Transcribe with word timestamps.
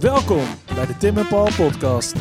Welkom 0.00 0.42
bij 0.74 0.86
de 0.86 0.96
Tim 0.96 1.18
en 1.18 1.28
Paul 1.28 1.48
podcast. 1.56 2.16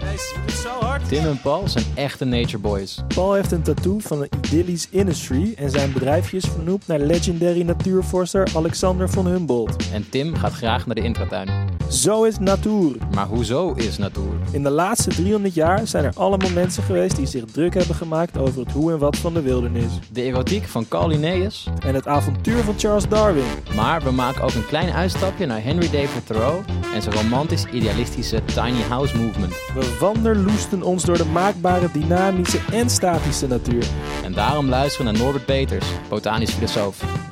Jezus, 0.00 0.34
dit 0.44 0.54
is 0.54 0.62
zo 0.62 0.68
hard. 0.68 1.08
Tim 1.08 1.24
en 1.24 1.40
Paul 1.40 1.68
zijn 1.68 1.84
echte 1.94 2.24
nature 2.24 2.58
boys. 2.58 3.00
Paul 3.14 3.32
heeft 3.32 3.52
een 3.52 3.62
tattoo 3.62 3.98
van 3.98 4.22
een 4.22 4.28
idyllisch 4.36 4.88
industry 4.90 5.54
en 5.56 5.70
zijn 5.70 5.92
bedrijfje 5.92 6.36
is 6.36 6.44
vernoemd 6.44 6.86
naar 6.86 6.98
legendary 6.98 7.62
natuurvorster 7.62 8.48
Alexander 8.54 9.10
von 9.10 9.26
Humboldt. 9.26 9.90
En 9.92 10.08
Tim 10.10 10.34
gaat 10.34 10.52
graag 10.52 10.86
naar 10.86 10.94
de 10.94 11.02
intratuin. 11.02 11.67
Zo 11.88 12.24
is 12.24 12.38
natuur. 12.38 12.96
Maar 13.14 13.26
hoezo 13.26 13.72
is 13.72 13.98
natuur? 13.98 14.32
In 14.50 14.62
de 14.62 14.70
laatste 14.70 15.10
300 15.10 15.54
jaar 15.54 15.86
zijn 15.86 16.04
er 16.04 16.12
allemaal 16.16 16.50
mensen 16.50 16.82
geweest 16.82 17.16
die 17.16 17.26
zich 17.26 17.44
druk 17.44 17.74
hebben 17.74 17.94
gemaakt 17.94 18.38
over 18.38 18.60
het 18.60 18.72
hoe 18.72 18.92
en 18.92 18.98
wat 18.98 19.16
van 19.16 19.34
de 19.34 19.42
wildernis. 19.42 19.92
De 20.12 20.22
erotiek 20.22 20.64
van 20.64 20.88
Carl 20.88 21.08
Linnaeus. 21.08 21.68
En 21.86 21.94
het 21.94 22.06
avontuur 22.06 22.62
van 22.62 22.78
Charles 22.78 23.08
Darwin. 23.08 23.44
Maar 23.74 24.02
we 24.02 24.10
maken 24.10 24.42
ook 24.42 24.54
een 24.54 24.66
klein 24.66 24.92
uitstapje 24.92 25.46
naar 25.46 25.62
Henry 25.62 25.90
David 25.90 26.26
Thoreau 26.26 26.62
en 26.94 27.02
zijn 27.02 27.14
romantisch-idealistische 27.14 28.44
tiny 28.44 28.82
house 28.88 29.16
movement. 29.16 29.52
We 29.74 29.96
wanderloesten 30.00 30.82
ons 30.82 31.04
door 31.04 31.16
de 31.16 31.24
maakbare, 31.24 31.88
dynamische 31.92 32.60
en 32.72 32.90
statische 32.90 33.46
natuur. 33.46 33.86
En 34.24 34.32
daarom 34.32 34.68
luisteren 34.68 35.06
we 35.06 35.12
naar 35.12 35.22
Norbert 35.22 35.44
Peters, 35.44 35.86
botanisch 36.08 36.50
filosoof. 36.50 37.27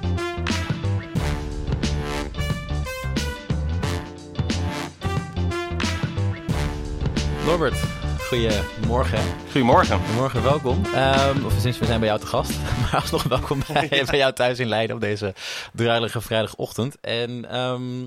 Norbert, 7.46 7.80
goedemorgen. 8.18 9.20
Goedemorgen. 9.50 9.98
Goedemorgen, 9.98 10.42
welkom. 10.42 10.84
Ehm, 10.84 11.44
of 11.44 11.52
sinds 11.60 11.78
we 11.78 11.86
zijn 11.86 11.98
bij 12.00 12.08
jou 12.08 12.20
te 12.20 12.26
gast. 12.26 12.58
Maar 12.80 13.00
alsnog 13.00 13.22
welkom 13.22 13.62
bij, 13.72 13.88
bij 13.88 14.18
jou 14.18 14.32
thuis 14.32 14.58
in 14.58 14.66
Leiden 14.66 14.96
op 14.96 15.02
deze 15.02 15.34
druilige 15.72 16.20
vrijdagochtend. 16.20 17.00
En 17.00 17.50
ehm, 17.50 18.06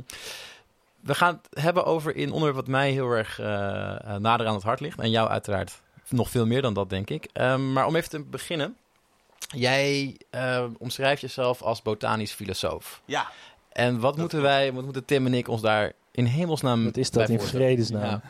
we 1.00 1.16
gaan 1.16 1.42
het 1.50 1.64
hebben 1.64 1.86
over 1.86 2.18
een 2.18 2.32
onderwerp 2.32 2.56
wat 2.56 2.68
mij 2.68 2.92
heel 2.92 3.12
erg 3.12 3.40
eh, 3.40 3.46
nader 4.16 4.48
aan 4.48 4.54
het 4.54 4.64
hart 4.64 4.80
ligt. 4.80 5.00
En 5.00 5.10
jou 5.10 5.30
uiteraard 5.30 5.82
nog 6.10 6.30
veel 6.30 6.46
meer 6.46 6.62
dan 6.62 6.74
dat, 6.74 6.90
denk 6.90 7.10
ik. 7.10 7.28
Ehm, 7.34 7.74
maar 7.74 7.86
om 7.86 7.96
even 7.96 8.10
te 8.10 8.20
beginnen. 8.20 8.76
Jij 9.56 10.18
uh, 10.36 10.64
omschrijft 10.78 11.22
jezelf 11.22 11.62
als 11.62 11.82
botanisch 11.82 12.32
filosoof. 12.32 13.02
Ja. 13.06 13.28
En 13.72 14.00
wat 14.00 14.18
moeten 14.18 14.42
wij, 14.42 14.74
wat 14.74 14.84
moeten 14.84 15.06
Tim 15.06 15.26
en 15.26 15.34
ik 15.34 15.48
ons 15.48 15.62
daar 15.62 15.92
in 16.12 16.26
hemelsnaam 16.26 16.84
Wat 16.84 16.98
is 16.98 17.12
dat 17.12 17.30
in 17.30 17.40
vredesnaam? 17.40 18.04
Ja. 18.04 18.22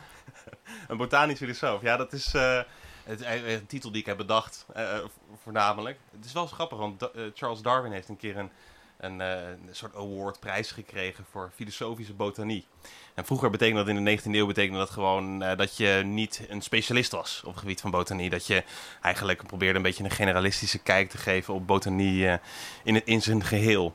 Een 0.90 0.96
botanisch 0.96 1.38
filosoof. 1.38 1.82
Ja, 1.82 1.96
dat 1.96 2.12
is 2.12 2.34
eh, 2.34 2.60
het, 3.04 3.22
eh, 3.22 3.52
een 3.52 3.66
titel 3.66 3.90
die 3.90 4.00
ik 4.00 4.06
heb 4.06 4.16
bedacht, 4.16 4.66
eh, 4.74 4.98
vo- 4.98 5.10
voornamelijk. 5.42 5.98
Het 6.16 6.24
is 6.24 6.32
wel 6.32 6.42
eens 6.42 6.52
grappig, 6.52 6.78
want 6.78 7.08
Charles 7.34 7.60
Darwin 7.62 7.92
heeft 7.92 8.08
een 8.08 8.16
keer 8.16 8.36
een, 8.36 8.50
een, 8.98 9.20
een 9.20 9.58
soort 9.70 9.94
award, 9.96 10.40
prijs 10.40 10.70
gekregen 10.70 11.24
voor 11.30 11.50
filosofische 11.54 12.12
botanie. 12.12 12.66
En 13.14 13.24
vroeger 13.24 13.50
betekende 13.50 13.84
dat 13.84 13.96
in 13.96 14.04
de 14.04 14.18
19e 14.18 14.24
eeuw 14.34 14.46
betekende 14.46 14.78
dat 14.78 14.90
gewoon 14.90 15.38
dat 15.38 15.76
je 15.76 16.02
niet 16.04 16.46
een 16.48 16.62
specialist 16.62 17.12
was 17.12 17.40
op 17.44 17.50
het 17.50 17.60
gebied 17.60 17.80
van 17.80 17.90
botanie. 17.90 18.30
Dat 18.30 18.46
je 18.46 18.64
eigenlijk 19.00 19.46
probeerde 19.46 19.76
een 19.76 19.82
beetje 19.82 20.04
een 20.04 20.10
generalistische 20.10 20.78
kijk 20.78 21.10
te 21.10 21.18
geven 21.18 21.54
op 21.54 21.66
botanie 21.66 22.28
eh, 22.28 22.38
in, 22.84 23.06
in 23.06 23.22
zijn 23.22 23.44
geheel. 23.44 23.94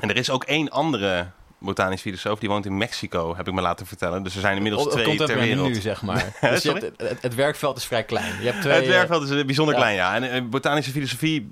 En 0.00 0.08
er 0.08 0.16
is 0.16 0.30
ook 0.30 0.44
één 0.44 0.70
andere 0.70 1.30
botanisch 1.58 2.00
filosoof, 2.00 2.38
die 2.38 2.48
woont 2.48 2.66
in 2.66 2.76
Mexico, 2.76 3.36
heb 3.36 3.48
ik 3.48 3.54
me 3.54 3.60
laten 3.60 3.86
vertellen. 3.86 4.22
Dus 4.22 4.34
er 4.34 4.40
zijn 4.40 4.56
inmiddels 4.56 4.88
twee 4.88 5.16
ter 5.16 5.38
wereld. 5.38 5.68
nu, 5.68 5.74
zeg 5.74 6.02
maar. 6.02 6.36
dus 6.40 6.62
hebt, 6.62 6.82
het, 6.82 7.22
het- 7.22 7.34
werkveld 7.34 7.76
is 7.76 7.84
vrij 7.84 8.04
klein. 8.04 8.40
Je 8.40 8.50
hebt 8.50 8.60
twee, 8.60 8.74
het 8.74 8.84
eh, 8.84 8.90
werkveld 8.90 9.30
is 9.30 9.44
bijzonder 9.44 9.74
ja. 9.74 9.80
klein, 9.80 9.96
ja. 9.96 10.14
En 10.14 10.30
eh, 10.30 10.42
botanische 10.42 10.90
filosofie, 10.90 11.50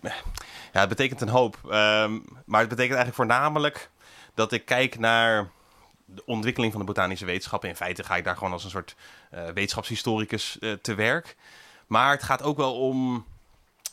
ja, 0.72 0.80
het 0.80 0.88
betekent 0.88 1.20
een 1.20 1.28
hoop. 1.28 1.58
Ehm, 1.64 2.12
maar 2.44 2.60
het 2.60 2.68
betekent 2.68 2.96
eigenlijk 2.96 3.14
voornamelijk 3.14 3.90
dat 4.34 4.52
ik 4.52 4.64
kijk 4.64 4.98
naar 4.98 5.50
de 6.04 6.22
ontwikkeling 6.24 6.72
van 6.72 6.80
de 6.80 6.86
botanische 6.86 7.24
wetenschappen. 7.24 7.68
In 7.68 7.76
feite 7.76 8.04
ga 8.04 8.16
ik 8.16 8.24
daar 8.24 8.36
gewoon 8.36 8.52
als 8.52 8.64
een 8.64 8.70
soort 8.70 8.96
eh, 9.30 9.44
wetenschapshistoricus 9.44 10.58
te 10.80 10.94
werk. 10.94 11.36
Maar 11.86 12.10
het 12.10 12.22
gaat 12.22 12.42
ook 12.42 12.56
wel 12.56 12.74
om 12.74 13.24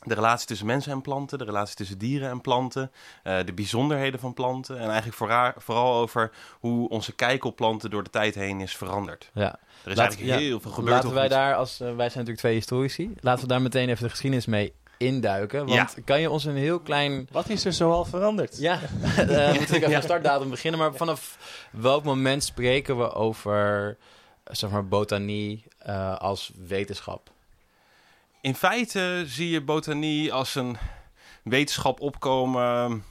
de 0.03 0.13
relatie 0.13 0.47
tussen 0.47 0.65
mensen 0.67 0.91
en 0.91 1.01
planten, 1.01 1.37
de 1.37 1.43
relatie 1.43 1.75
tussen 1.75 1.97
dieren 1.97 2.29
en 2.29 2.41
planten, 2.41 2.91
eh, 3.23 3.37
de 3.45 3.53
bijzonderheden 3.53 4.19
van 4.19 4.33
planten 4.33 4.75
en 4.79 4.85
eigenlijk 4.87 5.15
voorra- 5.17 5.53
vooral 5.57 5.93
over 5.95 6.31
hoe 6.59 6.89
onze 6.89 7.13
kijk 7.15 7.43
op 7.45 7.55
planten 7.55 7.89
door 7.89 8.03
de 8.03 8.09
tijd 8.09 8.35
heen 8.35 8.61
is 8.61 8.75
veranderd. 8.77 9.29
ja. 9.33 9.55
Er 9.83 9.91
is 9.91 9.97
Laat- 9.97 10.05
eigenlijk 10.07 10.39
ja, 10.39 10.45
heel 10.47 10.59
veel 10.59 10.71
gebeurd. 10.71 10.93
Laten 10.95 11.13
wij 11.13 11.27
daar, 11.27 11.55
als 11.55 11.71
eh, 11.73 11.79
wij 11.79 11.95
zijn 11.95 12.03
natuurlijk 12.09 12.37
twee 12.37 12.53
historici, 12.53 13.13
laten 13.19 13.41
we 13.41 13.47
daar 13.47 13.61
meteen 13.61 13.89
even 13.89 14.03
de 14.03 14.09
geschiedenis 14.09 14.45
mee 14.45 14.73
induiken. 14.97 15.65
Want 15.67 15.95
kan 16.05 16.21
je 16.21 16.29
ons 16.29 16.45
een 16.45 16.55
heel 16.55 16.79
klein... 16.79 17.27
Wat 17.31 17.49
is 17.49 17.65
er 17.65 17.73
zoal 17.73 18.05
veranderd? 18.05 18.57
Ja, 18.59 18.79
eh 19.17 19.53
moet 19.53 19.61
ik 19.61 19.69
even 19.83 19.93
een 19.95 20.01
startdatum 20.01 20.49
beginnen. 20.49 20.79
Maar 20.79 20.93
vanaf 20.93 21.37
welk 21.71 22.03
moment 22.03 22.43
spreken 22.43 22.97
we 22.97 23.11
over 23.13 23.97
eh, 24.43 24.53
zeg 24.55 24.69
maar, 24.69 24.87
botanie 24.87 25.63
eh, 25.77 26.17
als 26.17 26.51
wetenschap? 26.67 27.31
In 28.43 28.55
feite 28.55 29.23
zie 29.27 29.49
je 29.49 29.61
botanie 29.61 30.33
als 30.33 30.55
een 30.55 30.77
wetenschap 31.43 31.99
opkomen. 31.99 33.03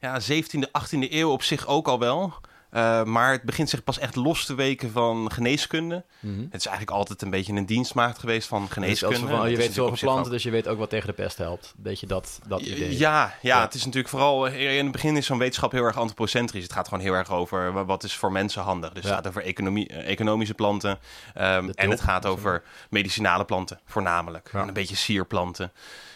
Ja, 0.00 0.20
17e, 0.20 0.68
18e 0.80 1.10
eeuw 1.10 1.30
op 1.30 1.42
zich 1.42 1.66
ook 1.66 1.88
al 1.88 1.98
wel. 1.98 2.34
Uh, 2.74 3.02
maar 3.04 3.32
het 3.32 3.42
begint 3.42 3.68
zich 3.70 3.84
pas 3.84 3.98
echt 3.98 4.16
los 4.16 4.44
te 4.44 4.54
weken 4.54 4.90
van 4.92 5.32
geneeskunde. 5.32 6.04
Mhm. 6.20 6.40
Het 6.50 6.54
is 6.60 6.66
eigenlijk 6.66 6.96
altijd 6.96 7.22
een 7.22 7.30
beetje 7.30 7.52
een 7.52 7.66
dienstmaat 7.66 8.18
geweest 8.18 8.48
van 8.48 8.68
geneeskunde. 8.70 9.16
van, 9.18 9.24
oh, 9.26 9.30
je 9.32 9.40
weet 9.40 9.50
is 9.50 9.56
veel 9.56 9.58
natuurlijk 9.58 9.78
over 9.78 9.90
op 9.92 9.98
zich 9.98 10.08
planten, 10.08 10.32
dus 10.32 10.42
je 10.42 10.50
weet 10.50 10.68
ook 10.68 10.78
wat 10.78 10.90
tegen 10.90 11.06
de 11.06 11.12
pest 11.12 11.38
helpt. 11.38 11.74
Weet 11.82 12.00
je 12.00 12.06
dat, 12.06 12.38
dat 12.46 12.60
idee? 12.60 12.98
Ja, 12.98 12.98
ja, 13.24 13.34
Ja. 13.40 13.60
het 13.60 13.74
is 13.74 13.80
natuurlijk 13.84 14.08
vooral... 14.08 14.48
eh, 14.48 14.76
In 14.76 14.82
het 14.82 14.92
begin 14.92 15.16
is 15.16 15.26
zo'n 15.26 15.38
wetenschap 15.38 15.72
heel 15.72 15.84
erg 15.84 15.96
antropocentrisch. 15.98 16.62
Het 16.62 16.72
gaat 16.72 16.88
gewoon 16.88 17.04
heel 17.04 17.12
erg 17.14 17.30
over 17.30 17.72
wa- 17.72 17.84
wat 17.84 18.04
is 18.04 18.14
voor 18.16 18.32
mensen 18.32 18.62
handig. 18.62 18.92
Dus 18.92 19.02
Ja. 19.02 19.08
het 19.08 19.16
gaat 19.18 19.26
over 19.28 19.42
economie, 19.42 19.88
eh, 19.88 20.10
economische 20.10 20.54
planten. 20.54 20.98
ehm, 21.34 21.68
en 21.74 21.90
het 21.90 22.00
gaat 22.00 22.26
over 22.26 22.62
medicinale 22.90 23.44
planten, 23.44 23.80
voornamelijk. 23.86 24.50
Ja. 24.52 24.60
En 24.60 24.68
een 24.68 24.74
beetje 24.74 24.96
sierplanten. 24.96 25.72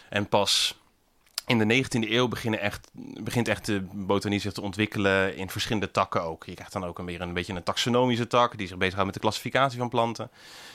En 0.09 0.27
pas 0.29 0.77
in 1.47 1.67
de 1.67 1.83
19e 1.83 2.11
eeuw 2.11 2.27
beginnen 2.27 2.59
echt, 2.59 2.91
begint 3.23 3.47
echt 3.47 3.65
de 3.65 3.81
botanie 3.93 4.39
zich 4.39 4.53
te 4.53 4.61
ontwikkelen 4.61 5.35
in 5.35 5.49
verschillende 5.49 5.91
takken 5.91 6.23
ook. 6.23 6.45
Je 6.45 6.53
krijgt 6.53 6.73
dan 6.73 6.85
ook 6.85 6.99
een, 6.99 7.05
weer 7.05 7.21
een 7.21 7.33
beetje 7.33 7.53
een 7.53 7.63
taxonomische 7.63 8.27
tak 8.27 8.57
die 8.57 8.67
zich 8.67 8.77
bezighoudt 8.77 9.05
met 9.05 9.13
de 9.13 9.19
klassificatie 9.21 9.79
van 9.79 9.89
planten. 9.89 10.31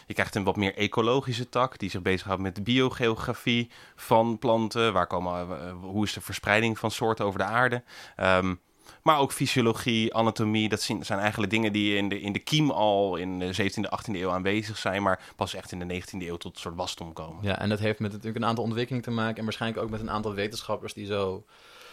Je 0.07 0.15
krijgt 0.15 0.35
een 0.35 0.45
wat 0.45 0.57
meer 0.57 0.77
ecologische 0.77 1.49
tak 1.49 1.79
die 1.79 1.91
zich 1.91 2.03
bezighoudt 2.03 2.43
met 2.43 2.55
de 2.55 2.63
biogeografie 2.63 3.71
van 3.97 4.39
planten. 4.39 4.93
Waar 4.93 5.07
komen, 5.07 5.61
eh, 5.61 5.73
hoe 5.81 6.05
is 6.05 6.13
de 6.13 6.21
verspreiding 6.21 6.79
van 6.79 6.91
soorten 6.91 7.25
over 7.25 7.39
de 7.39 7.45
aarde? 7.45 7.83
Ehm, 8.17 8.55
maar 9.03 9.19
ook 9.19 9.33
fysiologie, 9.33 10.15
anatomie, 10.15 10.69
dat 10.69 10.83
zijn 10.83 11.05
zijn 11.05 11.19
eigenlijk 11.19 11.51
dingen 11.51 11.73
die 11.73 11.97
in 11.97 12.09
de, 12.09 12.21
in 12.21 12.33
de 12.33 12.39
kiem 12.39 12.71
al 12.71 13.17
in 13.17 13.39
de 13.39 13.55
17e, 13.63 13.99
18e 13.99 14.15
eeuw 14.15 14.31
aanwezig 14.31 14.79
zijn, 14.79 15.03
maar 15.03 15.21
pas 15.37 15.55
echt 15.55 15.73
in 15.73 15.89
de 15.89 16.01
19e 16.01 16.19
eeuw 16.19 16.37
tot 16.37 16.55
een 16.55 16.61
soort 16.61 16.75
wasdom 16.75 17.13
komen. 17.13 17.43
Ja, 17.43 17.59
en 17.59 17.69
dat 17.69 17.79
heeft 17.79 17.99
met 17.99 18.11
natuurlijk 18.11 18.37
een 18.37 18.49
aantal 18.49 18.65
ontwikkelingen 18.65 19.05
te 19.05 19.11
maken. 19.11 19.37
En 19.37 19.45
waarschijnlijk 19.45 19.83
ook 19.83 19.91
met 19.91 20.01
een 20.01 20.11
aantal 20.11 20.35
wetenschappers 20.35 20.95
die 20.95 21.07
zo 21.07 21.45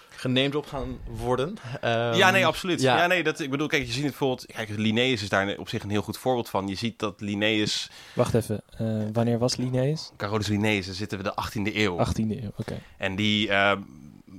geneemd 0.10 0.56
op 0.56 0.66
gaan 0.66 1.00
worden. 1.06 1.56
Ehm, 1.82 2.14
ja, 2.14 2.32
nee, 2.32 2.46
absoluut. 2.46 2.82
ja. 2.82 2.98
Ja. 2.98 3.08
nee, 3.08 3.24
dat, 3.24 3.40
ik 3.40 3.50
bedoel, 3.50 3.68
kijk, 3.68 3.86
je 3.86 3.92
ziet 3.92 4.02
het 4.02 4.10
bijvoorbeeld... 4.10 4.46
Kijk, 4.46 4.70
Linnaeus 4.70 5.22
is 5.22 5.30
daar 5.30 5.58
op 5.58 5.70
zich 5.70 5.84
een 5.84 5.90
heel 5.90 6.02
goed 6.02 6.18
voorbeeld 6.18 6.50
van. 6.50 6.68
Je 6.68 6.76
ziet 6.76 7.00
dat 7.00 7.22
Linnaeus... 7.22 7.90
Wacht 8.14 8.34
even, 8.34 8.62
eh, 8.78 8.88
wanneer 9.14 9.38
was 9.38 9.56
Linnaeus? 9.56 10.12
Carolus 10.18 10.48
Linnaeus, 10.48 10.86
daar 10.86 10.96
zitten 10.96 11.18
we 11.18 11.24
de 11.24 11.34
18e 11.34 11.76
eeuw. 11.76 12.06
18e 12.06 12.42
eeuw, 12.44 12.52
oké. 12.56 12.82
En 12.98 13.16
die... 13.16 13.50
eh, 13.50 13.78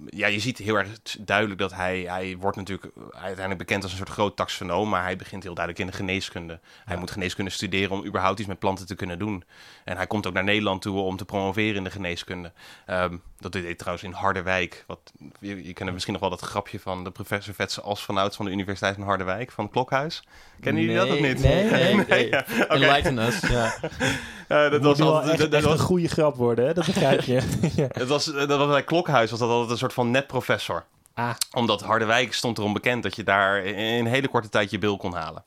ja, 0.06 0.26
je 0.26 0.38
ziet 0.40 0.58
heel 0.58 0.74
erg 0.76 0.88
duidelijk 1.20 1.60
dat 1.60 1.74
hij... 1.74 2.00
Hij 2.00 2.36
wordt 2.40 2.56
natuurlijk 2.56 2.92
uiteindelijk 3.12 3.58
bekend 3.58 3.82
als 3.82 3.92
een 3.92 3.98
soort 3.98 4.08
groot 4.10 4.36
taxonoom... 4.36 4.88
maar 4.88 5.02
hij 5.02 5.16
begint 5.16 5.42
heel 5.42 5.54
duidelijk 5.54 5.84
in 5.84 5.90
de 5.90 5.96
geneeskunde. 5.98 6.60
Hij 6.84 6.96
moet 6.96 7.10
geneeskunde 7.10 7.50
studeren 7.50 7.90
om 7.90 8.04
überhaupt 8.06 8.38
iets 8.38 8.48
met 8.48 8.58
planten 8.58 8.86
te 8.86 8.94
kunnen 8.94 9.18
doen. 9.18 9.44
En 9.84 9.96
hij 9.96 10.06
komt 10.06 10.26
ook 10.26 10.32
naar 10.32 10.44
Nederland 10.44 10.82
toe 10.82 10.98
om 11.00 11.16
te 11.16 11.24
promoveren 11.24 11.74
in 11.76 11.84
de 11.84 11.90
geneeskunde. 11.90 12.52
Ehm, 12.86 13.16
dat 13.38 13.52
deed 13.52 13.64
hij 13.64 13.74
trouwens 13.74 14.04
in 14.04 14.12
Harderwijk. 14.12 14.84
Wat, 14.86 14.98
je, 15.40 15.66
je 15.66 15.72
kent 15.72 15.92
misschien 15.92 16.12
nog 16.12 16.22
wel 16.22 16.30
dat 16.30 16.40
grapje 16.40 16.80
van 16.80 17.04
de 17.04 17.10
professor 17.10 17.54
Vetse 17.54 17.80
As 17.80 18.04
van 18.04 18.16
Ouds 18.18 18.36
van 18.36 18.44
de 18.44 18.50
Universiteit 18.50 18.94
van 18.94 19.04
Harderwijk... 19.04 19.50
van 19.52 19.64
het 19.64 19.72
Klokhuis. 19.72 20.24
Kennen 20.60 20.82
jullie 20.82 20.96
dat 20.98 21.10
of 21.10 21.20
niet? 21.20 21.38
Nee, 21.50 21.64
nee. 21.70 21.94
nee. 21.94 22.28
ja, 22.28 22.44
oké. 22.52 22.62
Enlighten 22.64 23.18
us, 23.18 23.40
ja. 23.40 23.74
Eh, 24.48 24.70
dat 24.70 24.82
was 24.82 25.00
altijd... 25.00 25.28
echt, 25.30 25.38
dat- 25.38 25.50
dat 25.50 25.60
echt 25.60 25.68
was- 25.68 25.78
een 25.78 25.84
goede 25.84 26.08
grap 26.08 26.36
worden, 26.36 26.66
hè? 26.66 26.74
dat 26.74 26.86
begrijp 26.86 27.20
je. 27.20 27.40
ja. 27.76 27.86
Het 27.88 28.08
was, 28.08 28.24
dat 28.24 28.48
was 28.58 28.68
bij 28.68 28.84
Klokhuis 28.84 29.30
was 29.30 29.38
dat 29.38 29.48
altijd 29.50 29.70
een 29.70 29.76
soort 29.80 29.92
van 29.92 30.10
netprofessor. 30.10 30.84
Ah. 31.14 31.34
Omdat 31.52 31.82
Harderwijk 31.82 32.34
stond 32.34 32.58
erom 32.58 32.72
bekend 32.72 33.02
dat 33.02 33.16
je 33.16 33.22
daar 33.22 33.64
in 33.64 34.06
een 34.06 34.12
hele 34.12 34.28
korte 34.28 34.48
tijd 34.48 34.70
je 34.70 34.78
bil 34.78 34.96
kon 34.96 35.14
halen. 35.14 35.44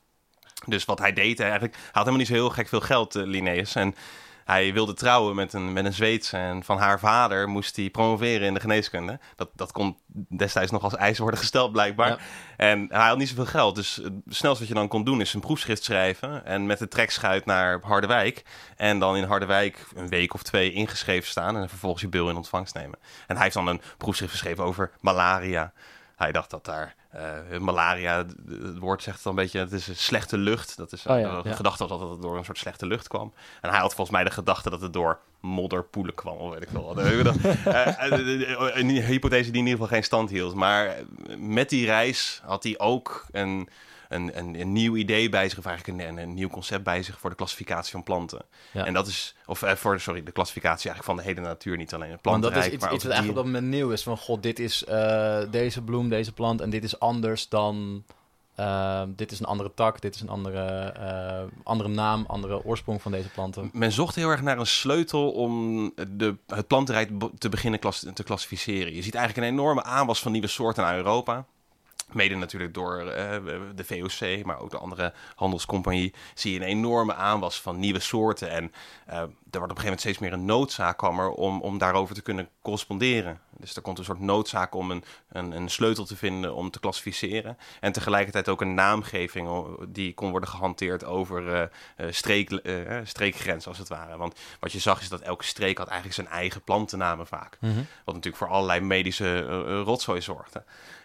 Dus 0.65 0.85
wat 0.85 0.99
hij 0.99 1.13
deed, 1.13 1.39
eigenlijk, 1.39 1.73
hij 1.73 1.83
had 1.85 1.93
helemaal 1.93 2.19
niet 2.19 2.27
zo 2.27 2.33
heel 2.33 2.49
gek 2.49 2.67
veel 2.67 2.81
geld, 2.81 3.15
eh, 3.15 3.23
Linnaeus. 3.23 3.75
En 3.75 3.95
hij 4.45 4.73
wilde 4.73 4.93
trouwen 4.93 5.35
met 5.35 5.53
een, 5.53 5.73
met 5.73 5.85
een 5.85 5.93
Zweedse 5.93 6.37
en 6.37 6.63
van 6.63 6.77
haar 6.77 6.99
vader 6.99 7.49
moest 7.49 7.75
hij 7.75 7.89
promoveren 7.89 8.47
in 8.47 8.53
de 8.53 8.59
geneeskunde. 8.59 9.19
Dat, 9.35 9.49
dat 9.55 9.71
kon 9.71 9.97
destijds 10.29 10.71
nog 10.71 10.83
als 10.83 10.95
eis 10.95 11.17
worden 11.17 11.39
gesteld 11.39 11.71
blijkbaar. 11.71 12.09
Ja. 12.09 12.17
En 12.57 12.85
hij 12.89 13.07
had 13.07 13.17
niet 13.17 13.29
zoveel 13.29 13.45
geld, 13.45 13.75
dus 13.75 13.95
het 13.95 14.13
snelste 14.27 14.59
wat 14.59 14.67
je 14.67 14.73
dan 14.73 14.87
kon 14.87 15.03
doen 15.03 15.21
is 15.21 15.33
een 15.33 15.39
proefschrift 15.39 15.83
schrijven 15.83 16.45
en 16.45 16.65
met 16.65 16.79
de 16.79 16.87
trekschuit 16.87 17.45
naar 17.45 17.79
Harderwijk. 17.81 18.43
En 18.75 18.99
dan 18.99 19.17
in 19.17 19.23
Harderwijk 19.23 19.87
een 19.95 20.09
week 20.09 20.33
of 20.33 20.43
twee 20.43 20.71
ingeschreven 20.71 21.29
staan 21.29 21.57
en 21.57 21.69
vervolgens 21.69 22.01
je 22.01 22.09
bil 22.09 22.29
in 22.29 22.35
ontvangst 22.35 22.73
nemen. 22.73 22.99
En 23.27 23.35
hij 23.35 23.43
heeft 23.43 23.55
dan 23.55 23.67
een 23.67 23.81
proefschrift 23.97 24.31
geschreven 24.31 24.63
over 24.63 24.91
malaria. 24.99 25.73
hij 26.15 26.31
dacht 26.31 26.49
dat 26.49 26.65
daar 26.65 26.95
uh, 27.15 27.59
malaria, 27.59 28.25
het 28.47 28.77
woord 28.77 29.03
zegt 29.03 29.23
dan 29.23 29.33
een 29.37 29.43
beetje, 29.43 29.59
het 29.59 29.71
is 29.71 29.87
een 29.87 29.95
slechte 29.95 30.37
lucht. 30.37 30.77
Dat 30.77 30.91
is 30.91 31.05
Oh 31.05 31.19
ja, 31.19 31.41
de 31.41 31.49
ja. 31.49 31.55
gedachte 31.55 31.87
dat 31.87 32.09
het 32.09 32.21
door 32.21 32.37
een 32.37 32.45
soort 32.45 32.57
slechte 32.57 32.85
lucht 32.85 33.07
kwam. 33.07 33.33
En 33.61 33.69
hij 33.69 33.79
had 33.79 33.93
volgens 33.93 34.15
mij 34.15 34.23
de 34.23 34.31
gedachte 34.31 34.69
dat 34.69 34.81
het 34.81 34.93
door 34.93 35.19
modderpoelen 35.43 36.15
kwam, 36.15 36.37
of 36.37 36.53
weet 36.53 36.61
ik 36.61 36.69
veel 36.71 36.83
wat. 36.83 36.97
Eh, 37.03 38.11
eh, 38.11 38.75
een 38.75 38.89
hypothese 38.89 39.51
die 39.51 39.61
in 39.61 39.67
ieder 39.67 39.71
geval 39.71 39.87
geen 39.87 40.03
stand 40.03 40.29
hield. 40.29 40.55
Maar 40.55 40.85
eh, 40.85 40.95
met 41.37 41.69
die 41.69 41.85
reis 41.85 42.41
had 42.45 42.63
hij 42.63 42.79
ook 42.79 43.25
een, 43.31 43.69
een, 44.13 44.37
een, 44.37 44.59
een 44.59 44.71
nieuw 44.71 44.95
idee 44.95 45.29
bij 45.29 45.49
zich, 45.49 45.57
of 45.57 45.65
eigenlijk 45.65 46.01
een, 46.01 46.17
een, 46.17 46.33
nieuw 46.33 46.49
concept 46.49 46.83
bij 46.83 47.03
zich 47.03 47.19
voor 47.19 47.29
de 47.29 47.35
klassificatie 47.35 47.91
van 47.91 48.03
planten. 48.03 48.41
Ja. 48.71 48.85
En 48.85 48.93
dat 48.93 49.07
is, 49.07 49.35
of 49.45 49.61
eh, 49.61 49.75
voor, 49.75 49.99
sorry, 49.99 50.23
de 50.23 50.31
klassificatie 50.31 50.89
eigenlijk 50.89 51.19
van 51.19 51.25
de 51.25 51.33
hele 51.33 51.47
natuur, 51.47 51.77
niet 51.77 51.93
alleen 51.93 52.11
het 52.11 52.19
Want 52.21 52.41
dat 52.41 52.51
plantenrijk, 52.51 52.67
is 52.67 52.73
iets, 52.73 52.83
maar 52.83 52.93
wat 52.93 53.03
eigenlijk 53.05 53.39
op 53.39 53.43
dat 53.43 53.53
moment 53.53 53.73
nieuw 53.73 53.91
is. 53.91 54.03
Van, 54.03 54.17
god, 54.17 54.43
dit 54.43 54.59
is 54.59 54.83
eh, 54.83 55.41
deze 55.51 55.81
bloem, 55.81 56.09
deze 56.09 56.33
plant 56.33 56.61
en 56.61 56.69
dit 56.69 56.83
is 56.83 56.99
anders 56.99 57.49
dan... 57.49 58.03
eh, 58.55 59.01
dit 59.07 59.31
is 59.31 59.39
een 59.39 59.45
andere 59.45 59.71
tak, 59.73 60.01
dit 60.01 60.15
is 60.15 60.21
een 60.21 60.29
andere, 60.29 60.65
eh, 60.99 61.43
andere 61.63 61.89
naam, 61.89 62.25
andere 62.27 62.65
oorsprong 62.65 63.01
van 63.01 63.11
deze 63.11 63.29
planten. 63.29 63.69
Men 63.73 63.91
zocht 63.91 64.15
heel 64.15 64.29
erg 64.29 64.41
naar 64.41 64.57
een 64.57 64.65
sleutel 64.65 65.31
om 65.31 65.91
de, 66.07 66.35
het 66.47 66.67
plantenrijk 66.67 67.09
te 67.37 67.49
beginnen 67.49 67.79
klas- 67.79 68.05
te 68.13 68.23
klassificeren. 68.23 68.95
Je 68.95 69.01
ziet 69.01 69.15
eigenlijk 69.15 69.47
een 69.47 69.53
enorme 69.53 69.83
aanwas 69.83 70.19
van 70.21 70.31
nieuwe 70.31 70.47
soorten 70.47 70.83
naar 70.83 70.95
Europa. 70.95 71.45
Mede 72.13 72.35
natuurlijk 72.35 72.73
door 72.73 72.99
eh, 72.99 73.37
de 73.75 73.83
VOC, 73.83 74.45
maar 74.45 74.59
ook 74.59 74.71
de 74.71 74.77
andere 74.77 75.13
handelscompagnie, 75.35 76.13
zie 76.33 76.53
je 76.53 76.59
een 76.59 76.65
enorme 76.65 77.13
aanwas 77.13 77.61
van 77.61 77.79
nieuwe 77.79 77.99
soorten. 77.99 78.49
En 78.49 78.71
eh, 79.05 79.23
er 79.53 79.59
wordt 79.59 79.73
op 79.73 79.77
een 79.77 79.83
gegeven 79.83 79.83
moment 79.83 79.99
steeds 80.01 80.19
meer 80.19 80.33
een 80.33 80.45
noodzaak 80.45 80.97
kwam 80.97 81.19
er 81.19 81.29
om, 81.29 81.61
om 81.61 81.77
daarover 81.77 82.15
te 82.15 82.21
kunnen 82.21 82.49
corresponderen. 82.61 83.39
Dus 83.57 83.75
er 83.75 83.81
komt 83.81 83.97
een 83.97 84.03
soort 84.03 84.19
noodzaak 84.19 84.75
om 84.75 84.91
een, 84.91 85.03
een, 85.29 85.51
een 85.51 85.69
sleutel 85.69 86.05
te 86.05 86.15
vinden 86.15 86.55
om 86.55 86.71
te 86.71 86.79
klassificeren. 86.79 87.57
En 87.79 87.91
tegelijkertijd 87.91 88.49
ook 88.49 88.61
een 88.61 88.73
naamgeving 88.73 89.47
oh, 89.47 89.81
die 89.87 90.13
kon 90.13 90.31
worden 90.31 90.49
gehanteerd 90.49 91.05
over 91.05 91.69
eh, 91.95 92.07
streek, 92.09 92.61
streekgrens 93.03 93.67
als 93.67 93.77
het 93.77 93.87
ware. 93.87 94.17
Want 94.17 94.39
wat 94.59 94.71
je 94.71 94.79
zag 94.79 95.01
is 95.01 95.09
dat 95.09 95.21
elke 95.21 95.43
streek 95.43 95.77
had 95.77 95.87
eigenlijk 95.87 96.15
zijn 96.15 96.27
eigen 96.27 96.61
plantennamen 96.61 97.27
vaak. 97.27 97.57
Mhm. 97.59 97.73
Wat 98.05 98.15
natuurlijk 98.15 98.43
voor 98.43 98.53
allerlei 98.53 98.79
medische 98.79 99.41
rotzooi 99.83 100.21
zorgde. 100.21 100.63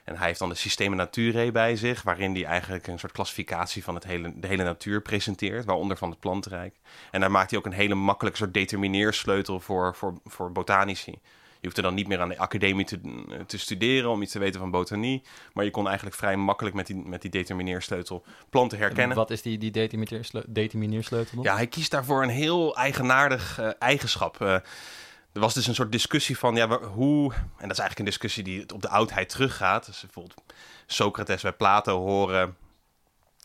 En 0.08 0.16
hij 0.16 0.26
heeft 0.26 0.38
dan 0.38 0.48
de 0.48 0.54
Systemen 0.54 0.96
Naturae 0.96 1.52
bij 1.52 1.76
zich, 1.76 2.02
waarin 2.02 2.34
hij 2.34 2.44
eigenlijk 2.44 2.86
een 2.86 2.98
soort 2.98 3.12
klassificatie 3.12 3.84
van 3.84 3.94
het 3.94 4.04
hele, 4.04 4.32
de 4.36 4.46
hele 4.46 4.62
natuur 4.64 5.02
presenteert, 5.02 5.64
waaronder 5.64 5.96
van 5.96 6.10
het 6.10 6.20
plantenrijk. 6.20 6.74
En 7.10 7.20
daar 7.20 7.30
maakt 7.30 7.50
hij 7.50 7.58
ook 7.58 7.66
een 7.66 7.72
hele 7.72 7.94
makkelijke 7.94 8.38
soort 8.38 8.55
determineersleutel 8.55 9.61
voor, 9.61 9.94
voor, 9.94 10.14
voor 10.25 10.52
botanici. 10.52 11.19
Je 11.61 11.67
hoeft 11.67 11.76
er 11.76 11.82
dan 11.82 11.94
niet 11.94 12.08
meer 12.08 12.20
aan 12.20 12.29
de 12.29 12.38
academie 12.38 12.85
te, 12.85 13.00
te 13.46 13.58
studeren 13.58 14.11
om 14.11 14.23
iets 14.23 14.32
te 14.32 14.38
weten 14.38 14.61
van 14.61 14.70
botanie. 14.70 15.23
Maar 15.52 15.64
je 15.64 15.70
kon 15.70 15.87
eigenlijk 15.87 16.17
vrij 16.17 16.37
makkelijk 16.37 16.75
met 16.75 16.87
die, 16.87 16.96
met 16.96 17.23
die 17.23 17.31
determineersleutel 17.31 18.25
planten 18.50 18.79
herkennen. 18.79 19.17
Wat 19.17 19.31
is 19.31 19.43
die, 19.43 19.58
die 19.58 19.70
determineersle- 19.70 20.44
determineersleutel 20.46 21.35
dan? 21.35 21.44
Ja, 21.44 21.55
hij 21.55 21.67
kiest 21.67 21.90
daarvoor 21.90 22.23
een 22.23 22.29
heel 22.29 22.76
eigenaardig 22.76 23.58
eh, 23.58 23.70
eigenschap. 23.79 24.40
Eh, 24.40 24.52
er 25.32 25.40
was 25.40 25.55
dus 25.55 25.67
een 25.67 25.75
soort 25.75 25.93
discussie 25.93 26.38
van 26.38 26.55
ja, 26.55 26.81
hoe. 26.81 27.32
En 27.32 27.69
dat 27.69 27.70
is 27.70 27.79
eigenlijk 27.79 27.99
een 27.99 28.05
discussie 28.05 28.44
die 28.44 28.75
op 28.75 28.82
de 28.82 28.88
oudheid 28.88 29.29
teruggaat. 29.29 29.87
Dus 29.87 30.00
bijvoorbeeld 30.00 30.43
Socrates 30.87 31.43
bij 31.43 31.52
Plato 31.52 31.99
horen. 32.00 32.56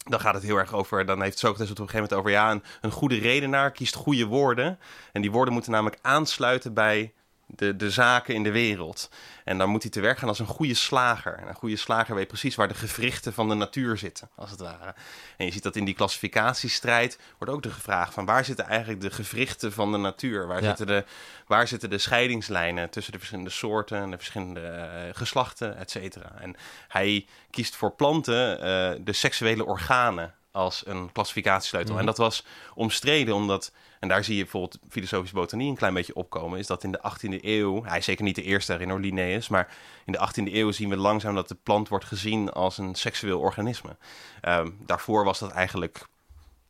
Dan 0.04 0.20
gaat 0.20 0.34
het 0.34 0.44
heel 0.44 0.58
erg 0.58 0.74
over. 0.74 1.06
Dan 1.06 1.22
heeft 1.22 1.40
Socrates 1.40 1.70
het 1.70 1.80
op 1.80 1.86
een 1.86 1.92
gegeven 1.92 2.16
moment 2.16 2.36
over. 2.36 2.46
Ja, 2.46 2.52
een, 2.52 2.64
een 2.82 2.98
goede 2.98 3.18
redenaar 3.18 3.72
kiest 3.72 3.96
goede 3.96 4.26
woorden. 4.26 4.80
En 5.12 5.22
die 5.22 5.32
woorden 5.32 5.54
moeten 5.54 5.72
namelijk 5.72 6.00
aansluiten 6.02 6.74
bij 6.74 7.14
de, 7.46 7.76
de 7.76 7.92
zaken 7.92 8.34
in 8.34 8.44
de 8.44 8.52
wereld. 8.52 9.10
En 9.44 9.58
dan 9.58 9.70
moet 9.70 9.82
hij 9.82 9.92
te 9.92 10.00
werk 10.00 10.18
gaan 10.18 10.28
als 10.28 10.40
een 10.40 10.46
goede 10.46 10.74
slager. 10.74 11.38
En 11.38 11.48
een 11.48 11.56
goede 11.56 11.76
slager 11.76 12.16
weet 12.16 12.28
precies 12.28 12.56
waar 12.56 12.68
de 12.68 12.74
gewrichten 12.74 13.34
van 13.34 13.50
de 13.50 13.56
natuur 13.56 13.98
zitten, 13.98 14.30
als 14.36 14.52
het 14.52 14.60
ware. 14.60 14.94
En 15.38 15.46
je 15.46 15.52
ziet 15.52 15.64
dat 15.64 15.76
in 15.76 15.86
die 15.86 15.94
klassificatiestrijd 15.94 17.20
wordt 17.38 17.54
ook 17.54 17.64
de 17.64 17.72
vraag 17.72 18.14
van 18.14 18.26
waar 18.26 18.46
zitten 18.46 18.66
eigenlijk 18.66 19.02
de 19.02 19.12
gewrichten 19.12 19.74
van 19.74 19.92
de 19.92 19.98
natuur? 19.98 20.48
Waar, 20.48 20.62
Ja. 20.62 20.68
zitten, 20.68 20.88
de, 20.88 21.06
waar 21.48 21.68
zitten 21.68 21.90
de 21.90 21.98
scheidingslijnen 21.98 22.90
tussen 22.90 23.12
de 23.12 23.18
verschillende 23.20 23.50
soorten 23.52 23.98
en 24.02 24.12
de 24.12 24.18
verschillende 24.18 24.62
eh, 24.62 25.02
geslachten, 25.12 25.78
et 25.78 25.92
cetera? 25.92 26.32
En 26.40 26.56
hij 26.88 27.26
kiest 27.50 27.76
voor 27.76 27.92
planten 27.92 28.58
eh, 28.62 29.00
de 29.00 29.14
seksuele 29.14 29.66
organen 29.66 30.34
als 30.52 30.84
een 30.86 31.12
klassificatiesleutel. 31.12 31.92
Mhm. 31.92 32.00
En 32.00 32.06
dat 32.06 32.18
was 32.18 32.46
omstreden 32.74 33.36
omdat, 33.36 33.72
en 34.04 34.10
daar 34.10 34.24
zie 34.24 34.36
je 34.36 34.42
bijvoorbeeld 34.42 34.80
filosofische 34.90 35.36
botanie 35.36 35.70
een 35.70 35.76
klein 35.76 35.94
beetje 35.94 36.16
opkomen, 36.16 36.60
is 36.60 36.68
dat 36.68 36.84
in 36.84 36.92
de 36.92 37.02
18e 37.12 37.44
eeuw, 37.44 37.84
hij 37.84 37.98
is 37.98 38.06
zeker 38.06 38.24
niet 38.24 38.36
de 38.36 38.44
eerste 38.44 38.72
daarin 38.72 38.90
hoor, 38.90 39.00
Linnaeus, 39.00 39.48
maar 39.48 39.76
in 40.06 40.12
de 40.12 40.30
18e 40.30 40.54
eeuw 40.54 40.72
zien 40.72 40.90
we 40.90 40.98
langzaam 40.98 41.36
dat 41.36 41.48
de 41.48 41.58
plant 41.64 41.90
wordt 41.90 42.06
gezien 42.06 42.52
als 42.52 42.78
een 42.78 42.96
seksueel 42.96 43.40
organisme. 43.40 43.96
Ehm, 44.42 44.70
daarvoor 44.86 45.24
was 45.24 45.40
dat 45.40 45.52
eigenlijk 45.52 46.08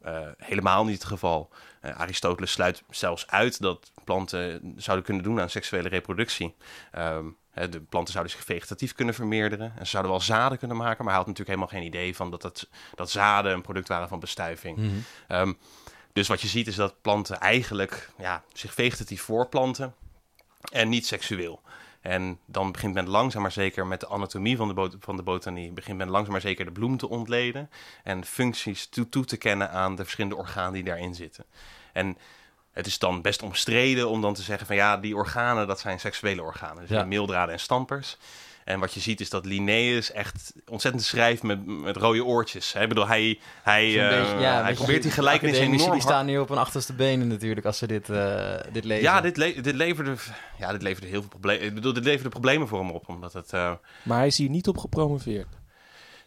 eh, 0.01 0.27
helemaal 0.37 0.85
niet 0.85 0.93
het 0.93 1.03
geval. 1.03 1.49
Eh, 1.81 1.99
Aristoteles 1.99 2.51
sluit 2.51 2.83
zelfs 2.89 3.27
uit 3.27 3.61
dat 3.61 3.91
planten 4.03 4.73
zouden 4.77 5.05
kunnen 5.05 5.23
doen 5.23 5.41
aan 5.41 5.49
seksuele 5.49 5.89
reproductie. 5.89 6.55
Ehm, 6.91 7.25
de 7.53 7.81
planten 7.89 8.13
zouden 8.13 8.33
zich 8.33 8.43
vegetatief 8.43 8.93
kunnen 8.93 9.13
vermeerderen. 9.13 9.73
En 9.77 9.85
ze 9.85 9.91
zouden 9.91 10.11
wel 10.11 10.21
zaden 10.21 10.57
kunnen 10.57 10.77
maken. 10.77 11.05
Maar 11.05 11.13
hij 11.13 11.23
had 11.23 11.27
natuurlijk 11.27 11.57
helemaal 11.57 11.79
geen 11.79 11.87
idee 11.87 12.15
van 12.15 12.31
dat, 12.31 12.43
het, 12.43 12.69
dat 12.95 13.09
zaden 13.09 13.53
een 13.53 13.61
product 13.61 13.87
waren 13.87 14.07
van 14.07 14.19
bestuiving. 14.19 14.77
Ehm, 15.27 15.53
dus 16.13 16.27
wat 16.27 16.41
je 16.41 16.47
ziet 16.47 16.67
is 16.67 16.75
dat 16.75 17.01
planten 17.01 17.39
eigenlijk 17.39 18.09
ja, 18.17 18.43
zich 18.53 18.73
vegetatief 18.73 19.21
voorplanten 19.21 19.93
en 20.71 20.89
niet 20.89 21.07
seksueel. 21.07 21.61
En 22.01 22.39
dan 22.45 22.71
begint 22.71 22.93
men 22.93 23.09
langzaam 23.09 23.41
maar 23.41 23.51
zeker 23.51 23.87
met 23.87 23.99
de 23.99 24.07
anatomie 24.07 24.57
van 24.57 24.67
de, 24.67 24.73
bot- 24.73 24.95
van 24.99 25.15
de 25.15 25.23
botanie. 25.23 25.71
Begint 25.71 25.97
men 25.97 26.09
langzaam 26.09 26.31
maar 26.31 26.41
zeker 26.41 26.65
de 26.65 26.71
bloem 26.71 26.97
te 26.97 27.09
ontleden. 27.09 27.69
En 28.03 28.25
functies 28.25 28.87
toe, 28.87 29.09
toe 29.09 29.25
te 29.25 29.37
kennen 29.37 29.69
aan 29.71 29.95
de 29.95 30.03
verschillende 30.03 30.35
organen 30.37 30.73
die 30.73 30.83
daarin 30.83 31.15
zitten. 31.15 31.45
En 31.93 32.17
het 32.71 32.85
is 32.85 32.99
dan 32.99 33.21
best 33.21 33.41
omstreden 33.41 34.09
om 34.09 34.21
dan 34.21 34.33
te 34.33 34.41
zeggen 34.41 34.67
van 34.67 34.75
ja, 34.75 34.97
die 34.97 35.15
organen 35.15 35.67
dat 35.67 35.79
zijn 35.79 35.99
seksuele 35.99 36.41
organen. 36.43 36.81
Dus 36.81 36.89
Ja. 36.89 37.03
meeldraden 37.05 37.53
en 37.53 37.59
stampers. 37.59 38.17
En 38.65 38.79
wat 38.79 38.93
je 38.93 38.99
ziet 38.99 39.21
is 39.21 39.29
dat 39.29 39.45
Linnaeus 39.45 40.11
echt 40.11 40.53
ontzettend 40.67 41.03
schrijft 41.03 41.43
met, 41.43 41.65
met 41.65 41.95
rode 41.97 42.25
oortjes. 42.25 42.73
Hè? 42.73 42.81
Ik 42.81 42.89
bedoel, 42.89 43.07
hij, 43.07 43.39
hij, 43.63 43.85
eh, 44.09 44.09
beetje- 44.21 44.39
ja, 44.39 44.61
hij 44.63 44.73
probeert 44.73 45.01
die 45.03 45.11
gelijkenis 45.11 45.57
enorm 45.57 45.91
die 45.91 46.01
staan 46.01 46.25
nu 46.25 46.37
op 46.37 46.49
hun 46.49 46.57
achterste 46.57 46.93
benen 46.93 47.27
natuurlijk 47.27 47.65
als 47.65 47.77
ze 47.77 47.87
dit, 47.87 48.09
eh, 48.09 48.55
dit 48.71 48.83
lezen. 48.83 49.03
Ja, 49.03 49.21
dit, 49.21 49.37
le- 49.37 49.61
dit, 49.61 49.75
leverde, 49.75 50.15
ja, 50.59 50.71
dit 50.71 50.81
leverde 50.81 51.07
heel 51.07 51.19
veel 51.21 51.29
problemen. 51.29 51.65
Ik 51.65 51.73
bedoel, 51.73 51.93
dit 51.93 52.03
leverde 52.03 52.29
problemen 52.29 52.67
voor 52.67 52.79
hem 52.79 52.91
op, 52.91 53.09
omdat 53.09 53.33
het... 53.33 53.53
eh, 53.53 53.71
Maar 54.03 54.17
hij 54.17 54.27
is 54.27 54.37
hier 54.37 54.49
niet 54.49 54.67
op 54.67 54.77
gepromoveerd. 54.77 55.47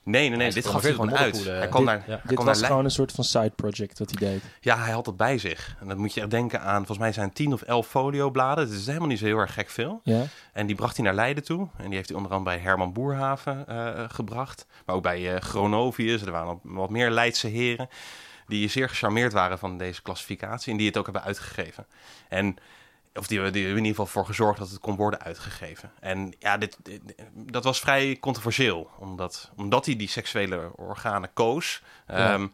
Nee, 0.06 0.20
nee, 0.20 0.28
Hij 0.28 0.38
nee, 0.38 0.52
dit 0.52 0.66
gaf 0.66 0.82
gepromoveerd 0.82 0.94
gewoon 1.36 1.50
uit. 1.52 1.58
Hij 1.58 1.68
kwam 1.68 1.84
Dit- 1.84 1.94
naar, 1.94 2.02
ja. 2.06 2.12
hij 2.12 2.20
Dit 2.24 2.34
kwam 2.34 2.46
was 2.46 2.58
naar 2.60 2.68
gewoon 2.68 2.84
een 2.84 2.90
soort 2.90 3.12
van 3.12 3.24
side 3.24 3.50
project 3.56 3.98
dat 3.98 4.10
hij 4.10 4.28
deed. 4.28 4.42
Ja, 4.60 4.78
hij 4.78 4.92
had 4.92 5.06
het 5.06 5.16
bij 5.16 5.38
zich. 5.38 5.76
En 5.80 5.88
dan 5.88 5.98
moet 5.98 6.14
je 6.14 6.20
echt 6.20 6.30
denken 6.30 6.60
aan, 6.60 6.76
volgens 6.76 6.98
mij 6.98 7.12
zijn 7.12 7.32
10 7.32 7.52
of 7.52 7.62
11 7.62 7.86
foliobladen. 7.86 8.64
Het 8.64 8.72
is 8.72 8.86
helemaal 8.86 9.08
niet 9.08 9.18
zo 9.18 9.24
heel 9.24 9.38
erg 9.38 9.54
gek 9.54 9.70
veel. 9.70 10.00
Ja? 10.04 10.22
En 10.52 10.66
die 10.66 10.76
bracht 10.76 10.96
hij 10.96 11.04
naar 11.04 11.14
Leiden 11.14 11.44
toe. 11.44 11.68
En 11.76 11.84
die 11.86 11.94
heeft 11.94 12.08
hij 12.08 12.16
onder 12.18 12.32
andere 12.32 12.56
bij 12.56 12.64
Herman 12.64 12.92
Boerhaven 12.92 13.66
eh, 13.68 14.04
gebracht. 14.08 14.66
Maar 14.86 14.96
ook 14.96 15.02
bij 15.02 15.34
eh 15.34 15.40
Gronovius. 15.40 16.22
Er 16.22 16.30
waren 16.30 16.60
wat 16.62 16.90
meer 16.90 17.10
Leidse 17.10 17.46
heren. 17.48 17.88
Die 18.46 18.68
zeer 18.68 18.88
gecharmeerd 18.88 19.32
waren 19.32 19.58
van 19.58 19.78
deze 19.78 20.02
klassificatie. 20.02 20.72
En 20.72 20.78
die 20.78 20.86
het 20.86 20.96
ook 20.96 21.04
hebben 21.04 21.22
uitgegeven. 21.22 21.86
En, 22.28 22.56
of 23.16 23.26
die, 23.26 23.38
die 23.38 23.44
hebben 23.44 23.62
in 23.62 23.76
ieder 23.76 23.88
geval 23.88 24.06
voor 24.06 24.26
gezorgd 24.26 24.58
dat 24.58 24.70
het 24.70 24.78
kon 24.80 24.96
worden 24.96 25.22
uitgegeven. 25.22 25.90
En 26.00 26.34
ja, 26.38 26.58
dit, 26.58 26.76
dit- 26.82 27.14
dat 27.32 27.64
was 27.64 27.80
vrij 27.80 28.16
controversieel. 28.20 28.90
Omdat, 28.98 29.50
omdat 29.56 29.86
hij 29.86 29.96
die 29.96 30.08
seksuele 30.08 30.70
organen 30.76 31.30
koos. 31.32 31.82
Ja. 32.08 32.32
Ehm, 32.32 32.46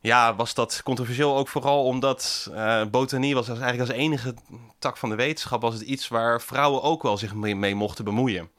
ja, 0.00 0.34
was 0.34 0.54
dat 0.54 0.80
controversieel 0.84 1.36
ook 1.36 1.48
vooral 1.48 1.84
omdat 1.84 2.50
eh, 2.54 2.84
botanie 2.84 3.34
was 3.34 3.50
als, 3.50 3.58
eigenlijk 3.58 3.90
als 3.90 3.98
enige 3.98 4.34
tak 4.78 4.96
van 4.96 5.08
de 5.08 5.14
wetenschap 5.14 5.62
was 5.62 5.74
het 5.74 5.82
iets 5.82 6.08
waar 6.08 6.40
vrouwen 6.42 6.82
ook 6.82 7.02
wel 7.02 7.16
zich 7.16 7.34
mee, 7.34 7.56
mee 7.56 7.74
mochten 7.74 8.04
bemoeien. 8.04 8.50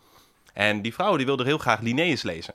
En 0.54 0.82
die 0.82 0.94
vrouwen 0.94 1.18
die 1.18 1.28
wilden 1.28 1.46
heel 1.46 1.58
graag 1.58 1.80
Linnaeus 1.80 2.22
lezen. 2.22 2.54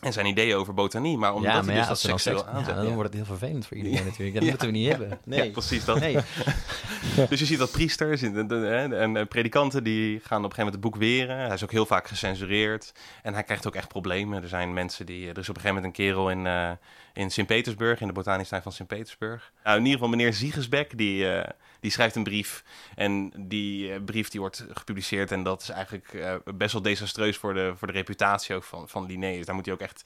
En 0.00 0.12
zijn 0.12 0.26
ideeën 0.26 0.56
over 0.56 0.74
botanie, 0.74 1.16
maar 1.16 1.34
omdat 1.34 1.52
ja, 1.52 1.56
hij 1.56 1.66
dus 1.66 1.74
ja, 1.74 1.80
dat 1.80 1.88
als 1.88 2.02
dan 2.02 2.18
seksueel 2.18 2.38
seks, 2.38 2.66
ja, 2.66 2.74
dan 2.74 2.94
wordt 2.94 3.08
het 3.08 3.14
heel 3.14 3.36
vervelend 3.36 3.66
voor 3.66 3.76
iedereen 3.76 4.04
natuurlijk. 4.04 4.34
Dat 4.40 4.48
moeten 4.48 4.66
we 4.66 4.72
niet 4.72 4.88
hebben. 4.88 5.18
Nee. 5.24 5.50
Precies 5.50 5.84
dat. 5.84 6.00
nee. 6.00 6.16
Dus 7.28 7.38
je 7.38 7.46
ziet 7.46 7.58
dat 7.58 7.70
priesters 7.70 8.22
en, 8.22 9.28
predikanten 9.28 9.84
die 9.84 10.20
gaan 10.20 10.44
op 10.44 10.50
een 10.50 10.56
gegeven 10.56 10.56
moment 10.56 10.72
het 10.72 10.80
boek 10.80 10.96
weren. 10.96 11.36
Hij 11.36 11.54
is 11.54 11.62
ook 11.62 11.70
heel 11.70 11.86
vaak 11.86 12.08
gecensureerd. 12.08 12.92
En 13.22 13.34
hij 13.34 13.42
krijgt 13.42 13.66
ook 13.66 13.74
echt 13.74 13.88
problemen. 13.88 14.42
Er 14.42 14.48
zijn 14.48 14.72
mensen 14.72 15.06
die... 15.06 15.28
Er 15.28 15.38
is 15.38 15.48
op 15.48 15.54
een 15.54 15.60
gegeven 15.60 15.74
moment 15.74 15.84
een 15.84 16.04
kerel 16.04 16.30
in, 16.30 16.46
eh, 16.46 16.70
in 17.14 17.30
Sint-Petersburg, 17.30 18.00
in 18.00 18.06
de 18.06 18.12
botanische 18.12 18.50
tuin 18.50 18.62
van 18.62 18.72
Sint-Petersburg. 18.72 19.52
Nou, 19.64 19.76
in 19.76 19.82
ieder 19.84 19.98
geval 19.98 20.16
meneer 20.16 20.32
Ziegesbeck, 20.32 20.98
die, 20.98 21.30
eh, 21.32 21.50
die 21.80 21.90
schrijft 21.90 22.16
een 22.16 22.22
brief. 22.24 22.64
En 22.94 23.32
die 23.36 23.92
eh, 23.92 24.00
brief 24.04 24.28
die 24.28 24.40
wordt 24.40 24.66
gepubliceerd. 24.70 25.32
En 25.32 25.42
dat 25.42 25.62
is 25.62 25.68
eigenlijk 25.68 26.12
eh, 26.12 26.34
best 26.54 26.72
wel 26.72 26.82
desastreus 26.82 27.36
voor 27.36 27.54
de, 27.54 27.72
voor 27.76 27.86
de 27.86 27.92
reputatie 27.92 28.54
ook 28.54 28.64
van, 28.64 28.88
van 28.88 29.06
Linnaeus. 29.06 29.46
Daar 29.46 29.54
moet 29.54 29.64
hij 29.64 29.74
ook 29.74 29.80
echt 29.80 30.04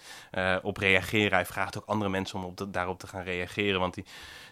op 0.62 0.76
reageren. 0.76 1.32
Hij 1.32 1.46
vraagt 1.46 1.78
ook 1.78 1.86
andere 1.86 2.10
mensen 2.10 2.38
om 2.38 2.44
op 2.44 2.56
de- 2.56 2.70
daarop 2.70 2.98
te 2.98 3.06
gaan 3.06 3.22
reageren. 3.22 3.80
Want 3.80 3.94
die, 3.94 4.04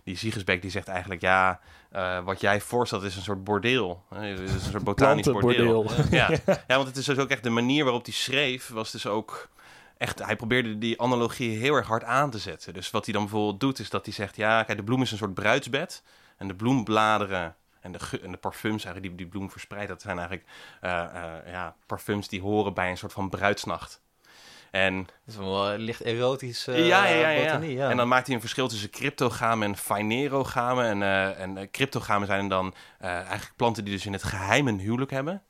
die 0.04 0.16
Siegersbeck 0.16 0.62
die 0.62 0.70
zegt 0.70 0.88
eigenlijk, 0.88 1.20
ja, 1.20 1.60
wat 2.24 2.40
jij 2.40 2.60
voorstelt 2.60 3.02
is 3.02 3.16
een 3.16 3.22
soort 3.22 3.44
bordeel. 3.44 4.02
Het 4.14 4.40
is 4.40 4.52
een 4.52 4.60
soort 4.60 4.84
botanisch 4.84 5.26
bordeel. 5.26 5.90
Ja. 6.10 6.30
ja, 6.46 6.76
want 6.76 6.86
het 6.88 6.96
is 6.96 7.04
dus 7.04 7.18
ook 7.18 7.30
echt 7.30 7.42
de 7.42 7.50
manier 7.50 7.84
waarop 7.84 8.04
hij 8.04 8.14
schreef, 8.14 8.68
was 8.68 8.90
dus 8.92 9.06
ook 9.06 9.48
echt, 9.96 10.24
hij 10.24 10.36
probeerde 10.36 10.78
die 10.78 11.00
analogie 11.00 11.58
heel 11.58 11.74
erg 11.74 11.86
hard 11.86 12.04
aan 12.04 12.30
te 12.30 12.38
zetten. 12.38 12.74
Dus 12.74 12.90
wat 12.90 13.04
hij 13.04 13.14
dan 13.14 13.22
bijvoorbeeld 13.22 13.60
doet, 13.60 13.78
is 13.78 13.90
dat 13.90 14.04
hij 14.04 14.14
zegt, 14.14 14.36
ja, 14.36 14.62
kijk, 14.62 14.78
de 14.78 14.84
bloem 14.84 15.02
is 15.02 15.10
een 15.10 15.18
soort 15.18 15.34
bruidsbed. 15.34 16.02
En 16.36 16.48
de 16.48 16.54
bloembladeren 16.54 17.56
en 17.80 17.92
de, 17.92 18.20
en 18.22 18.30
de 18.30 18.36
parfums 18.36 18.84
eigenlijk 18.84 19.02
die 19.02 19.14
die 19.14 19.26
bloem 19.26 19.50
verspreidt, 19.50 19.88
dat 19.88 20.02
zijn 20.02 20.18
eigenlijk 20.18 20.48
eh, 20.80 21.04
eh, 21.04 21.52
ja, 21.52 21.74
parfums 21.86 22.28
die 22.28 22.40
horen 22.40 22.74
bij 22.74 22.90
een 22.90 22.98
soort 22.98 23.12
van 23.12 23.28
bruidsnacht. 23.28 24.00
En 24.70 24.96
Dat 25.04 25.14
is 25.26 25.36
wel 25.36 25.70
eh, 25.70 25.78
licht 25.78 26.00
erotisch 26.00 26.64
ja, 26.64 26.74
ja, 26.74 27.04
ja, 27.04 27.28
ja. 27.28 27.42
botanie, 27.42 27.76
ja. 27.76 27.90
En 27.90 27.96
dan 27.96 28.08
maakt 28.08 28.26
hij 28.26 28.34
een 28.34 28.40
verschil 28.40 28.68
tussen 28.68 28.90
cryptogamen 28.90 29.68
en 29.68 29.76
phanerogamen. 29.76 31.02
En, 31.02 31.56
en 31.56 31.70
cryptogamen 31.70 32.26
zijn 32.26 32.48
dan 32.48 32.74
eigenlijk 32.98 33.52
planten 33.56 33.84
die 33.84 33.94
dus 33.94 34.06
in 34.06 34.12
het 34.12 34.22
geheim 34.22 34.68
een 34.68 34.78
huwelijk 34.78 35.10
hebben. 35.10 35.42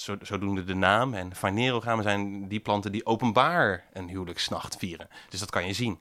Zo, 0.00 0.16
zodoende 0.22 0.64
de 0.64 0.74
naam. 0.74 1.14
En 1.14 1.34
phanerogamen 1.34 2.04
zijn 2.04 2.48
die 2.48 2.60
planten 2.60 2.92
die 2.92 3.06
openbaar 3.06 3.84
een 3.92 4.08
huwelijksnacht 4.08 4.76
vieren. 4.76 5.08
Dus 5.28 5.40
dat 5.40 5.50
kan 5.50 5.66
je 5.66 5.72
zien. 5.72 6.00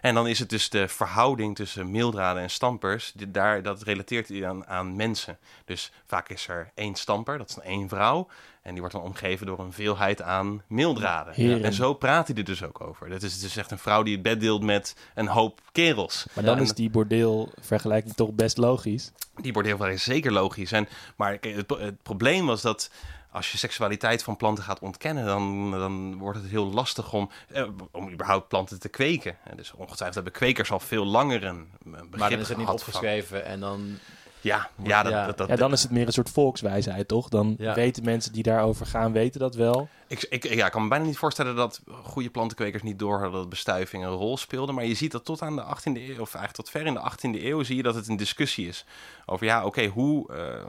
En 0.00 0.14
dan 0.14 0.26
is 0.28 0.38
het 0.38 0.50
dus 0.50 0.68
de 0.70 0.88
verhouding 0.88 1.56
tussen 1.56 1.90
meeldraden 1.90 2.42
en 2.42 2.50
stampers. 2.50 3.12
Die, 3.14 3.30
daar, 3.30 3.62
dat 3.62 3.82
relateert 3.82 4.28
hij 4.28 4.48
aan, 4.48 4.66
aan 4.66 4.96
mensen. 4.96 5.38
Dus 5.64 5.92
vaak 6.06 6.28
is 6.28 6.48
er 6.48 6.70
één 6.74 6.94
stamper, 6.94 7.38
dat 7.38 7.48
is 7.48 7.54
dan 7.54 7.64
één 7.64 7.88
vrouw. 7.88 8.28
En 8.62 8.70
die 8.70 8.80
wordt 8.80 8.94
dan 8.94 9.04
omgeven 9.04 9.46
door 9.46 9.58
een 9.58 9.72
veelheid 9.72 10.22
aan 10.22 10.62
meeldraden. 10.66 11.62
En 11.64 11.72
zo 11.72 11.94
praat 11.94 12.26
hij 12.28 12.36
er 12.36 12.44
dus 12.44 12.62
ook 12.62 12.80
over. 12.80 13.08
Dat 13.08 13.22
is 13.22 13.40
dus 13.40 13.56
echt 13.56 13.70
een 13.70 13.78
vrouw 13.78 14.02
die 14.02 14.14
het 14.14 14.22
bed 14.22 14.40
deelt 14.40 14.62
met 14.62 14.96
een 15.14 15.26
hoop 15.28 15.60
kerels. 15.72 16.26
Maar 16.32 16.44
dan 16.44 16.56
Ja, 16.56 16.62
is 16.62 16.72
die 16.72 16.90
bordeelvergelijking 16.90 18.14
toch 18.14 18.32
best 18.32 18.56
logisch. 18.56 19.12
Die 19.34 19.52
bordeelvrouw 19.52 19.88
is 19.88 20.02
zeker 20.04 20.32
logisch. 20.32 20.72
En, 20.72 20.88
maar 21.16 21.38
het 21.40 22.02
probleem 22.02 22.46
was 22.46 22.62
dat 22.62 22.90
als 23.34 23.52
je 23.52 23.58
seksualiteit 23.58 24.22
van 24.22 24.36
planten 24.36 24.64
gaat 24.64 24.78
ontkennen, 24.78 25.24
dan, 25.24 25.70
dan 25.70 26.18
wordt 26.18 26.38
het 26.38 26.48
heel 26.50 26.66
lastig 26.72 27.12
om, 27.12 27.30
eh, 27.48 27.64
om 27.90 28.10
überhaupt 28.12 28.48
planten 28.48 28.80
te 28.80 28.88
kweken. 28.88 29.36
En 29.44 29.56
dus 29.56 29.72
ongetwijfeld 29.72 30.14
hebben 30.14 30.32
kwekers 30.32 30.70
al 30.72 30.80
veel 30.80 31.04
langer 31.04 31.44
een, 31.44 31.68
begrip 31.84 32.16
maar 32.16 32.30
dan 32.30 32.38
is 32.38 32.48
het 32.48 32.56
niet 32.56 32.66
van- 32.66 32.74
opgeschreven 32.74 33.44
en 33.44 33.60
dan... 33.60 33.98
Ja, 34.40 34.70
ja, 34.82 35.02
dat, 35.02 35.12
Ja. 35.12 35.26
Dat, 35.26 35.36
dat, 35.38 35.48
Ja, 35.48 35.56
dan 35.56 35.72
is 35.72 35.82
het 35.82 35.90
meer 35.90 36.06
een 36.06 36.12
soort 36.12 36.30
volkswijsheid, 36.30 37.08
toch? 37.08 37.28
Dan 37.28 37.54
Ja. 37.58 37.74
weten 37.74 38.04
mensen 38.04 38.32
die 38.32 38.42
daarover 38.42 38.86
gaan, 38.86 39.12
weten 39.12 39.40
dat 39.40 39.54
wel. 39.54 39.88
Ik, 40.06 40.22
ik, 40.30 40.54
ja, 40.54 40.66
ik 40.66 40.72
kan 40.72 40.82
me 40.82 40.88
bijna 40.88 41.04
niet 41.04 41.18
voorstellen 41.18 41.56
dat 41.56 41.80
goede 42.02 42.30
plantenkwekers 42.30 42.82
niet 42.82 42.98
doorhadden 42.98 43.32
dat 43.40 43.48
bestuiving 43.48 44.04
een 44.04 44.10
rol 44.10 44.36
speelde. 44.36 44.72
Maar 44.72 44.84
je 44.84 44.94
ziet 44.94 45.12
dat 45.12 45.24
tot 45.24 45.42
aan 45.42 45.56
de 45.56 45.62
18e 45.62 45.82
eeuw, 45.84 46.20
of 46.20 46.34
eigenlijk 46.34 46.52
tot 46.54 46.70
ver 46.70 46.86
in 46.86 46.94
de 46.94 47.00
18e 47.00 47.42
eeuw, 47.44 47.62
zie 47.62 47.76
je 47.76 47.82
dat 47.82 47.94
het 47.94 48.08
een 48.08 48.16
discussie 48.16 48.68
is. 48.68 48.84
Over 49.26 49.46
ja, 49.46 49.64
oké, 49.64 49.86
hoe 49.86 50.32
eh, 50.32 50.64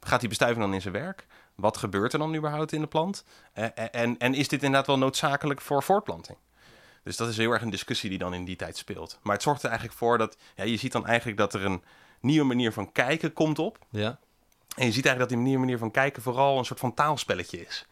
gaat 0.00 0.20
die 0.20 0.28
bestuiving 0.28 0.64
dan 0.64 0.74
in 0.74 0.80
zijn 0.80 0.94
werk? 0.94 1.26
Wat 1.54 1.76
gebeurt 1.76 2.12
er 2.12 2.18
dan 2.18 2.34
überhaupt 2.34 2.72
in 2.72 2.80
de 2.80 2.86
plant? 2.86 3.24
Eh, 3.52 3.64
en, 3.74 3.92
en, 3.92 4.18
en 4.18 4.34
is 4.34 4.48
dit 4.48 4.62
inderdaad 4.62 4.86
wel 4.86 4.98
noodzakelijk 4.98 5.60
voor 5.60 5.82
voortplanting? 5.82 6.38
Dus 7.02 7.16
dat 7.16 7.28
is 7.28 7.36
heel 7.36 7.50
erg 7.50 7.62
een 7.62 7.70
discussie 7.70 8.10
die 8.10 8.18
dan 8.18 8.34
in 8.34 8.44
die 8.44 8.56
tijd 8.56 8.76
speelt. 8.76 9.18
Maar 9.22 9.34
het 9.34 9.42
zorgt 9.42 9.62
er 9.62 9.68
eigenlijk 9.68 9.98
voor 9.98 10.18
dat, 10.18 10.36
ja, 10.56 10.64
je 10.64 10.76
ziet 10.76 10.92
dan 10.92 11.06
eigenlijk 11.06 11.38
dat 11.38 11.54
er 11.54 11.64
een 11.64 11.82
nieuwe 12.20 12.46
manier 12.46 12.72
van 12.72 12.92
kijken 12.92 13.32
komt 13.32 13.58
op. 13.58 13.78
Ja. 13.90 14.18
En 14.76 14.86
je 14.86 14.92
ziet 14.92 15.06
eigenlijk 15.06 15.18
dat 15.18 15.28
die 15.28 15.38
manier, 15.38 15.58
manier 15.58 15.78
van 15.78 15.90
kijken 15.90 16.22
vooral 16.22 16.58
een 16.58 16.64
soort 16.64 16.80
van 16.80 16.94
taalspelletje 16.94 17.66
is. 17.66 17.86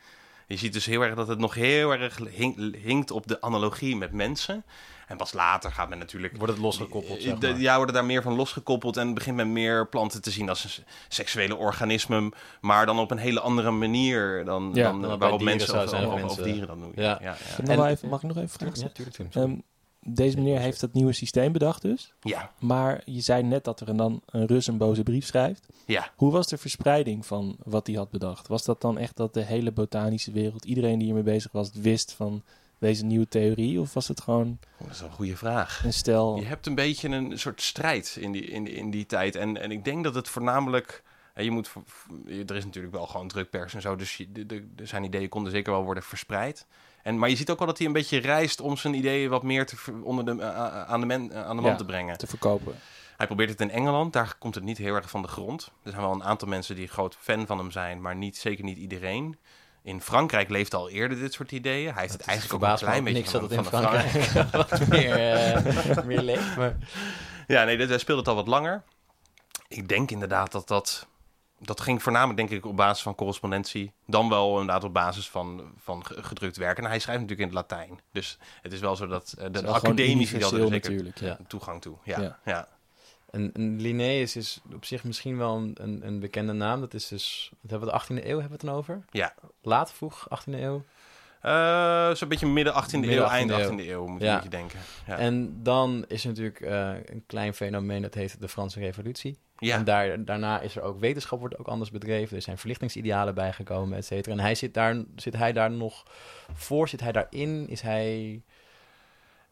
Je 0.46 0.56
ziet 0.56 0.72
dus 0.72 0.86
heel 0.86 1.02
erg 1.02 1.14
dat 1.14 1.28
het 1.28 1.38
nog 1.38 1.54
heel 1.54 1.92
erg 1.92 2.18
hing- 2.30 2.76
hinkt 2.82 3.10
op 3.10 3.26
de 3.26 3.40
analogie 3.40 3.96
met 3.96 4.12
mensen. 4.12 4.64
En 5.06 5.16
pas 5.18 5.32
later 5.32 5.70
gaat 5.72 5.88
men 5.88 5.98
natuurlijk... 5.98 6.36
Wordt 6.36 6.52
het 6.52 6.62
losgekoppeld, 6.62 7.22
zeg 7.22 7.40
maar. 7.40 7.58
Ja, 7.60 7.76
worden 7.76 7.94
daar 7.94 8.04
meer 8.04 8.22
van 8.22 8.34
losgekoppeld 8.34 8.96
en 8.96 9.14
begint 9.14 9.36
men 9.36 9.52
meer 9.52 9.88
planten 9.88 10.22
te 10.22 10.30
zien 10.30 10.48
als 10.48 10.64
een 10.64 10.84
seksuele 11.08 11.56
organismen, 11.56 12.32
maar 12.60 12.86
dan 12.86 12.98
op 12.98 13.10
een 13.10 13.18
hele 13.18 13.40
andere 13.40 13.70
manier 13.70 14.44
dan, 14.44 14.70
Ja, 14.74 14.82
dan, 14.82 15.00
dan 15.00 15.10
bij 15.10 15.18
waarop 15.18 15.42
mensen 15.42 15.82
of, 15.82 15.88
zijn 15.88 16.24
of- 16.24 16.36
dieren 16.36 16.66
dat 16.66 16.78
doen. 16.80 16.92
Ja. 16.94 17.02
Ja, 17.02 17.18
ja, 17.20 17.28
Mag 17.30 17.58
ik 17.58 17.66
nog 17.76 17.84
En- 17.86 17.90
even, 17.90 18.08
mag 18.08 18.22
ik 18.22 18.28
nog 18.28 18.36
even 18.36 18.48
vragen? 18.48 18.80
Ja, 18.80 18.88
tuurlijk. 18.88 19.62
Deze 20.04 20.36
meneer 20.36 20.58
heeft 20.58 20.80
dat 20.80 20.92
nieuwe 20.92 21.12
systeem 21.12 21.52
bedacht 21.52 21.82
dus. 21.82 22.12
ja. 22.22 22.52
Maar 22.58 23.02
je 23.04 23.20
zei 23.20 23.42
net 23.42 23.64
dat 23.64 23.80
er 23.80 23.96
dan 23.96 24.22
een 24.26 24.46
Rus 24.46 24.66
een 24.66 24.76
boze 24.76 25.02
brief 25.02 25.26
schrijft. 25.26 25.66
ja. 25.86 26.10
Hoe 26.16 26.32
was 26.32 26.46
de 26.46 26.58
verspreiding 26.58 27.26
van 27.26 27.56
wat 27.64 27.86
hij 27.86 27.96
had 27.96 28.10
bedacht? 28.10 28.48
Was 28.48 28.64
dat 28.64 28.80
dan 28.80 28.98
echt 28.98 29.16
dat 29.16 29.34
de 29.34 29.42
hele 29.42 29.72
botanische 29.72 30.32
wereld, 30.32 30.64
iedereen 30.64 30.96
die 30.96 31.04
hiermee 31.04 31.22
bezig 31.22 31.52
was, 31.52 31.70
wist 31.72 32.12
van 32.12 32.42
deze 32.78 33.04
nieuwe 33.04 33.28
theorie? 33.28 33.80
Of 33.80 33.94
was 33.94 34.08
het 34.08 34.20
gewoon 34.20 34.58
Oh, 34.78 34.86
dat 34.86 34.94
is 34.96 35.00
een 35.00 35.10
goede 35.10 35.36
vraag. 35.36 35.84
een 35.84 35.92
stel... 35.92 36.36
Je 36.36 36.44
hebt 36.44 36.66
een 36.66 36.74
beetje 36.74 37.08
een 37.08 37.38
soort 37.38 37.62
strijd 37.62 38.16
in 38.20 38.32
die, 38.32 38.42
in 38.44 38.64
die, 38.64 38.74
in 38.74 38.90
die 38.90 39.06
tijd. 39.06 39.36
En, 39.36 39.60
en 39.60 39.70
ik 39.70 39.84
denk 39.84 40.04
dat 40.04 40.14
het 40.14 40.28
voornamelijk. 40.28 41.02
Je 41.36 41.50
moet, 41.50 41.70
er 42.46 42.56
is 42.56 42.64
natuurlijk 42.64 42.94
wel 42.94 43.06
gewoon 43.06 43.28
drukpers 43.28 43.74
en 43.74 43.80
zo. 43.80 43.96
Dus 43.96 44.16
je, 44.16 44.32
de, 44.32 44.46
de- 44.46 44.86
zijn 44.86 45.04
ideeën 45.04 45.28
konden 45.28 45.52
zeker 45.52 45.72
wel 45.72 45.84
worden 45.84 46.02
verspreid. 46.02 46.66
En, 47.02 47.18
maar 47.18 47.28
je 47.28 47.36
ziet 47.36 47.50
ook 47.50 47.58
wel 47.58 47.66
dat 47.66 47.78
hij 47.78 47.86
een 47.86 47.92
beetje 47.92 48.18
reist 48.18 48.60
om 48.60 48.76
zijn 48.76 48.94
ideeën 48.94 49.30
wat 49.30 49.42
meer 49.42 49.66
te, 49.66 49.76
onder 50.02 50.24
de, 50.24 50.42
a- 50.44 50.46
a- 50.56 50.84
aan 50.86 51.00
de, 51.00 51.06
men, 51.06 51.34
aan 51.46 51.56
de 51.56 51.62
man 51.62 51.70
Ja. 51.70 51.76
te 51.76 51.84
brengen. 51.84 52.18
te 52.18 52.26
verkopen. 52.26 52.74
Hij 53.16 53.26
probeert 53.26 53.50
het 53.50 53.60
in 53.60 53.70
Engeland. 53.70 54.12
Daar 54.12 54.34
komt 54.38 54.54
het 54.54 54.64
niet 54.64 54.78
heel 54.78 54.94
erg 54.94 55.10
van 55.10 55.22
de 55.22 55.28
grond. 55.28 55.70
Er 55.82 55.90
zijn 55.90 56.02
wel 56.02 56.12
een 56.12 56.24
aantal 56.24 56.48
mensen 56.48 56.76
die 56.76 56.86
groot 56.88 57.16
fan 57.20 57.46
van 57.46 57.58
hem 57.58 57.70
zijn. 57.70 58.00
Maar 58.00 58.16
niet, 58.16 58.36
zeker 58.36 58.64
niet 58.64 58.78
iedereen. 58.78 59.36
In 59.82 60.00
Frankrijk 60.00 60.48
leeft 60.50 60.74
al 60.74 60.90
eerder 60.90 61.18
dit 61.18 61.32
soort 61.32 61.52
ideeën. 61.52 61.92
Hij 61.92 62.00
heeft 62.02 62.12
het 62.12 62.22
eigenlijk 62.26 62.64
ook 62.64 62.70
een 62.70 62.76
klein 62.76 63.04
beetje 63.04 63.18
niks 63.18 63.32
dat 63.32 63.40
van, 63.40 63.50
het 63.50 63.58
in 63.58 63.64
van 63.64 63.80
Frankrijk 63.82 64.32
wat 64.70 64.86
meer, 64.88 65.16
eh, 65.16 66.04
meer 66.04 66.22
leeft. 66.22 66.56
Maar... 66.56 66.76
Ja, 67.46 67.64
nee, 67.64 67.76
dit- 67.76 67.88
hij 67.88 67.98
speelde 67.98 68.20
het 68.20 68.30
al 68.30 68.34
wat 68.36 68.46
langer. 68.48 68.82
Ik 69.68 69.88
denk 69.88 70.10
inderdaad 70.10 70.52
dat 70.52 70.68
dat... 70.68 71.06
Dat 71.64 71.80
ging 71.80 72.02
voornamelijk, 72.02 72.36
denk 72.38 72.50
ik, 72.50 72.66
op 72.70 72.76
basis 72.76 73.02
van 73.02 73.14
correspondentie. 73.14 73.92
Dan 74.06 74.28
wel 74.28 74.50
inderdaad 74.60 74.84
op 74.84 74.92
basis 74.92 75.28
van, 75.30 75.72
van 75.78 76.06
ge- 76.06 76.22
gedrukt 76.22 76.56
werk. 76.56 76.78
En 76.78 76.84
hij 76.84 76.98
schrijft 76.98 77.20
natuurlijk 77.20 77.50
in 77.50 77.56
het 77.56 77.66
Latijn. 77.70 78.00
Dus 78.12 78.38
het 78.62 78.72
is 78.72 78.80
wel 78.80 78.96
zo 78.96 79.06
dat 79.06 79.34
eh, 79.38 79.46
de 79.50 79.66
academici 79.66 80.36
er 80.36 80.42
universeel 80.42 80.68
zeker. 80.68 81.24
Ja. 81.26 81.38
Toegang 81.46 81.80
toe. 81.80 81.96
Ja, 82.04 82.20
Ja. 82.20 82.38
ja. 82.44 82.68
En, 83.30 83.50
en 83.54 83.80
Linnaeus 83.80 84.36
is 84.36 84.60
op 84.74 84.84
zich 84.84 85.04
misschien 85.04 85.36
wel 85.36 85.56
een, 85.56 85.76
een, 85.80 86.06
een 86.06 86.20
bekende 86.20 86.52
naam. 86.52 86.80
Dat 86.80 86.94
is 86.94 87.08
dus, 87.08 87.50
wat 87.60 87.70
hebben 87.70 87.88
we 87.88 87.94
de 87.98 88.04
18e 88.04 88.24
eeuw 88.26 88.38
hebben 88.40 88.46
we 88.46 88.52
het 88.52 88.60
dan 88.60 88.74
over? 88.74 89.04
Ja. 89.10 89.34
Laat, 89.62 89.92
vroeg 89.92 90.26
18e 90.40 90.52
eeuw. 90.52 90.84
Eh, 91.42 92.14
Zo'n 92.14 92.28
beetje 92.28 92.46
midden 92.46 92.74
18e 92.74 92.98
Midden 92.98 93.16
eeuw, 93.18 93.24
18e 93.24 93.30
eind 93.30 93.50
eeuw. 93.50 93.58
18e 93.70 93.88
eeuw, 93.88 94.06
moet, 94.06 94.20
Ja. 94.20 94.34
moet 94.34 94.42
je 94.42 94.48
denken. 94.48 94.78
Ja. 95.06 95.18
En 95.18 95.62
dan 95.62 96.04
is 96.08 96.22
er 96.22 96.28
natuurlijk 96.28 96.60
eh, 96.60 96.90
een 97.04 97.22
klein 97.26 97.54
fenomeen 97.54 98.02
dat 98.02 98.14
heet 98.14 98.40
de 98.40 98.48
Franse 98.48 98.78
Revolutie. 98.80 99.38
ja. 99.58 99.76
En 99.76 99.84
daar, 99.84 100.24
daarna 100.24 100.60
is 100.60 100.76
er 100.76 100.82
ook 100.82 101.00
wetenschap 101.00 101.38
wordt 101.40 101.58
ook 101.58 101.66
anders 101.68 101.90
bedreven. 101.90 102.36
Er 102.36 102.42
zijn 102.42 102.58
verlichtingsidealen 102.58 103.34
bijgekomen, 103.34 103.96
et 103.98 104.04
cetera. 104.06 104.34
En 104.34 104.40
hij 104.40 104.54
zit 104.54 104.74
daar, 104.74 105.02
zit 105.16 105.36
hij 105.36 105.52
daar 105.52 105.70
nog 105.70 106.02
voor? 106.54 106.88
Zit 106.88 107.00
hij 107.00 107.12
daarin? 107.12 107.68
Is 107.68 107.80
hij, 107.80 108.42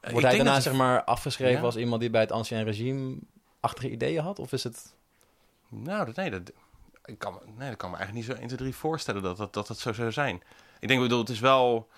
Eh, 0.01 0.11
wordt 0.11 0.25
ik 0.27 0.31
hij 0.33 0.37
daarna 0.37 0.55
dat- 0.55 0.63
zeg 0.63 0.73
maar 0.75 1.05
afgeschreven 1.05 1.59
Ja. 1.59 1.65
als 1.65 1.77
iemand 1.77 2.01
die 2.01 2.11
bij 2.11 2.21
het 2.21 2.33
ancien 2.33 2.65
regime 2.65 3.17
achtige 3.61 3.91
ideeën 3.91 4.23
had? 4.23 4.39
Of 4.39 4.53
is 4.53 4.65
het... 4.65 4.95
Nou, 5.69 6.05
dat, 6.07 6.17
nee, 6.17 6.31
dat, 6.31 6.53
ik 7.05 7.19
kan, 7.19 7.33
me- 7.33 7.53
nee, 7.59 7.69
dat 7.69 7.79
kan 7.79 7.91
me 7.91 7.97
eigenlijk 7.97 8.27
niet 8.27 8.37
zo 8.37 8.41
1, 8.43 8.47
2, 8.49 8.59
3 8.59 8.75
voorstellen 8.75 9.23
dat 9.23 9.37
dat, 9.37 9.53
dat, 9.55 9.67
dat 9.67 9.79
zo 9.79 9.93
zou 9.93 10.13
zijn. 10.13 10.37
Ik 10.81 10.89
denk, 10.89 11.01
ik 11.01 11.07
bedoel, 11.07 11.19
het 11.21 11.29
is 11.29 11.41
wel... 11.41 11.89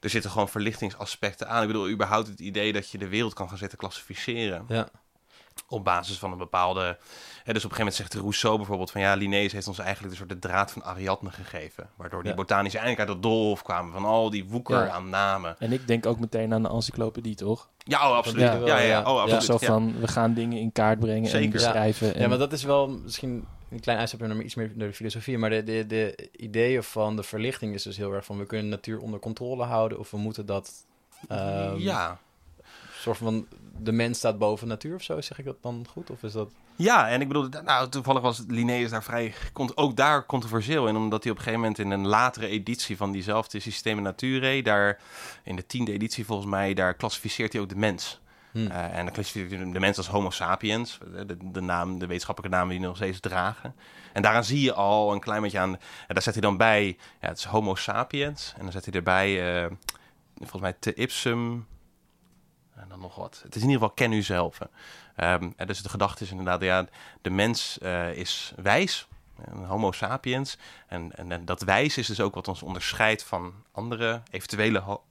Er 0.00 0.10
zitten 0.10 0.30
gewoon 0.30 0.48
verlichtingsaspecten 0.48 1.48
aan. 1.48 1.60
Ik 1.62 1.66
bedoel, 1.66 1.88
überhaupt 1.88 2.26
het 2.28 2.40
idee 2.40 2.72
dat 2.72 2.90
je 2.90 2.98
de 2.98 3.08
wereld 3.08 3.34
kan 3.34 3.48
gaan 3.48 3.58
zitten 3.58 3.78
klassificeren 3.78 4.64
Ja, 4.68 4.88
op 5.68 5.84
basis 5.84 6.18
van 6.18 6.32
een 6.32 6.38
bepaalde... 6.38 6.80
Hè, 7.44 7.52
dus 7.52 7.64
op 7.64 7.70
een 7.70 7.76
gegeven 7.76 7.78
moment 7.78 7.94
zegt 7.94 8.14
Rousseau 8.14 8.56
bijvoorbeeld 8.56 8.90
van... 8.90 9.00
Ja, 9.00 9.14
Linnaeus 9.14 9.52
heeft 9.52 9.68
ons 9.68 9.78
eigenlijk 9.78 10.10
een 10.10 10.16
soort 10.18 10.28
de 10.28 10.38
draad 10.38 10.70
van 10.72 10.84
Ariadne 10.84 11.30
gegeven. 11.30 11.88
Waardoor 11.96 12.20
die 12.22 12.30
Ja. 12.30 12.36
botanische 12.36 12.78
eindelijk 12.78 13.08
uit 13.08 13.20
dat 13.20 13.30
doolhof 13.30 13.62
kwamen 13.62 13.92
van 13.92 14.04
al 14.04 14.30
die 14.30 14.44
woeker 14.44 14.84
Ja. 14.84 14.88
aan 14.90 15.08
namen. 15.08 15.56
En 15.58 15.72
ik 15.72 15.86
denk 15.86 16.06
ook 16.06 16.18
meteen 16.18 16.52
aan 16.52 16.62
de 16.62 16.68
encyclopedie, 16.68 17.34
toch? 17.34 17.68
Ja, 17.78 18.10
oh, 18.10 18.16
absoluut. 18.16 18.42
Ja. 18.42 18.52
Ja, 18.54 18.66
ja, 18.66 18.78
ja. 18.78 19.00
Oh, 19.00 19.14
Ja. 19.14 19.20
absoluut. 19.34 19.60
Zo 19.60 19.66
van, 19.66 20.00
we 20.00 20.08
gaan 20.08 20.34
dingen 20.34 20.58
in 20.58 20.72
kaart 20.72 20.98
brengen 20.98 21.32
en 21.32 21.50
beschrijven. 21.50 22.14
En, 22.14 22.20
ja 22.20 22.28
maar 22.28 22.38
dat 22.38 22.52
is 22.52 22.62
wel 22.64 22.88
misschien 22.88 23.46
een 23.70 23.80
klein 23.80 23.98
uitstapje 23.98 24.26
naar 24.26 24.40
iets 24.40 24.54
meer 24.54 24.72
naar 24.74 24.88
de 24.88 24.94
filosofie. 24.94 25.38
Maar 25.38 25.50
de, 25.50 25.64
de, 25.64 25.84
de 25.86 26.28
ideeën 26.36 26.82
van 26.82 27.16
de 27.16 27.22
verlichting 27.22 27.74
is 27.74 27.82
dus 27.82 27.96
heel 27.96 28.12
erg 28.12 28.24
van... 28.24 28.38
we 28.38 28.46
kunnen 28.46 28.70
de 28.70 28.76
natuur 28.76 29.00
onder 29.00 29.20
controle 29.20 29.64
houden... 29.64 29.98
of 29.98 30.10
we 30.10 30.16
moeten 30.16 30.46
dat... 30.46 30.72
ehm, 31.28 31.76
ja. 31.76 32.18
soort 32.98 33.18
van 33.18 33.46
de 33.78 33.92
mens 33.92 34.18
staat 34.18 34.38
boven 34.38 34.68
natuur 34.68 34.94
of 34.94 35.02
zo, 35.02 35.20
zeg 35.20 35.38
ik 35.38 35.44
dat 35.44 35.62
dan 35.62 35.86
goed? 35.90 36.10
Of 36.10 36.22
is 36.22 36.32
dat... 36.32 36.50
Ja, 36.76 37.08
en 37.08 37.20
ik 37.20 37.28
bedoel, 37.28 37.48
nou, 37.64 37.88
toevallig 37.88 38.22
was 38.22 38.44
Linnaeus 38.48 38.90
daar 38.90 39.04
vrij, 39.04 39.34
ook 39.74 39.96
daar 39.96 40.26
controversieel 40.26 40.88
in, 40.88 40.96
omdat 40.96 41.22
hij 41.22 41.32
op 41.32 41.38
een 41.38 41.44
gegeven 41.44 41.64
moment 41.64 41.78
in 41.78 41.90
een 41.90 42.06
latere 42.06 42.46
editie 42.46 42.96
van 42.96 43.12
diezelfde 43.12 43.60
Systema 43.60 44.00
Naturae, 44.00 44.62
daar 44.62 45.00
in 45.42 45.56
de 45.56 45.66
tiende 45.66 45.92
editie 45.92 46.24
volgens 46.24 46.48
mij, 46.48 46.74
daar 46.74 46.94
klassificeert 46.94 47.52
hij 47.52 47.62
ook 47.62 47.68
de 47.68 47.76
mens. 47.76 48.20
Hm. 48.56 48.70
Eh, 48.70 48.98
en 48.98 49.06
dan 49.06 49.24
hij 49.32 49.72
de 49.72 49.80
mens 49.80 49.96
als 49.96 50.08
Homo 50.08 50.30
sapiens, 50.30 50.98
de, 51.26 51.36
de, 51.50 51.60
naam, 51.60 51.98
de 51.98 52.06
wetenschappelijke 52.06 52.56
naam 52.56 52.68
die 52.68 52.80
nog 52.80 52.96
steeds 52.96 53.20
dragen. 53.20 53.74
En 54.12 54.22
daaraan 54.22 54.44
zie 54.44 54.60
je 54.60 54.72
al 54.72 55.12
een 55.12 55.20
klein 55.20 55.42
beetje 55.42 55.58
aan, 55.58 55.72
en 55.72 56.14
daar 56.14 56.22
zet 56.22 56.32
hij 56.32 56.42
dan 56.42 56.56
bij, 56.56 56.86
ja, 57.20 57.28
het 57.28 57.38
is 57.38 57.44
Homo 57.44 57.74
sapiens, 57.74 58.52
en 58.56 58.62
dan 58.62 58.72
zet 58.72 58.84
hij 58.84 58.94
erbij, 58.94 59.62
eh, 59.62 59.70
volgens 60.38 60.62
mij 60.62 60.72
te 60.78 60.94
ipsum 60.94 61.66
en 62.74 62.88
dan 62.88 63.00
nog 63.00 63.14
wat. 63.14 63.40
Het 63.42 63.54
is 63.54 63.62
in 63.62 63.68
ieder 63.68 63.82
geval 63.82 63.94
ken 63.94 64.12
u 64.12 64.22
zelf. 64.22 64.58
Um, 65.16 65.54
dus 65.66 65.82
de 65.82 65.88
gedachte 65.88 66.24
is 66.24 66.30
inderdaad, 66.30 66.62
ja, 66.62 66.86
de 67.22 67.30
mens 67.30 67.78
uh, 67.82 68.16
is 68.16 68.52
wijs, 68.56 69.06
een 69.44 69.64
homo 69.64 69.92
sapiens. 69.92 70.58
En, 70.86 71.16
en, 71.16 71.32
en, 71.32 71.44
dat 71.44 71.62
wijs 71.62 71.98
is 71.98 72.06
dus 72.06 72.20
ook 72.20 72.34
wat 72.34 72.48
ons 72.48 72.62
onderscheidt 72.62 73.22
van 73.22 73.54
andere 73.72 74.22
eventuele 74.30 74.78
ho 74.78 75.02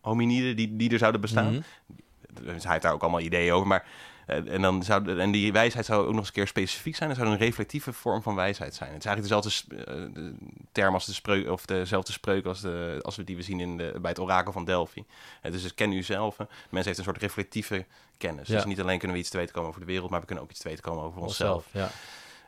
hominiden 0.00 0.56
die, 0.56 0.76
die 0.76 0.90
er 0.90 0.98
zouden 0.98 1.20
bestaan. 1.20 1.52
Mm 1.52 1.62
-hmm. 1.86 1.96
Hij 2.44 2.54
heeft 2.62 2.82
daar 2.82 2.92
ook 2.92 3.02
allemaal 3.02 3.20
ideeën 3.20 3.52
over, 3.52 3.66
maar 3.66 3.86
eh, 4.26 4.54
en, 4.54 4.62
dan 4.62 4.82
zou, 4.82 5.18
en 5.18 5.30
die 5.30 5.52
wijsheid 5.52 5.86
zou 5.86 6.00
ook 6.00 6.08
nog 6.08 6.16
eens 6.18 6.26
een 6.26 6.32
keer 6.32 6.46
specifiek 6.46 6.96
zijn. 6.96 7.08
Het 7.08 7.18
zou 7.18 7.30
een 7.30 7.38
reflectieve 7.38 7.92
vorm 7.92 8.22
van 8.22 8.34
wijsheid 8.34 8.74
zijn. 8.74 8.92
Het 8.92 8.98
is 8.98 9.06
eigenlijk 9.06 9.42
dezelfde 9.44 9.92
uh, 10.18 10.32
term 10.72 10.94
als 10.94 11.06
de 11.06 11.12
spreuk, 11.12 11.48
of 11.48 11.66
dezelfde 11.66 12.12
spreuk 12.12 12.46
als, 12.46 12.60
de, 12.60 12.98
als 13.02 13.16
we 13.16 13.24
die 13.24 13.36
we 13.36 13.42
zien 13.42 13.60
in 13.60 13.76
de, 13.76 13.94
bij 14.00 14.10
het 14.10 14.20
orakel 14.20 14.52
van 14.52 14.64
Delphi. 14.64 15.04
Uh, 15.42 15.52
dus 15.52 15.62
het 15.62 15.74
ken 15.74 15.92
u 15.92 16.02
zelf. 16.02 16.36
De 16.36 16.46
mens 16.70 16.86
heeft 16.86 16.98
een 16.98 17.04
soort 17.04 17.18
reflectieve 17.18 17.86
kennis. 18.18 18.48
Ja. 18.48 18.54
Dus 18.54 18.64
niet 18.64 18.80
alleen 18.80 18.98
kunnen 18.98 19.16
we 19.16 19.22
iets 19.22 19.30
te 19.30 19.36
weten 19.36 19.54
komen 19.54 19.68
over 19.68 19.80
de 19.80 19.86
wereld, 19.86 20.10
maar 20.10 20.20
we 20.20 20.26
kunnen 20.26 20.44
ook 20.44 20.50
iets 20.50 20.60
te 20.60 20.68
weten 20.68 20.84
komen 20.84 21.04
over 21.04 21.20
onszelf. 21.20 21.66
ja. 21.70 21.90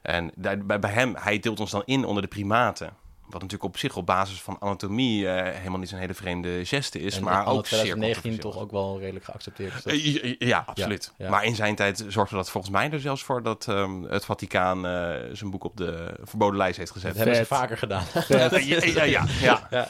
En 0.03 0.31
daar, 0.35 0.59
bij, 0.59 0.79
bij 0.79 0.91
hem, 0.91 1.14
hij 1.17 1.38
deelt 1.38 1.61
ons 1.61 1.71
dan 1.71 1.83
in 1.85 2.05
onder 2.05 2.23
de 2.23 2.29
primaten. 2.29 2.97
Wat 3.25 3.43
natuurlijk 3.43 3.75
op 3.75 3.78
zich 3.78 3.97
op 3.97 4.07
basis 4.07 4.43
van 4.43 4.57
anatomie 4.61 5.25
uh, 5.25 5.43
helemaal 5.43 5.78
niet 5.78 5.88
zo'n 5.88 5.99
hele 5.99 6.14
vreemde 6.14 6.64
geste 6.64 7.00
is. 7.00 7.16
En 7.16 7.23
maar 7.23 7.47
ook 7.47 7.64
2019 7.64 8.38
toch 8.38 8.59
ook 8.59 8.71
wel 8.71 8.99
redelijk 8.99 9.25
geaccepteerd. 9.25 9.87
Uh, 9.87 10.04
ja, 10.04 10.35
ja, 10.38 10.62
absoluut. 10.66 11.12
Ja, 11.16 11.25
ja. 11.25 11.31
Maar 11.31 11.45
in 11.45 11.54
zijn 11.54 11.75
tijd 11.75 12.04
zorgde 12.09 12.37
dat 12.37 12.50
volgens 12.50 12.73
mij 12.73 12.90
er 12.90 13.00
zelfs 13.00 13.23
voor 13.23 13.43
dat 13.43 13.66
um, 13.66 14.04
het 14.04 14.25
Vaticaan 14.25 14.87
uh, 14.87 15.16
zijn 15.33 15.50
boek 15.50 15.64
op 15.64 15.76
de 15.76 16.14
verboden 16.23 16.57
lijst 16.57 16.78
heeft 16.78 16.90
gezet. 16.90 17.09
Dat 17.09 17.16
hebben 17.16 17.37
ze 17.37 17.47
vaker 17.47 17.78
gedaan. 17.78 18.04
ja, 18.28 18.59
ja, 19.04 19.26
ja. 19.40 19.69
ja. 19.71 19.88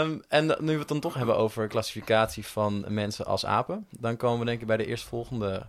Um, 0.00 0.22
en 0.28 0.46
nu 0.46 0.72
we 0.72 0.78
het 0.78 0.88
dan 0.88 1.00
toch 1.00 1.14
hebben 1.14 1.36
over 1.36 1.68
klassificatie 1.68 2.46
van 2.46 2.84
mensen 2.88 3.26
als 3.26 3.46
apen, 3.46 3.86
dan 3.90 4.16
komen 4.16 4.38
we 4.38 4.44
denk 4.44 4.60
ik 4.60 4.66
bij 4.66 4.76
de 4.76 4.86
eerstvolgende 4.86 5.66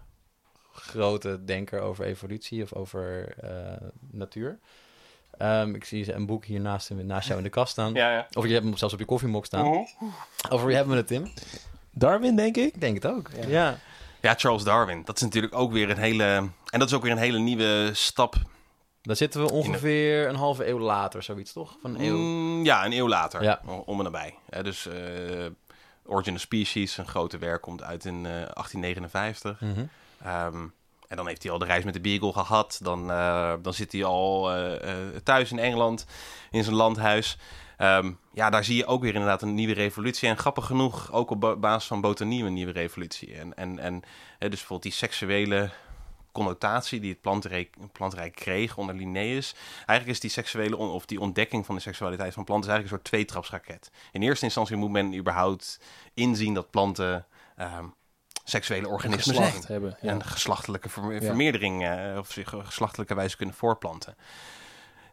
grote 0.73 1.43
denker 1.43 1.81
over 1.81 2.05
evolutie 2.05 2.63
of 2.63 2.73
over 2.73 3.35
natuur. 4.11 4.59
Um, 5.41 5.75
ik 5.75 5.85
zie 5.85 6.13
een 6.13 6.25
boek 6.25 6.45
hier 6.45 6.59
naast, 6.59 6.89
naast 6.89 7.27
jou 7.27 7.37
in 7.37 7.45
de 7.45 7.49
kast 7.49 7.71
staan. 7.71 7.93
Ja, 7.93 8.11
ja. 8.11 8.27
Of 8.33 8.45
je 8.45 8.53
hebt 8.53 8.65
hem 8.65 8.77
zelfs 8.77 8.93
op 8.93 8.99
je 8.99 9.05
koffiemok 9.05 9.45
staan. 9.45 9.65
-huh. 9.65 9.87
Over 10.49 10.65
wie 10.65 10.75
hebben 10.75 10.93
we 10.93 10.99
het, 10.99 11.07
Tim? 11.07 11.31
Darwin, 11.91 12.35
denk 12.35 12.57
ik. 12.57 12.73
Ik 12.73 12.81
denk 12.81 12.95
het 13.03 13.11
ook, 13.11 13.29
ja. 13.35 13.47
ja. 13.47 13.77
ja. 14.21 14.33
Charles 14.37 14.63
Darwin. 14.63 15.01
Dat 15.05 15.15
is 15.15 15.21
natuurlijk 15.21 15.55
ook 15.55 15.71
weer 15.71 15.89
een 15.89 15.97
hele... 15.97 16.23
En 16.69 16.79
dat 16.79 16.87
is 16.87 16.93
ook 16.93 17.03
weer 17.03 17.11
een 17.11 17.17
hele 17.17 17.39
nieuwe 17.39 17.89
stap. 17.93 18.35
Daar 19.01 19.15
zitten 19.15 19.41
we 19.45 19.51
ongeveer 19.51 20.27
een 20.27 20.35
halve 20.35 20.67
eeuw 20.67 20.79
later, 20.79 21.23
zoiets, 21.23 21.53
toch? 21.53 21.77
Van 21.81 21.95
een 21.95 22.01
eeuw... 22.01 22.17
Mm, 22.17 22.65
ja, 22.65 22.85
een 22.85 22.93
eeuw 22.93 23.07
later. 23.07 23.43
Ja. 23.43 23.61
Om 23.85 23.97
en 23.97 24.03
nabij. 24.03 24.35
Ja, 24.49 24.61
dus 24.61 24.87
uh, 24.87 25.45
Origin 26.05 26.33
of 26.33 26.39
Species, 26.39 26.97
een 26.97 27.07
grote 27.07 27.37
werk, 27.37 27.61
komt 27.61 27.83
uit 27.83 28.05
in 28.05 28.15
uh, 28.15 28.23
1859. 28.23 29.61
Mm 29.61 29.73
-hmm. 29.73 29.89
um, 30.55 30.73
en 31.09 31.17
dan 31.17 31.27
heeft 31.27 31.43
hij 31.43 31.51
al 31.51 31.57
de 31.57 31.65
reis 31.65 31.83
met 31.83 31.93
de 31.93 32.01
Beagle 32.01 32.33
gehad. 32.33 32.79
Dan, 32.83 33.11
uh, 33.11 33.53
dan 33.61 33.73
zit 33.73 33.91
hij 33.91 34.03
al 34.03 34.55
uh, 34.55 34.71
uh, 34.71 35.15
thuis 35.23 35.51
in 35.51 35.59
Engeland, 35.59 36.05
in 36.51 36.63
zijn 36.63 36.75
landhuis. 36.75 37.37
Um, 37.77 38.19
ja, 38.33 38.49
daar 38.49 38.63
zie 38.63 38.75
je 38.75 38.85
ook 38.85 39.01
weer 39.01 39.13
inderdaad 39.13 39.41
een 39.41 39.53
nieuwe 39.53 39.73
revolutie. 39.73 40.29
En 40.29 40.37
grappig 40.37 40.65
genoeg, 40.65 41.11
ook 41.11 41.29
op 41.29 41.57
basis 41.59 41.87
van 41.87 42.01
botanie 42.01 42.43
een 42.43 42.53
nieuwe 42.53 42.71
revolutie. 42.71 43.33
En, 43.33 43.53
en, 43.57 43.79
en 43.79 43.99
dus 44.39 44.49
bijvoorbeeld 44.49 44.83
die 44.83 44.91
seksuele 44.91 45.69
connotatie 46.31 46.99
die 46.99 47.11
het 47.11 47.21
plantenrijk, 47.21 47.75
plantenrijk 47.91 48.35
kreeg 48.35 48.77
onder 48.77 48.95
Linnaeus. 48.95 49.55
Eigenlijk 49.75 50.09
is 50.09 50.19
die 50.19 50.29
seksuele 50.29 50.77
of 50.77 51.05
die 51.05 51.19
ontdekking 51.19 51.65
van 51.65 51.75
de 51.75 51.81
seksualiteit 51.81 52.33
van 52.33 52.43
planten 52.43 52.69
eigenlijk 52.69 53.01
een 53.01 53.09
soort 53.09 53.17
tweetrapsraket. 53.17 53.91
In 54.11 54.21
eerste 54.21 54.45
instantie 54.45 54.75
moet 54.75 54.91
men 54.91 55.15
überhaupt 55.15 55.79
inzien 56.13 56.53
dat 56.53 56.69
planten 56.69 57.25
um, 57.59 57.93
seksuele 58.49 58.87
organismen 58.87 59.35
zijn. 59.35 59.63
Hebben, 59.65 59.97
ja. 60.01 60.09
En 60.09 60.25
geslachtelijke 60.25 60.89
ver 60.89 61.21
vermeerdering 61.21 61.83
uh, 61.83 62.17
of 62.17 62.31
zich 62.31 62.53
geslachtelijke 62.63 63.15
wijze 63.15 63.37
kunnen 63.37 63.55
voorplanten. 63.55 64.15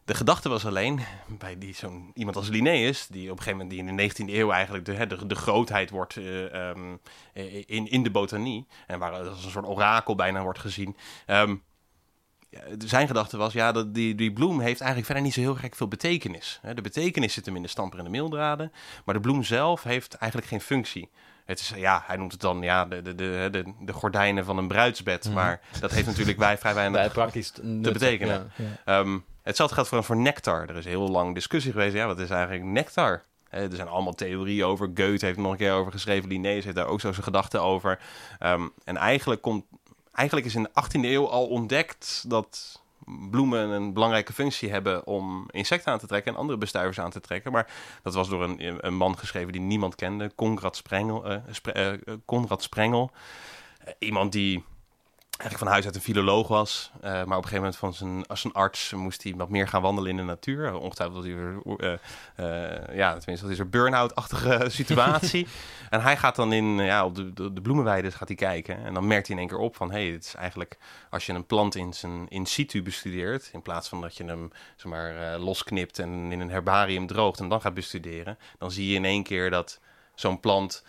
De 0.05 0.15
gedachte 0.15 0.49
was 0.49 0.67
alleen 0.67 1.01
bij 1.29 1.59
die, 1.59 1.75
zo'n 1.75 2.11
iemand 2.15 2.37
als 2.37 2.49
Linnaeus, 2.49 3.07
die 3.07 3.31
op 3.31 3.37
een 3.37 3.43
gegeven 3.43 3.59
moment 3.59 3.71
die 3.71 3.87
in 3.87 3.97
de 3.97 4.25
19e 4.25 4.35
eeuw 4.35 4.51
eigenlijk 4.51 4.85
de, 4.85 5.07
de, 5.07 5.27
de 5.27 5.35
grootheid 5.35 5.91
wordt 5.91 6.17
uh, 6.17 6.69
um, 6.69 7.01
in, 7.67 7.91
in 7.91 8.03
de 8.03 8.11
botanie. 8.11 8.67
En 8.87 8.99
waar 8.99 9.13
als 9.13 9.45
een 9.45 9.51
soort 9.51 9.67
orakel 9.67 10.15
bijna 10.15 10.43
wordt 10.43 10.59
gezien. 10.59 10.97
Um, 11.27 11.63
zijn 12.79 13.07
gedachte 13.07 13.37
was, 13.37 13.53
ja, 13.53 13.73
dat 13.73 13.95
die, 13.95 14.15
die 14.15 14.33
bloem 14.33 14.61
heeft 14.61 14.81
eigenlijk 14.81 15.07
verder 15.07 15.25
niet 15.25 15.35
zo 15.35 15.41
heel 15.41 15.55
gek 15.55 15.75
veel 15.75 15.89
betekenis. 15.89 16.61
De 16.75 16.83
betekenis 16.83 17.33
zit 17.33 17.47
hem 17.47 17.57
in 17.57 17.63
de 17.63 17.69
stamper 17.69 17.99
en 17.99 18.05
de 18.05 18.11
meeldraden, 18.11 18.73
maar 19.05 19.15
de 19.15 19.21
bloem 19.21 19.43
zelf 19.43 19.83
heeft 19.83 20.15
eigenlijk 20.15 20.51
geen 20.51 20.61
functie. 20.61 21.11
Het 21.47 21.61
is, 21.61 21.73
ja, 21.77 22.03
hij 22.07 22.17
noemt 22.17 22.33
het 22.33 22.41
dan 22.41 22.63
ja, 22.63 22.85
de, 22.85 23.03
de, 23.03 23.15
de, 23.15 23.75
de, 23.81 23.93
gordijnen 23.93 24.45
van 24.45 24.59
een 24.59 24.69
bruidsbed. 24.69 25.29
Mm. 25.29 25.35
Maar 25.35 25.61
dat 25.81 25.91
heeft 25.91 26.07
natuurlijk 26.07 26.39
wij 26.39 26.59
vrij 26.59 26.75
weinig 26.75 27.01
Bij 27.01 27.11
praktisch 27.11 27.51
te 27.51 27.91
betekenen. 27.93 28.53
Ja, 28.57 28.65
ja. 28.85 28.99
Um, 28.99 29.25
hetzelfde 29.43 29.75
geldt 29.75 29.91
voor, 29.91 30.05
voor 30.05 30.17
nectar. 30.17 30.69
Er 30.69 30.77
is 30.77 30.85
heel 30.85 31.09
lang 31.09 31.35
discussie 31.35 31.73
geweest. 31.73 31.95
Ja, 31.95 32.07
wat 32.07 32.19
is 32.19 32.31
eigenlijk 32.31 32.65
nectar? 32.65 33.23
er 33.51 33.77
zijn 33.77 33.89
allemaal 33.89 34.15
theorieën 34.15 34.65
over. 34.65 34.87
Goethe 34.87 35.27
heeft 35.27 35.37
er 35.37 35.43
nog 35.43 35.53
een 35.53 35.59
keer 35.59 35.73
over 35.73 35.93
geschreven. 35.93 36.29
Linnaeus 36.29 36.65
heeft 36.65 36.77
daar 36.77 36.87
ook 36.87 37.01
zo 37.01 37.13
zijn 37.13 37.25
gedachten 37.25 37.63
over. 37.63 37.99
Um, 38.41 38.73
en 38.85 38.97
eigenlijk, 38.97 39.43
komt, 39.43 39.65
eigenlijk 40.13 40.47
is 40.47 40.55
in 40.55 40.63
de 40.63 40.83
18e 40.85 41.01
eeuw 41.01 41.29
al 41.29 41.47
ontdekt 41.47 42.25
dat 42.29 42.83
bloemen 43.31 43.69
een 43.69 43.93
belangrijke 43.93 44.33
functie 44.33 44.71
hebben 44.71 45.07
om 45.07 45.45
insecten 45.51 45.93
aan 45.93 45.99
te 45.99 46.07
trekken 46.07 46.33
en 46.33 46.39
andere 46.39 46.59
bestuivers 46.59 47.01
aan 47.01 47.11
te 47.11 47.21
trekken. 47.21 47.53
Maar 47.53 47.73
dat 48.03 48.15
was 48.15 48.29
door 48.29 48.43
een, 48.43 48.87
een 48.87 48.97
man 48.97 49.19
geschreven 49.19 49.53
die 49.53 49.61
niemand 49.61 49.95
kende, 49.95 50.33
Conrad 50.35 50.77
Sprengel. 50.77 51.41
Spre 51.51 52.01
uh, 52.05 52.15
Conrad 52.25 52.63
Sprengel. 52.63 53.11
Uh, 53.85 53.93
iemand 53.99 54.33
die 54.33 54.65
eigenlijk 55.39 55.59
van 55.59 55.73
huis 55.73 55.85
uit 55.85 55.95
een 55.95 56.15
filoloog 56.15 56.49
was. 56.49 56.91
Uh, 56.97 57.03
maar 57.03 57.23
op 57.23 57.29
een 57.29 57.35
gegeven 57.35 57.57
moment 57.57 57.77
van 57.77 57.95
zijn, 57.95 58.27
als 58.27 58.45
een 58.45 58.53
arts 58.53 58.93
moest 58.93 59.23
hij 59.23 59.35
wat 59.37 59.49
meer 59.49 59.69
gaan 59.69 59.83
wandelen 59.83 60.11
in 60.11 60.17
de 60.17 60.23
natuur. 60.23 60.75
Ongetwijfeld 60.75 61.23
dat 61.23 61.33
hij 61.33 61.43
er, 61.43 61.61
uh, 61.65 62.89
uh, 62.91 62.97
ja, 62.97 63.17
tenminste, 63.17 63.45
dat 63.45 63.51
is 63.51 63.59
een 63.59 63.71
burn-out-achtige 63.71 64.65
situatie. 64.81 65.47
en 65.91 66.01
hij 66.03 66.17
gaat 66.17 66.37
dan 66.37 66.53
in, 66.53 66.77
ja, 66.77 67.05
op 67.05 67.15
de, 67.15 67.33
de, 67.33 67.53
de 67.53 67.61
bloemenweiden 67.61 68.13
gaat 68.13 68.29
hij 68.29 68.37
kijken. 68.37 68.85
En 68.85 68.95
dan 68.95 69.07
merkt 69.07 69.27
hij 69.27 69.37
in 69.37 69.43
één 69.43 69.51
keer 69.51 69.61
op 69.65 69.77
van, 69.77 69.91
hé, 69.91 70.05
hey, 70.05 70.13
het 70.13 70.25
is 70.25 70.35
eigenlijk, 70.35 70.79
als 71.11 71.27
je 71.27 71.33
een 71.33 71.47
plant 71.47 71.75
in 71.75 71.93
zijn 71.93 72.29
in 72.29 72.47
situ 72.47 72.83
bestudeert, 72.83 73.51
in 73.53 73.63
plaats 73.63 73.89
van 73.89 74.01
dat 74.01 74.17
je 74.17 74.25
hem, 74.25 74.51
zeg 74.77 74.93
maar, 74.93 75.39
losknipt 75.39 75.99
en 75.99 76.33
in 76.33 76.41
een 76.41 76.51
herbarium 76.51 77.07
droogt 77.07 77.41
en 77.41 77.49
dan 77.49 77.61
gaat 77.61 77.75
bestuderen, 77.75 78.39
dan 78.59 78.71
zie 78.71 78.89
je 78.89 78.95
in 78.95 79.05
één 79.05 79.23
keer 79.23 79.51
dat 79.51 79.81
zo'n 80.15 80.41
plant 80.41 80.83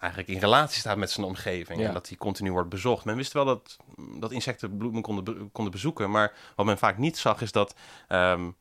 eigenlijk 0.00 0.32
in 0.32 0.38
relatie 0.38 0.80
staat 0.80 0.96
met 0.96 1.10
zijn 1.10 1.26
omgeving. 1.26 1.80
Ja. 1.80 1.86
En 1.86 1.92
dat 1.94 2.08
hij 2.08 2.16
continu 2.16 2.52
wordt 2.52 2.68
bezocht. 2.68 3.04
Men 3.04 3.16
wist 3.16 3.32
wel 3.32 3.44
dat, 3.44 3.76
dat 4.18 4.32
insecten 4.32 4.76
bloemen 4.76 5.02
konden, 5.02 5.52
konden 5.52 5.72
bezoeken. 5.72 6.10
Maar 6.10 6.32
wat 6.56 6.66
men 6.66 6.78
vaak 6.78 6.98
niet 6.98 7.18
zag 7.18 7.40
is 7.40 7.52
dat 7.52 7.74
um, 8.08 8.56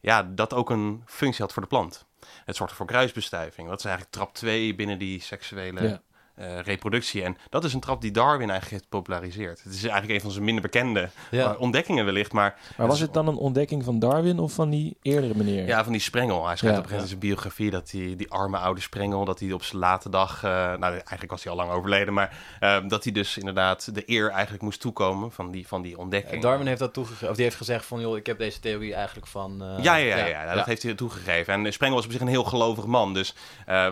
ja, 0.00 0.22
dat 0.22 0.52
ook 0.52 0.70
een 0.70 1.02
functie 1.06 1.42
had 1.42 1.52
voor 1.52 1.62
de 1.62 1.68
plant. 1.68 2.06
Het 2.44 2.56
zorgde 2.56 2.76
voor 2.76 2.86
kruisbestuiving. 2.86 3.68
Dat 3.68 3.78
is 3.78 3.84
eigenlijk 3.84 4.14
trap 4.14 4.34
2 4.34 4.74
binnen 4.74 4.98
die 4.98 5.20
seksuele 5.20 5.88
ja. 5.88 6.02
Uh, 6.38 6.58
reproductie. 6.60 7.22
En 7.22 7.36
dat 7.50 7.64
is 7.64 7.74
een 7.74 7.80
trap 7.80 8.00
die 8.00 8.10
Darwin 8.10 8.50
eigenlijk 8.50 8.70
heeft 8.70 8.88
populariseerd. 8.88 9.62
Het 9.62 9.72
is 9.72 9.82
eigenlijk 9.82 10.12
een 10.12 10.20
van 10.20 10.30
zijn 10.30 10.44
minder 10.44 10.62
bekende 10.62 11.08
ja. 11.30 11.54
ontdekkingen 11.58 12.04
wellicht. 12.04 12.32
Maar, 12.32 12.58
maar 12.76 12.86
was 12.86 13.00
het 13.00 13.14
dan 13.14 13.28
een 13.28 13.36
ontdekking 13.36 13.84
van 13.84 13.98
Darwin 13.98 14.38
of 14.38 14.52
van 14.52 14.70
die 14.70 14.96
eerdere 15.02 15.34
meneer? 15.36 15.66
Ja, 15.66 15.82
van 15.82 15.92
die 15.92 16.00
Sprengel. 16.00 16.46
Hij 16.46 16.56
schrijft 16.56 16.76
ja, 16.76 16.82
op 16.82 16.90
een 16.90 16.90
gegeven 16.90 16.90
moment 16.90 17.02
in 17.02 17.08
zijn 17.08 17.18
biografie 17.18 17.70
dat 17.70 17.90
die, 17.90 18.16
die 18.16 18.30
arme 18.30 18.58
oude 18.58 18.80
Sprengel, 18.80 19.24
dat 19.24 19.40
hij 19.40 19.52
op 19.52 19.62
zijn 19.62 19.80
late 19.80 20.08
dag, 20.08 20.36
uh, 20.36 20.50
nou 20.50 20.92
eigenlijk 20.92 21.30
was 21.30 21.44
hij 21.44 21.52
al 21.52 21.58
lang 21.58 21.70
overleden, 21.70 22.14
maar 22.14 22.36
uh, 22.60 22.76
dat 22.88 23.04
hij 23.04 23.12
dus 23.12 23.38
inderdaad 23.38 23.94
de 23.94 24.02
eer 24.06 24.30
eigenlijk 24.30 24.62
moest 24.62 24.80
toekomen 24.80 25.32
van 25.32 25.50
die, 25.50 25.66
van 25.66 25.82
die 25.82 25.98
ontdekking. 25.98 26.42
Darwin 26.42 26.66
heeft 26.66 26.78
dat 26.78 26.92
toegegeven, 26.92 27.28
of 27.28 27.34
die 27.34 27.44
heeft 27.44 27.56
gezegd 27.56 27.86
van 27.86 28.00
joh, 28.00 28.16
ik 28.16 28.26
heb 28.26 28.38
deze 28.38 28.60
theorie 28.60 28.94
eigenlijk 28.94 29.26
van... 29.26 29.62
ja, 29.80 29.94
ja, 29.94 30.16
ja, 30.16 30.16
ja, 30.16 30.44
ja, 30.44 30.54
dat 30.54 30.66
heeft 30.66 30.82
hij 30.82 30.94
toegegeven. 30.94 31.54
En 31.54 31.72
Sprengel 31.72 31.96
was 31.96 32.06
op 32.06 32.12
zich 32.12 32.20
een 32.20 32.26
heel 32.26 32.44
gelovig 32.44 32.86
man, 32.86 33.14
dus 33.14 33.34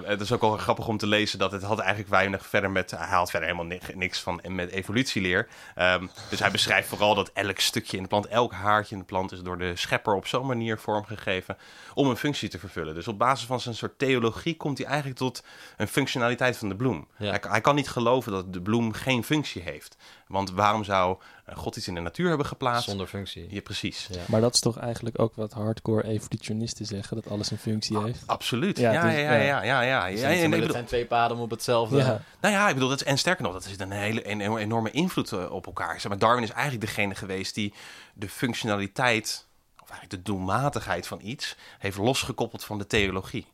het 0.05 0.21
is 0.21 0.33
ook 0.33 0.41
wel 0.41 0.57
grappig 0.57 0.89
om 0.89 0.97
te 0.97 1.07
lezen 1.07 1.39
dat 1.39 1.53
het 1.53 1.63
had 1.63 1.79
eigenlijk 1.79 2.11
weinig 2.33 2.51
verder 2.51 2.71
met, 2.71 2.91
hij 2.91 3.07
haalt 3.07 3.31
verder 3.31 3.49
helemaal 3.49 3.79
niks 3.95 4.21
van 4.21 4.41
met 4.49 4.71
evolutieleer. 4.71 5.49
Um, 5.79 6.11
dus 6.31 6.39
hij 6.39 6.51
beschrijft 6.51 6.89
vooral 6.89 7.15
dat 7.15 7.31
elk 7.33 7.59
stukje 7.59 7.97
in 7.97 8.03
de 8.03 8.09
plant, 8.09 8.27
elk 8.27 8.53
haartje 8.53 8.95
in 8.95 9.01
de 9.01 9.07
plant 9.07 9.33
is 9.33 9.43
door 9.43 9.59
de 9.59 9.77
schepper 9.77 10.15
op 10.15 10.27
zo'n 10.27 10.47
manier 10.47 10.79
vormgegeven 10.79 11.57
om 11.95 12.09
een 12.09 12.17
functie 12.17 12.49
te 12.49 12.59
vervullen. 12.59 12.95
Dus 12.95 13.09
op 13.09 13.19
basis 13.19 13.47
van 13.47 13.61
zijn 13.61 13.75
soort 13.75 13.99
theologie 13.99 14.57
komt 14.57 14.79
hij 14.79 14.87
eigenlijk 14.87 15.19
tot 15.19 15.45
een 15.77 15.89
functionaliteit 15.89 16.57
van 16.57 16.69
de 16.69 16.77
bloem. 16.77 17.09
Ja. 17.19 17.31
Hij, 17.31 17.41
hij, 17.49 17.61
kan 17.61 17.75
niet 17.75 17.89
geloven 17.89 18.33
dat 18.33 18.53
de 18.53 18.63
bloem 18.63 18.93
geen 18.93 19.25
functie 19.25 19.63
heeft. 19.63 19.97
Want 20.33 20.51
waarom 20.51 20.85
zou 20.85 21.19
God 21.55 21.77
iets 21.77 21.89
in 21.89 21.95
de 21.95 22.01
natuur 22.01 22.29
hebben 22.29 22.47
geplaatst? 22.47 22.89
Zonder 22.89 23.07
functie. 23.07 23.47
Ja, 23.51 23.61
precies. 23.61 24.09
Ja. 24.11 24.21
Maar 24.27 24.41
dat 24.41 24.55
is 24.55 24.61
toch 24.61 24.79
eigenlijk 24.79 25.21
ook 25.21 25.35
wat 25.35 25.53
hardcore 25.53 26.05
evolutionisten 26.07 26.87
zeggen, 26.87 27.17
dat 27.17 27.31
alles 27.31 27.51
een 27.51 27.59
functie 27.59 27.99
heeft? 27.99 28.23
Absoluut. 28.27 28.79
Ja, 28.79 28.93
ja, 28.93 29.03
dus, 29.03 29.13
ja, 29.13 29.21
ja, 29.21 29.63
ja, 29.63 29.81
ja. 29.81 30.11
Dus 30.11 30.21
ja, 30.21 30.29
ja, 30.29 30.49
nee, 30.49 30.49
bedoel... 30.49 30.73
zijn 30.73 30.85
twee 30.85 31.07
paden 31.07 31.37
op 31.37 31.51
hetzelfde. 31.51 31.97
Ja. 31.97 32.23
Nou 32.41 32.55
ja, 32.55 32.69
ik 32.69 32.75
bedoel, 32.75 32.89
dat 32.89 33.01
is, 33.01 33.07
en 33.07 33.19
sterker 33.19 33.45
nog, 33.45 33.53
dat 33.53 33.65
is 33.65 33.79
een 33.79 33.91
hele 33.91 34.29
een 34.31 34.57
enorme 34.57 34.91
invloed 34.91 35.49
op 35.49 35.67
elkaar. 35.67 36.01
Zeg 36.01 36.11
maar, 36.11 36.19
Darwin 36.19 36.43
is 36.43 36.51
eigenlijk 36.51 36.87
degene 36.87 37.15
geweest 37.15 37.55
die 37.55 37.75
de 38.15 38.29
functionaliteit, 38.29 39.47
of 39.83 39.91
eigenlijk 39.91 40.25
de 40.25 40.33
doelmatigheid 40.33 41.07
van 41.07 41.21
iets, 41.23 41.57
heeft 41.79 41.99
losgekoppeld 41.99 42.65
van 42.65 42.79
de 42.79 42.87
theologie. 42.87 43.47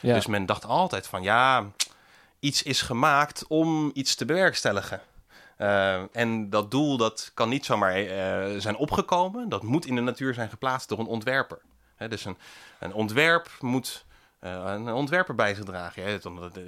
Ja. 0.00 0.14
Dus 0.14 0.26
men 0.26 0.46
dacht 0.46 0.64
altijd 0.64 1.06
van 1.06 1.22
ja, 1.22 1.66
iets 2.40 2.62
is 2.62 2.82
gemaakt 2.82 3.44
om 3.48 3.90
iets 3.94 4.14
te 4.14 4.24
bewerkstelligen. 4.24 5.00
Uh, 5.58 6.16
en 6.16 6.50
dat 6.50 6.70
doel 6.70 6.96
dat 6.96 7.30
kan 7.34 7.48
niet 7.48 7.64
zomaar 7.64 8.02
uh, 8.02 8.60
zijn 8.60 8.76
opgekomen. 8.76 9.48
Dat 9.48 9.62
moet 9.62 9.86
in 9.86 9.94
de 9.94 10.00
natuur 10.00 10.34
zijn 10.34 10.48
geplaatst 10.48 10.88
door 10.88 10.98
een 10.98 11.06
ontwerper. 11.06 11.60
Dus 12.08 12.24
een, 12.24 12.36
een 12.78 12.92
ontwerp 12.92 13.50
moet 13.60 14.04
uh, 14.40 14.62
een 14.64 14.92
ontwerper 14.92 15.34
bij 15.34 15.54
zich 15.54 15.64
dragen. 15.64 16.02
Je 16.02 16.08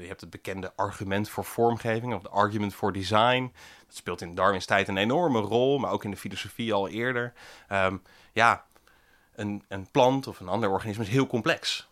hebt, 0.07 0.21
het 0.21 0.31
bekende 0.31 0.73
argument 0.77 1.29
voor 1.29 1.45
vormgeving, 1.45 2.15
of 2.15 2.23
de 2.23 2.29
argument 2.29 2.75
for 2.75 2.93
design. 2.93 3.53
Dat 3.87 3.97
speelt 3.97 4.21
in 4.21 4.35
Darwins 4.35 4.67
tijd 4.67 4.89
een 4.89 4.97
enorme 4.97 5.41
rol, 5.41 5.79
maar 5.79 5.91
ook 5.91 6.05
in 6.05 6.11
de 6.11 6.17
filosofie 6.17 6.73
al 6.73 6.89
eerder. 6.89 7.33
Um, 7.73 8.03
ja, 8.33 8.65
een, 9.35 9.65
een 9.69 9.91
plant 9.91 10.27
of 10.27 10.41
een 10.41 10.49
ander 10.49 10.71
organisme 10.71 11.05
is 11.05 11.11
heel 11.11 11.27
complex. 11.27 11.89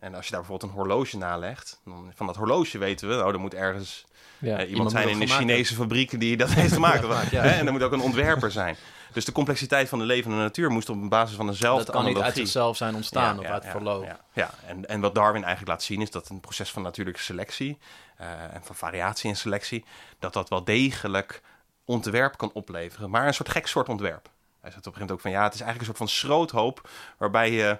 En 0.00 0.14
als 0.14 0.24
je 0.24 0.30
daar 0.30 0.40
bijvoorbeeld 0.40 0.70
een 0.70 0.78
horloge 0.78 1.16
nalegt, 1.16 1.80
dan 1.84 2.12
van 2.14 2.26
dat 2.26 2.36
horloge 2.36 2.78
weten 2.78 3.08
we, 3.08 3.24
oh, 3.24 3.32
er 3.32 3.40
moet 3.40 3.54
ergens 3.54 4.06
ja, 4.38 4.48
uh, 4.48 4.52
iemand, 4.52 4.68
iemand, 4.70 4.90
zijn 4.90 5.08
in 5.08 5.20
een 5.20 5.28
Chinese 5.28 5.74
fabriek 5.74 6.20
die 6.20 6.36
dat 6.36 6.50
heeft 6.50 6.72
gemaakt. 6.72 7.04
ja. 7.30 7.42
En 7.42 7.66
er 7.66 7.72
moet 7.72 7.82
ook 7.82 7.92
een 7.92 8.00
ontwerper 8.00 8.50
zijn. 8.50 8.76
Dus 9.12 9.24
de 9.24 9.32
complexiteit 9.32 9.88
van 9.88 9.98
de 9.98 10.04
levende 10.04 10.36
natuur 10.36 10.70
moest 10.70 10.88
op 10.88 11.10
basis 11.10 11.36
van 11.36 11.46
dezelfde 11.46 11.84
Dat 11.84 11.94
kan 11.94 12.04
niet 12.04 12.18
uit 12.18 12.36
zichzelf 12.36 12.76
zijn 12.76 12.94
ontstaan 12.94 13.38
of 13.38 13.44
uit 13.44 13.66
verloop. 13.66 14.04
Ja, 14.04 14.20
ja, 14.32 14.50
En, 14.66 14.88
en 14.88 15.00
wat 15.00 15.14
Darwin 15.14 15.44
eigenlijk 15.44 15.72
laat 15.72 15.82
zien 15.82 16.02
is 16.02 16.10
dat 16.10 16.28
een 16.28 16.40
proces 16.40 16.70
van 16.70 16.82
natuurlijke 16.82 17.20
selectie 17.20 17.78
uh, 18.20 18.54
en 18.54 18.60
van 18.62 18.74
variatie 18.74 19.30
en 19.30 19.36
selectie, 19.36 19.84
dat 20.18 20.32
dat 20.32 20.48
wel 20.48 20.64
degelijk 20.64 21.42
ontwerp 21.84 22.36
kan 22.36 22.50
opleveren, 22.52 23.10
maar 23.10 23.26
een 23.26 23.34
soort 23.34 23.48
gek 23.48 23.66
soort 23.66 23.88
ontwerp. 23.88 24.28
Hij 24.60 24.70
zegt 24.70 24.86
op 24.86 24.92
een 24.92 25.00
gegeven 25.00 25.00
moment 25.00 25.10
ook 25.10 25.20
van 25.20 25.30
ja, 25.30 25.42
het 25.42 25.54
is 25.54 25.60
eigenlijk 25.60 25.90
een 25.90 25.96
soort 25.96 26.10
van 26.10 26.18
schroothoop 26.18 26.88
waarbij 27.18 27.50
je 27.50 27.78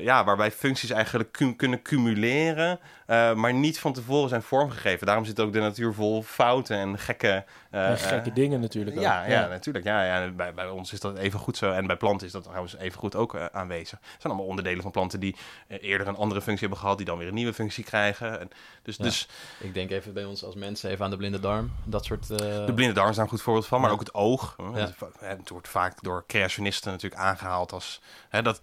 ja, 0.00 0.24
waarbij 0.24 0.50
functies 0.50 0.90
eigenlijk 0.90 1.54
kunnen 1.56 1.82
cumuleren, 1.82 2.78
uh, 3.06 3.34
maar 3.34 3.54
niet 3.54 3.78
van 3.78 3.92
tevoren 3.92 4.28
zijn 4.28 4.42
vormgegeven. 4.42 5.06
Daarom 5.06 5.24
zit 5.24 5.40
ook 5.40 5.52
de 5.52 5.60
natuur 5.60 5.94
vol 5.94 6.22
fouten 6.22 6.76
en 6.76 6.98
gekke... 6.98 7.44
Uh, 7.72 7.90
en 7.90 7.98
gekke 7.98 8.32
dingen 8.32 8.60
natuurlijk 8.60 8.96
ook. 8.96 9.02
Ja, 9.02 9.24
ja, 9.24 9.40
ja. 9.40 9.48
natuurlijk. 9.48 9.84
Ja, 9.84 10.04
ja. 10.04 10.30
Bij, 10.30 10.54
bij 10.54 10.68
ons 10.68 10.92
is 10.92 11.00
dat 11.00 11.16
even 11.16 11.38
goed 11.38 11.56
zo. 11.56 11.72
En 11.72 11.86
bij 11.86 11.96
planten 11.96 12.26
is 12.26 12.32
dat 12.32 12.42
trouwens 12.42 12.76
even 12.76 12.98
goed 12.98 13.16
ook 13.16 13.36
aanwezig. 13.52 13.98
Het 13.98 14.20
zijn 14.20 14.32
allemaal 14.32 14.46
onderdelen 14.46 14.82
van 14.82 14.90
planten 14.90 15.20
die 15.20 15.36
eerder 15.68 16.06
een 16.06 16.16
andere 16.16 16.42
functie 16.42 16.60
hebben 16.60 16.78
gehad, 16.78 16.96
die 16.96 17.06
dan 17.06 17.18
weer 17.18 17.28
een 17.28 17.34
nieuwe 17.34 17.54
functie 17.54 17.84
krijgen. 17.84 18.40
En 18.40 18.50
dus, 18.82 18.96
ja. 18.96 19.04
dus, 19.04 19.28
Ik 19.58 19.74
denk 19.74 19.90
even 19.90 20.12
bij 20.12 20.24
ons 20.24 20.44
als 20.44 20.54
mensen 20.54 20.90
even 20.90 21.04
aan 21.04 21.10
de 21.10 21.16
blinde 21.16 21.40
darm. 21.40 21.72
Dat 21.84 22.04
soort... 22.04 22.28
De 22.28 22.72
blinde 22.74 22.94
darm 22.94 23.08
is 23.08 23.14
daar 23.14 23.24
een 23.24 23.30
goed 23.30 23.42
voorbeeld 23.42 23.66
van, 23.66 23.80
maar 23.80 23.90
ook 23.90 24.00
het 24.00 24.14
oog. 24.14 24.56
Het 25.18 25.48
wordt 25.48 25.68
vaak 25.68 26.02
door 26.02 26.24
creationisten 26.26 26.92
natuurlijk 26.92 27.22
aangehaald 27.22 27.72
als... 27.72 28.00
Hè, 28.28 28.42
dat, 28.42 28.60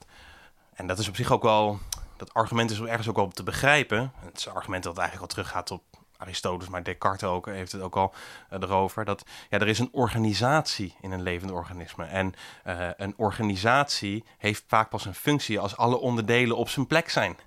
en 0.76 0.88
dat 0.88 1.00
is 1.00 1.08
op 1.08 1.16
zich 1.16 1.32
ook 1.32 1.44
wel, 1.44 1.80
dat 2.18 2.34
argument 2.34 2.72
is 2.72 2.80
ergens 2.82 3.08
ook 3.10 3.16
wel 3.16 3.28
te 3.28 3.44
begrijpen. 3.44 4.12
Het 4.20 4.38
is 4.38 4.46
een 4.46 4.54
argument 4.54 4.84
dat 4.84 4.98
eigenlijk 4.98 5.30
al 5.30 5.36
teruggaat 5.36 5.72
op 5.72 5.84
Aristoteles, 6.18 6.70
maar 6.70 6.84
Descartes 6.84 7.30
ook 7.30 7.46
heeft 7.46 7.72
het 7.72 7.82
ook 7.82 7.96
al 7.96 8.14
uh, 8.54 8.62
erover. 8.62 9.06
Dat 9.06 9.26
ja, 9.50 9.60
er 9.60 9.68
is 9.68 9.80
een 9.80 9.90
organisatie 9.92 10.96
in 11.02 11.12
een 11.12 11.22
levend 11.22 11.52
organisme. 11.52 12.06
En 12.06 12.34
uh, 12.68 12.88
een 12.98 13.14
organisatie 13.18 14.24
heeft 14.38 14.64
vaak 14.68 14.90
pas 14.90 15.06
een 15.06 15.14
functie 15.14 15.60
als 15.60 15.78
alle 15.78 16.00
onderdelen 16.00 16.58
op 16.58 16.70
zijn 16.70 16.88
plek 16.88 17.10
zijn. 17.10 17.38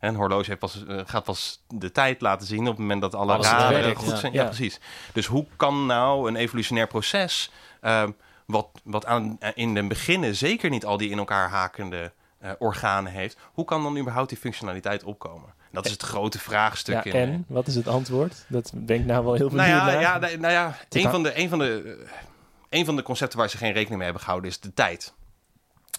En 0.00 0.08
een 0.08 0.14
horloge 0.14 0.46
heeft 0.46 0.58
pas, 0.58 0.84
uh, 0.88 1.00
gaat 1.04 1.24
pas 1.24 1.62
de 1.68 1.92
tijd 1.92 2.20
laten 2.20 2.46
zien 2.46 2.60
op 2.60 2.66
het 2.66 2.78
moment 2.78 3.00
dat 3.00 3.14
alle 3.14 3.32
Alles 3.32 3.46
raden 3.46 3.96
goed 3.96 4.18
zijn. 4.18 4.32
Ja. 4.32 4.42
Ja. 4.42 4.46
precies. 4.46 4.80
Dus 5.12 5.26
hoe 5.26 5.46
kan 5.56 5.86
nou 5.86 6.28
een 6.28 6.36
evolutionair 6.36 6.86
proces, 6.86 7.50
ehm, 7.80 8.10
wat, 8.46 8.68
wat 8.84 9.06
aan, 9.06 9.38
in 9.54 9.74
den 9.74 9.88
beginnen 9.88 10.34
zeker 10.34 10.70
niet 10.70 10.84
al 10.84 10.96
die 10.96 11.10
in 11.10 11.18
elkaar 11.18 11.48
hakende 11.48 12.12
organen 12.58 13.12
heeft, 13.12 13.36
hoe 13.52 13.64
kan 13.64 13.82
dan 13.82 13.98
überhaupt 13.98 14.28
die 14.28 14.38
functionaliteit 14.38 15.04
opkomen? 15.04 15.54
Dat 15.72 15.84
is 15.84 15.90
het 15.90 16.02
grote 16.02 16.38
vraagstuk. 16.38 17.04
Ja, 17.04 17.12
in, 17.12 17.14
en 17.14 17.44
wat 17.48 17.66
is 17.66 17.74
het 17.74 17.88
antwoord? 17.88 18.44
Dat 18.48 18.72
ben 18.74 18.96
ik 18.96 19.04
nou 19.04 19.24
wel 19.24 19.34
heel 19.34 19.50
nou 19.50 19.56
benieuwd 19.56 20.00
ja, 20.00 20.18
nou, 20.18 20.38
nou 20.38 20.52
ja 20.52 20.78
een, 20.88 21.10
van 21.10 21.22
de, 21.22 21.38
een, 21.38 21.48
van 21.48 21.58
de, 21.58 21.96
eh, 22.04 22.78
een 22.78 22.84
van 22.84 22.96
de 22.96 23.02
concepten 23.02 23.38
waar 23.38 23.50
ze 23.50 23.56
geen 23.56 23.72
rekening 23.72 23.94
mee 23.96 24.04
hebben 24.04 24.22
gehouden 24.22 24.50
is 24.50 24.60
de 24.60 24.74
tijd. 24.74 25.12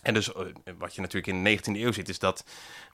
En 0.02 0.14
dus 0.14 0.34
eh, 0.34 0.42
wat 0.78 0.96
je 0.96 1.02
natuurlijk 1.02 1.28
in 1.28 1.44
de 1.44 1.58
19e 1.58 1.82
eeuw 1.82 1.92
ziet, 1.92 2.10
is 2.10 2.20
dat 2.20 2.44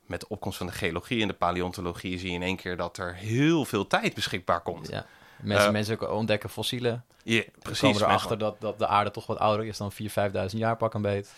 met 0.05 0.19
de 0.19 0.27
opkomst 0.27 0.57
van 0.57 0.67
de 0.67 0.73
geologie 0.73 1.21
en 1.21 1.27
de 1.27 1.33
paleontologie 1.33 2.19
zie 2.19 2.29
je 2.29 2.35
in 2.35 2.43
één 2.43 2.55
keer 2.55 2.77
dat 2.77 2.97
er 2.97 3.15
heel 3.15 3.65
veel 3.65 3.87
tijd 3.87 4.13
beschikbaar 4.13 4.61
komt. 4.61 4.89
Ja. 4.89 5.05
Mensen, 5.41 5.67
Eh, 5.67 5.71
mensen 5.71 6.01
ook 6.01 6.11
ontdekken 6.11 6.49
fossielen. 6.49 7.03
Ja, 7.23 7.39
Precies, 7.41 7.59
precies. 7.61 7.79
komen 7.81 8.01
erachter 8.01 8.37
dat, 8.37 8.61
dat 8.61 8.79
de 8.79 8.87
aarde 8.87 9.11
toch 9.11 9.25
wat 9.25 9.37
ouder 9.37 9.65
is 9.65 9.77
dan 9.77 9.91
4.000, 9.91 10.31
5.000 10.51 10.59
jaar 10.59 10.77
pak 10.77 10.93
een 10.93 11.01
beet. 11.01 11.33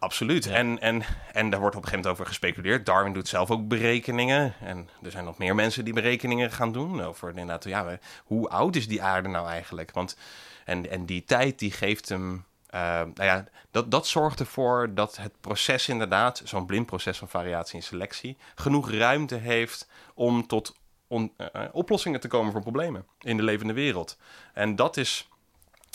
Absoluut. 0.00 0.44
Ja. 0.44 0.54
En, 0.54 0.80
en, 0.80 1.02
en 1.32 1.50
daar 1.50 1.60
wordt 1.60 1.76
op 1.76 1.82
een 1.82 1.88
gegeven 1.88 1.90
moment 1.92 2.06
over 2.06 2.26
gespeculeerd. 2.26 2.86
Darwin 2.86 3.12
doet 3.12 3.28
zelf 3.28 3.50
ook 3.50 3.68
berekeningen. 3.68 4.54
En 4.60 4.88
er 5.02 5.10
zijn 5.10 5.24
nog 5.24 5.38
meer 5.38 5.54
mensen 5.54 5.84
die 5.84 5.94
berekeningen 5.94 6.50
gaan 6.50 6.72
doen. 6.72 7.02
Over 7.02 7.28
inderdaad, 7.28 7.64
ja, 7.64 7.98
hoe 8.24 8.48
oud 8.48 8.76
is 8.76 8.88
die 8.88 9.02
aarde 9.02 9.28
nou 9.28 9.48
eigenlijk? 9.48 9.90
Want, 9.92 10.16
en, 10.64 10.90
en 10.90 11.06
die 11.06 11.24
tijd 11.24 11.58
die 11.58 11.70
geeft 11.72 12.08
hem. 12.08 12.44
eh, 12.66 12.80
nou 12.80 13.12
ja, 13.14 13.44
dat, 13.70 13.90
dat 13.90 14.06
zorgt 14.06 14.40
ervoor 14.40 14.94
dat 14.94 15.16
het 15.16 15.32
proces 15.40 15.88
inderdaad, 15.88 16.42
zo'n 16.44 16.66
blind 16.66 16.86
proces 16.86 17.18
van 17.18 17.28
variatie 17.28 17.78
en 17.78 17.84
selectie, 17.84 18.36
genoeg 18.54 18.90
ruimte 18.90 19.34
heeft 19.34 19.88
om 20.14 20.46
tot 20.46 20.76
on- 21.06 21.32
eh, 21.36 21.64
oplossingen 21.72 22.20
te 22.20 22.28
komen 22.28 22.52
voor 22.52 22.60
problemen 22.62 23.06
in 23.20 23.36
de 23.36 23.42
levende 23.42 23.72
wereld. 23.72 24.18
En 24.54 24.76
dat 24.76 24.96
is. 24.96 25.28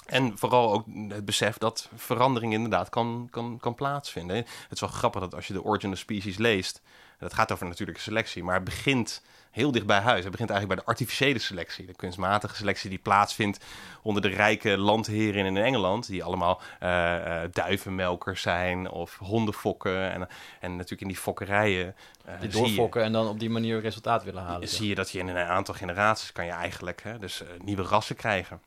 En 0.05 0.37
vooral 0.37 0.73
ook 0.73 0.85
het 1.07 1.25
besef 1.25 1.57
dat 1.57 1.89
verandering 1.95 2.53
inderdaad 2.53 2.89
kan, 2.89 3.27
kan, 3.31 3.57
kan 3.61 3.75
plaatsvinden. 3.75 4.35
Het 4.35 4.47
is 4.69 4.79
wel 4.79 4.89
grappig 4.89 5.21
dat 5.21 5.35
als 5.35 5.47
je 5.47 5.53
de 5.53 5.63
Origin 5.63 5.91
of 5.91 5.97
Species 5.97 6.37
leest, 6.37 6.81
dat 7.19 7.33
gaat 7.33 7.51
over 7.51 7.67
natuurlijke 7.67 8.01
selectie, 8.01 8.43
maar 8.43 8.55
het 8.55 8.63
begint 8.63 9.21
heel 9.51 9.71
dicht 9.71 9.85
bij 9.85 9.99
huis. 9.99 10.21
Het 10.23 10.31
begint 10.31 10.49
eigenlijk 10.49 10.67
bij 10.81 10.85
de 10.85 10.91
artificiële 10.91 11.39
selectie, 11.39 11.85
de 11.85 11.93
kunstmatige 11.95 12.55
selectie 12.55 12.89
die 12.89 12.99
plaatsvindt 12.99 13.65
onder 14.01 14.21
de 14.21 14.27
rijke 14.27 14.77
landheren 14.77 15.45
in 15.45 15.57
Engeland, 15.57 16.07
die 16.07 16.23
allemaal 16.23 16.61
eh, 16.79 17.43
eh, 17.43 17.49
duivenmelkers 17.51 18.41
zijn 18.41 18.89
of 18.89 19.17
hondenfokken. 19.17 20.11
En, 20.11 20.27
en 20.59 20.71
natuurlijk 20.71 21.01
in 21.01 21.07
die 21.07 21.17
fokkerijen 21.17 21.95
eh, 22.25 22.39
Die 22.39 22.49
je- 22.51 22.57
doorfokken 22.57 23.03
en 23.03 23.11
dan 23.11 23.27
op 23.27 23.39
die 23.39 23.49
manier 23.49 23.79
resultaat 23.81 24.23
willen 24.23 24.43
halen. 24.43 24.67
zie 24.67 24.87
je 24.87 24.95
dat 24.95 25.09
je 25.11 25.19
in 25.19 25.27
een 25.27 25.37
aantal 25.47 25.73
generaties 25.73 26.31
kan 26.31 26.45
je 26.45 26.51
eigenlijk 26.51 27.03
hè, 27.03 27.19
dus, 27.19 27.43
nieuwe 27.63 27.83
rassen 27.83 28.15
krijgen. 28.15 28.61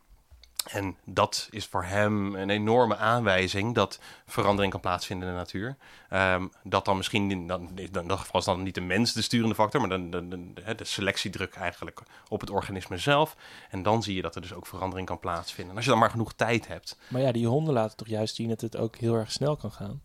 En 0.68 0.96
dat 1.04 1.48
is 1.50 1.66
voor 1.66 1.84
hem 1.84 2.34
een 2.34 2.50
enorme 2.50 2.96
aanwijzing 2.96 3.74
dat 3.74 3.98
verandering 4.26 4.72
kan 4.72 4.80
plaatsvinden 4.80 5.28
in 5.28 5.34
de 5.34 5.40
natuur. 5.40 5.76
Ehm, 6.08 6.46
dat 6.62 6.84
dan 6.84 6.96
misschien, 6.96 7.46
dan, 7.46 7.68
dat 7.90 8.28
is 8.32 8.44
dan 8.44 8.62
niet 8.62 8.74
de 8.74 8.80
mens 8.80 9.12
de 9.12 9.22
sturende 9.22 9.54
factor, 9.54 9.80
maar 9.80 9.88
dan 9.88 10.10
de, 10.10 10.74
selectiedruk 10.82 11.54
eigenlijk 11.54 12.02
op 12.28 12.40
het 12.40 12.50
organisme 12.50 12.98
zelf. 12.98 13.36
En 13.70 13.82
dan 13.82 14.02
zie 14.02 14.14
je 14.14 14.22
dat 14.22 14.34
er 14.34 14.40
dus 14.40 14.52
ook 14.52 14.66
verandering 14.66 15.06
kan 15.06 15.18
plaatsvinden. 15.18 15.70
En 15.70 15.76
als 15.76 15.84
je 15.84 15.90
dan 15.90 16.00
maar 16.00 16.10
genoeg 16.10 16.32
tijd 16.32 16.68
hebt, 16.68 16.98
Maar 17.08 17.20
ja, 17.20 17.32
die 17.32 17.46
honden 17.46 17.74
laten 17.74 17.96
toch 17.96 18.08
juist 18.08 18.34
zien 18.34 18.48
dat 18.48 18.60
het 18.60 18.76
ook 18.76 18.96
heel 18.96 19.14
erg 19.14 19.32
snel 19.32 19.56
kan 19.56 19.72
gaan. 19.72 20.02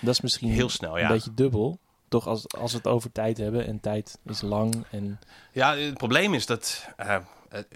Dat 0.00 0.14
is 0.14 0.20
misschien 0.20 0.50
heel 0.50 0.68
snel, 0.68 0.94
een 0.94 1.02
ja. 1.02 1.08
beetje 1.08 1.34
dubbel. 1.34 1.78
Toch 2.08 2.26
als, 2.26 2.48
als 2.48 2.72
we 2.72 2.76
het 2.76 2.86
over 2.86 3.12
tijd 3.12 3.38
hebben 3.38 3.66
en 3.66 3.80
tijd 3.80 4.18
is 4.24 4.40
lang 4.40 4.84
en 4.90 5.18
Ja, 5.52 5.76
het 5.76 5.96
probleem 5.96 6.34
is 6.34 6.46
dat. 6.46 6.88
eh, 6.96 7.16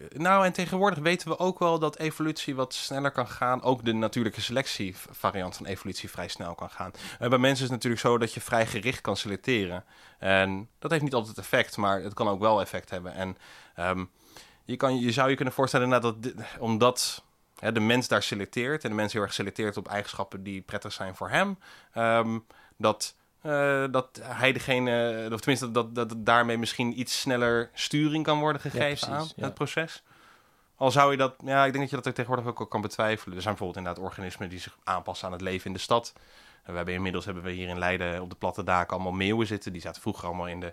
nou, 0.09 0.45
en 0.45 0.53
tegenwoordig 0.53 0.99
weten 0.99 1.29
we 1.29 1.39
ook 1.39 1.59
wel 1.59 1.79
dat 1.79 1.99
evolutie 1.99 2.55
wat 2.55 2.75
sneller 2.75 3.11
kan 3.11 3.29
gaan. 3.29 3.63
Ook 3.63 3.85
de 3.85 3.93
natuurlijke 3.93 4.41
selectie 4.41 4.97
variant 4.97 5.57
van 5.57 5.67
evolutie 5.67 6.11
vrij 6.11 6.29
snel 6.29 6.55
kan 6.55 6.71
gaan. 6.71 6.91
Eh, 7.19 7.29
bij 7.29 7.39
mensen 7.39 7.65
is 7.65 7.71
het 7.71 7.71
natuurlijk 7.71 8.03
zo 8.03 8.19
dat 8.19 8.33
je 8.33 8.41
vrij 8.41 8.67
gericht 8.67 9.01
kan 9.01 9.17
selecteren. 9.17 9.85
En 10.19 10.69
dat 10.79 10.91
heeft 10.91 11.03
niet 11.03 11.15
altijd 11.15 11.39
effect, 11.39 11.77
maar 11.77 12.03
het 12.03 12.15
kan 12.15 12.29
ook 12.29 12.41
wel 12.41 12.61
effect 12.61 12.91
hebben. 12.91 13.15
En 13.15 13.37
ehm, 13.75 14.05
je, 14.65 14.77
kan, 14.77 15.01
je 15.01 15.13
zou 15.13 15.31
je 15.31 15.37
kunnen 15.37 15.55
voorstellen 15.55 15.87
inderdaad 15.87 16.23
dat 16.23 16.33
omdat 16.59 17.25
hè, 17.59 17.73
de 17.73 17.81
mens 17.81 18.09
daar 18.09 18.23
selecteert 18.23 18.85
en 18.85 18.91
de 18.91 18.97
mens 18.97 19.13
heel 19.13 19.23
erg 19.23 19.35
selecteert 19.35 19.77
op 19.77 19.89
eigenschappen 19.89 20.43
die 20.43 20.61
prettig 20.61 20.93
zijn 20.93 21.15
voor 21.15 21.31
hem, 21.31 21.59
ehm, 21.93 22.39
dat. 22.77 23.15
Eh, 23.43 23.85
dat 23.91 24.21
hij 24.23 24.53
degene, 24.53 25.29
of 25.33 25.41
tenminste 25.41 25.71
dat, 25.71 25.95
dat, 25.95 26.09
dat 26.09 26.27
daarmee 26.27 26.59
misschien 26.59 27.01
iets 27.01 27.21
sneller 27.21 27.71
sturing 27.75 28.25
kan 28.25 28.39
worden 28.39 28.61
gegeven 28.61 29.09
precies, 29.09 29.09
aan 29.09 29.29
ja. 29.37 29.45
het 29.45 29.55
proces. 29.55 30.03
Al 30.77 30.91
zou 30.91 31.11
je 31.11 31.17
dat, 31.17 31.35
ja, 31.45 31.65
ik 31.65 31.73
denk 31.73 31.83
dat 31.83 31.91
je 31.91 31.97
dat 31.97 32.09
ook 32.09 32.15
tegenwoordig 32.15 32.47
ook 32.47 32.59
al 32.59 32.67
kan 32.67 32.81
betwijfelen. 32.81 33.37
Er 33.37 33.43
zijn 33.43 33.55
bijvoorbeeld 33.55 33.87
inderdaad 33.87 34.11
organismen 34.11 34.49
die 34.49 34.59
zich 34.59 34.79
aanpassen 34.85 35.27
aan 35.27 35.33
het 35.33 35.41
leven 35.43 35.67
in 35.67 35.73
de 35.73 35.79
stad. 35.79 36.13
We 36.65 36.73
hebben 36.73 36.95
inmiddels 36.95 37.25
hebben 37.25 37.43
we 37.43 37.51
hier 37.51 37.69
in 37.69 37.79
Leiden 37.79 38.23
op 38.23 38.31
de 38.31 38.37
platte 38.37 38.65
daken 38.65 38.95
allemaal 38.95 39.13
meeuwen 39.13 39.47
zitten. 39.47 39.73
Die 39.73 39.81
zaten 39.81 40.03
vroeger 40.03 40.27
allemaal 40.27 40.49
in 40.49 40.61
de, 40.61 40.73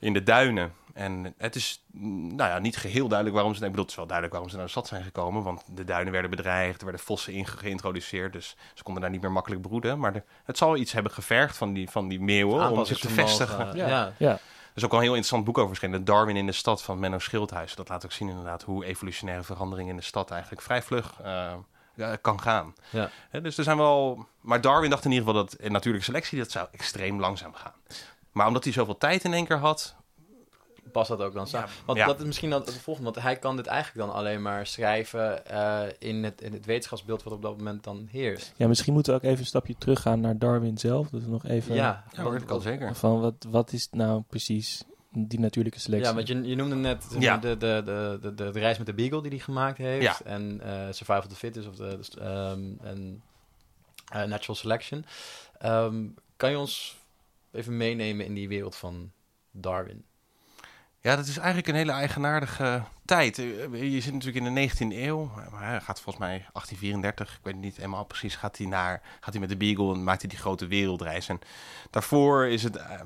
in 0.00 0.12
de 0.12 0.22
duinen. 0.22 0.72
En 0.94 1.34
het 1.38 1.54
is 1.56 1.84
mm, 1.92 2.34
nou 2.34 2.50
ja, 2.50 2.58
niet 2.58 2.76
geheel 2.76 3.06
duidelijk 3.08 3.36
waarom 3.36 3.54
ze... 3.54 3.60
Ik 3.64 3.66
bedoel, 3.70 3.80
het 3.82 3.90
is 3.90 3.96
wel 3.96 4.06
duidelijk 4.06 4.36
waarom 4.36 4.50
ze 4.52 4.56
naar 4.58 4.66
de 4.66 4.70
stad 4.72 4.86
zijn 4.88 5.02
gekomen. 5.02 5.42
Want 5.42 5.62
de 5.74 5.84
duinen 5.84 6.12
werden 6.12 6.30
bedreigd, 6.30 6.78
er 6.78 6.84
werden 6.86 7.04
vossen 7.04 7.32
inge- 7.32 7.56
geïntroduceerd. 7.56 8.32
Dus 8.32 8.56
ze 8.74 8.82
konden 8.82 9.02
daar 9.02 9.10
niet 9.10 9.20
meer 9.20 9.32
makkelijk 9.32 9.62
broeden. 9.62 9.98
Maar 9.98 10.12
de- 10.12 10.22
het 10.44 10.58
zal 10.58 10.76
iets 10.76 10.92
hebben 10.92 11.12
gevergd 11.12 11.56
van 11.56 11.72
die, 11.72 11.90
van 11.90 12.08
die 12.08 12.20
meeuwen 12.20 12.70
om 12.70 12.84
zich 12.84 12.98
te 12.98 13.08
vestigen. 13.08 13.70
eh, 13.70 13.76
Ja. 13.76 13.88
ja. 13.88 14.12
ja. 14.18 14.30
Er 14.32 14.84
is 14.84 14.84
ook 14.84 14.90
al 14.92 14.96
een 14.96 15.02
heel 15.04 15.14
interessant 15.14 15.44
boek 15.44 15.58
over 15.58 15.68
verschenen. 15.76 16.04
Darwin 16.04 16.36
in 16.36 16.46
de 16.46 16.52
stad 16.52 16.82
van 16.82 16.98
Menno 16.98 17.18
Schildhuis. 17.18 17.74
Dat 17.74 17.88
laat 17.88 18.04
ook 18.04 18.12
zien 18.12 18.28
inderdaad 18.28 18.62
hoe 18.62 18.84
evolutionaire 18.84 19.44
verandering 19.44 19.88
in 19.88 19.96
de 19.96 20.02
stad 20.02 20.30
eigenlijk 20.30 20.62
vrij 20.62 20.82
vlug 20.82 21.14
eh, 21.22 21.52
ja, 21.94 22.16
kan 22.16 22.40
gaan. 22.40 22.74
Ja. 22.90 23.10
Hè, 23.30 23.40
dus 23.40 23.58
er 23.58 23.64
zijn 23.64 23.76
wel... 23.76 24.26
Maar 24.40 24.60
Darwin 24.60 24.90
dacht 24.90 25.04
in 25.04 25.10
ieder 25.12 25.26
geval 25.26 25.42
dat 25.44 25.54
in 25.54 25.72
natuurlijke 25.72 26.06
selectie 26.06 26.38
dat 26.38 26.50
zou 26.50 26.68
extreem 26.72 27.20
langzaam 27.20 27.54
gaan. 27.54 27.72
Maar 28.32 28.46
omdat 28.46 28.64
hij 28.64 28.72
zoveel 28.72 28.96
tijd 28.98 29.24
in 29.24 29.32
één 29.32 29.46
keer 29.46 29.56
had, 29.58 29.96
past 30.92 31.08
dat 31.08 31.20
ook 31.20 31.34
dan 31.34 31.46
samen. 31.46 31.68
Want 31.84 31.98
Ja. 31.98 32.06
dat 32.06 32.18
is 32.20 32.24
misschien 32.26 32.50
dan 32.50 32.60
het 32.60 32.78
volgende, 32.78 33.10
want 33.10 33.24
hij 33.24 33.36
kan 33.36 33.56
dit 33.56 33.66
eigenlijk 33.66 34.06
dan 34.06 34.16
alleen 34.16 34.42
maar 34.42 34.66
schrijven 34.66 35.46
eh, 35.46 35.82
in, 35.98 36.24
het, 36.24 36.40
in 36.40 36.52
het 36.52 36.66
wetenschapsbeeld 36.66 37.22
wat 37.22 37.32
op 37.32 37.42
dat 37.42 37.56
moment 37.56 37.84
dan 37.84 38.08
heerst. 38.10 38.52
Ja, 38.56 38.68
misschien 38.68 38.92
moeten 38.92 39.12
we 39.12 39.18
ook 39.18 39.24
even 39.24 39.38
een 39.38 39.46
stapje 39.46 39.74
teruggaan 39.78 40.20
naar 40.20 40.38
Darwin 40.38 40.78
zelf. 40.78 41.10
We 41.10 41.20
nog 41.26 41.44
even... 41.46 41.74
Ja, 41.74 42.04
dat 42.16 42.44
kan 42.44 42.60
zeker. 42.60 42.94
Van 42.94 43.20
wat, 43.20 43.46
wat 43.48 43.72
is 43.72 43.88
nou 43.90 44.22
precies 44.28 44.82
die 45.12 45.40
natuurlijke 45.40 45.80
selectie? 45.80 46.08
Ja, 46.08 46.14
want 46.14 46.28
je, 46.28 46.42
je 46.42 46.54
noemde 46.56 46.74
net 46.74 47.04
Ja. 47.18 47.36
de, 47.36 47.56
de, 47.56 47.82
de, 47.84 48.18
de, 48.22 48.34
de, 48.34 48.50
reis 48.58 48.78
met 48.78 48.86
de 48.86 48.94
Beagle 48.94 49.20
die 49.22 49.30
hij 49.30 49.40
gemaakt 49.40 49.78
heeft. 49.78 50.02
Ja. 50.02 50.16
En 50.24 50.60
eh, 50.60 50.70
Survival 50.90 51.18
of 51.18 51.26
the 51.26 51.34
Fittest 51.34 51.68
of 51.68 51.76
de, 51.76 51.98
de- 52.10 52.20
ehm, 52.20 52.86
en 52.86 53.22
eh, 54.12 54.22
Natural 54.22 54.56
Selection. 54.56 55.04
Ehm, 55.58 56.04
kan 56.36 56.50
je 56.50 56.58
ons 56.58 56.96
even 57.52 57.76
meenemen 57.76 58.26
in 58.26 58.34
die 58.34 58.48
wereld 58.48 58.76
van 58.76 59.12
Darwin? 59.50 60.04
Ja, 61.00 61.16
dat 61.16 61.26
is 61.26 61.36
eigenlijk 61.36 61.68
een 61.68 61.74
hele 61.74 61.92
eigenaardige 61.92 62.82
tijd. 63.04 63.38
Eh, 63.38 63.92
Je 63.92 64.00
zit 64.00 64.12
natuurlijk 64.12 64.46
in 64.46 64.54
de 64.54 64.60
19e 64.60 64.96
eeuw. 64.96 65.30
Maar 65.50 65.68
hij 65.68 65.80
gaat 65.80 66.00
volgens 66.00 66.24
mij 66.24 66.46
1834, 66.52 67.34
ik 67.34 67.40
weet 67.42 67.56
niet 67.56 67.76
helemaal 67.76 68.04
precies, 68.04 68.36
gaat 68.36 68.58
hij, 68.58 68.66
naar, 68.66 69.00
gaat 69.20 69.32
hij 69.32 69.40
met 69.40 69.48
de 69.48 69.56
Beagle 69.56 69.94
en 69.94 70.04
maakt 70.04 70.20
hij 70.20 70.30
die 70.30 70.38
grote 70.38 70.66
wereldreis. 70.66 71.28
En 71.28 71.38
daarvoor 71.90 72.46
is 72.46 72.62
het 72.62 72.76
eh, 72.76 73.00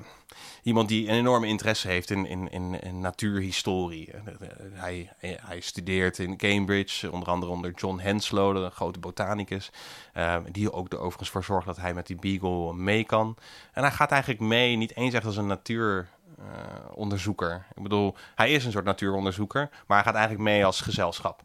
iemand 0.63 0.87
die 0.87 1.07
een 1.07 1.15
enorme 1.15 1.47
interesse 1.47 1.87
heeft 1.87 2.09
in, 2.09 2.25
in, 2.25 2.51
in, 2.81 2.99
natuurhistorie. 2.99 4.11
Eh, 4.11 4.19
eh, 4.27 4.49
Hij, 4.73 5.09
hij 5.19 5.59
studeert 5.59 6.19
in 6.19 6.37
Cambridge, 6.37 7.11
onder 7.11 7.29
andere 7.29 7.51
onder 7.51 7.71
John 7.71 7.99
Henslow, 7.99 8.55
de 8.63 8.69
grote 8.69 8.99
botanicus. 8.99 9.71
eh, 10.13 10.37
die 10.51 10.71
ook 10.71 10.91
er 10.93 10.99
overigens 10.99 11.29
voor 11.29 11.43
zorgt 11.43 11.65
dat 11.65 11.77
hij 11.77 11.93
met 11.93 12.07
die 12.07 12.15
Beagle 12.19 12.73
mee 12.73 13.03
kan. 13.03 13.37
En 13.73 13.81
hij 13.81 13.91
gaat 13.91 14.11
eigenlijk 14.11 14.41
mee, 14.41 14.75
niet 14.75 14.95
eens 14.95 15.13
echt 15.13 15.25
als 15.25 15.37
een 15.37 15.47
natuur 15.47 16.07
eh, 16.37 16.45
onderzoeker. 16.93 17.65
Ik 17.75 17.83
bedoel, 17.83 18.15
hij 18.35 18.51
is 18.51 18.65
een 18.65 18.71
soort 18.71 18.85
natuuronderzoeker, 18.85 19.69
maar 19.87 19.97
hij 19.97 20.05
gaat 20.05 20.15
eigenlijk 20.15 20.43
mee 20.43 20.65
als 20.65 20.81
gezelschap. 20.81 21.43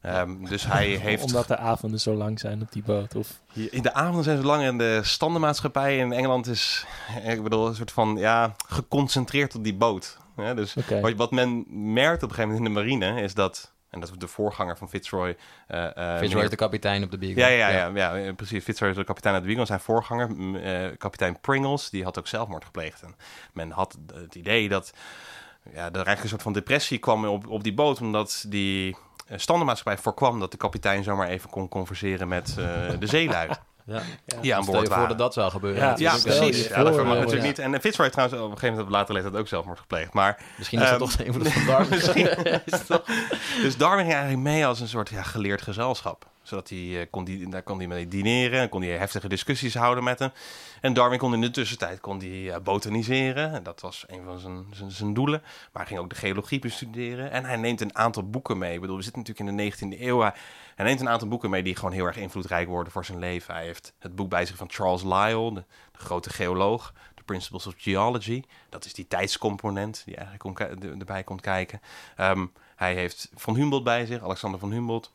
Ehm, 0.00 0.44
dus 0.44 0.66
hij 0.66 0.86
heeft. 1.06 1.22
Omdat 1.22 1.48
de 1.48 1.56
avonden 1.56 2.00
zo 2.00 2.14
lang 2.14 2.40
zijn 2.40 2.62
op 2.62 2.72
die 2.72 2.82
boot. 2.82 3.14
Of... 3.14 3.40
In 3.52 3.82
de 3.82 3.94
avonden 3.94 4.24
zijn 4.24 4.36
ze 4.36 4.44
lang 4.44 4.62
en 4.62 4.78
de 4.78 5.00
standenmaatschappij 5.02 5.98
in 5.98 6.12
Engeland 6.12 6.46
is, 6.46 6.86
ik 7.24 7.42
bedoel, 7.42 7.66
een 7.66 7.74
soort 7.74 7.92
van 7.92 8.16
ja, 8.16 8.54
geconcentreerd 8.66 9.54
op 9.54 9.64
die 9.64 9.74
boot. 9.74 10.18
Ja, 10.36 10.54
dus 10.54 10.76
wat 11.16 11.30
men 11.30 11.64
merkt 11.92 12.22
op 12.22 12.28
een 12.28 12.34
gegeven 12.34 12.54
moment 12.54 12.58
in 12.58 12.74
de 12.74 12.80
marine 12.80 13.22
is 13.22 13.34
dat, 13.34 13.72
en 13.92 14.00
dat 14.00 14.10
is 14.10 14.18
de 14.18 14.26
voorganger 14.28 14.76
van 14.76 14.88
Fitzroy. 14.88 15.36
eh, 15.66 15.78
Fitzroy 15.84 16.20
meneer- 16.20 16.42
is 16.42 16.50
de 16.50 16.56
kapitein 16.56 17.02
op 17.04 17.10
de 17.10 17.18
Beagle. 17.18 17.40
ja, 17.42 17.48
ja, 17.48 17.68
ja, 17.68 17.90
ja, 17.94 18.14
ja, 18.14 18.32
precies. 18.32 18.64
Fitzroy 18.64 18.90
is 18.90 18.96
de 18.96 19.04
kapitein 19.04 19.34
uit 19.34 19.42
de 19.42 19.48
Beagle. 19.48 19.66
Zijn 19.66 19.80
voorganger, 19.80 20.28
eh, 20.62 20.96
kapitein 20.98 21.40
Pringles, 21.40 21.90
die 21.90 22.04
had 22.04 22.18
ook 22.18 22.26
zelfmoord 22.26 22.64
gepleegd. 22.64 23.02
En 23.02 23.14
men 23.52 23.70
had 23.70 23.98
het 24.14 24.34
idee 24.34 24.68
dat 24.68 24.92
ja, 25.64 25.70
er 25.86 25.94
eigenlijk 25.94 26.22
een 26.22 26.28
soort 26.28 26.42
van 26.42 26.52
depressie 26.52 26.98
kwam 26.98 27.24
op, 27.24 27.46
op 27.46 27.62
die 27.62 27.74
boot, 27.74 28.00
omdat 28.00 28.44
die 28.48 28.96
standenmaatschappij 29.36 30.02
voorkwam 30.02 30.40
dat 30.40 30.50
de 30.50 30.56
kapitein 30.56 31.02
zomaar 31.02 31.28
even 31.28 31.50
kon 31.50 31.68
converseren 31.68 32.28
met 32.28 32.54
de 32.98 33.06
zeelui 33.06 33.48
Ja. 33.92 34.40
die 34.40 34.54
aan 34.54 34.64
boord 34.64 34.88
waren. 34.88 35.08
dat 35.08 35.18
dat 35.18 35.34
zou 35.34 35.50
gebeuren. 35.50 35.94
Ja, 35.98 36.16
precies. 36.22 36.68
Ja, 36.68 36.82
dat 36.82 37.04
natuurlijk 37.04 37.42
niet. 37.42 37.58
En 37.58 37.80
Fitzroy 37.80 38.10
trouwens 38.10 38.38
op 38.38 38.44
een 38.44 38.50
gegeven 38.50 38.68
moment 38.70 38.86
op 38.88 38.92
latere 38.94 39.12
leeftijd 39.12 39.36
ook 39.36 39.48
zelfmoord 39.48 39.78
gepleegd. 39.78 40.12
Maar 40.12 40.38
Misschien 40.58 40.80
is 40.80 40.88
dat 40.90 41.00
Ehm, 41.00 41.08
toch 41.08 41.16
de 41.16 41.24
invloed 41.24 41.48
van 41.52 41.66
Darwin. 41.66 41.98
Is 42.64 42.86
toch- 42.86 43.04
Dus 43.62 43.76
Darwin 43.76 44.04
ging 44.04 44.12
eigenlijk 44.16 44.42
mee 44.42 44.66
als 44.66 44.80
een 44.80 44.88
soort 44.88 45.08
ja, 45.08 45.22
geleerd 45.22 45.62
gezelschap. 45.62 46.30
Zodat 46.42 46.68
hij, 46.68 47.00
eh, 47.00 47.06
kon 47.10 47.24
die, 47.24 47.48
daar 47.48 47.62
kon 47.62 47.78
hij 47.78 47.86
mee 47.86 48.08
dineren 48.08 48.60
en 48.60 48.68
kon 48.68 48.82
hij 48.82 48.90
heftige 48.90 49.28
discussies 49.28 49.74
houden 49.74 50.04
met 50.04 50.18
hem. 50.18 50.30
En 50.80 50.92
Darwin 50.92 51.18
kon 51.18 51.34
in 51.34 51.40
de 51.40 51.50
tussentijd 51.50 52.00
kon 52.00 52.18
hij, 52.18 52.50
eh, 52.52 52.60
botaniseren. 52.62 53.52
En 53.54 53.62
dat 53.62 53.80
was 53.80 54.04
een 54.06 54.20
van 54.24 54.38
zijn, 54.38 54.64
zijn, 54.70 54.90
zijn 54.90 55.14
doelen. 55.14 55.40
Maar 55.42 55.82
hij 55.82 55.86
ging 55.86 55.98
ook 56.00 56.08
de 56.10 56.14
geologie 56.16 56.58
bestuderen. 56.58 57.30
En 57.30 57.44
hij 57.44 57.56
neemt 57.56 57.80
een 57.80 57.96
aantal 57.96 58.30
boeken 58.30 58.58
mee. 58.58 58.74
Ik 58.74 58.80
bedoel, 58.80 58.96
we 58.96 59.02
zitten 59.02 59.22
natuurlijk 59.22 59.48
in 59.50 59.56
de 59.56 59.62
19e 59.62 60.06
eeuw. 60.06 60.20
Hij, 60.20 60.32
hij 60.74 60.86
neemt 60.86 61.00
een 61.00 61.08
aantal 61.08 61.28
boeken 61.28 61.50
mee 61.50 61.62
die 61.62 61.76
gewoon 61.76 61.92
heel 61.92 62.06
erg 62.06 62.16
invloedrijk 62.16 62.68
worden 62.68 62.92
voor 62.92 63.04
zijn 63.04 63.18
leven. 63.18 63.54
Hij 63.54 63.64
heeft 63.64 63.92
het 63.98 64.14
boek 64.14 64.28
bij 64.28 64.46
zich 64.46 64.56
van 64.56 64.70
Charles 64.70 65.02
Lyell, 65.02 65.50
de, 65.54 65.64
de 65.92 65.98
grote 65.98 66.30
geoloog. 66.30 66.92
The 67.14 67.22
Principles 67.22 67.66
of 67.66 67.74
Geology. 67.76 68.42
Dat 68.68 68.84
is 68.84 68.94
die 68.94 69.06
tijdscomponent 69.08 70.02
die 70.04 70.16
eigenlijk 70.16 70.60
er- 70.60 70.98
erbij 70.98 71.22
komt 71.24 71.40
kijken. 71.40 71.80
Ehm, 72.16 72.46
hij 72.76 72.94
heeft 72.94 73.30
Van 73.34 73.54
Humboldt 73.54 73.84
bij 73.84 74.06
zich, 74.06 74.22
Alexander 74.22 74.60
van 74.60 74.70
Humboldt. 74.72 75.12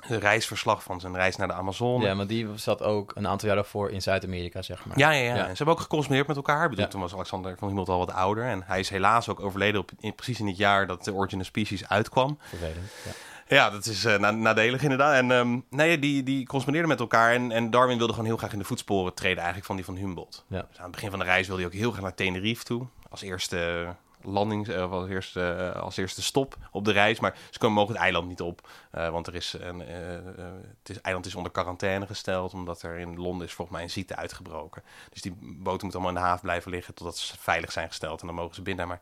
Een 0.00 0.18
reisverslag 0.20 0.82
van 0.82 1.00
zijn 1.00 1.14
reis 1.14 1.36
naar 1.36 1.46
de 1.48 1.52
Amazone. 1.54 2.04
Ja, 2.06 2.14
maar 2.14 2.26
die 2.26 2.48
zat 2.54 2.82
ook 2.82 3.12
een 3.16 3.26
aantal 3.28 3.46
jaar 3.46 3.56
daarvoor 3.56 3.90
in 3.90 4.02
Zuid-Amerika, 4.02 4.62
zeg 4.62 4.84
maar. 4.84 4.98
Ja, 4.98 5.10
ja, 5.10 5.22
ja. 5.22 5.34
Ja. 5.34 5.40
En 5.42 5.50
ze 5.50 5.56
hebben 5.56 5.74
ook 5.74 5.80
gecorrespondeerd 5.80 6.26
met 6.28 6.36
elkaar. 6.36 6.62
Ik 6.64 6.68
bedoel, 6.70 6.84
Ja. 6.84 6.90
Toen 6.90 7.00
was 7.00 7.14
Alexander 7.14 7.56
van 7.58 7.66
Humboldt 7.66 7.90
al 7.90 7.98
wat 7.98 8.12
ouder. 8.12 8.44
En 8.44 8.62
hij 8.66 8.78
is 8.80 8.88
helaas 8.88 9.28
ook 9.28 9.40
overleden 9.40 9.80
op, 9.80 9.90
in, 10.00 10.14
precies 10.14 10.40
in 10.40 10.46
het 10.46 10.56
jaar 10.56 10.86
dat 10.86 11.04
de 11.04 11.12
Origin 11.14 11.40
of 11.40 11.46
Species 11.46 11.88
uitkwam. 11.88 12.38
Vervelend. 12.40 12.90
Ja. 13.04 13.10
Ja, 13.50 13.70
dat 13.70 13.86
is 13.86 14.02
na- 14.02 14.30
nadelig 14.30 14.82
inderdaad. 14.82 15.14
En 15.14 15.30
ehm, 15.30 15.58
nee, 15.70 15.98
die, 15.98 16.22
die 16.22 16.44
correspondeerden 16.46 16.90
met 16.90 17.00
elkaar. 17.00 17.32
En, 17.32 17.52
en 17.52 17.70
Darwin 17.70 17.96
wilde 17.98 18.12
gewoon 18.12 18.28
heel 18.28 18.36
graag 18.36 18.52
in 18.52 18.58
de 18.58 18.64
voetsporen 18.64 19.14
treden 19.14 19.36
eigenlijk 19.36 19.66
van 19.66 19.76
die 19.76 19.84
van 19.84 19.96
Humboldt. 19.96 20.44
Ja. 20.46 20.66
Dus 20.68 20.78
aan 20.78 20.82
het 20.82 20.92
begin 20.92 21.10
van 21.10 21.18
de 21.18 21.24
reis 21.24 21.46
wilde 21.46 21.62
hij 21.62 21.70
ook 21.70 21.78
heel 21.78 21.90
graag 21.90 22.02
naar 22.02 22.14
Tenerife 22.14 22.64
toe. 22.64 22.86
Als 23.08 23.22
eerste 23.22 23.86
landings, 24.22 24.68
eh, 24.68 24.84
of 24.84 24.90
als, 24.90 25.08
eerste, 25.08 25.72
eh, 25.74 25.82
als 25.82 25.96
eerste 25.96 26.22
stop 26.22 26.56
op 26.70 26.84
de 26.84 26.92
reis. 26.92 27.20
Maar 27.20 27.36
ze 27.50 27.58
komen 27.58 27.76
mogen 27.76 27.94
het 27.94 28.02
eiland 28.02 28.28
niet 28.28 28.40
op. 28.40 28.68
want 28.90 29.26
er 29.26 29.34
is 29.34 29.56
een, 29.60 29.78
het 29.78 30.88
is, 30.88 31.00
eiland 31.00 31.26
is 31.26 31.34
onder 31.34 31.52
quarantaine 31.52 32.06
gesteld. 32.06 32.54
Omdat 32.54 32.82
er 32.82 32.98
in 32.98 33.16
Londen 33.20 33.46
is 33.46 33.52
volgens 33.52 33.76
mij 33.76 33.86
een 33.86 33.92
ziekte 33.92 34.16
uitgebroken. 34.16 34.82
Dus 35.10 35.22
die 35.22 35.32
boten 35.40 35.62
moeten 35.62 35.90
allemaal 35.90 36.08
in 36.08 36.14
de 36.14 36.28
haven 36.28 36.42
blijven 36.42 36.70
liggen 36.70 36.94
totdat 36.94 37.18
ze 37.18 37.34
veilig 37.38 37.72
zijn 37.72 37.88
gesteld. 37.88 38.20
En 38.20 38.26
dan 38.26 38.36
mogen 38.36 38.54
ze 38.54 38.62
binnen. 38.62 38.88
Maar 38.88 39.00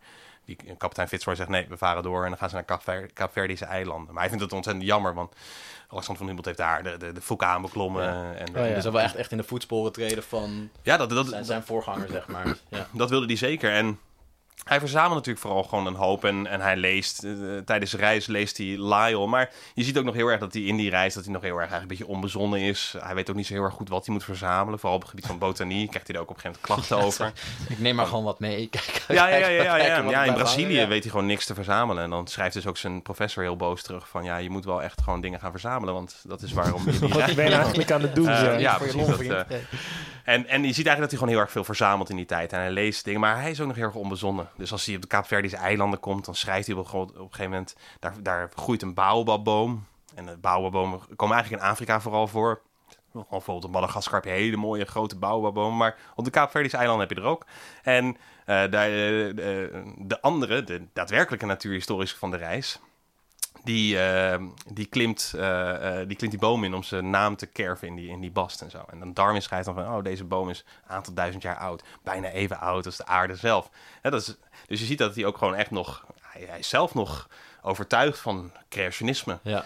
die 0.57 0.77
kapitein 0.77 1.09
Fitzroy 1.09 1.35
zegt 1.35 1.49
nee, 1.49 1.67
we 1.69 1.77
varen 1.77 2.03
door. 2.03 2.23
En 2.23 2.29
dan 2.29 2.39
gaan 2.39 2.49
ze 2.49 2.55
naar 2.55 2.65
Kaapver- 2.65 3.11
Kaapverdische 3.13 3.65
eilanden. 3.65 4.13
Maar 4.13 4.21
hij 4.21 4.29
vindt 4.29 4.45
het 4.45 4.53
ontzettend 4.53 4.87
jammer. 4.87 5.15
Want 5.15 5.35
Alexander 5.89 6.17
van 6.17 6.27
Humboldt 6.27 6.47
heeft 6.47 6.59
daar 6.59 6.83
de, 6.83 6.97
de, 6.97 7.13
de 7.13 7.21
vulkaan 7.21 7.63
beklommen. 7.63 8.03
Ja. 8.05 8.33
En, 8.33 8.49
Oh, 8.49 8.69
ja. 8.69 8.75
Dus 8.75 8.85
dat 8.85 8.93
wel 8.93 9.03
echt, 9.03 9.15
echt 9.15 9.31
in 9.31 9.37
de 9.37 9.43
voetsporen 9.45 9.93
treden 9.93 10.23
van 10.23 10.71
ja, 10.83 10.97
dat, 10.97 11.11
dat, 11.11 11.29
zijn, 11.29 11.45
zijn 11.45 11.63
voorganger, 11.63 12.09
zeg 12.09 12.27
maar. 12.29 12.57
Ja. 12.69 12.87
dat 13.03 13.11
wilde 13.11 13.27
hij 13.27 13.37
zeker. 13.37 13.73
En 13.73 13.99
hij 14.65 14.81
verzamelt 14.81 15.15
natuurlijk 15.15 15.45
vooral 15.47 15.63
gewoon 15.63 15.87
een 15.87 15.95
hoop. 15.95 16.25
En, 16.25 16.47
en 16.47 16.61
hij 16.61 16.77
leest, 16.77 17.25
eh, 17.25 17.33
tijdens 17.65 17.91
de 17.91 17.97
reis 17.97 18.27
leest 18.27 18.57
hij 18.57 18.67
Lyle. 18.67 19.27
Maar 19.27 19.51
je 19.75 19.85
ziet 19.85 19.99
ook 19.99 20.05
nog 20.05 20.15
heel 20.15 20.29
erg 20.29 20.41
dat 20.41 20.53
hij 20.53 20.63
in 20.63 20.77
die 20.77 20.91
reis, 20.91 21.15
dat 21.15 21.25
hij 21.25 21.33
nog 21.33 21.43
heel 21.43 21.51
erg 21.51 21.71
eigenlijk 21.71 21.91
een 21.91 21.97
beetje 21.97 22.13
onbezonnen 22.15 22.61
is. 22.61 22.95
Hij 22.99 23.15
weet 23.15 23.31
ook 23.31 23.37
niet 23.37 23.47
zo 23.47 23.53
heel 23.53 23.63
erg 23.63 23.75
goed 23.75 23.89
wat 23.89 24.07
hij 24.07 24.15
moet 24.15 24.25
verzamelen. 24.25 24.79
Vooral 24.79 24.97
op 24.97 25.03
het 25.03 25.11
gebied 25.11 25.27
van 25.27 25.39
botanie 25.39 25.89
krijgt 25.89 26.07
hij 26.07 26.17
er 26.17 26.23
ook 26.23 26.31
op 26.31 26.37
een 26.37 26.41
gegeven 26.41 26.61
moment 26.69 26.87
klachten 26.87 26.99
over. 27.07 27.33
Ik 27.69 27.79
neem 27.79 27.95
maar 27.95 28.07
gewoon 28.07 28.25
wat 28.25 28.41
mee. 28.41 28.69
Kijk, 28.71 29.05
Ja, 29.09 29.29
ja, 29.29 29.37
ja, 29.37 29.49
ja, 29.49 29.77
ja, 29.77 30.11
ja. 30.11 30.25
in 30.25 30.35
Brazilië 30.35 30.87
weet 30.87 31.03
hij 31.03 31.11
gewoon 31.11 31.27
niks 31.27 31.47
te 31.47 31.55
verzamelen. 31.55 32.03
En 32.03 32.11
dan 32.11 32.27
schrijft 32.27 32.55
dus 32.55 32.67
ook 32.67 32.77
zijn 32.77 33.03
professor 33.03 33.43
heel 33.43 33.57
boos 33.57 33.83
terug 33.83 34.09
van... 34.09 34.25
ja, 34.25 34.37
je 34.37 34.51
moet 34.51 34.65
wel 34.65 34.83
echt 34.83 35.01
gewoon 35.03 35.21
dingen 35.21 35.41
gaan 35.41 35.51
verzamelen, 35.51 35.95
want 35.95 36.23
dat 36.23 36.43
is 36.43 36.53
waarom 36.53 36.83
je 36.85 36.99
die 36.99 37.09
Wat 37.19 37.35
ben 37.35 37.49
je 37.49 37.55
eigenlijk 37.55 37.91
aan 37.91 38.03
het 38.03 38.15
doen? 38.15 38.29
Eh, 38.29 38.61
ja, 38.61 38.77
voor 38.77 38.87
je 38.87 38.93
precies, 38.93 39.17
long, 39.17 39.29
dat, 39.29 39.47
vriend. 39.47 39.63
En, 40.25 40.47
en 40.47 40.63
je 40.63 40.73
ziet 40.73 40.87
eigenlijk 40.87 40.99
dat 40.99 41.11
hij 41.11 41.19
gewoon 41.19 41.35
heel 41.35 41.43
erg 41.43 41.51
veel 41.51 41.65
verzamelt 41.65 42.11
in 42.11 42.17
die 42.17 42.25
tijd. 42.25 42.53
En 42.53 42.59
hij 42.59 42.71
leest 42.71 43.05
dingen, 43.05 43.21
maar 43.21 43.41
hij 43.41 43.51
is 43.51 43.61
ook 43.61 43.67
nog 43.67 43.77
heel 43.77 43.85
erg 43.85 43.95
onbezonnen. 43.95 44.48
Dus 44.57 44.73
als 44.73 44.87
hij 44.87 44.95
op 44.95 45.03
de 45.03 45.09
Kaapverdische 45.09 45.57
eilanden 45.57 46.01
komt, 46.01 46.25
dan 46.25 46.35
schrijft 46.35 46.67
hij 46.67 46.77
op 46.77 46.95
op 46.95 47.09
een 47.15 47.19
gegeven 47.19 47.51
moment... 47.51 47.77
Daar, 47.99 48.23
daar 48.23 48.51
groeit 48.57 48.83
een 48.83 48.95
baobabboom. 48.95 49.87
En 50.15 50.27
de 50.27 50.37
baobabbomen 50.37 51.01
komen 51.17 51.35
eigenlijk 51.35 51.63
in 51.63 51.69
Afrika 51.69 52.01
vooral 52.01 52.27
voor. 52.27 52.61
Bijvoorbeeld 53.13 53.65
op 53.65 53.71
Madagaskar 53.71 54.15
heb 54.15 54.25
je 54.25 54.31
hele 54.31 54.57
mooie 54.57 54.85
grote 54.85 55.17
baobabbomen. 55.17 55.77
Maar 55.77 55.97
op 56.15 56.25
de 56.25 56.31
Kaapverdische 56.31 56.77
eilanden 56.77 57.09
heb 57.09 57.17
je 57.17 57.23
er 57.23 57.31
ook. 57.31 57.47
En 57.83 58.17
eh, 58.45 58.71
daar, 58.71 58.87
eh, 58.87 59.35
de, 59.35 59.83
de 59.99 60.21
andere, 60.21 60.65
de 60.65 60.87
daadwerkelijke 60.93 61.47
natuurhistorische 61.47 62.17
van 62.17 62.31
de 62.31 62.37
reis... 62.37 62.81
Die, 63.69 64.01
eh, 64.01 64.43
die, 64.73 64.87
klimt, 64.87 65.33
eh, 65.37 66.01
eh, 66.01 66.09
die 66.09 66.17
klimt 66.17 66.33
die 66.33 66.41
boom 66.41 66.65
in 66.65 66.75
om 66.75 66.83
zijn 66.83 67.11
naam 67.11 67.37
te 67.37 67.47
kerven 67.47 67.89
in 67.89 67.95
die, 67.95 68.09
in 68.09 68.21
die 68.21 68.31
bast 68.31 68.61
en 68.61 68.71
zo. 68.71 68.85
En 68.91 68.99
dan 68.99 69.15
Darwin 69.15 69.43
schrijft 69.43 69.65
dan 69.65 69.75
van, 69.75 69.85
oh, 69.85 70.03
deze 70.03 70.25
boom 70.25 70.51
is 70.51 70.65
een 70.87 70.95
aantal 70.95 71.15
duizend 71.15 71.43
jaar 71.43 71.57
oud. 71.57 71.83
Bijna 72.03 72.29
even 72.29 72.61
oud 72.61 72.87
als 72.87 72.97
de 72.97 73.07
aarde 73.07 73.37
zelf. 73.37 73.71
Hè, 74.03 74.11
dat 74.11 74.21
is, 74.21 74.37
dus 74.67 74.81
je 74.81 74.87
ziet 74.87 74.99
dat 74.99 75.15
hij 75.15 75.25
ook 75.25 75.39
gewoon 75.39 75.55
echt 75.55 75.71
nog, 75.71 76.07
hij, 76.21 76.45
hij 76.49 76.59
is 76.59 76.69
zelf 76.69 76.95
nog 76.95 77.29
overtuigd 77.63 78.19
van 78.19 78.53
creationisme. 78.69 79.39
Ja. 79.43 79.65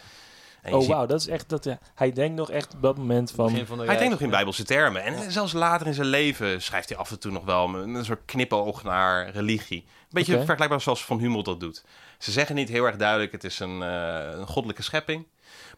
En 0.63 0.75
Oh, 0.75 0.87
wauw, 0.89 1.07
dat 1.07 1.21
is 1.21 1.27
echt 1.29 1.49
dat. 1.49 1.65
ja, 1.65 1.79
hij 1.95 2.13
denkt 2.13 2.37
nog 2.37 2.51
echt 2.51 2.75
op 2.75 2.83
dat 2.83 2.97
moment 2.97 3.31
van. 3.31 3.47
Begin 3.47 3.67
van 3.67 3.79
de 3.79 3.85
Hij 3.85 3.97
denkt 3.97 4.11
nog 4.11 4.21
in 4.21 4.31
bijbelse 4.31 4.65
termen. 4.65 5.03
En 5.03 5.33
zelfs 5.33 5.53
later 5.53 5.87
in 5.87 5.95
zijn 5.95 6.07
leven 6.07 6.63
schrijft 6.63 6.89
hij 6.89 6.99
af 6.99 7.11
en 7.11 7.19
toe 7.21 7.33
nog 7.33 7.45
wel 7.45 7.69
met 7.69 7.95
een 7.99 8.05
soort 8.05 8.25
knipoog 8.25 8.83
naar 8.83 9.31
religie. 9.31 9.81
Een 9.87 10.07
beetje 10.11 10.37
vergelijkbaar 10.45 10.81
zoals 10.81 11.05
Van 11.05 11.19
Humboldt 11.19 11.47
dat 11.47 11.61
doet. 11.61 11.85
Ze 12.19 12.33
zeggen 12.33 12.55
niet 12.55 12.69
heel 12.69 12.85
erg 12.85 12.97
duidelijk, 12.97 13.33
het 13.33 13.45
is 13.45 13.59
een, 13.59 13.83
eh, 13.83 14.29
een 14.33 14.47
goddelijke 14.47 14.83
schepping. 14.83 15.27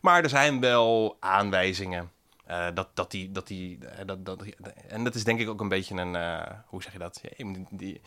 Maar 0.01 0.23
er 0.23 0.29
zijn 0.29 0.61
wel 0.61 1.16
aanwijzingen. 1.20 2.11
eh, 2.47 2.66
dat, 2.75 2.88
dat 2.94 3.11
die, 3.11 3.33
dat 3.33 3.47
die, 3.47 3.79
eh, 3.87 4.07
dat, 4.07 4.27
dat, 4.27 4.42
en 4.88 5.05
dat 5.05 5.14
is 5.14 5.25
denk 5.25 5.40
ik 5.40 5.49
ook 5.49 5.61
een 5.61 5.68
beetje 5.68 5.94
een, 5.94 6.16
eh, 6.16 6.40
hoe 6.66 6.83
zeg 6.83 6.92
je 6.92 6.99
dat? 6.99 7.20
Ja, 7.23 7.31
die, 7.53 7.66
die- 7.70 8.01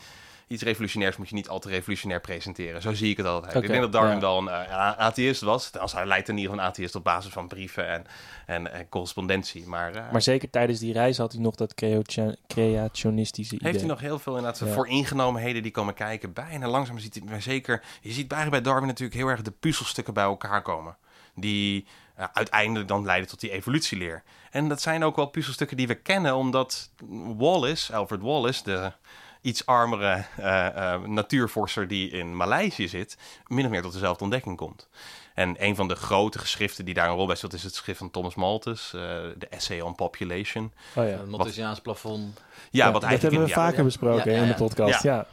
iets 0.47 0.63
revolutionairs 0.63 1.17
moet 1.17 1.29
je 1.29 1.35
niet 1.35 1.49
al 1.49 1.59
te 1.59 1.69
revolutionair 1.69 2.21
presenteren. 2.21 2.81
Zo 2.81 2.93
zie 2.93 3.09
ik 3.11 3.17
het 3.17 3.25
altijd. 3.25 3.55
Ik 3.55 3.67
denk 3.67 3.81
dat 3.81 3.91
Darwin 3.91 4.13
ja. 4.13 4.19
wel 4.19 4.37
een 4.37 4.45
uh, 4.47 4.97
atheïst 4.97 5.41
was. 5.41 5.77
Als 5.77 5.93
hij 5.93 6.05
leidt 6.05 6.29
in 6.29 6.35
ieder 6.37 6.49
geval 6.49 6.65
een 6.65 6.71
atheïst 6.71 6.95
op 6.95 7.03
basis 7.03 7.31
van 7.31 7.47
brieven 7.47 7.87
en, 7.87 8.05
en, 8.45 8.73
en 8.73 8.89
correspondentie. 8.89 9.67
Maar, 9.67 9.95
uh, 9.95 10.11
Maar 10.11 10.21
zeker 10.21 10.49
tijdens 10.49 10.79
die 10.79 10.93
reis 10.93 11.17
had 11.17 11.31
hij 11.31 11.41
nog 11.41 11.55
dat 11.55 11.73
creatio- 11.73 12.33
creationistische 12.47 13.55
idee. 13.55 13.67
heeft 13.67 13.79
hij 13.79 13.89
nog 13.89 13.99
heel 13.99 14.19
veel 14.19 14.35
inderdaad 14.37 14.67
Ja. 14.67 14.73
vooringenomenheden 14.73 15.63
die 15.63 15.71
komen 15.71 15.93
kijken. 15.93 16.33
Bijna 16.33 16.67
langzaam 16.67 16.99
ziet 16.99 17.13
hij 17.13 17.23
maar 17.29 17.41
zeker... 17.41 17.83
Je 18.01 18.11
ziet 18.11 18.27
bij, 18.27 18.49
bij 18.49 18.61
Darwin 18.61 18.87
natuurlijk 18.87 19.19
heel 19.19 19.27
erg 19.27 19.41
de 19.41 19.51
puzzelstukken 19.51 20.13
bij 20.13 20.23
elkaar 20.23 20.61
komen. 20.61 20.97
Die 21.35 21.87
uh, 22.19 22.25
uiteindelijk 22.33 22.87
dan 22.87 23.05
leiden 23.05 23.29
tot 23.29 23.39
die 23.39 23.51
evolutieleer. 23.51 24.23
En 24.51 24.67
dat 24.67 24.81
zijn 24.81 25.03
ook 25.03 25.15
wel 25.15 25.25
puzzelstukken 25.25 25.77
die 25.77 25.87
we 25.87 25.95
kennen, 25.95 26.35
omdat 26.35 26.89
Wallace, 27.37 27.95
Alfred 27.95 28.21
Wallace, 28.21 28.63
de 28.63 28.91
iets 29.41 29.65
armere 29.65 30.23
uh, 30.39 30.45
uh, 30.75 30.99
natuurvorster 31.03 31.87
die 31.87 32.09
in 32.09 32.35
Maleisië 32.35 32.87
zit, 32.87 33.17
min 33.47 33.65
of 33.65 33.71
meer 33.71 33.81
tot 33.81 33.93
dezelfde 33.93 34.23
ontdekking 34.23 34.57
komt. 34.57 34.87
En 35.33 35.55
een 35.59 35.75
van 35.75 35.87
de 35.87 35.95
grote 35.95 36.39
geschriften 36.39 36.85
die 36.85 36.93
daar 36.93 37.09
een 37.09 37.15
rol 37.15 37.25
bij 37.27 37.35
speelt, 37.35 37.53
is 37.53 37.63
het 37.63 37.75
schrift 37.75 37.99
van 37.99 38.11
Thomas 38.11 38.35
Malthus, 38.35 38.91
uh, 38.95 39.01
de 39.37 39.47
Essay 39.49 39.79
on 39.81 39.95
Population. 39.95 40.71
Oh 40.95 41.03
ja. 41.03 41.09
Het 41.09 41.29
Malthusiaans 41.29 41.79
plafond. 41.81 42.37
Ja, 42.37 42.85
Ja, 42.85 42.91
wat 42.91 43.01
dat 43.01 43.09
eigenlijk 43.09 43.21
hebben 43.21 43.39
we 43.39 43.55
in- 43.55 43.61
ja, 43.61 43.67
vaker 43.69 43.83
besproken 43.83 44.31
Ja, 44.31 44.37
hè, 44.37 44.41
in 44.43 44.47
ja, 44.47 44.53
de 44.53 44.63
podcast. 44.63 45.03
Ja. 45.03 45.27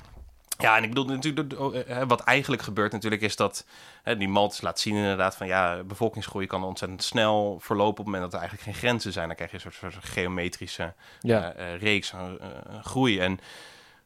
Ja, 0.58 0.76
en 0.76 0.82
ik 0.82 0.88
bedoel 0.88 1.04
natuurlijk, 1.04 1.52
uh, 1.88 2.02
wat 2.06 2.20
eigenlijk 2.20 2.62
gebeurt 2.62 2.92
natuurlijk 2.92 3.22
is 3.22 3.36
dat 3.36 3.64
uh, 4.04 4.18
die 4.18 4.28
Malthus 4.28 4.60
laat 4.60 4.80
zien 4.80 4.94
inderdaad 4.96 5.36
van 5.36 5.46
ja, 5.46 5.82
bevolkingsgroei 5.82 6.46
kan 6.46 6.64
ontzettend 6.64 7.02
snel 7.02 7.58
verlopen 7.60 7.90
op 7.90 7.96
het 7.96 8.06
moment 8.06 8.22
dat 8.24 8.32
er 8.32 8.38
eigenlijk 8.38 8.68
geen 8.70 8.88
grenzen 8.88 9.12
zijn. 9.12 9.26
Dan 9.26 9.36
krijg 9.36 9.50
je 9.50 9.56
een 9.56 9.72
soort, 9.72 9.92
soort 9.92 10.04
geometrische 10.04 10.92
Ja. 11.20 11.56
uh, 11.56 11.76
reeks 11.76 12.14
aan 12.14 12.38
groei. 12.82 13.18
En 13.20 13.40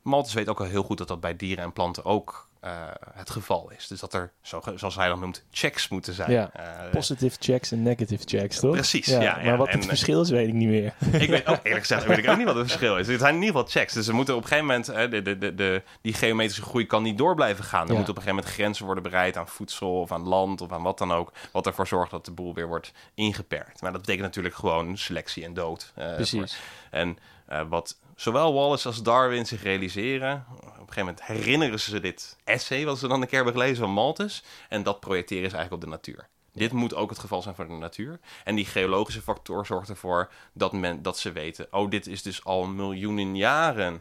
Malthus 0.09 0.35
weet 0.35 0.49
ook 0.49 0.61
al 0.61 0.67
heel 0.67 0.83
goed 0.83 0.99
dat 0.99 1.09
dat 1.09 1.21
bij 1.21 1.37
dieren 1.37 1.65
en 1.65 1.73
planten 1.73 2.05
ook 2.05 2.47
uh, 2.65 2.71
het 3.13 3.31
geval 3.31 3.71
is. 3.77 3.87
Dus 3.87 4.01
dat 4.01 4.15
er, 4.15 4.33
zo, 4.43 4.63
zoals 4.75 4.95
hij 4.97 5.09
dan 5.09 5.21
noemt, 5.21 5.45
checks 5.51 5.89
moeten 5.89 6.15
zijn. 6.15 6.31
Ja. 6.31 6.51
Uh, 6.57 6.91
Positive 6.91 7.37
checks 7.41 7.73
en 7.73 7.83
negative 7.83 8.23
checks, 8.27 8.61
toch? 8.61 8.73
Precies, 8.73 9.07
ja, 9.07 9.21
ja, 9.21 9.39
maar 9.45 9.57
wat 9.57 9.67
en, 9.67 9.73
het 9.73 9.83
eh, 9.83 9.89
verschil 9.89 10.21
is, 10.21 10.31
weet 10.31 10.49
ik 10.49 10.55
niet 10.55 10.69
meer. 10.69 10.95
ik 11.23 11.29
weet 11.29 11.47
ook 11.47 11.59
eerlijk 11.63 11.87
gezegd 11.87 12.05
weet 12.05 12.19
ik 12.19 12.29
ook 12.29 12.37
niet 12.37 12.47
wat 12.47 12.55
het 12.55 12.67
verschil 12.67 12.97
is. 12.99 13.07
Het 13.07 13.21
zijn 13.21 13.35
in 13.35 13.41
ieder 13.43 13.55
geval 13.57 13.71
checks. 13.71 13.93
Dus 13.93 14.09
er 14.09 14.15
moeten 14.15 14.35
op 14.37 14.43
een 14.43 14.49
gegeven 14.49 14.67
moment, 14.67 15.11
de, 15.11 15.23
de, 15.23 15.39
de, 15.39 15.55
de, 15.55 15.83
die 16.03 16.13
geometrische 16.13 16.63
groei 16.63 16.87
kan 16.87 17.03
niet 17.03 17.19
door 17.19 17.35
blijven 17.35 17.65
gaan. 17.65 17.89
Er 17.89 17.95
moeten 17.95 18.11
op 18.11 18.17
een 18.17 18.23
gegeven 18.23 18.35
moment 18.37 18.55
grenzen 18.55 18.85
worden 18.85 19.03
bereid 19.03 19.37
aan 19.37 19.49
voedsel 19.49 20.01
of 20.01 20.13
aan 20.13 20.29
land 20.29 20.61
of 20.61 20.73
aan 20.73 20.83
wat 20.83 20.99
dan 20.99 21.13
ook. 21.13 21.33
Wat 21.53 21.67
ervoor 21.67 21.87
zorgt 21.87 22.11
dat 22.11 22.25
de 22.25 22.31
boel 22.33 22.55
weer 22.55 22.67
wordt 22.69 22.93
ingeperkt. 23.15 23.81
Maar 23.83 23.93
dat 23.93 24.01
betekent 24.01 24.27
natuurlijk 24.27 24.55
gewoon 24.55 24.97
selectie 24.97 25.45
en 25.45 25.55
dood. 25.55 25.93
eh, 25.95 26.15
Precies. 26.15 26.55
voor- 26.57 26.99
En 26.99 27.19
eh, 27.47 27.61
wat 27.69 27.97
zowel 28.21 28.53
Wallace 28.55 28.87
als 28.89 29.03
Darwin 29.03 29.47
zich 29.47 29.63
realiseren, 29.63 30.47
op 30.51 30.63
een 30.65 30.71
gegeven 30.79 30.99
moment 30.99 31.23
herinneren 31.23 31.81
ze 31.81 32.01
dit 32.01 32.37
essay, 32.45 32.85
wat 32.85 32.99
ze 32.99 33.09
dan 33.09 33.21
een 33.21 33.27
keer 33.29 33.37
hebben 33.45 33.61
gelezen 33.61 33.77
van 33.85 33.91
Malthus, 33.93 34.43
en 34.69 34.83
dat 34.83 35.01
projecteren 35.01 35.51
ze 35.51 35.57
eigenlijk 35.57 35.85
op 35.85 35.91
de 35.91 35.97
natuur. 35.97 36.29
Dit 36.53 36.73
moet 36.73 36.95
ook 36.95 37.11
het 37.11 37.19
geval 37.19 37.43
zijn 37.43 37.55
voor 37.55 37.67
de 37.69 37.73
natuur. 37.73 38.21
En 38.45 38.55
die 38.55 38.65
geologische 38.67 39.23
factor 39.23 39.67
zorgt 39.67 39.89
ervoor 39.89 40.31
dat, 40.53 40.73
men, 40.73 41.03
dat 41.03 41.19
ze 41.19 41.33
weten, 41.33 41.67
oh, 41.71 41.91
dit 41.91 42.07
is 42.07 42.23
dus 42.23 42.45
al 42.45 42.67
miljoenen 42.67 43.37
jaren 43.37 43.93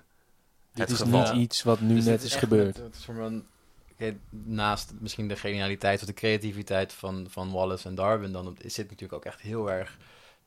Dit 0.71 0.89
het 0.89 0.89
is 0.89 0.97
geval. 1.05 1.33
niet 1.33 1.41
iets 1.41 1.63
wat 1.63 1.79
nu 1.79 1.95
Dus 1.95 2.05
net 2.05 2.23
is 2.23 2.35
gebeurd. 2.35 2.77
het 2.77 2.95
is 2.95 3.07
een- 3.07 3.45
naast 4.29 4.93
misschien 4.99 5.27
de 5.27 5.35
genialiteit 5.35 5.99
of 5.99 6.05
de 6.07 6.13
creativiteit 6.13 6.93
van, 6.93 7.27
van 7.29 7.51
Wallace 7.51 7.87
en 7.87 7.95
Darwin, 7.95 8.31
dan 8.31 8.57
zit 8.65 8.85
natuurlijk 8.89 9.13
ook 9.13 9.25
echt 9.25 9.41
heel 9.41 9.71
erg 9.71 9.97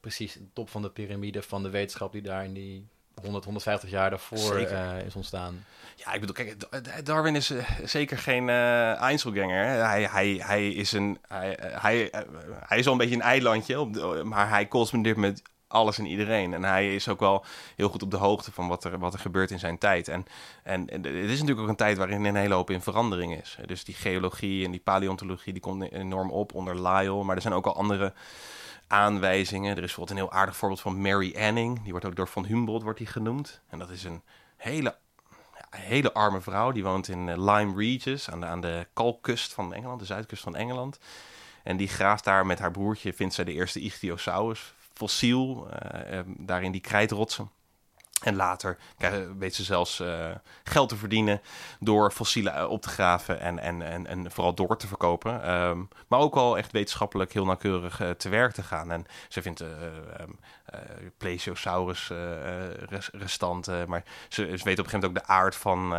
precies 0.00 0.32
de 0.32 0.52
top 0.52 0.70
van 0.70 0.82
de 0.82 0.90
piramide 0.90 1.42
van 1.42 1.62
de 1.62 1.70
wetenschap 1.70 2.12
die 2.12 2.22
daar 2.22 2.44
in 2.44 2.52
die 2.52 2.86
100, 3.22 3.44
150 3.44 3.90
jaar 3.90 4.10
daarvoor 4.10 4.56
eh, 4.56 5.06
is 5.06 5.14
ontstaan. 5.14 5.64
Ja, 5.96 6.12
ik 6.12 6.20
bedoel, 6.20 6.34
kijk, 6.34 6.60
Da- 6.70 7.02
Darwin 7.02 7.36
is 7.36 7.50
eh, 7.50 7.64
zeker 7.84 8.18
geen 8.18 8.48
Einzelganger. 8.48 9.64
Hè. 9.64 9.70
Hij, 9.72 10.08
hij, 10.10 10.40
hij, 10.44 10.68
is 10.68 10.92
een, 10.92 11.18
hij, 11.28 11.56
hij, 11.60 12.10
hij 12.66 12.78
is 12.78 12.84
wel 12.84 12.92
een 12.92 12.98
beetje 12.98 13.14
een 13.14 13.20
eilandje, 13.22 13.80
op 13.80 13.92
de- 13.94 14.22
maar 14.24 14.48
hij 14.48 14.68
correspondeert 14.68 15.16
met 15.16 15.42
alles 15.70 15.98
en 15.98 16.06
iedereen. 16.06 16.54
En 16.54 16.62
hij 16.64 16.94
is 16.94 17.08
ook 17.08 17.20
wel 17.20 17.44
heel 17.76 17.88
goed 17.88 18.02
op 18.02 18.10
de 18.10 18.16
hoogte 18.16 18.52
van 18.52 18.68
wat 18.68 18.84
er, 18.84 18.98
wat 18.98 19.12
er 19.12 19.18
gebeurt 19.18 19.50
in 19.50 19.58
zijn 19.58 19.78
tijd. 19.78 20.08
En, 20.08 20.24
en, 20.62 20.88
en 20.88 21.04
het 21.04 21.14
is 21.14 21.30
natuurlijk 21.30 21.60
ook 21.60 21.68
een 21.68 21.76
tijd 21.76 21.96
waarin 21.96 22.24
een 22.24 22.34
hele 22.36 22.54
hoop 22.54 22.70
in 22.70 22.80
verandering 22.80 23.40
is. 23.40 23.58
Dus 23.66 23.84
die 23.84 23.94
geologie 23.94 24.64
en 24.64 24.70
die 24.70 24.80
paleontologie, 24.80 25.52
die 25.52 25.62
komt 25.62 25.92
enorm 25.92 26.30
op 26.30 26.54
onder 26.54 26.88
Lyell. 26.88 27.22
Maar 27.24 27.36
er 27.36 27.42
zijn 27.42 27.54
ook 27.54 27.66
al 27.66 27.76
andere 27.76 28.12
aanwijzingen. 28.90 29.70
Er 29.70 29.82
is 29.82 29.94
bijvoorbeeld 29.94 30.18
een 30.18 30.24
heel 30.24 30.32
aardig 30.32 30.56
voorbeeld 30.56 30.80
van 30.80 31.00
Mary 31.00 31.36
Anning. 31.38 31.82
Die 31.82 31.90
wordt 31.90 32.06
ook 32.06 32.16
door 32.16 32.28
Von 32.28 32.44
Humboldt 32.44 32.82
wordt 32.82 32.98
die 32.98 33.06
genoemd. 33.06 33.60
En 33.68 33.78
dat 33.78 33.90
is 33.90 34.04
een 34.04 34.22
hele 34.56 34.96
hele 35.70 36.12
arme 36.12 36.40
vrouw. 36.40 36.72
Die 36.72 36.82
woont 36.82 37.08
in 37.08 37.28
eh, 37.28 37.36
Lyme 37.36 37.74
Regis, 37.76 38.30
aan 38.30 38.40
de, 38.40 38.46
aan 38.46 38.60
de 38.60 38.86
kalkkust 38.92 39.52
van 39.52 39.74
Engeland, 39.74 40.00
de 40.00 40.06
zuidkust 40.06 40.42
van 40.42 40.56
Engeland. 40.56 40.98
En 41.62 41.76
die 41.76 41.88
graaft 41.88 42.24
daar 42.24 42.46
met 42.46 42.58
haar 42.58 42.70
broertje, 42.70 43.12
vindt 43.12 43.34
zij 43.34 43.44
de 43.44 43.52
eerste 43.52 43.80
Ichthyosaurus 43.80 44.74
fossiel, 44.92 45.70
eh, 45.70 46.18
eh, 46.18 46.26
daar 46.38 46.62
in 46.62 46.72
die 46.72 46.80
krijtrotsen. 46.80 47.50
En 48.20 48.36
later 48.36 48.76
weet 49.38 49.54
ze 49.54 49.64
zelfs 49.64 50.00
eh, 50.00 50.30
geld 50.64 50.88
te 50.88 50.96
verdienen 50.96 51.40
door 51.78 52.10
fossielen 52.10 52.54
eh, 52.54 52.68
op 52.68 52.82
te 52.82 52.88
graven 52.88 53.40
en, 53.40 53.58
en, 53.58 53.82
en, 53.82 54.06
en 54.06 54.30
vooral 54.30 54.54
door 54.54 54.76
te 54.76 54.86
verkopen. 54.86 55.42
Ehm, 55.42 55.78
maar 56.08 56.18
ook 56.20 56.34
al 56.34 56.58
echt 56.58 56.72
wetenschappelijk 56.72 57.32
heel 57.32 57.44
nauwkeurig 57.44 58.00
eh, 58.00 58.10
te 58.10 58.28
werk 58.28 58.52
te 58.52 58.62
gaan. 58.62 58.90
En 58.90 59.06
ze 59.28 59.42
vindt 59.42 59.60
eh, 59.60 59.68
plesiosaurus 61.18 62.10
res- 62.88 63.10
restanten. 63.12 63.88
Maar 63.88 64.02
ze, 64.28 64.42
ze 64.58 64.64
weet 64.64 64.78
op 64.78 64.84
een 64.84 64.90
gegeven 64.90 65.00
moment 65.00 65.18
ook 65.18 65.26
de 65.26 65.32
aard 65.32 65.56
van 65.56 65.94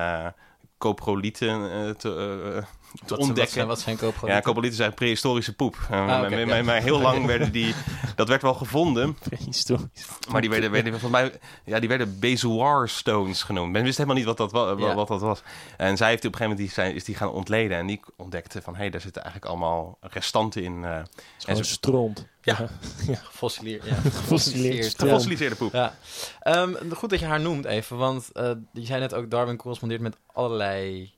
coprolieten 0.82 1.60
te, 1.98 1.98
te 1.98 2.64
Wat, 3.08 3.18
ontdekken. 3.20 3.38
wat 3.44 3.50
zijn, 3.52 3.68
wat 3.68 3.80
zijn 3.80 3.98
koopgodieten? 3.98 4.36
Ja, 4.36 4.42
coprolieten 4.42 4.78
zijn 4.78 4.94
prehistorische 4.94 5.56
poep. 5.56 5.76
Eh, 5.90 6.00
Ah, 6.00 6.06
maar- 6.08 6.20
oké, 6.22 6.30
maar, 6.30 6.40
ja. 6.40 6.46
maar- 6.46 6.64
maar 6.66 6.82
heel 6.82 7.00
lang 7.08 7.26
werden 7.26 7.52
die... 7.52 7.74
Dat 8.16 8.28
werd 8.28 8.42
wel 8.42 8.54
gevonden, 8.54 9.14
Prehistorisch. 9.30 10.06
maar 10.32 10.42
die 10.42 10.50
werden, 10.50 10.72
werden 10.72 10.92
volgens 11.00 11.12
mij... 11.22 11.40
Ja, 11.66 11.80
die 11.80 11.90
werden 11.90 12.20
bezoar 12.20 12.90
stones 12.90 13.44
genoemd. 13.44 13.72
Men 13.72 13.84
wist 13.84 13.96
helemaal 13.98 14.18
niet 14.18 14.26
wat 14.26 14.38
dat, 14.38 14.52
wa- 14.52 14.76
wa- 14.76 14.88
Ja. 14.88 14.96
wat 14.96 15.08
dat 15.08 15.22
was. 15.22 15.42
En 15.78 15.98
zij 15.98 16.10
heeft 16.10 16.26
op 16.26 16.32
een 16.32 16.38
gegeven 16.38 16.58
moment 16.58 16.58
die, 16.58 16.70
zijn, 16.84 16.96
is 16.96 17.04
die 17.04 17.16
gaan 17.16 17.30
ontleden. 17.32 17.78
En 17.78 17.88
die 17.88 18.00
ontdekte 18.16 18.62
van... 18.62 18.74
Hé, 18.74 18.80
hey, 18.80 18.90
daar 18.90 19.02
zitten 19.02 19.22
eigenlijk 19.24 19.52
allemaal 19.54 19.98
restanten 20.02 20.64
in. 20.64 20.84
eh 20.86 21.00
Gewoon 21.38 21.64
ze- 21.66 21.72
stront. 21.72 22.28
Ja. 22.42 22.56
Gefossileerd, 23.32 23.86
ja. 23.86 23.96
Gefossileerd 23.96 24.86
stront. 24.86 25.10
gefossiliseerde 25.10 25.56
poep. 25.56 25.74
Ja. 25.74 25.96
Ehm, 26.40 26.74
goed 26.94 27.10
dat 27.10 27.20
je 27.20 27.26
haar 27.26 27.40
noemt 27.40 27.66
even, 27.66 27.98
want 27.98 28.32
eh, 28.32 28.52
je 28.74 28.86
zei 28.86 29.00
net 29.00 29.14
ook, 29.14 29.30
Darwin 29.32 29.58
correspondeert 29.58 30.02
met 30.02 30.18
allerlei 30.34 31.14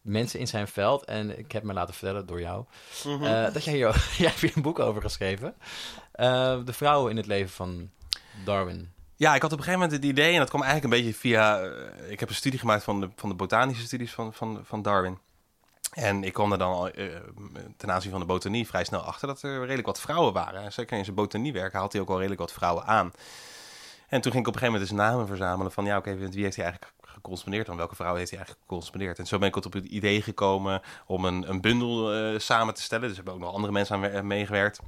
mensen 0.00 0.38
in 0.40 0.46
zijn 0.46 0.68
veld. 0.68 1.04
En 1.04 1.38
ik 1.38 1.52
heb 1.52 1.62
me 1.62 1.72
laten 1.72 1.94
vertellen 1.94 2.26
door 2.26 2.40
jou, 2.40 2.64
Mhm. 3.06 3.24
eh, 3.24 3.52
dat 3.52 3.64
jij 3.64 3.74
hier, 3.74 3.88
jij 4.18 4.26
hebt 4.28 4.40
hier 4.40 4.52
een 4.54 4.62
boek 4.62 4.78
over 4.78 5.02
geschreven. 5.02 5.54
Eh, 6.12 6.58
de 6.64 6.72
vrouwen 6.72 7.10
in 7.10 7.16
het 7.16 7.26
leven 7.26 7.50
van 7.52 7.90
Darwin. 8.44 8.90
Ja, 9.16 9.34
ik 9.34 9.42
had 9.42 9.52
op 9.52 9.58
een 9.58 9.64
gegeven 9.64 9.86
moment 9.88 10.02
het 10.02 10.10
idee, 10.10 10.32
en 10.32 10.38
dat 10.38 10.48
kwam 10.48 10.62
eigenlijk 10.62 10.94
een 10.94 11.00
beetje 11.02 11.18
via... 11.18 11.60
eh, 11.60 12.10
ik 12.10 12.20
heb 12.20 12.28
een 12.28 12.34
studie 12.34 12.58
gemaakt 12.58 12.84
van 12.84 13.00
de, 13.00 13.08
van 13.16 13.28
de 13.28 13.34
botanische 13.34 13.84
studies 13.84 14.12
van, 14.12 14.34
van, 14.34 14.60
van 14.64 14.82
Darwin. 14.82 15.18
En 15.92 16.24
ik 16.24 16.32
kwam 16.32 16.52
er 16.52 16.58
dan 16.58 16.72
al, 16.72 16.88
eh, 16.88 17.06
ten 17.76 17.92
aanzien 17.92 18.10
van 18.10 18.20
de 18.20 18.26
botanie 18.26 18.66
vrij 18.66 18.84
snel 18.84 19.00
achter 19.00 19.28
dat 19.28 19.42
er 19.42 19.60
redelijk 19.60 19.86
wat 19.86 20.00
vrouwen 20.00 20.32
waren. 20.32 20.62
En 20.62 20.72
zeker 20.72 20.98
in 20.98 21.04
zijn 21.04 21.16
botaniewerk 21.16 21.72
haalt 21.72 21.92
hij 21.92 22.00
ook 22.00 22.08
wel 22.08 22.16
redelijk 22.16 22.40
wat 22.40 22.52
vrouwen 22.52 22.84
aan. 22.84 23.12
En 24.08 24.20
toen 24.20 24.32
ging 24.32 24.44
ik 24.44 24.48
op 24.48 24.54
een 24.54 24.60
gegeven 24.60 24.72
moment 24.72 24.90
eens 24.90 25.00
namen 25.00 25.26
verzamelen 25.26 25.72
van... 25.72 25.84
ja, 25.84 25.96
oké, 25.96 26.14
met 26.14 26.34
wie 26.34 26.42
heeft 26.42 26.56
hij 26.56 26.64
eigenlijk 26.64 26.94
gecorrespondeerd? 27.04 27.66
Dan 27.66 27.76
welke 27.76 27.94
vrouw 27.94 28.14
heeft 28.14 28.30
hij 28.30 28.38
eigenlijk 28.38 28.66
gecorrespondeerd? 28.66 29.18
En 29.18 29.26
zo 29.26 29.38
ben 29.38 29.48
ik 29.48 29.54
tot 29.54 29.66
op 29.66 29.72
het 29.72 29.84
idee 29.84 30.22
gekomen 30.22 30.82
om 31.06 31.24
een, 31.24 31.48
een 31.48 31.60
bundel 31.60 32.14
eh, 32.14 32.38
samen 32.38 32.74
te 32.74 32.82
stellen. 32.82 33.06
Dus 33.06 33.16
hebben 33.16 33.34
ook 33.34 33.40
nog 33.40 33.54
andere 33.54 33.72
mensen 33.72 33.96
aan 33.96 34.04
eh, 34.04 34.22
meegewerkt. 34.22 34.80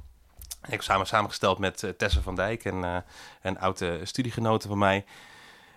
Ik 0.63 0.71
heb 0.71 0.81
samen 0.81 1.07
samengesteld 1.07 1.57
met 1.57 1.93
Tessa 1.97 2.21
van 2.21 2.35
Dijk 2.35 2.65
en 2.65 3.03
een 3.41 3.59
oude 3.59 4.05
studiegenote 4.05 4.67
van 4.67 4.77
mij. 4.77 5.05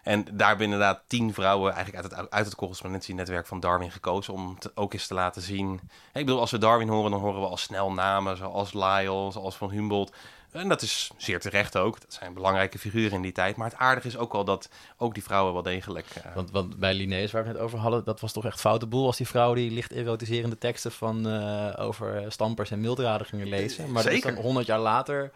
En 0.09 0.25
daar 0.33 0.49
hebben 0.49 0.65
inderdaad 0.67 1.03
tien 1.07 1.35
vrouwen 1.35 1.73
eigenlijk 1.75 2.05
uit 2.05 2.17
het, 2.17 2.31
uit 2.31 2.45
het 2.47 2.55
correspondentienetwerk 2.55 3.47
van 3.47 3.61
Darwin 3.61 3.91
gekozen 3.91 4.35
om 4.35 4.59
ook 4.75 4.93
eens 4.93 5.07
te 5.07 5.15
laten 5.15 5.43
zien. 5.43 5.81
Ik 6.13 6.25
bedoel, 6.25 6.41
als 6.41 6.51
we 6.51 6.59
Darwin 6.59 6.89
horen, 6.89 7.11
dan 7.11 7.21
horen 7.21 7.41
we 7.41 7.47
al 7.47 7.57
snel 7.57 7.93
namen 7.93 8.37
zoals 8.37 8.73
Lyell, 8.73 9.31
zoals 9.31 9.57
Van 9.57 9.71
Humboldt. 9.71 10.13
En 10.51 10.69
dat 10.69 10.83
is 10.83 11.11
zeer 11.17 11.41
terecht 11.41 11.77
ook. 11.77 12.01
Dat 12.01 12.13
zijn 12.13 12.35
belangrijke 12.35 12.79
figuren 12.79 13.13
in 13.13 13.23
die 13.23 13.33
tijd. 13.33 13.57
Maar 13.57 13.71
het 13.71 13.79
aardige 13.79 14.07
is 14.07 14.17
ook 14.17 14.33
wel 14.33 14.45
dat 14.45 14.69
ook 14.97 15.15
die 15.15 15.23
vrouwen 15.23 15.53
wel 15.53 15.63
degelijk... 15.63 16.07
eh, 16.07 16.35
Want, 16.35 16.51
want 16.51 16.77
bij 16.77 16.95
Linnaeus, 16.95 17.31
waar 17.33 17.43
we 17.43 17.49
het 17.49 17.57
net 17.57 17.67
over 17.67 17.79
hadden, 17.79 18.05
dat 18.05 18.21
was 18.21 18.33
toch 18.33 18.45
echt 18.45 18.61
foute 18.61 18.87
boel 18.87 19.07
als 19.07 19.17
die 19.17 19.29
vrouw 19.29 19.55
die 19.55 19.71
licht 19.71 19.93
erotiserende 19.93 20.59
teksten 20.59 20.93
van, 20.93 21.29
eh, 21.29 21.87
over 21.87 22.25
stampers 22.29 22.71
en 22.71 22.81
mildraden 22.81 23.27
gingen 23.27 23.49
lezen. 23.49 23.85
Maar 23.93 24.03
dat 24.03 24.13
is 24.13 24.19
Zeker. 24.21 24.35
dan 24.35 24.45
100 24.45 24.67
jaar 24.67 24.81
later 24.81 25.31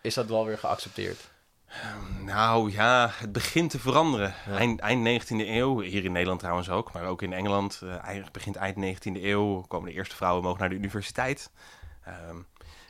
is 0.00 0.14
dat 0.14 0.26
wel 0.26 0.46
weer 0.46 0.58
geaccepteerd. 0.58 1.30
Nou 2.24 2.72
ja, 2.72 3.10
het 3.12 3.32
begint 3.32 3.70
te 3.70 3.78
veranderen. 3.78 4.34
Ja. 4.46 4.56
Eind, 4.56 4.80
eind 4.80 5.22
19e 5.22 5.36
eeuw, 5.36 5.80
hier 5.80 6.04
in 6.04 6.12
Nederland 6.12 6.40
trouwens 6.40 6.70
ook, 6.70 6.92
maar 6.92 7.04
ook 7.04 7.22
in 7.22 7.32
Engeland. 7.32 7.80
eh, 7.82 7.98
eigenlijk 8.02 8.32
begint 8.32 8.56
eind 8.56 8.76
19e 8.76 9.22
eeuw, 9.22 9.60
komen 9.60 9.88
de 9.88 9.94
eerste 9.94 10.16
vrouwen 10.16 10.42
mogen 10.42 10.60
naar 10.60 10.68
de 10.68 10.74
universiteit. 10.74 11.50
Ehm, 12.04 12.36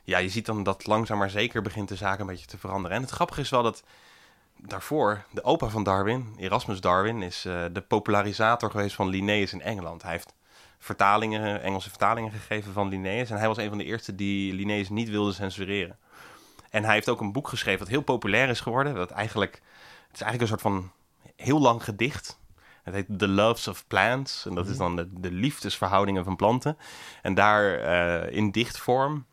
ja, 0.05 0.19
je 0.19 0.29
ziet 0.29 0.47
dan 0.47 0.63
dat 0.63 0.87
langzaam 0.87 1.19
maar 1.19 1.31
zeker 1.31 1.63
begint 1.63 1.89
de 1.89 1.97
zaak 1.97 2.19
een 2.19 2.27
beetje 2.27 2.47
te 2.47 2.59
veranderen. 2.59 2.97
En 2.97 3.03
het 3.03 3.11
grappige 3.11 3.41
is 3.41 3.51
wel 3.51 3.63
dat 3.63 3.83
daarvoor, 4.57 5.25
de 5.31 5.45
opa 5.45 5.69
van 5.69 5.83
Darwin, 5.83 6.35
Erasmus 6.37 6.81
Darwin, 6.81 7.23
is 7.23 7.45
eh, 7.45 7.65
de 7.73 7.81
popularisator 7.81 8.71
geweest 8.71 8.95
van 8.95 9.09
Linnaeus 9.09 9.53
in 9.53 9.63
Engeland. 9.63 10.03
Hij 10.03 10.13
heeft 10.13 10.35
vertalingen, 10.79 11.63
Engelse 11.63 11.89
vertalingen 11.89 12.31
gegeven 12.31 12.73
van 12.73 12.89
Linnaeus. 12.89 13.31
En 13.31 13.39
hij 13.39 13.49
was 13.49 13.57
een 13.57 13.69
van 13.69 13.79
de 13.79 13.85
eerste 13.85 14.15
die 14.15 14.55
Linnaeus 14.55 14.89
niet 14.89 15.09
wilde 15.09 15.33
censureren. 15.33 15.99
En 16.71 16.85
hij 16.85 16.95
heeft 16.95 17.09
ook 17.09 17.21
een 17.21 17.33
boek 17.33 17.49
geschreven 17.49 17.79
dat 17.79 17.89
heel 17.89 18.01
populair 18.01 18.49
is 18.49 18.61
geworden. 18.61 18.95
Dat 18.95 19.11
eigenlijk, 19.11 19.53
het 20.07 20.15
is 20.15 20.21
eigenlijk 20.21 20.41
een 20.41 20.59
soort 20.59 20.75
van 20.75 20.91
heel 21.37 21.61
lang 21.61 21.85
gedicht. 21.85 22.39
Het 22.83 22.95
heet 22.95 23.19
The 23.19 23.29
Loves 23.29 23.69
of 23.69 23.87
Plants. 23.87 24.47
En 24.47 24.55
dat 24.55 24.69
is 24.69 24.77
dan 24.77 24.97
de, 24.97 25.09
de 25.13 25.31
liefdesverhoudingen 25.31 26.25
van 26.25 26.37
planten. 26.37 26.79
En 27.23 27.35
daar 27.35 27.81
uh, 27.81 28.37
in 28.37 28.51
dichtvorm 28.51 29.27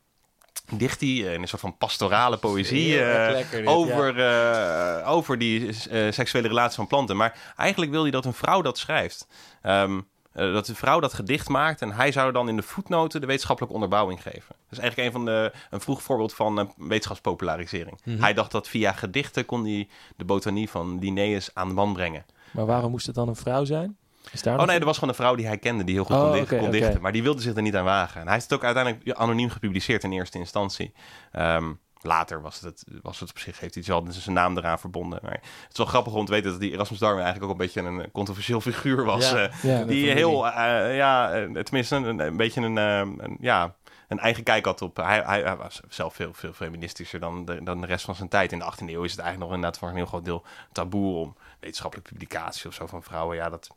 dicht 0.72 1.00
hij 1.00 1.10
in 1.10 1.42
een 1.42 1.48
soort 1.48 1.62
van 1.62 1.78
pastorale 1.78 2.38
poëzie 2.38 3.00
uh, 3.00 3.70
over, 3.70 4.18
ja. 4.18 5.00
uh, 5.00 5.12
over 5.12 5.38
die 5.38 5.72
seksuele 6.12 6.48
relatie 6.48 6.76
van 6.76 6.88
planten. 6.88 7.18
Maar 7.18 7.54
eigenlijk 7.56 7.92
wil 7.92 8.02
hij 8.02 8.12
dat 8.12 8.26
een 8.26 8.34
vrouw 8.34 8.62
dat 8.62 8.78
schrijft. 8.78 9.28
Um, 9.64 10.08
dat 10.38 10.66
de 10.66 10.76
vrouw 10.76 11.00
dat 11.00 11.14
gedicht 11.14 11.50
maakt 11.50 11.82
en 11.82 11.92
hij 11.92 12.12
zou 12.12 12.32
dan 12.32 12.50
in 12.50 12.56
de 12.56 12.62
voetnoten 12.62 13.22
de 13.22 13.28
wetenschappelijke 13.28 13.76
onderbouwing 13.76 14.22
geven. 14.22 14.56
Dat 14.70 14.72
is 14.72 14.78
eigenlijk 14.78 15.08
een 15.08 15.14
van 15.14 15.26
de 15.26 15.52
een 15.70 15.82
vroeg 15.82 16.02
voorbeeld 16.02 16.34
van 16.34 16.74
wetenschapspopularisering. 16.78 18.00
Mm 18.04 18.14
-hmm. 18.14 18.24
Hij 18.24 18.34
dacht 18.34 18.52
dat 18.52 18.68
via 18.68 18.92
gedichten 18.92 19.46
kon 19.46 19.66
hij 19.66 19.88
de 20.16 20.26
botanie 20.26 20.70
van 20.70 21.00
Linnaeus 21.00 21.50
aan 21.54 21.68
de 21.68 21.74
man 21.74 21.94
brengen. 21.94 22.26
Maar 22.52 22.66
waarom 22.66 22.92
moest 22.92 23.06
het 23.06 23.16
dan 23.16 23.28
een 23.28 23.36
vrouw 23.36 23.66
zijn? 23.66 23.98
oh 24.46 24.64
nee, 24.66 24.80
er 24.80 24.86
was 24.86 24.94
gewoon 24.94 25.10
een 25.10 25.20
vrouw 25.20 25.36
die 25.36 25.46
hij 25.48 25.58
kende 25.58 25.84
die 25.84 25.96
heel 25.96 26.04
goed 26.04 26.16
oh, 26.16 26.32
kon, 26.32 26.42
okay, 26.42 26.60
kon 26.60 26.72
dichten. 26.72 26.90
Okay. 26.90 27.02
Maar 27.02 27.12
die 27.12 27.24
wilde 27.24 27.42
zich 27.42 27.56
er 27.56 27.62
niet 27.62 27.76
aan 27.76 27.84
wagen. 27.84 28.20
En 28.20 28.26
hij 28.26 28.34
heeft 28.34 28.50
het 28.50 28.54
ook 28.54 28.64
uiteindelijk 28.64 29.18
anoniem 29.18 29.50
gepubliceerd 29.50 30.04
in 30.04 30.12
eerste 30.12 30.38
instantie. 30.38 30.94
Um, 31.34 31.80
later 32.02 32.42
was 32.42 32.60
het, 32.60 32.84
was 33.02 33.20
het 33.20 33.30
op 33.30 33.40
zich, 33.40 33.60
heeft 33.60 33.76
hij 33.76 33.84
wel 33.88 34.06
zijn 34.10 34.36
naam 34.36 34.58
eraan 34.58 34.80
verbonden. 34.80 35.20
Maar 35.24 35.32
het 35.32 35.72
is 35.72 35.78
wel 35.78 35.86
grappig 35.86 36.14
om 36.14 36.26
te 36.26 36.32
weten 36.32 36.52
dat 36.52 36.60
die 36.60 36.72
Erasmus 36.72 37.00
Darwin 37.00 37.24
eigenlijk 37.24 37.52
ook 37.52 37.60
een 37.60 37.66
beetje 37.66 37.82
een 37.82 38.12
controversieel 38.12 38.62
figuur 38.62 39.04
was. 39.04 39.30
Ja, 39.30 39.50
ja, 39.62 39.84
die 39.84 40.12
heel, 40.12 40.46
uh, 40.46 40.96
ja, 40.96 41.30
tenminste 41.64 41.96
een, 41.96 42.20
een 42.20 42.38
beetje 42.38 42.62
een, 42.62 42.76
een, 42.76 43.38
ja, 43.40 43.76
een 44.08 44.20
eigen 44.20 44.44
kijk 44.44 44.66
had 44.66 44.82
op. 44.82 44.98
Hij, 44.98 45.22
hij, 45.26 45.42
hij, 45.42 45.56
was 45.56 45.80
zelf 45.90 46.14
veel, 46.16 46.34
veel 46.34 46.54
feministischer 46.54 47.20
dan 47.20 47.46
de, 47.46 47.64
dan 47.64 47.82
de 47.82 47.88
rest 47.88 48.06
van 48.06 48.16
zijn 48.16 48.30
tijd. 48.30 48.52
In 48.52 48.60
de 48.60 48.66
18e 48.66 48.86
eeuw 48.86 49.04
is 49.04 49.12
het 49.12 49.20
eigenlijk 49.20 49.40
nog 49.40 49.50
inderdaad 49.50 49.80
voor 49.80 49.90
een 49.90 49.96
heel 49.96 50.06
groot 50.06 50.26
deel 50.26 50.44
taboe 50.72 51.16
om 51.16 51.36
wetenschappelijke 51.60 52.12
publicatie 52.12 52.68
of 52.68 52.74
zo 52.74 52.86
van 52.88 53.04
vrouwen. 53.04 53.36
Ja, 53.36 53.50
dat. 53.50 53.70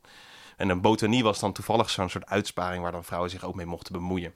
En 0.56 0.68
een 0.68 0.80
botanie 0.80 1.22
was 1.22 1.38
dan 1.38 1.52
toevallig 1.52 1.90
zo'n 1.90 2.08
soort 2.08 2.26
uitsparing 2.26 2.82
waar 2.82 2.92
dan 2.92 3.04
vrouwen 3.04 3.30
zich 3.30 3.44
ook 3.44 3.54
mee 3.54 3.66
mochten 3.66 3.92
bemoeien. 3.92 4.32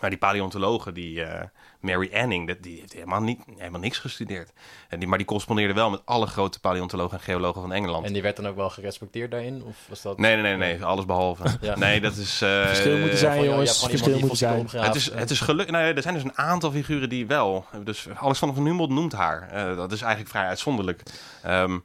Maar 0.00 0.10
die 0.10 0.18
paleontologen, 0.18 0.94
die 0.94 1.20
uh, 1.20 1.40
Mary 1.80 2.10
Anning, 2.14 2.60
die 2.60 2.80
heeft 2.80 2.92
helemaal, 2.92 3.20
niet, 3.20 3.40
helemaal 3.56 3.80
niks 3.80 3.98
gestudeerd. 3.98 4.52
En 4.88 4.98
die, 4.98 5.08
maar 5.08 5.18
die 5.18 5.26
correspondeerde 5.26 5.74
wel 5.74 5.90
met 5.90 6.00
alle 6.04 6.26
grote 6.26 6.60
paleontologen 6.60 7.18
en 7.18 7.24
geologen 7.24 7.60
van 7.60 7.72
Engeland. 7.72 8.06
En 8.06 8.12
die 8.12 8.22
werd 8.22 8.36
dan 8.36 8.48
ook 8.48 8.56
wel 8.56 8.70
gerespecteerd 8.70 9.30
daarin? 9.30 9.62
Of 9.64 9.76
was 9.88 10.02
dat... 10.02 10.18
Nee, 10.18 10.34
nee, 10.36 10.42
nee, 10.42 10.56
nee 10.56 10.84
alles 10.84 11.04
behalve. 11.04 11.44
ja. 11.60 11.76
Nee, 11.76 12.00
dat 12.00 12.16
is... 12.16 12.42
Uh, 12.42 12.66
verschil 12.66 12.98
moeten 12.98 13.18
zijn, 13.18 13.44
jongens. 13.44 13.86
Verschil 13.88 14.18
moeten 14.18 14.36
zijn. 14.36 14.68
Het 14.70 14.94
is, 14.94 15.10
het 15.10 15.30
is 15.30 15.40
gelukkig... 15.40 15.74
Nee, 15.74 15.94
er 15.94 16.02
zijn 16.02 16.14
dus 16.14 16.24
een 16.24 16.38
aantal 16.38 16.70
figuren 16.70 17.08
die 17.08 17.26
wel... 17.26 17.66
Dus 17.84 18.08
Alexander 18.14 18.56
van 18.56 18.66
Humboldt 18.66 18.92
noemt 18.92 19.12
haar. 19.12 19.50
Uh, 19.54 19.76
dat 19.76 19.92
is 19.92 20.00
eigenlijk 20.00 20.30
vrij 20.30 20.46
uitzonderlijk. 20.46 21.02
Um, 21.46 21.84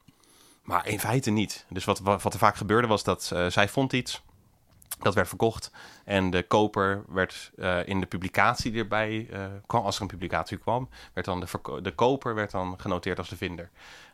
maar 0.63 0.87
in 0.87 0.99
feite 0.99 1.29
niet. 1.29 1.65
Dus 1.69 1.85
wat, 1.85 1.99
wat, 1.99 2.33
er 2.33 2.39
vaak 2.39 2.55
gebeurde 2.55 2.87
was 2.87 3.03
dat 3.03 3.31
uh, 3.33 3.47
zij 3.47 3.67
vond 3.67 3.93
iets... 3.93 4.21
Dat 4.99 5.13
werd 5.15 5.27
verkocht 5.27 5.71
en 6.05 6.29
de 6.29 6.43
koper 6.43 7.03
werd 7.07 7.51
uh, 7.55 7.87
in 7.87 7.99
de 7.99 8.05
publicatie 8.05 8.71
die 8.71 8.81
erbij 8.81 9.27
uh, 9.31 9.45
kwam, 9.65 9.83
als 9.83 9.95
er 9.95 10.01
een 10.01 10.07
publicatie 10.07 10.57
kwam, 10.57 10.89
werd 11.13 11.25
dan 11.25 11.39
de, 11.39 11.47
de 11.81 11.91
koper 11.91 12.35
werd 12.35 12.51
dan 12.51 12.75
genoteerd 12.77 13.17
als 13.17 13.29
de 13.29 13.37
vinder. 13.37 13.69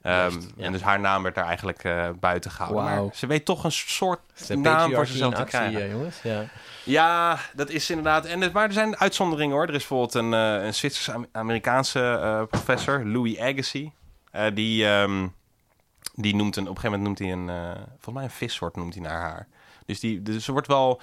Um, 0.06 0.12
ja. 0.12 0.30
En 0.58 0.72
dus 0.72 0.82
haar 0.82 1.00
naam 1.00 1.24
werd 1.24 1.36
daar 1.36 1.46
eigenlijk 1.46 1.84
uh, 1.84 2.10
buiten 2.20 2.52
gehouden. 2.52 2.84
Wow. 2.84 3.04
Maar 3.04 3.16
ze 3.16 3.28
weet 3.28 3.46
toch 3.46 3.64
een 3.64 3.72
soort 3.72 4.20
de 4.48 4.58
naam 4.58 4.94
voor 4.94 5.06
zichzelf 5.06 5.34
te 5.34 5.44
krijgen. 5.44 5.90
jongens. 5.90 6.22
Ja. 6.22 6.46
ja, 6.84 7.40
dat 7.54 7.70
is 7.70 7.90
inderdaad. 7.90 8.26
En, 8.26 8.52
maar 8.52 8.68
er 8.68 8.74
zijn 8.74 8.98
uitzonderingen 8.98 9.56
hoor. 9.56 9.68
Er 9.68 9.74
is 9.74 9.88
bijvoorbeeld 9.88 10.14
een, 10.14 10.32
een 10.32 10.74
Zwitsers-Amerikaanse 10.74 12.48
professor, 12.50 13.06
Louis 13.06 13.40
Agassiz. 13.40 13.88
die, 14.54 14.86
um, 14.86 15.34
die 16.16 16.36
noemt 16.36 16.56
een, 16.56 16.68
op 16.68 16.76
een 16.76 16.82
gegeven 16.82 17.00
moment 17.00 17.20
noemt 17.20 17.20
hij 17.20 17.32
een, 17.32 17.76
volgens 17.88 18.16
mij 18.16 18.24
een 18.24 18.30
vissoort 18.30 18.76
noemt 18.76 18.94
hij 18.94 19.04
naar 19.04 19.22
haar. 19.22 19.48
Dus, 19.94 20.02
die, 20.02 20.22
dus 20.22 20.48
er 20.48 20.54
wordt 20.54 20.68
wel. 20.68 21.02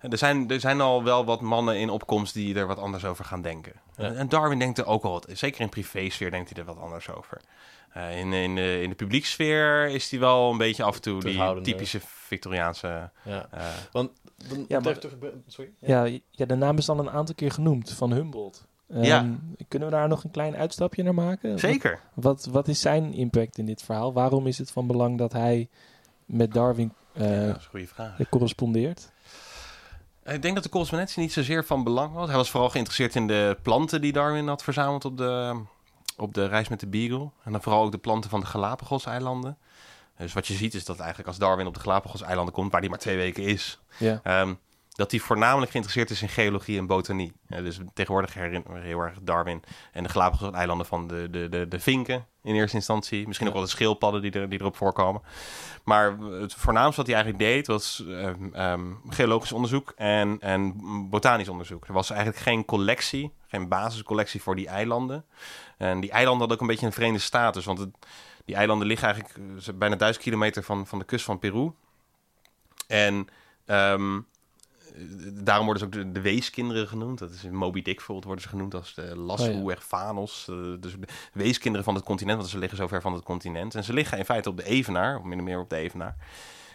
Er 0.00 0.18
zijn, 0.18 0.50
er 0.50 0.60
zijn 0.60 0.80
al 0.80 1.04
wel 1.04 1.24
wat 1.24 1.40
mannen 1.40 1.78
in 1.78 1.90
opkomst 1.90 2.34
die 2.34 2.54
er 2.54 2.66
wat 2.66 2.78
anders 2.78 3.04
over 3.04 3.24
gaan 3.24 3.42
denken. 3.42 3.72
Ja. 3.96 4.12
En 4.12 4.28
Darwin 4.28 4.58
denkt 4.58 4.78
er 4.78 4.86
ook 4.86 5.04
al 5.04 5.10
wat. 5.10 5.26
Zeker 5.32 5.60
in 5.60 5.68
privésfeer 5.68 6.30
denkt 6.30 6.50
hij 6.50 6.58
er 6.58 6.64
wat 6.64 6.78
anders 6.78 7.10
over. 7.10 7.40
Uh, 7.96 8.18
in, 8.18 8.32
in, 8.32 8.54
de, 8.54 8.82
in 8.82 8.88
de 8.88 8.94
publieksfeer 8.94 9.88
is 9.88 10.10
hij 10.10 10.20
wel 10.20 10.50
een 10.50 10.58
beetje 10.58 10.82
af 10.82 10.94
en 10.94 11.02
toe 11.02 11.20
die 11.20 11.60
typische 11.60 12.00
Victoriaanse. 12.04 13.10
Ja. 13.22 13.48
Uh, 13.54 13.60
Want 13.92 14.10
dan, 14.48 14.64
ja, 14.68 14.80
maar, 14.80 14.98
sorry? 15.46 15.70
Ja. 15.78 16.04
ja. 16.04 16.18
Ja, 16.30 16.46
de 16.46 16.54
naam 16.54 16.78
is 16.78 16.84
dan 16.84 16.98
een 16.98 17.10
aantal 17.10 17.34
keer 17.34 17.50
genoemd 17.50 17.92
van 17.92 18.12
Humboldt. 18.12 18.66
Um, 18.88 19.02
ja. 19.02 19.26
Kunnen 19.68 19.88
we 19.88 19.94
daar 19.94 20.08
nog 20.08 20.24
een 20.24 20.30
klein 20.30 20.56
uitstapje 20.56 21.02
naar 21.02 21.14
maken? 21.14 21.58
Zeker. 21.58 22.00
Wat, 22.14 22.44
wat, 22.44 22.54
wat 22.54 22.68
is 22.68 22.80
zijn 22.80 23.12
impact 23.12 23.58
in 23.58 23.66
dit 23.66 23.82
verhaal? 23.82 24.12
Waarom 24.12 24.46
is 24.46 24.58
het 24.58 24.70
van 24.70 24.86
belang 24.86 25.18
dat 25.18 25.32
hij 25.32 25.68
met 26.24 26.52
Darwin 26.52 26.92
uh, 27.12 27.46
dat 27.46 27.56
is 27.56 27.64
een 27.64 27.70
goede 27.70 27.86
vraag. 27.86 28.28
correspondeert? 28.28 29.10
Ik 30.24 30.42
denk 30.42 30.54
dat 30.54 30.64
de 30.64 30.70
correspondentie 30.70 31.22
niet 31.22 31.32
zozeer 31.32 31.64
van 31.64 31.84
belang 31.84 32.14
was. 32.14 32.28
Hij 32.28 32.36
was 32.36 32.50
vooral 32.50 32.70
geïnteresseerd 32.70 33.14
in 33.14 33.26
de 33.26 33.58
planten 33.62 34.00
die 34.00 34.12
Darwin 34.12 34.48
had 34.48 34.62
verzameld 34.62 35.04
op 35.04 35.16
de, 35.16 35.60
op 36.16 36.34
de 36.34 36.46
reis 36.46 36.68
met 36.68 36.80
de 36.80 36.86
Beagle. 36.86 37.30
En 37.44 37.52
dan 37.52 37.62
vooral 37.62 37.84
ook 37.84 37.92
de 37.92 37.98
planten 37.98 38.30
van 38.30 38.40
de 38.40 38.46
Galapagos-eilanden. 38.46 39.58
Dus 40.16 40.32
wat 40.32 40.46
je 40.46 40.54
ziet 40.54 40.74
is 40.74 40.84
dat 40.84 40.98
eigenlijk 40.98 41.28
als 41.28 41.38
Darwin 41.38 41.66
op 41.66 41.74
de 41.74 41.80
Galapagos-eilanden 41.80 42.54
komt, 42.54 42.72
waar 42.72 42.80
die 42.80 42.90
maar 42.90 42.98
twee 42.98 43.16
weken 43.16 43.42
is, 43.42 43.80
ja. 43.98 44.40
um, 44.40 44.58
dat 44.92 45.10
hij 45.10 45.20
voornamelijk 45.20 45.70
geïnteresseerd 45.70 46.10
is 46.10 46.22
in 46.22 46.28
geologie 46.28 46.78
en 46.78 46.86
botanie. 46.86 47.32
Ja, 47.46 47.60
dus 47.60 47.78
tegenwoordig 47.94 48.34
herinneren 48.34 48.82
heel 48.82 49.00
erg 49.00 49.18
Darwin 49.22 49.62
en 49.92 50.02
de 50.02 50.08
Galapagos-eilanden 50.08 50.86
van 50.86 51.06
de, 51.06 51.28
de, 51.30 51.48
de, 51.48 51.68
de 51.68 51.80
vinken 51.80 52.26
in 52.42 52.54
eerste 52.54 52.76
instantie. 52.76 53.26
Misschien 53.26 53.48
ook 53.48 53.54
wel 53.54 53.62
de 53.62 53.68
schildpadden 53.68 54.22
die, 54.22 54.32
er, 54.32 54.48
die 54.48 54.60
erop 54.60 54.76
voorkomen. 54.76 55.22
Maar 55.84 56.18
het 56.18 56.54
voornaamste 56.54 56.96
wat 56.96 57.06
hij 57.06 57.14
eigenlijk 57.14 57.44
deed 57.44 57.66
was 57.66 58.04
um, 58.06 58.54
um, 58.56 59.00
geologisch 59.08 59.52
onderzoek 59.52 59.92
en, 59.96 60.36
en 60.40 60.76
botanisch 61.10 61.48
onderzoek. 61.48 61.86
Er 61.86 61.92
was 61.92 62.10
eigenlijk 62.10 62.40
geen 62.42 62.64
collectie, 62.64 63.32
geen 63.46 63.68
basiscollectie 63.68 64.42
voor 64.42 64.56
die 64.56 64.68
eilanden. 64.68 65.24
En 65.76 66.00
die 66.00 66.10
eilanden 66.10 66.38
hadden 66.38 66.56
ook 66.56 66.62
een 66.62 66.74
beetje 66.74 66.86
een 66.86 66.92
vreemde 66.92 67.18
status, 67.18 67.64
want 67.64 67.78
het, 67.78 67.90
die 68.44 68.54
eilanden 68.54 68.86
liggen 68.86 69.08
eigenlijk 69.08 69.38
eh, 69.66 69.74
bijna 69.74 69.96
duizend 69.96 70.24
kilometer 70.24 70.62
van, 70.62 70.86
van 70.86 70.98
de 70.98 71.04
kust 71.04 71.24
van 71.24 71.38
Peru. 71.38 71.72
En 72.86 73.28
um, 73.66 74.26
daarom 75.32 75.64
worden 75.64 75.90
ze 75.90 75.98
ook 75.98 76.04
de, 76.04 76.12
de, 76.12 76.20
weeskinderen 76.20 76.88
genoemd. 76.88 77.18
Dat 77.18 77.30
is 77.30 77.44
in 77.44 77.54
Moby 77.54 77.82
Dick 77.82 77.94
bijvoorbeeld 77.94 78.26
worden 78.26 78.44
ze 78.44 78.48
genoemd 78.48 78.74
als 78.74 78.94
de 78.94 79.16
Lascaux 79.16 80.46
oh, 80.48 80.48
ja. 80.48 80.54
Uh, 80.54 80.76
dus 80.80 80.92
de 80.92 81.06
weeskinderen 81.32 81.84
van 81.84 81.94
het 81.94 82.04
continent, 82.04 82.38
want 82.38 82.50
ze 82.50 82.58
liggen 82.58 82.78
zo 82.78 82.86
ver 82.86 83.00
van 83.00 83.12
het 83.12 83.22
continent. 83.22 83.74
En 83.74 83.84
ze 83.84 83.92
liggen 83.92 84.18
in 84.18 84.24
feite 84.24 84.48
op 84.48 84.56
de 84.56 84.64
Evenaar, 84.64 85.18
of 85.18 85.24
min 85.24 85.38
of 85.38 85.44
meer 85.44 85.58
op 85.58 85.70
de 85.70 85.76
Evenaar. 85.76 86.16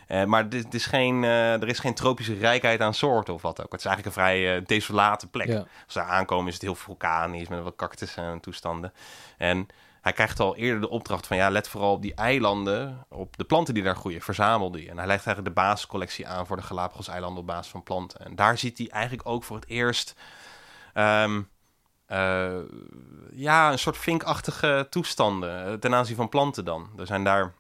Uh, 0.08 0.24
maar 0.24 0.50
dit, 0.50 0.74
is 0.74 0.86
geen, 0.86 1.24
uh, 1.24 1.54
er 1.54 1.68
is 1.68 1.80
geen 1.80 1.94
tropische 1.94 2.34
rijkheid 2.34 2.82
aan 2.82 2.94
soorten 2.94 3.34
of 3.34 3.42
wat 3.42 3.64
ook. 3.64 3.72
Het 3.72 3.80
is 3.80 3.86
eigenlijk 3.86 4.16
een 4.16 4.24
vrij 4.24 4.64
desolate 4.66 5.28
plek. 5.28 5.48
Ja. 5.48 5.58
Als 5.58 5.94
ze 5.94 6.02
aankomen 6.02 6.48
is 6.48 6.54
het 6.54 6.62
heel 6.62 6.76
vulkanisch 6.76 7.48
met 7.48 7.64
wat 7.64 7.76
cactussen 7.76 8.24
en 8.24 8.40
toestanden. 8.40 8.94
En 9.38 9.68
hij 10.06 10.14
krijgt 10.14 10.40
al 10.40 10.56
eerder 10.56 10.82
de 10.82 10.90
opdracht 10.90 11.28
van 11.28 11.38
ja, 11.38 11.50
let 11.50 11.68
vooral 11.68 11.92
op 11.92 12.02
die 12.02 12.14
eilanden, 12.14 13.06
op 13.10 13.38
de 13.38 13.44
planten 13.44 13.74
die 13.74 13.84
daar 13.84 13.96
groeien, 13.96 14.22
verzamel 14.22 14.72
die. 14.72 14.90
En 14.90 14.98
hij 14.98 15.08
legt 15.08 15.26
eigenlijk 15.26 15.56
de 15.56 15.62
basiscollectie 15.62 16.28
aan 16.28 16.48
voor 16.48 16.56
de 16.56 16.62
Galapagos-eilanden 16.62 17.40
op 17.40 17.48
basis 17.48 17.72
van 17.72 17.84
planten. 17.84 18.26
En 18.26 18.36
daar 18.36 18.58
ziet 18.58 18.78
hij 18.78 18.88
eigenlijk 18.90 19.30
ook 19.30 19.44
voor 19.44 19.56
het 19.56 19.68
eerst 19.68 20.16
um, 20.94 21.50
uh, 22.08 22.54
ja, 23.32 23.72
een 23.72 23.80
soort 23.80 23.98
vinkachtige 23.98 24.88
toestanden 24.90 25.66
eh, 25.66 25.74
ten 25.74 25.96
aanzien 25.96 26.16
van 26.16 26.30
planten 26.30 26.66
dan. 26.66 26.90
Er 26.98 27.06
zijn 27.06 27.24
daar, 27.24 27.54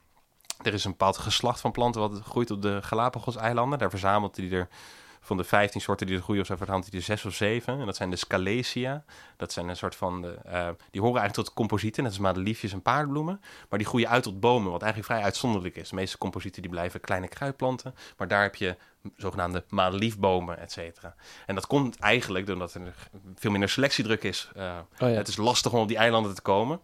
er 0.62 0.74
is 0.74 0.86
een 0.86 0.92
bepaald 0.92 1.18
geslacht 1.18 1.60
van 1.60 1.72
planten 1.72 2.02
wat 2.02 2.22
groeit 2.24 2.52
op 2.52 2.62
de 2.62 2.82
Galapagos-eilanden. 2.82 3.80
Daar 3.80 3.90
verzamelt 3.90 4.36
hij 4.36 4.52
er 4.52 4.68
van 5.26 5.38
de 5.38 5.44
15 5.44 5.82
soorten 5.82 6.08
die 6.08 6.16
er 6.16 6.22
groeien 6.22 6.46
verhandt 6.46 6.88
hij 6.90 7.00
er 7.00 7.06
6 7.06 7.26
of 7.26 7.34
7. 7.34 7.80
En 7.80 7.86
dat 7.86 7.96
zijn 7.96 8.10
de 8.10 8.16
Scalesia. 8.16 9.04
Dat 9.38 9.52
zijn 9.52 9.68
een 9.68 9.78
soort 9.78 9.96
van, 9.96 10.22
de, 10.22 10.38
uh, 10.46 10.68
die 10.92 11.02
horen 11.02 11.20
eigenlijk 11.20 11.48
tot 11.48 11.54
composieten, 11.54 12.04
net 12.04 12.12
als 12.12 12.22
madeliefjes 12.22 12.74
en 12.74 12.82
paardbloemen. 12.82 13.42
Maar 13.70 13.80
die 13.80 13.88
groeien 13.88 14.10
uit 14.10 14.24
tot 14.24 14.40
bomen, 14.40 14.72
wat 14.72 14.82
eigenlijk 14.82 15.12
vrij 15.12 15.24
uitzonderlijk 15.24 15.76
is. 15.76 15.90
De 15.90 15.96
meeste 15.96 16.18
composieten 16.18 16.62
die 16.62 16.72
blijven 16.72 17.02
kleine 17.02 17.28
kruidplanten. 17.28 17.96
Maar 18.18 18.28
daar 18.28 18.42
heb 18.42 18.56
je 18.56 18.76
zogenaamde 19.18 19.64
madeliefbomen, 19.70 20.60
et 20.60 20.72
cetera. 20.72 21.16
En 21.46 21.56
dat 21.56 21.68
komt 21.68 22.00
eigenlijk 22.00 22.46
doordat 22.46 22.74
er 22.74 22.94
veel 23.36 23.52
minder 23.52 23.70
selectiedruk 23.70 24.24
is. 24.24 24.50
Uh, 24.58 24.78
oh 25.00 25.10
ja. 25.10 25.16
Het 25.16 25.28
is 25.28 25.38
lastig 25.38 25.74
om 25.74 25.80
op 25.80 25.88
die 25.88 25.98
eilanden 25.98 26.36
te 26.36 26.42
komen. 26.42 26.80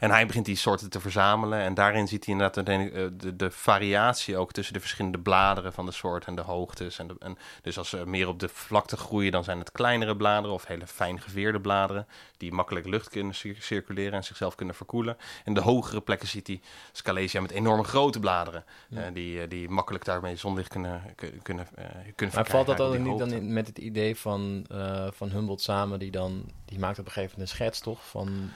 En 0.00 0.10
hij 0.10 0.26
begint 0.26 0.46
die 0.46 0.56
soorten 0.56 0.90
te 0.90 1.00
verzamelen. 1.00 1.58
En 1.58 1.74
daarin 1.74 2.08
ziet 2.08 2.24
hij 2.24 2.34
inderdaad 2.34 2.66
de, 2.66 2.72
eh, 2.72 3.06
de, 3.12 3.36
de 3.36 3.50
variatie 3.50 4.36
ook 4.36 4.52
tussen 4.52 4.74
de 4.74 4.80
verschillende 4.80 5.18
bladeren 5.18 5.72
van 5.72 5.86
de 5.86 5.92
soort 5.92 6.24
en 6.24 6.34
de 6.34 6.42
hoogtes. 6.42 6.98
En, 6.98 7.06
de, 7.06 7.14
en 7.18 7.38
dus 7.62 7.78
als 7.78 7.88
ze 7.88 8.06
meer 8.06 8.28
op 8.28 8.38
de 8.40 8.48
vlakte 8.48 8.96
groeien, 8.96 9.32
dan 9.32 9.44
zijn 9.44 9.58
het 9.58 9.72
kleinere 9.72 10.16
bladeren 10.16 10.54
of 10.54 10.66
hele 10.66 10.86
fijn 10.86 11.20
geveerde 11.20 11.60
bladeren. 11.60 12.06
Die 12.36 12.52
makkelijk 12.52 12.86
lucht 12.86 13.08
kunnen 13.08 13.34
circuleren 13.58 14.12
en 14.12 14.24
zichzelf 14.24 14.54
kunnen 14.54 14.74
verkoelen. 14.74 15.16
En 15.44 15.54
de 15.54 15.60
hogere 15.60 16.00
plekken 16.00 16.28
ziet 16.28 16.46
hij 16.46 16.60
Scalesia 16.92 17.40
met 17.40 17.50
enorme 17.50 17.84
grote 17.84 18.20
bladeren. 18.20 18.64
Ja. 18.88 19.04
eh, 19.04 19.14
die, 19.14 19.42
eh, 19.42 19.48
die 19.48 19.68
makkelijk 19.68 20.04
daarmee 20.04 20.36
zonlicht 20.36 20.68
kunnen, 20.68 21.14
kunnen, 21.42 21.68
kunnen, 22.14 22.34
Maar 22.34 22.46
valt 22.46 22.66
dat 22.66 22.76
dan 22.76 23.02
niet 23.02 23.18
dan 23.18 23.32
in, 23.32 23.52
met 23.52 23.66
het 23.66 23.78
idee 23.78 24.16
van, 24.16 24.66
van 25.12 25.30
Humboldt 25.30 25.62
samen, 25.62 25.98
die 25.98 26.10
dan, 26.10 26.50
die 26.64 26.78
maakt 26.78 26.98
op 26.98 27.06
een 27.06 27.12
gegeven 27.12 27.38
moment 27.38 27.50
een 27.50 27.56
schets 27.56 27.80
toch 27.80 28.08
van 28.08 28.50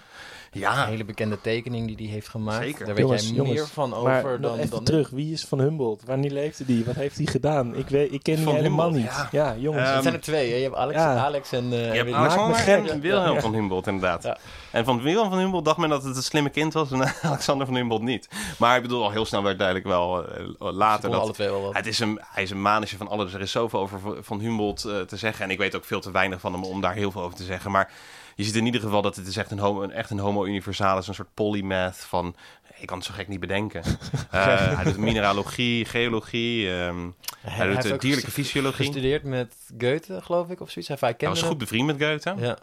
Ja, 0.55 0.83
een 0.83 0.89
hele 0.89 1.05
bekende 1.05 1.41
tekening 1.41 1.87
die 1.87 1.97
hij 2.07 2.15
heeft 2.15 2.29
gemaakt. 2.29 2.65
Zeker. 2.65 2.85
Daar 2.87 2.95
weet 2.95 3.05
Jongens, 3.05 3.23
jij 3.27 3.33
jongens, 3.35 3.55
meer 3.55 3.67
van 3.67 3.95
over 3.95 4.41
dan, 4.41 4.57
even 4.59 4.71
dan 4.71 4.85
terug, 4.85 5.11
wie 5.11 5.33
is 5.33 5.45
Van 5.45 5.61
Humboldt? 5.61 6.03
Wanneer 6.05 6.31
leefde 6.31 6.65
die? 6.65 6.85
Wat 6.85 6.95
heeft 6.95 7.17
hij 7.17 7.27
gedaan? 7.27 7.75
Ik, 7.77 7.89
weet, 7.89 8.13
ik 8.13 8.23
ken 8.23 8.35
die 8.35 8.45
Van 8.45 8.55
helemaal 8.55 8.93
Humboldt, 8.93 9.17
niet. 9.19 9.29
ja. 9.33 9.45
Ja, 9.53 9.57
jongens. 9.59 9.85
Ehm, 9.87 9.95
Het 9.95 10.03
zijn 10.03 10.15
er 10.15 10.21
twee, 10.21 10.51
hè? 10.51 10.57
Je 10.57 10.63
hebt 10.63 10.75
Alex, 10.77 10.99
ja. 10.99 11.17
Alex 11.17 11.53
en... 11.53 11.73
eh, 11.73 11.95
Je 11.95 12.13
hebt 12.13 12.61
gek. 12.61 12.87
en 12.89 13.01
Wilhelm 13.01 13.35
Ja. 13.35 13.41
van 13.41 13.55
Humboldt, 13.55 13.87
inderdaad. 13.87 14.23
Ja. 14.23 14.37
En 14.71 14.85
van 14.85 15.03
Wilhelm 15.03 15.29
van 15.31 15.39
Humboldt 15.39 15.67
dacht 15.67 15.79
men 15.79 15.89
dat 15.89 16.05
het 16.05 16.17
een 16.17 16.23
slimme 16.23 16.51
kind 16.51 16.73
was 16.73 16.91
en 16.93 17.13
Alexander 17.23 17.67
van 17.67 17.75
Humboldt 17.77 18.05
niet. 18.05 18.29
Maar 18.59 18.77
ik 18.77 18.83
bedoel, 18.83 19.03
al 19.05 19.11
heel 19.11 19.25
snel 19.25 19.43
werd 19.43 19.59
duidelijk 19.59 19.87
wel 19.87 20.29
eh, 20.29 20.45
later 20.59 21.11
dat... 21.11 21.35
twee 21.35 21.49
wel 21.51 21.63
wat. 21.63 21.75
Het 21.75 21.87
is 21.87 21.99
een, 21.99 22.21
hij 22.23 22.43
is 22.43 22.51
een 22.51 22.63
manisje 22.63 22.97
van 22.97 23.09
alles. 23.09 23.33
Er 23.35 23.41
is 23.41 23.51
zoveel 23.51 23.81
over 23.81 24.01
Van 24.21 24.41
Humboldt 24.41 24.85
eh, 24.85 25.01
te 25.01 25.17
zeggen. 25.17 25.45
En 25.45 25.51
ik 25.51 25.59
weet 25.59 25.77
ook 25.77 25.85
veel 25.85 26.01
te 26.01 26.11
weinig 26.11 26.41
van 26.41 26.53
hem 26.53 26.65
om 26.65 26.81
daar 26.81 26.95
heel 26.95 27.11
veel 27.11 27.23
over 27.23 27.37
te 27.37 27.45
zeggen. 27.45 27.71
Maar 27.71 27.91
je 28.35 28.45
ziet 28.45 28.55
in 28.57 28.67
ieder 28.67 28.81
geval 28.81 29.03
dat 29.03 29.17
het 29.17 29.27
is 29.27 29.37
echt 29.37 29.51
een 29.51 29.59
homo, 29.59 29.83
een, 29.83 29.91
echt 29.93 30.11
een 30.11 30.19
homo 30.19 30.45
universalis. 30.47 31.09
Een 31.09 31.15
soort 31.15 31.35
polymath 31.35 31.97
van... 31.97 32.37
Ik 32.79 32.87
kan 32.87 32.97
het 32.99 33.07
zo 33.07 33.13
gek 33.15 33.29
niet 33.29 33.41
bedenken. 33.41 33.83
Eh, 34.31 34.75
hij 34.77 34.85
doet 34.85 34.97
mineralogie, 34.97 35.85
geologie. 35.85 36.71
ehm, 36.71 37.09
hij 37.41 37.67
doet 37.67 37.75
heeft 37.75 37.87
eh, 37.87 37.93
ook 37.93 38.01
dierlijke 38.01 38.31
fysiologie. 38.31 38.87
gestudeerd 38.87 39.23
met 39.23 39.55
Goethe, 39.79 40.23
geloof 40.23 40.49
ik, 40.51 40.61
of 40.61 40.71
zoiets. 40.71 40.89
Hij, 40.91 40.99
hij 41.01 41.15
Hij 41.19 41.29
was 41.29 41.43
goed 41.43 41.59
bevriend 41.59 41.87
met 41.87 42.03
Goethe. 42.03 42.35
Ja. 42.39 42.59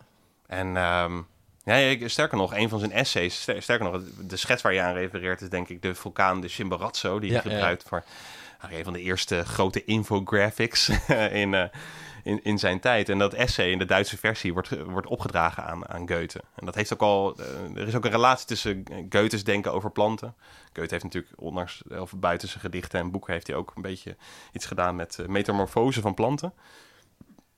En 0.47 0.77
ehm, 0.77 1.21
ja, 1.63 2.07
sterker 2.07 2.37
nog, 2.37 2.55
een 2.55 2.69
van 2.69 2.79
zijn 2.79 2.91
essays, 2.91 3.41
ster- 3.41 3.61
sterker 3.61 3.91
nog, 3.91 4.01
de 4.27 4.37
schets 4.37 4.61
waar 4.61 4.73
je 4.73 4.81
aan 4.81 4.93
refereert 4.93 5.41
is 5.41 5.49
denk 5.49 5.69
ik 5.69 5.81
de 5.81 5.95
vulkaan 5.95 6.41
de 6.41 6.47
Chimborazo, 6.47 7.19
die 7.19 7.31
Ja, 7.31 7.41
hij 7.41 7.51
ja. 7.51 7.57
gebruikt 7.57 7.83
voor 7.87 8.03
eigenlijk 8.49 8.77
een 8.77 8.83
van 8.83 8.93
de 8.93 9.01
eerste 9.01 9.45
grote 9.45 9.83
infographics 9.85 10.89
in, 11.43 11.53
eh, 11.53 11.63
in, 12.23 12.43
in 12.43 12.59
zijn 12.59 12.79
tijd. 12.79 13.09
En 13.09 13.17
dat 13.17 13.33
essay 13.33 13.69
in 13.71 13.77
de 13.77 13.85
Duitse 13.85 14.17
versie 14.17 14.53
wordt, 14.53 14.83
wordt 14.83 15.07
opgedragen 15.07 15.65
aan, 15.65 15.89
aan 15.89 16.07
Goethe. 16.07 16.41
En 16.55 16.65
dat 16.65 16.75
heeft 16.75 16.93
ook 16.93 17.01
al, 17.01 17.35
eh, 17.37 17.75
er 17.75 17.87
is 17.87 17.95
ook 17.95 18.05
een 18.05 18.11
relatie 18.11 18.47
tussen 18.47 18.83
Goethes 19.09 19.43
denken 19.43 19.73
over 19.73 19.91
planten. 19.91 20.35
Goethe 20.73 20.91
heeft 20.91 21.03
natuurlijk, 21.03 21.33
ondanks, 21.35 21.81
of 21.99 22.13
buiten 22.15 22.47
zijn 22.47 22.61
gedichten 22.61 22.99
en 22.99 23.11
boeken, 23.11 23.33
heeft 23.33 23.47
hij 23.47 23.55
ook 23.55 23.71
een 23.75 23.81
beetje 23.81 24.15
iets 24.51 24.65
gedaan 24.65 24.95
met 24.95 25.19
eh, 25.19 25.27
metamorfose 25.27 26.01
van 26.01 26.13
planten. 26.13 26.53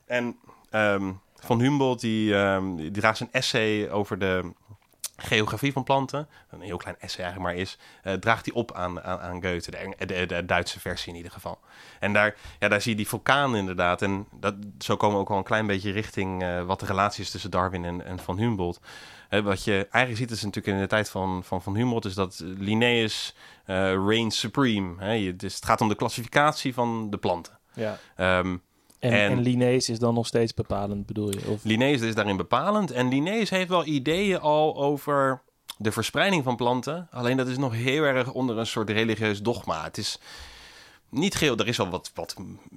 En 0.06 0.38
ehm, 0.70 1.12
van 1.34 1.60
Humboldt, 1.60 2.00
die, 2.00 2.34
ehm, 2.34 2.76
die 2.76 2.90
draagt 2.90 3.16
zijn 3.16 3.32
essay 3.32 3.90
over 3.90 4.18
de 4.18 4.52
geografie 5.16 5.72
van 5.72 5.84
planten, 5.84 6.28
een 6.50 6.60
heel 6.60 6.76
klein 6.76 6.96
essay 6.98 7.24
eigenlijk 7.24 7.54
maar 7.54 7.62
is, 7.62 7.78
eh, 8.02 8.12
draagt 8.12 8.46
hij 8.46 8.54
op 8.54 8.72
aan, 8.72 9.02
aan, 9.02 9.20
aan 9.20 9.42
Goethe, 9.42 9.70
de, 9.70 10.06
de, 10.06 10.26
de 10.26 10.44
Duitse 10.44 10.80
versie 10.80 11.10
in 11.10 11.16
ieder 11.16 11.32
geval. 11.32 11.58
En 12.00 12.12
daar, 12.12 12.36
ja, 12.58 12.68
daar 12.68 12.80
zie 12.80 12.90
je 12.90 12.96
die 12.96 13.08
vulkaan 13.08 13.56
inderdaad. 13.56 14.02
En 14.02 14.26
dat, 14.40 14.54
zo 14.78 14.96
komen 14.96 15.16
we 15.16 15.22
ook 15.22 15.30
al 15.30 15.36
een 15.36 15.42
klein 15.42 15.66
beetje 15.66 15.92
richting 15.92 16.42
eh, 16.42 16.62
wat 16.62 16.80
de 16.80 16.86
relatie 16.86 17.24
is 17.24 17.30
tussen 17.30 17.50
Darwin 17.50 17.84
en, 17.84 18.04
en 18.04 18.18
Van 18.18 18.38
Humboldt. 18.38 18.80
Hè, 19.28 19.42
wat 19.42 19.64
je 19.64 19.86
eigenlijk 19.90 20.16
ziet 20.16 20.30
is 20.30 20.44
natuurlijk 20.44 20.76
in 20.76 20.82
de 20.82 20.88
tijd 20.88 21.10
van 21.10 21.44
Van, 21.44 21.62
van 21.62 21.76
Humboldt, 21.76 22.04
is 22.04 22.14
dat 22.14 22.40
Linnaeus 22.44 23.34
reigns 24.06 24.38
supreme. 24.38 24.94
Hè? 24.98 25.12
Je, 25.12 25.36
dus 25.36 25.54
het 25.54 25.64
gaat 25.64 25.80
om 25.80 25.88
de 25.88 25.94
klassificatie 25.94 26.74
van 26.74 27.10
de 27.10 27.18
planten. 27.18 27.58
ja. 27.74 27.98
Ehm, 28.16 28.56
En, 29.04 29.12
en- 29.12 29.30
en, 29.30 29.40
Linnaeus 29.40 29.88
is 29.88 29.98
dan 29.98 30.14
nog 30.14 30.26
steeds 30.26 30.54
bepalend, 30.54 31.06
bedoel 31.06 31.30
je? 31.30 31.40
Of, 31.48 31.64
Linnaeus 31.64 32.00
is 32.00 32.14
daarin 32.14 32.36
bepalend. 32.36 32.90
En 32.90 33.08
Linnaeus 33.08 33.50
heeft 33.50 33.68
wel 33.68 33.86
ideeën 33.86 34.40
al 34.40 34.76
over 34.76 35.42
de 35.78 35.92
verspreiding 35.92 36.44
van 36.44 36.56
planten. 36.56 37.08
Alleen 37.10 37.36
dat 37.36 37.48
is 37.48 37.58
nog 37.58 37.72
heel 37.72 38.02
erg 38.02 38.32
onder 38.32 38.58
een 38.58 38.66
soort 38.66 38.90
religieus 38.90 39.42
dogma. 39.42 39.84
Het 39.84 39.98
is 39.98 40.18
niet 41.14 41.34
geheel... 41.34 41.56
Er 41.56 41.68
is 41.68 41.80
al 41.80 41.88
wat, 41.88 42.10
wat 42.14 42.36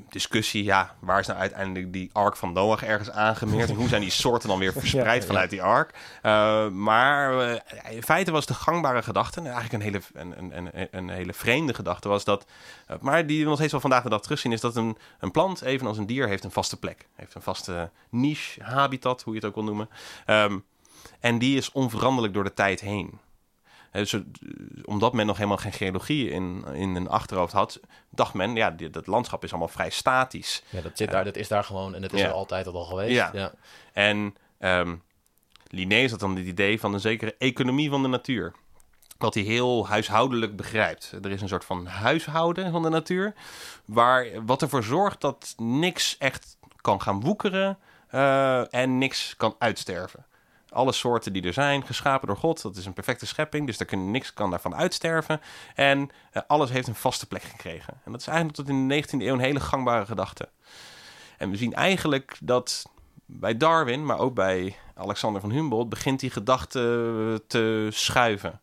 discussie. 0.09 0.63
Ja, 0.63 0.95
waar 0.99 1.19
is 1.19 1.27
nou 1.27 1.39
uiteindelijk 1.39 1.93
die 1.93 2.09
ark 2.13 2.35
van 2.35 2.53
Noach 2.53 2.83
ergens 2.83 3.11
aangemeerd? 3.11 3.69
En 3.69 3.75
hoe 3.75 3.87
zijn 3.87 4.01
die 4.01 4.09
soorten 4.09 4.49
dan 4.49 4.59
weer 4.59 4.73
verspreid 4.79 5.05
Ja, 5.05 5.13
ja. 5.13 5.25
vanuit 5.25 5.49
die 5.49 5.61
ark? 5.61 5.93
Uh, 6.23 6.67
maar 6.67 7.33
uh, 7.33 7.59
in 7.89 8.03
feite 8.03 8.31
was 8.31 8.45
de 8.45 8.53
gangbare 8.53 9.01
gedachte... 9.01 9.39
en 9.39 9.45
eigenlijk 9.45 9.73
een 9.73 9.81
hele, 9.81 10.01
een, 10.13 10.37
een, 10.37 10.69
een, 10.73 10.87
een 10.91 11.09
hele 11.09 11.33
vreemde 11.33 11.73
gedachte 11.73 12.09
was 12.09 12.23
dat... 12.23 12.45
Uh, 12.91 12.97
maar 13.01 13.27
die 13.27 13.39
we 13.39 13.47
nog 13.47 13.57
steeds 13.57 13.71
wel 13.71 13.81
vandaag 13.81 14.03
de 14.03 14.09
dag 14.09 14.21
terugzien... 14.21 14.51
is 14.51 14.61
dat 14.61 14.75
een, 14.75 14.97
een 15.19 15.31
plant, 15.31 15.61
evenals 15.61 15.97
een 15.97 16.05
dier, 16.05 16.27
heeft 16.27 16.43
een 16.43 16.51
vaste 16.51 16.77
plek. 16.77 17.07
Heeft 17.15 17.35
een 17.35 17.41
vaste 17.41 17.89
niche, 18.09 18.63
habitat, 18.63 19.21
hoe 19.21 19.33
je 19.33 19.39
het 19.39 19.47
ook 19.47 19.55
wil 19.55 19.63
noemen. 19.63 19.89
Um, 20.27 20.65
en 21.19 21.37
die 21.39 21.57
is 21.57 21.71
onveranderlijk 21.71 22.33
door 22.33 22.43
de 22.43 22.53
tijd 22.53 22.79
heen. 22.79 23.19
Dus, 23.97 24.15
omdat 24.83 25.13
men 25.13 25.25
nog 25.25 25.35
helemaal 25.37 25.57
geen 25.57 25.73
geologie 25.73 26.29
in, 26.29 26.65
in 26.73 26.95
een 26.95 27.07
achterhoofd 27.09 27.53
had, 27.53 27.79
dacht 28.09 28.33
men, 28.33 28.55
ja, 28.55 28.71
dit, 28.71 28.93
dat 28.93 29.07
landschap 29.07 29.43
is 29.43 29.49
allemaal 29.49 29.67
vrij 29.67 29.89
statisch. 29.89 30.63
Ja, 30.69 30.81
dat, 30.81 30.91
zit 30.97 31.11
daar, 31.11 31.23
dat 31.23 31.35
is 31.35 31.47
daar 31.47 31.63
gewoon 31.63 31.95
en 31.95 32.01
dat 32.01 32.13
is 32.13 32.19
Ja. 32.19 32.25
er 32.25 32.31
altijd 32.31 32.67
al 32.67 32.83
geweest. 32.85 33.11
Ja. 33.11 33.29
Ja. 33.33 33.53
En 33.93 34.35
um, 34.59 35.03
Linnaeus 35.67 36.11
had 36.11 36.19
dan 36.19 36.35
het 36.35 36.45
idee 36.45 36.79
van 36.79 36.93
een 36.93 36.99
zekere 36.99 37.35
economie 37.37 37.89
van 37.89 38.01
de 38.01 38.07
natuur. 38.07 38.53
Wat 39.17 39.33
hij 39.33 39.43
heel 39.43 39.87
huishoudelijk 39.87 40.55
begrijpt. 40.55 41.11
Er 41.21 41.31
is 41.31 41.41
een 41.41 41.47
soort 41.47 41.65
van 41.65 41.85
huishouden 41.85 42.71
van 42.71 42.81
de 42.81 42.89
natuur. 42.89 43.33
Waar, 43.85 44.45
wat 44.45 44.61
ervoor 44.61 44.83
zorgt 44.83 45.21
dat 45.21 45.53
niks 45.57 46.17
echt 46.17 46.57
kan 46.81 47.01
gaan 47.01 47.21
woekeren. 47.21 47.77
Uh, 48.11 48.73
en 48.73 48.97
niks 48.97 49.35
kan 49.37 49.55
uitsterven. 49.59 50.25
Alle 50.77 50.91
soorten 50.91 51.33
die 51.33 51.43
er 51.43 51.53
zijn, 51.53 51.85
geschapen 51.85 52.27
door 52.27 52.37
God, 52.37 52.61
dat 52.61 52.75
is 52.75 52.85
een 52.85 52.93
perfecte 52.93 53.25
schepping. 53.25 53.65
Dus 53.65 53.77
daar 53.77 53.87
kan, 53.87 54.11
niks 54.11 54.33
kan 54.33 54.49
daarvan 54.49 54.75
uitsterven. 54.75 55.41
En 55.75 55.99
uh, 55.99 56.41
alles 56.47 56.69
heeft 56.69 56.87
een 56.87 56.95
vaste 56.95 57.27
plek 57.27 57.41
gekregen. 57.41 57.93
En 58.05 58.11
dat 58.11 58.21
is 58.21 58.27
eigenlijk 58.27 58.57
tot 58.57 58.69
in 58.69 58.87
de 58.87 59.03
19e 59.03 59.09
eeuw 59.11 59.33
een 59.33 59.39
hele 59.39 59.59
gangbare 59.59 60.05
gedachte. 60.05 60.49
En 61.37 61.49
we 61.49 61.57
zien 61.57 61.73
eigenlijk 61.73 62.37
dat 62.41 62.85
bij 63.25 63.57
Darwin, 63.57 64.05
maar 64.05 64.19
ook 64.19 64.33
bij 64.33 64.75
Alexander 64.95 65.41
van 65.41 65.51
Humboldt, 65.51 65.89
begint 65.89 66.19
die 66.19 66.29
gedachte 66.29 67.43
te 67.47 67.87
schuiven. 67.91 68.61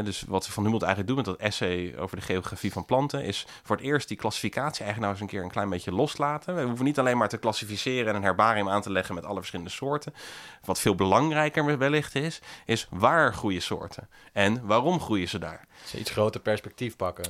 Dus 0.00 0.24
wat 0.28 0.46
Van 0.46 0.62
Humboldt 0.62 0.84
eigenlijk 0.84 1.16
doet 1.16 1.26
met 1.26 1.36
dat 1.36 1.46
essay 1.46 1.94
over 1.98 2.16
de 2.16 2.22
geografie 2.22 2.72
van 2.72 2.84
planten, 2.84 3.24
is 3.24 3.46
voor 3.62 3.76
het 3.76 3.84
eerst 3.84 4.08
die 4.08 4.16
klassificatie 4.16 4.84
eigenlijk 4.84 5.00
nou 5.00 5.12
eens 5.12 5.20
een 5.20 5.26
keer 5.26 5.42
een 5.42 5.50
klein 5.50 5.68
beetje 5.68 5.92
loslaten. 5.92 6.54
We 6.54 6.62
hoeven 6.62 6.84
niet 6.84 6.98
alleen 6.98 7.16
maar 7.16 7.28
te 7.28 7.38
klassificeren 7.38 8.08
en 8.08 8.14
een 8.14 8.22
herbarium 8.22 8.68
aan 8.68 8.82
te 8.82 8.90
leggen 8.90 9.14
met 9.14 9.24
alle 9.24 9.38
verschillende 9.38 9.70
soorten. 9.70 10.14
Wat 10.64 10.80
veel 10.80 10.94
belangrijker 10.94 11.78
wellicht 11.78 12.14
is, 12.14 12.40
is 12.64 12.86
waar 12.90 13.34
groeien 13.34 13.62
soorten 13.62 14.08
en 14.32 14.66
waarom 14.66 15.00
groeien 15.00 15.28
ze 15.28 15.38
daar. 15.38 15.66
Dus 15.82 15.94
iets 15.94 16.10
groter 16.10 16.40
perspectief 16.40 16.96
pakken. 16.96 17.24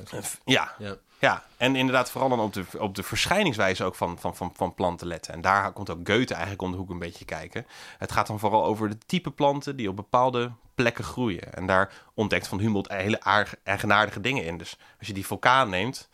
Ja, 0.45 0.75
ja. 0.77 0.95
Ja, 1.23 1.43
en 1.57 1.75
inderdaad 1.75 2.11
vooral 2.11 2.29
dan 2.29 2.39
op 2.39 2.53
de, 2.53 2.65
op 2.79 2.95
de 2.95 3.03
verschijningswijze 3.03 3.83
ook 3.83 3.95
van, 3.95 4.19
van, 4.19 4.35
van, 4.35 4.51
van 4.55 4.73
planten 4.73 5.07
letten. 5.07 5.33
En 5.33 5.41
daar 5.41 5.71
komt 5.71 5.89
ook 5.89 6.09
Goethe 6.09 6.33
eigenlijk 6.33 6.61
om 6.61 6.71
de 6.71 6.77
hoek 6.77 6.89
een 6.89 6.99
beetje 6.99 7.25
kijken. 7.25 7.65
Het 7.97 8.11
gaat 8.11 8.27
dan 8.27 8.39
vooral 8.39 8.65
over 8.65 8.89
de 8.89 8.97
type 9.05 9.31
planten 9.31 9.75
die 9.75 9.89
op 9.89 9.95
bepaalde 9.95 10.51
plekken 10.75 11.03
groeien. 11.03 11.53
En 11.53 11.65
daar 11.65 11.93
ontdekt 12.13 12.47
Van 12.47 12.59
Humboldt 12.59 12.91
hele 12.91 13.19
eigenaardige 13.63 14.21
dingen 14.21 14.45
in. 14.45 14.57
Dus 14.57 14.77
als 14.97 15.07
je 15.07 15.13
die 15.13 15.25
vulkaan 15.25 15.69
neemt, 15.69 16.09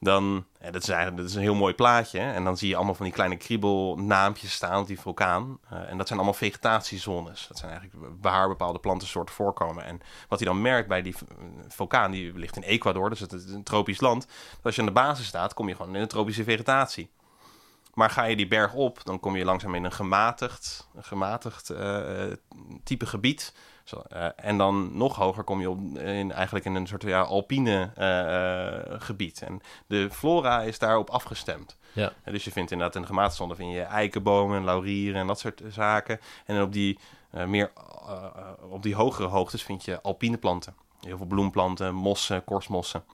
dan... 0.00 0.46
Ja, 0.60 0.70
dat, 0.70 0.82
is 0.82 0.88
eigenlijk, 0.88 1.16
dat 1.20 1.28
is 1.28 1.34
een 1.34 1.42
heel 1.42 1.54
mooi 1.54 1.74
plaatje. 1.74 2.18
En 2.18 2.44
dan 2.44 2.56
zie 2.56 2.68
je 2.68 2.76
allemaal 2.76 2.94
van 2.94 3.04
die 3.04 3.14
kleine 3.14 3.36
kriebelnaampjes 3.36 4.52
staan 4.52 4.80
op 4.80 4.86
die 4.86 5.00
vulkaan. 5.00 5.58
Uh, 5.72 5.90
en 5.90 5.98
dat 5.98 6.06
zijn 6.06 6.18
allemaal 6.18 6.38
vegetatiezones. 6.38 7.46
Dat 7.48 7.58
zijn 7.58 7.70
eigenlijk 7.70 8.12
waar 8.20 8.48
bepaalde 8.48 8.78
plantensoorten 8.78 9.34
voorkomen. 9.34 9.84
En 9.84 10.00
wat 10.28 10.38
hij 10.38 10.48
dan 10.48 10.62
merkt 10.62 10.88
bij 10.88 11.02
die 11.02 11.14
vulkaan, 11.68 12.10
die 12.10 12.38
ligt 12.38 12.56
in 12.56 12.62
Ecuador, 12.62 13.10
dus 13.10 13.20
het 13.20 13.32
is 13.32 13.44
een 13.44 13.62
tropisch 13.62 14.00
land. 14.00 14.26
Als 14.62 14.74
je 14.74 14.80
aan 14.80 14.86
de 14.86 14.92
basis 14.92 15.26
staat, 15.26 15.54
kom 15.54 15.68
je 15.68 15.74
gewoon 15.74 15.94
in 15.94 16.00
een 16.00 16.08
tropische 16.08 16.44
vegetatie. 16.44 17.10
Maar 17.94 18.10
ga 18.10 18.24
je 18.24 18.36
die 18.36 18.48
berg 18.48 18.74
op, 18.74 19.04
dan 19.04 19.20
kom 19.20 19.36
je 19.36 19.44
langzaam 19.44 19.74
in 19.74 19.84
een 19.84 19.92
gematigd, 19.92 20.88
gematigd 20.96 21.70
uh, 21.70 22.32
type 22.84 23.06
gebied. 23.06 23.54
Zo, 23.88 24.02
uh, 24.12 24.28
en 24.36 24.58
dan 24.58 24.96
nog 24.96 25.16
hoger 25.16 25.44
kom 25.44 25.60
je 25.60 25.70
op 25.70 25.78
in, 25.98 26.32
eigenlijk 26.32 26.64
in 26.64 26.74
een 26.74 26.86
soort 26.86 27.02
ja, 27.02 27.20
alpine 27.20 27.90
uh, 27.98 29.00
gebied. 29.00 29.42
En 29.42 29.60
de 29.86 30.10
flora 30.10 30.62
is 30.62 30.78
daarop 30.78 31.10
afgestemd. 31.10 31.76
Ja. 31.92 32.12
En 32.24 32.32
dus 32.32 32.44
je 32.44 32.52
vindt 32.52 32.70
inderdaad 32.70 32.96
in 32.96 33.16
de 33.48 33.54
vind 33.54 33.72
je 33.72 33.82
eikenbomen, 33.82 34.64
laurieren 34.64 35.20
en 35.20 35.26
dat 35.26 35.38
soort 35.38 35.62
zaken. 35.68 36.20
En 36.44 36.62
op 36.62 36.72
die, 36.72 36.98
meer, 37.30 37.72
op 38.70 38.82
die 38.82 38.94
hogere 38.94 39.28
hoogtes 39.28 39.62
vind 39.62 39.84
je 39.84 40.00
alpine 40.02 40.36
planten. 40.36 40.74
Heel 41.00 41.16
veel 41.16 41.26
bloemplanten, 41.26 41.94
mossen, 41.94 42.44
korstmossen. 42.44 43.04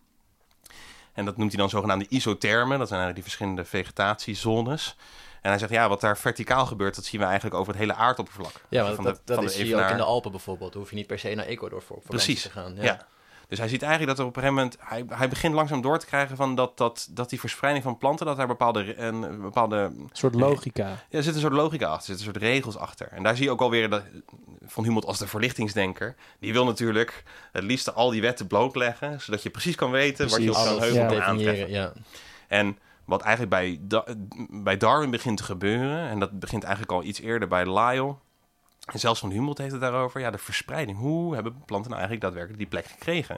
En 1.12 1.24
dat 1.24 1.36
noemt 1.36 1.50
hij 1.50 1.60
dan 1.60 1.70
zogenaamde 1.70 2.06
isothermen. 2.08 2.78
Dat 2.78 2.88
zijn 2.88 3.00
eigenlijk 3.00 3.14
die 3.14 3.22
verschillende 3.22 3.64
vegetatiezones. 3.64 4.96
En 5.44 5.50
hij 5.50 5.58
zegt, 5.58 5.72
ja, 5.72 5.88
wat 5.88 6.00
daar 6.00 6.18
verticaal 6.18 6.66
gebeurt, 6.66 6.94
dat 6.94 7.04
zien 7.04 7.20
we 7.20 7.26
eigenlijk 7.26 7.56
over 7.56 7.72
het 7.72 7.80
hele 7.80 7.94
aardoppervlak. 7.94 8.52
Ja, 8.68 8.82
want 8.82 8.94
van 8.94 9.04
dat, 9.04 9.14
de- 9.14 9.20
dat 9.24 9.36
van 9.36 9.44
is 9.44 9.56
hier 9.56 9.82
ook 9.84 9.90
in 9.90 9.96
de 9.96 10.02
Alpen 10.02 10.30
bijvoorbeeld. 10.30 10.72
Dan 10.72 10.80
hoef 10.80 10.90
je 10.90 10.96
niet 10.96 11.06
per 11.06 11.18
se 11.18 11.34
naar 11.34 11.44
Ecuador 11.46 11.82
voor, 11.82 11.96
voor 12.00 12.10
Precies, 12.10 12.42
te 12.42 12.50
gaan. 12.50 12.74
Ja. 12.80 13.06
Dus 13.48 13.58
hij 13.58 13.68
ziet 13.68 13.82
eigenlijk 13.82 14.10
dat 14.16 14.20
er 14.20 14.30
op 14.30 14.36
een 14.36 14.42
gegeven 14.42 14.62
moment... 14.62 14.76
Hij, 14.80 15.04
hij 15.18 15.28
begint 15.28 15.54
langzaam 15.54 15.80
door 15.80 15.98
te 15.98 16.06
krijgen 16.06 16.36
van 16.36 16.54
dat, 16.54 16.76
dat, 16.78 17.08
dat 17.10 17.30
die 17.30 17.40
verspreiding 17.40 17.84
van 17.84 17.98
planten... 17.98 18.26
dat 18.26 18.36
daar 18.36 18.46
bepaalde, 18.46 18.96
een, 18.98 19.22
een 19.22 19.40
bepaalde 19.40 19.76
Een 19.76 20.10
soort 20.12 20.34
logica. 20.34 20.86
Ja, 20.88 20.96
er 21.18 21.22
zit 21.22 21.34
een 21.34 21.40
soort 21.40 21.52
logica 21.52 21.86
achter, 21.86 22.10
er 22.10 22.16
zitten 22.18 22.26
een 22.26 22.40
soort 22.40 22.52
regels 22.52 22.76
achter. 22.76 23.08
En 23.10 23.22
daar 23.22 23.36
zie 23.36 23.44
je 23.44 23.50
ook 23.50 23.60
alweer 23.60 23.90
dat, 23.90 24.02
van 24.66 24.84
Humboldt 24.84 25.06
als 25.08 25.18
de 25.18 25.26
verlichtingsdenker. 25.26 26.14
Die 26.38 26.52
wil 26.52 26.64
natuurlijk 26.64 27.22
het 27.52 27.62
liefst 27.64 27.94
al 27.94 28.10
die 28.10 28.20
wetten 28.20 28.46
blootleggen, 28.46 29.20
zodat 29.20 29.42
je 29.42 29.50
precies 29.50 29.74
kan 29.76 29.90
weten 29.90 30.28
wat 30.28 30.42
je 30.42 30.50
op 30.50 30.56
zo'n 30.56 30.80
heuvel 30.80 31.00
Ja. 31.02 31.06
kan 31.06 31.22
aantreffen. 31.22 31.70
ja. 31.70 31.92
En 32.48 32.78
wat 33.04 33.22
eigenlijk 33.22 33.50
bij, 33.50 33.80
bij 34.50 34.76
Darwin 34.76 35.10
begint 35.10 35.36
te 35.36 35.44
gebeuren, 35.44 36.08
en 36.08 36.18
dat 36.18 36.38
begint 36.38 36.62
eigenlijk 36.62 36.92
al 36.92 37.02
iets 37.02 37.20
eerder 37.20 37.48
bij 37.48 37.72
Lyell, 37.78 38.14
en 38.92 38.98
zelfs 38.98 39.20
van 39.20 39.30
Humboldt 39.30 39.58
heeft 39.58 39.72
het 39.72 39.80
daarover, 39.80 40.20
ja, 40.20 40.30
de 40.30 40.38
verspreiding. 40.38 40.98
Hoe 40.98 41.34
hebben 41.34 41.64
planten 41.64 41.90
nou 41.90 42.02
eigenlijk 42.02 42.20
daadwerkelijk 42.20 42.58
die 42.58 42.80
plek 42.80 42.86
gekregen? 42.86 43.34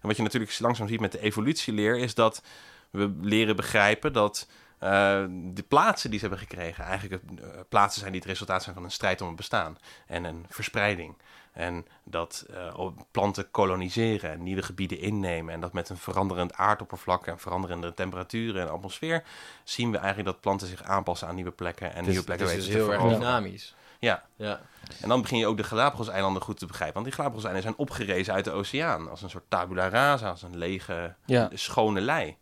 En 0.00 0.08
wat 0.08 0.16
je 0.16 0.22
natuurlijk 0.22 0.58
langzaam 0.58 0.88
ziet 0.88 1.00
met 1.00 1.12
de 1.12 1.20
evolutieleer, 1.20 1.98
is 1.98 2.14
dat 2.14 2.42
we 2.90 3.16
leren 3.20 3.56
begrijpen 3.56 4.12
dat 4.12 4.48
eh, 4.78 5.24
de 5.30 5.64
plaatsen 5.68 6.10
die 6.10 6.18
ze 6.18 6.26
hebben 6.26 6.46
gekregen 6.46 6.84
eigenlijk 6.84 7.22
eh, 7.22 7.48
plaatsen 7.68 8.00
zijn 8.00 8.12
die 8.12 8.20
het 8.20 8.30
resultaat 8.30 8.62
zijn 8.62 8.74
van 8.74 8.84
een 8.84 8.90
strijd 8.90 9.20
om 9.20 9.26
het 9.26 9.36
bestaan 9.36 9.78
en 10.06 10.24
een 10.24 10.46
verspreiding. 10.48 11.16
En 11.54 11.86
dat 12.04 12.46
eh, 12.54 12.86
planten 13.10 13.50
koloniseren 13.50 14.30
en 14.30 14.42
nieuwe 14.42 14.62
gebieden 14.62 14.98
innemen. 14.98 15.54
En 15.54 15.60
dat 15.60 15.72
met 15.72 15.88
een 15.88 15.96
veranderend 15.96 16.54
aardoppervlak 16.54 17.26
en 17.26 17.38
veranderende 17.38 17.94
temperaturen 17.94 18.62
en 18.62 18.70
atmosfeer 18.70 19.22
zien 19.64 19.90
we 19.90 19.96
eigenlijk 19.96 20.26
dat 20.28 20.40
planten 20.40 20.66
zich 20.66 20.82
aanpassen 20.82 21.28
aan 21.28 21.34
nieuwe 21.34 21.50
plekken 21.50 21.86
en 21.94 22.04
Dus 22.04 22.14
nieuwe 22.14 22.16
het 22.16 22.24
plekken 22.26 22.46
is 22.46 22.52
weten 22.52 22.66
dus 22.66 22.74
te 22.86 22.92
heel 22.92 23.08
erg 23.08 23.18
dynamisch. 23.18 23.74
Ja, 23.98 24.24
Ja. 24.36 24.60
en 25.00 25.08
dan 25.08 25.20
begin 25.20 25.38
je 25.38 25.46
ook 25.46 25.56
de 25.56 25.64
Galapagos-eilanden 25.64 26.42
goed 26.42 26.58
te 26.58 26.66
begrijpen. 26.66 26.94
Want 26.94 27.06
die 27.06 27.14
Galapagos-eilanden 27.14 27.72
zijn 27.74 27.88
opgerezen 27.88 28.34
uit 28.34 28.44
de 28.44 28.50
oceaan. 28.50 29.10
Als 29.10 29.22
een 29.22 29.30
soort 29.30 29.44
tabula 29.48 29.88
rasa, 29.88 30.28
als 30.28 30.42
een 30.42 30.56
lege, 30.58 31.14
Ja. 31.24 31.50
schone 31.52 32.00
lei. 32.00 32.36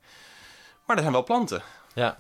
Maar 0.87 0.97
er 0.97 1.03
zijn 1.03 1.15
wel 1.15 1.25
planten. 1.25 1.63
Ja. 1.95 2.17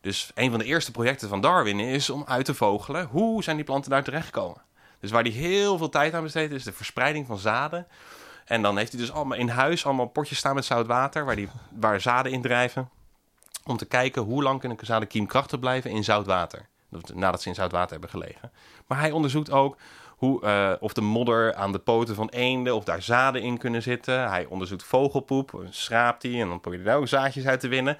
Dus 0.00 0.30
een 0.34 0.50
van 0.50 0.58
de 0.58 0.64
eerste 0.64 0.90
projecten 0.90 1.28
van 1.28 1.40
Darwin 1.40 1.80
is 1.80 2.10
om 2.10 2.24
uit 2.26 2.44
te 2.44 2.54
vogelen... 2.54 3.06
hoe 3.06 3.42
zijn 3.42 3.56
die 3.56 3.64
planten 3.64 3.90
daar 3.90 4.04
terechtgekomen? 4.04 4.62
Dus 5.04 5.12
waar 5.12 5.22
hij 5.22 5.32
heel 5.32 5.78
veel 5.78 5.88
tijd 5.88 6.14
aan 6.14 6.22
besteedt 6.22 6.52
is 6.52 6.64
de 6.64 6.72
verspreiding 6.72 7.26
van 7.26 7.38
zaden. 7.38 7.86
En 8.44 8.62
dan 8.62 8.76
heeft 8.76 8.92
hij 8.92 9.00
dus 9.00 9.12
allemaal 9.12 9.38
in 9.38 9.48
huis 9.48 9.84
allemaal 9.86 10.06
potjes 10.06 10.38
staan 10.38 10.54
met 10.54 10.64
zout 10.64 10.86
water... 10.86 11.24
waar, 11.24 11.36
die, 11.36 11.48
waar 11.78 12.00
zaden 12.00 12.32
in 12.32 12.42
drijven. 12.42 12.88
Om 13.64 13.76
te 13.76 13.84
kijken 13.86 14.22
hoe 14.22 14.42
lang 14.42 14.60
kunnen 14.60 14.78
zaden 14.82 15.08
kiemkrachtig 15.08 15.58
blijven 15.58 15.90
in 15.90 16.04
zout 16.04 16.26
water. 16.26 16.66
Dat- 16.88 17.14
Nadat 17.14 17.42
ze 17.42 17.48
in 17.48 17.54
zout 17.54 17.72
water 17.72 17.90
hebben 17.92 18.10
gelegen. 18.10 18.52
Maar 18.86 18.98
hij 19.00 19.10
onderzoekt 19.10 19.50
ook 19.50 19.76
hoe, 20.08 20.42
eh, 20.42 20.72
of 20.80 20.92
de 20.92 21.00
modder 21.00 21.54
aan 21.54 21.72
de 21.72 21.78
poten 21.78 22.14
van 22.14 22.28
eenden, 22.28 22.74
of 22.74 22.84
daar 22.84 23.02
zaden 23.02 23.42
in 23.42 23.58
kunnen 23.58 23.82
zitten. 23.82 24.28
Hij 24.28 24.44
onderzoekt 24.46 24.84
vogelpoep, 24.84 25.64
schraapt 25.70 26.22
hij 26.22 26.40
en 26.40 26.48
dan 26.48 26.60
probeert 26.60 26.82
hij 26.82 26.92
daar 26.92 27.00
ook 27.00 27.08
zaadjes 27.08 27.46
uit 27.46 27.60
te 27.60 27.68
winnen. 27.68 27.98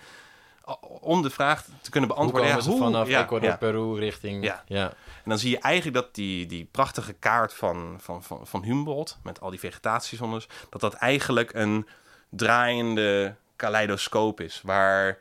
Om 1.01 1.23
de 1.23 1.31
vraag 1.31 1.65
te 1.81 1.91
kunnen 1.91 2.11
Hoe 2.11 2.19
beantwoorden. 2.19 2.51
komen 2.51 2.65
ja, 2.65 2.71
ze 2.71 2.71
hoe- 2.83 2.93
vanaf 2.93 3.09
ja, 3.09 3.23
Ecuador, 3.23 3.49
ja. 3.49 3.57
Peru 3.57 3.99
richting... 3.99 4.45
Ja. 4.67 4.93
En 5.25 5.31
dan 5.31 5.39
zie 5.39 5.51
je 5.51 5.59
eigenlijk 5.59 5.97
dat 5.97 6.15
die, 6.15 6.47
die 6.47 6.69
prachtige 6.71 7.13
kaart 7.13 7.55
van, 7.55 7.97
van, 8.01 8.23
van, 8.23 8.47
van 8.47 8.63
Humboldt, 8.63 9.19
met 9.23 9.41
al 9.41 9.51
die 9.51 9.59
vegetatiezones, 9.59 10.49
dat 10.71 10.81
dat 10.81 10.95
eigenlijk 10.95 11.55
een 11.55 11.87
draaiende 12.29 13.35
kaleidoscoop 13.57 14.41
is. 14.41 14.61
Waar 14.63 15.19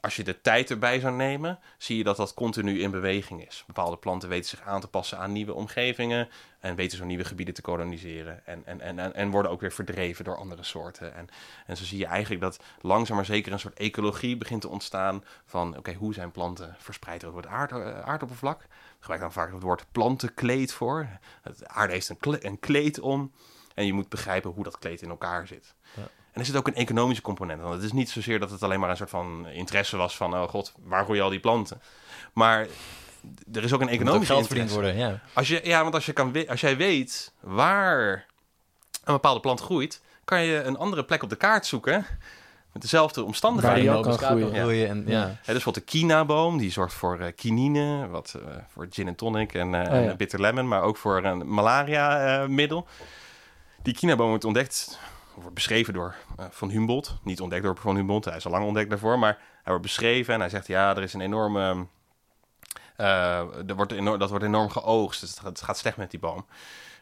als 0.00 0.16
je 0.16 0.24
de 0.24 0.40
tijd 0.40 0.70
erbij 0.70 1.00
zou 1.00 1.14
nemen, 1.14 1.58
zie 1.78 1.96
je 1.96 2.04
dat 2.04 2.16
dat 2.16 2.34
continu 2.34 2.80
in 2.80 2.90
beweging 2.90 3.46
is. 3.46 3.64
Bepaalde 3.66 3.96
planten 3.96 4.28
weten 4.28 4.48
zich 4.48 4.60
aan 4.60 4.80
te 4.80 4.88
passen 4.88 5.18
aan 5.18 5.32
nieuwe 5.32 5.54
omgevingen 5.54 6.28
en 6.60 6.74
weten 6.74 6.98
zo 6.98 7.04
nieuwe 7.04 7.24
gebieden 7.24 7.54
te 7.54 7.62
koloniseren. 7.62 8.46
En, 8.46 8.62
en, 8.66 8.80
en, 8.80 8.98
en, 8.98 9.14
en 9.14 9.30
worden 9.30 9.50
ook 9.50 9.60
weer 9.60 9.72
verdreven 9.72 10.24
door 10.24 10.36
andere 10.36 10.62
soorten. 10.62 11.14
En, 11.14 11.28
en 11.66 11.76
zo 11.76 11.84
zie 11.84 11.98
je 11.98 12.06
eigenlijk 12.06 12.40
dat 12.40 12.60
langzaam 12.80 13.16
maar 13.16 13.24
zeker 13.24 13.52
een 13.52 13.58
soort 13.58 13.78
ecologie 13.78 14.36
begint 14.36 14.60
te 14.60 14.68
ontstaan 14.68 15.24
van 15.44 15.76
oké, 15.76 15.92
hoe 15.92 16.14
zijn 16.14 16.30
planten 16.30 16.76
verspreid 16.78 17.24
over 17.24 17.50
het 17.50 17.72
eh, 17.72 18.00
aardoppervlak? 18.00 18.66
Ik 19.06 19.12
gebruik 19.12 19.34
dan 19.34 19.42
vaak 19.42 19.54
het 19.54 19.62
woord 19.62 19.86
plantenkleed 19.92 20.72
voor. 20.72 21.08
Het 21.42 21.66
aarde 21.68 21.92
heeft 21.92 22.08
een, 22.08 22.16
kle- 22.18 22.38
een 22.40 22.58
kleed 22.58 23.00
om 23.00 23.32
en 23.74 23.86
je 23.86 23.92
moet 23.92 24.08
begrijpen 24.08 24.50
hoe 24.50 24.64
dat 24.64 24.78
kleed 24.78 25.02
in 25.02 25.08
elkaar 25.08 25.46
zit. 25.46 25.74
Ja. 25.94 26.02
En 26.02 26.40
er 26.40 26.44
zit 26.44 26.56
ook 26.56 26.66
een 26.66 26.74
economische 26.74 27.22
component. 27.22 27.60
Want 27.60 27.74
het 27.74 27.82
is 27.82 27.92
niet 27.92 28.10
zozeer 28.10 28.38
dat 28.38 28.50
het 28.50 28.62
alleen 28.62 28.80
maar 28.80 28.90
een 28.90 28.96
soort 28.96 29.10
van 29.10 29.46
interesse 29.46 29.96
was 29.96 30.16
van, 30.16 30.34
oh 30.34 30.48
god, 30.48 30.74
waar 30.78 31.04
groeien 31.04 31.22
al 31.22 31.30
die 31.30 31.40
planten? 31.40 31.80
Maar 32.32 32.66
er 33.52 33.64
is 33.64 33.72
ook 33.72 33.80
een 33.80 33.86
moet 33.86 33.94
ook 33.94 34.00
economische 34.00 34.32
geld 34.32 34.46
verdiend 34.46 34.70
worden, 34.70 34.96
ja. 34.96 35.20
Als 35.32 35.48
je, 35.48 35.60
ja, 35.64 35.82
want 35.82 35.94
als, 35.94 36.06
je 36.06 36.12
kan, 36.12 36.48
als 36.48 36.60
jij 36.60 36.76
weet 36.76 37.32
waar 37.40 38.26
een 39.04 39.12
bepaalde 39.14 39.40
plant 39.40 39.60
groeit, 39.60 40.02
kan 40.24 40.42
je 40.42 40.62
een 40.62 40.76
andere 40.76 41.04
plek 41.04 41.22
op 41.22 41.28
de 41.28 41.36
kaart 41.36 41.66
zoeken 41.66 42.06
met 42.76 42.90
dezelfde 42.90 43.20
Waar 43.20 43.28
omstandigheden. 43.28 43.80
die 43.80 43.90
je 43.90 43.96
ook 43.96 44.04
kan 44.04 44.18
groeien. 44.18 44.54
groeien. 44.54 44.88
En, 44.88 45.04
ja. 45.06 45.20
Hè, 45.20 45.26
dus 45.26 45.44
bijvoorbeeld 45.44 45.74
de 45.74 45.98
kinaboom, 45.98 46.58
die 46.58 46.70
zorgt 46.70 46.94
voor 46.94 47.18
eh, 47.20 47.32
kinine, 47.36 48.08
wat 48.08 48.34
eh, 48.46 48.56
voor 48.72 48.86
gin 48.90 49.06
en 49.08 49.14
tonic 49.14 49.54
en, 49.54 49.66
Oh, 49.66 49.72
ja. 49.82 49.88
en 49.90 50.16
bitter 50.16 50.40
lemon, 50.40 50.68
maar 50.68 50.82
ook 50.82 50.96
voor 50.96 51.24
een 51.24 51.54
malaria-middel. 51.54 52.86
die 53.82 53.94
kinaboom 53.94 54.28
wordt 54.28 54.44
ontdekt, 54.44 54.98
wordt 55.34 55.54
beschreven 55.54 55.94
door 55.94 56.14
Van 56.50 56.70
Humboldt. 56.70 57.14
Niet 57.22 57.40
ontdekt 57.40 57.62
door 57.62 57.76
Van 57.76 57.96
Humboldt, 57.96 58.24
hij 58.24 58.36
is 58.36 58.44
al 58.44 58.50
lang 58.50 58.64
ontdekt 58.64 58.90
daarvoor, 58.90 59.18
maar 59.18 59.32
hij 59.38 59.62
wordt 59.64 59.82
beschreven 59.82 60.34
en 60.34 60.40
hij 60.40 60.48
zegt, 60.48 60.66
ja, 60.66 60.96
er 60.96 61.02
is 61.02 61.14
een 61.14 61.20
enorme... 61.20 61.86
eh, 62.96 63.38
er 63.68 63.74
wordt 63.76 63.92
enorm, 63.92 64.18
dat 64.18 64.30
wordt 64.30 64.44
enorm 64.44 64.70
geoogst, 64.70 65.20
dus 65.20 65.38
het 65.44 65.60
gaat 65.62 65.78
slecht 65.78 65.96
met 65.96 66.10
die 66.10 66.20
boom. 66.20 66.46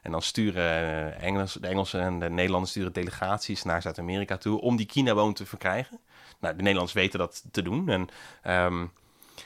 En 0.05 0.11
dan 0.11 0.22
sturen 0.22 0.62
eh, 0.62 1.22
Engels, 1.26 1.52
de 1.52 1.66
Engelsen 1.66 2.00
en 2.00 2.18
de 2.18 2.30
Nederlanders 2.30 2.70
sturen 2.70 2.92
delegaties 2.92 3.62
naar 3.62 3.82
Zuid-Amerika 3.82 4.36
toe 4.36 4.61
om 4.61 4.76
die 4.76 4.86
kinaboom 4.86 5.34
te 5.34 5.46
verkrijgen. 5.46 5.98
Nou, 6.38 6.52
de 6.55 6.62
Nederlanders 6.62 6.92
weten 6.92 7.18
dat 7.18 7.44
te 7.50 7.62
doen. 7.62 7.88
En 7.88 8.09
ehm, 8.42 8.86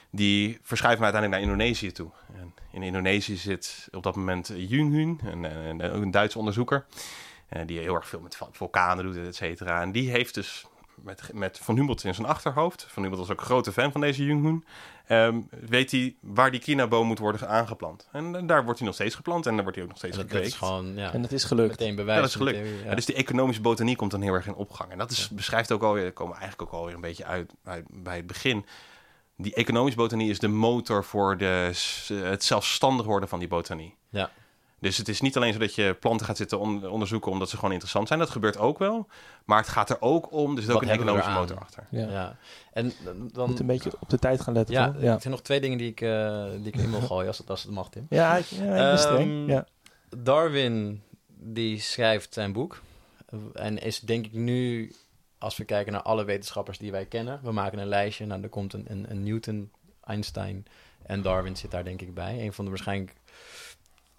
die 0.09 0.59
verschuiven 0.61 1.03
uiteindelijk 1.03 1.43
naar 1.43 1.51
Indonesië 1.51 1.91
toe. 1.91 2.09
En 2.35 2.53
in 2.71 2.83
Indonesië 2.83 3.35
zit 3.37 3.87
op 3.91 4.03
dat 4.03 4.15
moment 4.15 4.51
Jung 4.55 4.93
Hun, 4.93 5.19
een, 5.23 5.43
een, 5.43 5.95
een, 6.01 6.11
Duitse 6.11 6.37
onderzoeker. 6.37 6.85
eh, 7.49 7.61
die 7.65 7.79
heel 7.79 7.95
erg 7.95 8.07
veel 8.07 8.19
met 8.19 8.35
vul- 8.35 8.49
vulkanen 8.51 9.03
doet, 9.05 9.17
et 9.17 9.35
cetera. 9.35 9.81
En 9.81 9.91
die 9.91 10.09
heeft 10.09 10.33
dus 10.33 10.65
met, 11.03 11.29
met 11.33 11.59
Van 11.61 11.75
Humboldt 11.75 12.03
in 12.03 12.13
zijn 12.15 12.27
achterhoofd. 12.27 12.85
Van 12.89 13.01
Humboldt 13.03 13.27
was 13.27 13.35
ook 13.35 13.41
een 13.41 13.49
grote 13.49 13.71
fan 13.71 13.91
van 13.91 14.01
deze 14.01 14.25
Jung 14.25 14.43
Hun. 14.43 14.65
ehm, 15.07 15.39
weet 15.69 15.91
hij 15.91 16.15
waar 16.21 16.51
die 16.51 16.59
kinaboom 16.59 17.07
moet 17.07 17.19
worden 17.19 17.47
aangeplant. 17.49 18.07
En, 18.11 18.47
daar 18.47 18.63
wordt 18.63 18.77
hij 18.79 18.87
nog 18.87 18.95
steeds 18.95 19.15
geplant 19.15 19.45
en 19.45 19.53
daar 19.53 19.61
wordt 19.61 19.75
hij 19.75 19.83
ook 19.85 19.89
nog 19.91 19.99
steeds 19.99 20.15
Dat, 20.17 20.25
dat 20.29 20.35
gekweekt. 20.35 20.53
is 20.61 20.67
gewoon 20.67 20.95
ja, 20.95 21.13
En 21.13 21.21
het 21.21 21.31
is 21.31 21.43
gelukt. 21.43 21.69
meteen 21.79 21.95
bewijs. 21.95 22.15
Ja, 22.15 22.21
dat 22.21 22.29
is 22.29 22.35
gelukt. 22.35 22.57
theorie, 22.57 22.77
ja. 22.83 22.89
Ja, 22.89 22.95
dus 22.95 23.05
die 23.05 23.15
economische 23.15 23.61
botanie 23.61 23.95
komt 23.95 24.11
dan 24.11 24.21
heel 24.21 24.33
erg 24.33 24.47
in 24.47 24.55
opgang. 24.55 24.91
En 24.91 24.97
dat 24.97 25.11
is, 25.11 25.29
beschrijft 25.29 25.71
ook 25.71 25.83
alweer, 25.83 26.03
daar 26.03 26.11
komen 26.11 26.33
we 26.33 26.39
eigenlijk 26.39 26.71
ook 26.73 26.79
alweer 26.79 26.95
een 26.95 27.01
beetje 27.01 27.25
uit, 27.25 27.53
uit 27.63 27.85
bij 27.89 28.15
het 28.15 28.27
begin. 28.27 28.65
Die 29.37 29.53
economische 29.53 29.99
botanie 29.99 30.29
is 30.29 30.39
de 30.39 30.47
motor 30.47 31.03
voor 31.03 31.37
de, 31.37 31.71
het 32.13 32.43
zelfstandig 32.43 33.05
worden 33.05 33.29
van 33.29 33.39
die 33.39 33.47
botanie. 33.47 33.95
Ja. 34.09 34.31
Dus 34.79 34.97
het 34.97 35.07
is 35.09 35.21
niet 35.21 35.35
alleen 35.37 35.53
zo 35.53 35.59
dat 35.59 35.75
je 35.75 35.93
planten 35.99 36.25
gaat 36.25 36.37
zitten 36.37 36.59
on- 36.59 36.87
onderzoeken 36.87 37.31
omdat 37.31 37.49
ze 37.49 37.55
gewoon 37.55 37.71
interessant 37.71 38.07
zijn. 38.07 38.19
Dat 38.19 38.29
gebeurt 38.29 38.57
ook 38.57 38.77
wel. 38.77 39.07
Maar 39.45 39.57
het 39.57 39.67
gaat 39.67 39.89
er 39.89 39.97
ook 40.01 40.31
om, 40.31 40.55
er 40.55 40.61
zit 40.61 40.71
ook 40.71 40.81
een 40.81 40.89
economische 40.89 41.31
motor 41.31 41.57
achter. 41.59 41.87
Ja. 41.91 42.09
Ja. 42.09 42.37
En 42.73 42.93
dan... 43.33 43.49
Moet 43.49 43.59
een 43.59 43.65
beetje 43.65 43.91
op 43.99 44.09
de 44.09 44.19
tijd 44.19 44.41
gaan 44.41 44.53
letten. 44.53 44.75
Ja, 44.75 44.91
toch? 44.91 45.01
ja. 45.01 45.13
er 45.13 45.21
zijn 45.21 45.33
nog 45.33 45.41
twee 45.43 45.59
dingen 45.61 45.77
die 45.77 45.89
ik, 45.89 46.01
eh, 46.01 46.45
die 46.51 46.67
ik 46.67 46.75
in 46.75 46.91
wil 46.91 47.01
gooien, 47.01 47.27
als 47.27 47.37
het, 47.37 47.49
als 47.49 47.63
het 47.63 47.71
mag, 47.71 47.89
Tim. 47.89 48.05
Ja, 48.09 48.37
ik, 48.37 48.45
ja, 48.45 48.91
ik. 48.93 48.99
Ehm, 48.99 49.47
Ja. 49.49 49.65
Darwin, 50.17 51.01
die 51.27 51.79
schrijft 51.79 52.33
zijn 52.33 52.53
boek. 52.53 52.81
En 53.53 53.77
is 53.77 53.99
denk 53.99 54.25
ik 54.25 54.33
nu, 54.33 54.91
als 55.37 55.57
we 55.57 55.63
kijken 55.63 55.93
naar 55.93 56.01
alle 56.01 56.23
wetenschappers 56.23 56.77
die 56.77 56.91
wij 56.91 57.05
kennen. 57.05 57.39
We 57.43 57.51
maken 57.51 57.79
een 57.79 57.87
lijstje. 57.87 58.25
Nou, 58.25 58.41
er 58.43 58.49
komt 58.49 58.73
een, 58.73 58.85
een, 58.89 59.05
een 59.11 59.23
Newton, 59.23 59.71
Einstein 60.03 60.65
en 61.03 61.21
Darwin 61.21 61.55
zit 61.57 61.71
daar 61.71 61.83
denk 61.83 62.01
ik 62.01 62.13
bij. 62.13 62.41
Een 62.45 62.53
van 62.53 62.63
de 62.65 62.69
waarschijnlijk, 62.71 63.13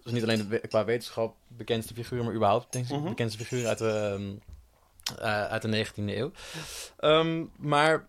dus 0.02 0.12
niet 0.12 0.22
alleen 0.22 0.48
de 0.48 0.58
qua 0.68 0.84
wetenschap 0.84 1.36
bekendste 1.48 1.94
figuren, 1.94 2.24
maar 2.24 2.34
überhaupt 2.34 2.72
denk 2.72 2.88
ik 2.88 2.96
Mhm. 2.96 3.08
bekendste 3.08 3.44
figuur 3.44 3.66
uit 3.66 3.78
de, 3.78 3.88
ehm, 3.90 4.32
eh, 5.18 5.44
uit 5.44 5.62
de 5.62 5.68
19e 5.68 6.16
eeuw. 6.16 6.30
Ehm, 6.98 7.44
maar 7.56 8.08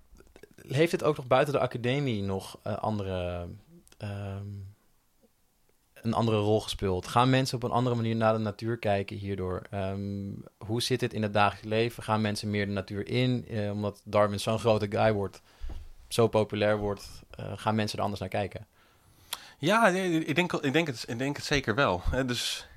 heeft 0.67 0.91
het 0.91 1.03
ook 1.03 1.17
nog 1.17 1.27
buiten 1.27 1.53
de 1.53 1.59
academie 1.59 2.21
nog 2.23 2.59
eh, 2.63 2.77
andere... 2.77 3.47
ehm, 3.97 4.45
een 5.93 6.13
andere 6.13 6.37
rol 6.37 6.61
gespeeld? 6.61 7.07
Gaan 7.07 7.29
mensen 7.29 7.55
op 7.55 7.63
een 7.63 7.71
andere 7.71 7.95
manier 7.95 8.15
naar 8.15 8.33
de 8.33 8.39
natuur 8.39 8.77
kijken 8.77 9.15
hierdoor? 9.17 9.61
Hoe 10.57 10.81
zit 10.81 11.01
het 11.01 11.13
in 11.13 11.21
het 11.21 11.33
dagelijks 11.33 11.67
leven? 11.67 12.03
Gaan 12.03 12.21
mensen 12.21 12.49
meer 12.49 12.65
de 12.65 12.71
natuur 12.71 13.07
in? 13.07 13.45
Eh, 13.47 13.71
omdat 13.71 14.01
Darwin 14.05 14.39
zo'n 14.39 14.59
grote 14.59 14.87
guy 14.91 15.13
wordt, 15.13 15.41
zo 16.07 16.27
populair 16.27 16.77
wordt, 16.77 17.09
gaan 17.55 17.75
mensen 17.75 17.97
er 17.97 18.03
anders 18.03 18.21
naar 18.21 18.29
kijken? 18.29 18.67
Ja, 19.61 19.87
ik 19.87 20.35
denk, 20.35 20.53
ik 20.53 20.73
denk, 20.73 20.87
het, 20.87 21.03
ik 21.07 21.17
denk 21.17 21.35
het 21.35 21.45
zeker 21.45 21.75
wel. 21.75 22.01
Hè, 22.11 22.25
Dus 22.25 22.67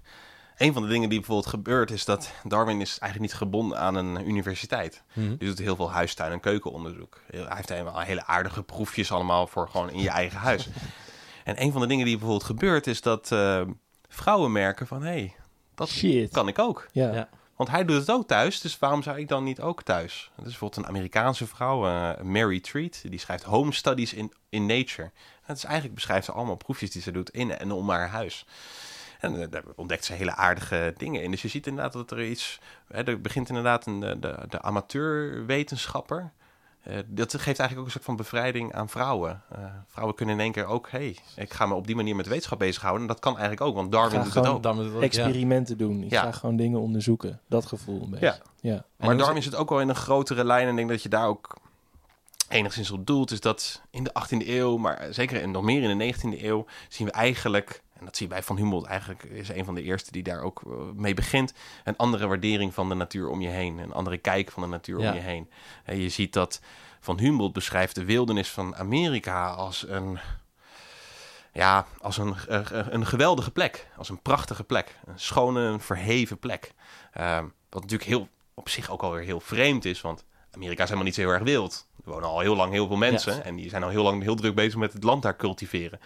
een 0.56 0.72
van 0.72 0.82
de 0.82 0.88
dingen 0.88 1.08
die 1.08 1.18
bijvoorbeeld 1.18 1.48
gebeurt 1.48 1.90
is 1.90 2.04
dat 2.04 2.32
Darwin 2.42 2.80
is 2.80 2.98
eigenlijk 2.98 3.20
niet 3.32 3.40
gebonden 3.40 3.78
aan 3.78 3.94
een 3.94 4.28
universiteit. 4.28 5.02
Mhm. 5.12 5.36
Die 5.36 5.48
doet 5.48 5.58
heel 5.58 5.76
veel 5.76 5.90
huistuin- 5.90 6.32
en 6.32 6.40
keukenonderzoek. 6.40 7.20
Hij 7.30 7.46
heeft 7.48 7.68
helemaal 7.68 8.00
hele 8.00 8.26
aardige 8.26 8.62
proefjes 8.62 9.12
allemaal 9.12 9.46
voor 9.46 9.68
gewoon 9.68 9.90
in 9.90 10.00
je 10.00 10.10
eigen 10.10 10.38
huis. 10.38 10.68
En 11.44 11.62
een 11.62 11.72
van 11.72 11.80
de 11.80 11.86
dingen 11.86 12.04
die 12.04 12.14
bijvoorbeeld 12.14 12.46
gebeurt 12.46 12.86
is 12.86 13.00
dat 13.00 13.32
eh, 13.32 13.60
vrouwen 14.08 14.52
merken 14.52 14.86
van... 14.86 15.02
hé, 15.02 15.08
hey, 15.08 15.34
dat 15.74 15.88
Shit. 15.88 16.30
kan 16.32 16.48
ik 16.48 16.58
ook. 16.58 16.86
Ja. 16.92 17.12
Ja. 17.12 17.28
Want 17.64 17.76
hij 17.76 17.84
doet 17.84 18.00
het 18.00 18.10
ook 18.10 18.26
thuis, 18.26 18.60
dus 18.60 18.78
waarom 18.78 19.02
zou 19.02 19.18
ik 19.18 19.28
dan 19.28 19.44
niet 19.44 19.60
ook 19.60 19.82
thuis? 19.82 20.30
Dat 20.36 20.44
is 20.44 20.50
bijvoorbeeld 20.50 20.82
een 20.82 20.88
Amerikaanse 20.88 21.46
vrouw, 21.46 21.86
eh, 21.86 22.22
Mary 22.22 22.60
Treat, 22.60 23.02
die 23.08 23.18
schrijft 23.18 23.42
Home 23.42 23.72
Studies 23.72 24.12
in, 24.12 24.32
in 24.48 24.66
Nature. 24.66 25.10
Dat 25.46 25.56
is 25.56 25.64
eigenlijk 25.64 25.94
beschrijft 25.94 26.24
ze 26.24 26.32
allemaal 26.32 26.56
proefjes 26.56 26.90
die 26.90 27.02
ze 27.02 27.10
doet 27.10 27.30
in 27.30 27.58
en 27.58 27.72
om 27.72 27.90
haar 27.90 28.08
huis. 28.08 28.46
En 29.20 29.40
eh, 29.40 29.50
daar 29.50 29.62
ontdekt 29.76 30.04
ze 30.04 30.12
hele 30.12 30.34
aardige 30.34 30.94
dingen 30.96 31.22
in. 31.22 31.30
Dus 31.30 31.42
je 31.42 31.48
ziet 31.48 31.66
inderdaad 31.66 31.92
dat 31.92 32.10
er 32.10 32.24
iets... 32.24 32.60
Hè, 32.88 33.04
er 33.04 33.20
begint 33.20 33.48
inderdaad 33.48 33.86
een, 33.86 34.00
de, 34.00 34.18
de, 34.18 34.38
de 34.48 34.62
amateurwetenschapper... 34.62 36.32
Eh, 36.84 36.98
dat 37.06 37.30
geeft 37.32 37.44
eigenlijk 37.58 37.78
ook 37.78 37.84
een 37.84 37.90
soort 37.90 38.04
van 38.04 38.16
bevrijding 38.16 38.72
aan 38.72 38.88
vrouwen. 38.88 39.42
Eh, 39.50 39.58
vrouwen 39.88 40.16
kunnen 40.16 40.34
in 40.34 40.40
één 40.40 40.52
keer 40.52 40.66
ook... 40.66 40.90
hey, 40.90 41.16
ik 41.36 41.52
ga 41.52 41.66
me 41.66 41.74
op 41.74 41.86
die 41.86 41.96
manier 41.96 42.16
met 42.16 42.26
wetenschap 42.26 42.58
bezighouden. 42.58 43.02
En 43.02 43.08
dat 43.08 43.18
kan 43.20 43.32
eigenlijk 43.32 43.60
ook, 43.60 43.74
want 43.74 43.92
Darwin 43.92 44.22
doet 44.22 44.34
het 44.34 44.46
ook. 44.46 44.62
Dan 44.62 44.74
moet 44.74 44.84
het 44.84 44.92
ook, 44.94 45.00
ja. 45.00 45.06
Experimenten 45.06 45.78
doen. 45.78 46.02
Ik 46.02 46.10
Ja. 46.10 46.22
ga 46.22 46.32
gewoon 46.32 46.56
dingen 46.56 46.80
onderzoeken. 46.80 47.40
Dat 47.48 47.66
gevoel 47.66 48.02
een 48.02 48.10
beetje. 48.10 48.26
Ja. 48.26 48.38
ja. 48.60 48.84
Maar 48.96 49.16
Darwin 49.16 49.42
zit 49.42 49.54
ook 49.54 49.68
wel 49.68 49.80
in 49.80 49.88
een 49.88 49.94
grotere 49.94 50.44
lijn. 50.44 50.62
En 50.64 50.70
ik 50.70 50.76
denk 50.76 50.88
dat 50.88 51.02
je 51.02 51.08
daar 51.08 51.26
ook 51.26 51.56
enigszins 52.48 52.90
op 52.90 53.06
doelt. 53.06 53.30
Is 53.30 53.40
dat 53.40 53.82
in 53.90 54.04
de 54.04 54.12
18e 54.22 54.46
eeuw, 54.48 54.76
maar 54.76 55.06
zeker 55.10 55.42
en 55.42 55.50
nog 55.50 55.62
meer 55.62 55.82
in 55.90 55.98
de 55.98 56.14
19e 56.14 56.42
eeuw, 56.42 56.66
zien 56.88 57.06
we 57.06 57.12
eigenlijk. 57.12 57.82
En 57.98 58.04
dat 58.04 58.16
zie 58.16 58.26
je 58.26 58.32
bij 58.32 58.42
Van 58.42 58.56
Humboldt 58.56 58.86
eigenlijk, 58.86 59.22
is 59.22 59.48
een 59.48 59.64
van 59.64 59.74
de 59.74 59.82
eerste 59.82 60.12
die 60.12 60.22
daar 60.22 60.40
ook 60.40 60.62
eh, 60.66 60.72
mee 60.94 61.14
begint. 61.14 61.52
Een 61.84 61.96
andere 61.96 62.26
waardering 62.26 62.74
van 62.74 62.88
de 62.88 62.94
natuur 62.94 63.28
om 63.28 63.40
je 63.40 63.48
heen. 63.48 63.78
Een 63.78 63.92
andere 63.92 64.18
kijk 64.18 64.50
van 64.50 64.62
de 64.62 64.68
natuur 64.68 65.00
Ja. 65.00 65.08
om 65.10 65.14
je 65.16 65.22
heen. 65.22 65.50
En 65.84 65.98
je 66.00 66.08
ziet 66.08 66.32
dat 66.32 66.60
Van 67.00 67.18
Humboldt 67.18 67.54
beschrijft 67.54 67.94
de 67.94 68.04
wildernis 68.04 68.50
van 68.50 68.76
Amerika 68.76 69.48
als 69.48 69.88
een. 69.88 70.18
Ja, 71.52 71.86
als 72.00 72.16
een, 72.16 72.34
eh, 72.48 72.78
eh, 72.80 72.86
een 72.90 73.06
geweldige 73.06 73.50
plek. 73.50 73.88
Als 73.96 74.08
een 74.08 74.22
prachtige 74.22 74.64
plek. 74.64 74.98
Een 75.06 75.18
schone, 75.20 75.60
een 75.60 75.80
verheven 75.80 76.38
plek. 76.38 76.72
Ehm, 77.12 77.44
wat 77.70 77.82
natuurlijk 77.82 78.10
heel, 78.10 78.28
op 78.54 78.68
zich 78.68 78.90
ook 78.90 79.02
alweer 79.02 79.22
heel 79.24 79.40
vreemd 79.40 79.84
is. 79.84 80.00
Want 80.00 80.24
Amerika 80.50 80.78
is 80.82 80.88
helemaal 80.88 81.04
niet 81.04 81.14
zo 81.14 81.20
heel 81.20 81.30
erg 81.30 81.42
wild. 81.42 81.86
Er 82.04 82.10
wonen 82.10 82.28
al 82.28 82.40
heel 82.40 82.56
lang 82.56 82.72
heel 82.72 82.86
veel 82.86 82.96
mensen. 82.96 83.44
En 83.44 83.56
die 83.56 83.68
zijn 83.68 83.82
al 83.82 83.88
heel 83.88 84.02
lang 84.02 84.22
heel 84.22 84.34
druk 84.34 84.54
bezig 84.54 84.76
met 84.78 84.92
het 84.92 85.04
land 85.04 85.22
daar 85.22 85.36
cultiveren. 85.36 86.00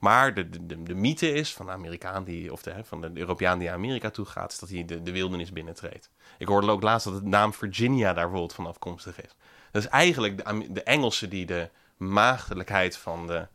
Maar 0.00 0.34
de, 0.34 0.50
de, 0.50 0.66
de, 0.66 0.82
de 0.82 0.94
mythe 0.94 1.32
is 1.32 1.54
van 1.54 1.66
de 1.66 1.72
Amerikaan 1.72 2.24
die, 2.24 2.52
of 2.52 2.62
de, 2.62 2.74
van 2.82 3.00
de 3.00 3.10
Europeaan 3.14 3.58
die 3.58 3.68
naar 3.68 3.76
Amerika 3.76 4.10
toe 4.10 4.24
gaat, 4.24 4.52
is 4.52 4.58
dat 4.58 4.68
hij 4.68 4.84
de, 4.84 5.02
de 5.02 5.12
wildernis 5.12 5.52
binnentreedt. 5.52 6.10
Ik 6.38 6.46
hoorde 6.46 6.70
ook 6.70 6.82
laatst 6.82 7.06
dat 7.06 7.14
het 7.14 7.24
naam 7.24 7.52
Virginia 7.52 8.06
daar 8.06 8.14
bijvoorbeeld 8.14 8.54
van 8.54 8.66
afkomstig 8.66 9.22
is. 9.22 9.34
Dat 9.70 9.82
is 9.82 9.88
eigenlijk 9.88 10.44
de, 10.44 10.72
de 10.72 10.82
Engelsen 10.82 11.30
die 11.30 11.46
de 11.46 11.70
maagdelijkheid 11.96 12.96
van, 12.96 13.26
de, 13.26 13.46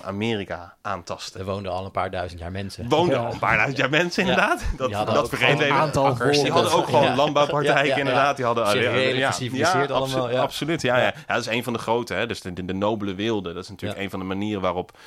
van 0.00 0.08
Amerika 0.08 0.74
aantasten. 0.82 1.40
Er 1.40 1.46
woonden 1.46 1.72
al 1.72 1.84
een 1.84 1.90
paar 1.90 2.10
duizend 2.10 2.40
jaar 2.40 2.50
mensen. 2.50 2.88
Woonden 2.88 3.18
Ja. 3.20 3.26
al 3.26 3.32
een 3.32 3.38
paar 3.38 3.54
duizend 3.54 3.78
jaar 3.78 3.90
mensen, 3.90 4.22
inderdaad. 4.22 4.62
Dat, 4.76 4.92
hadden 4.92 5.14
dat 5.14 5.30
we 5.30 5.36
een 5.46 5.60
even. 5.60 5.72
aantal 5.74 6.06
akkers. 6.06 6.42
Die 6.42 6.50
hadden 6.52 6.72
ook 6.72 6.84
gewoon 6.84 7.02
Ja. 7.02 7.14
landbouwpraktijken, 7.14 7.80
Ja, 7.82 7.88
ja, 7.88 7.94
ja. 7.94 7.98
inderdaad. 8.00 8.36
Die 8.36 8.44
hadden 8.44 8.64
ja, 9.16 9.30
geciviliseerd 9.30 9.88
ja, 9.88 9.94
allemaal, 9.94 10.18
absolu- 10.18 10.32
ja. 10.32 10.40
Absoluut, 10.42 10.82
ja, 10.82 10.96
ja. 10.96 11.02
ja. 11.04 11.12
Dat 11.26 11.38
is 11.38 11.46
een 11.46 11.64
van 11.64 11.72
de 11.72 11.78
grote, 11.78 12.14
hè. 12.14 12.26
Dus 12.26 12.40
de, 12.40 12.52
de, 12.52 12.64
de 12.64 12.72
nobele 12.74 13.14
wilde. 13.14 13.52
Dat 13.52 13.62
is 13.62 13.68
natuurlijk 13.68 13.98
Ja. 13.98 14.04
een 14.04 14.10
van 14.10 14.18
de 14.18 14.24
manieren 14.24 14.62
waarop 14.62 14.98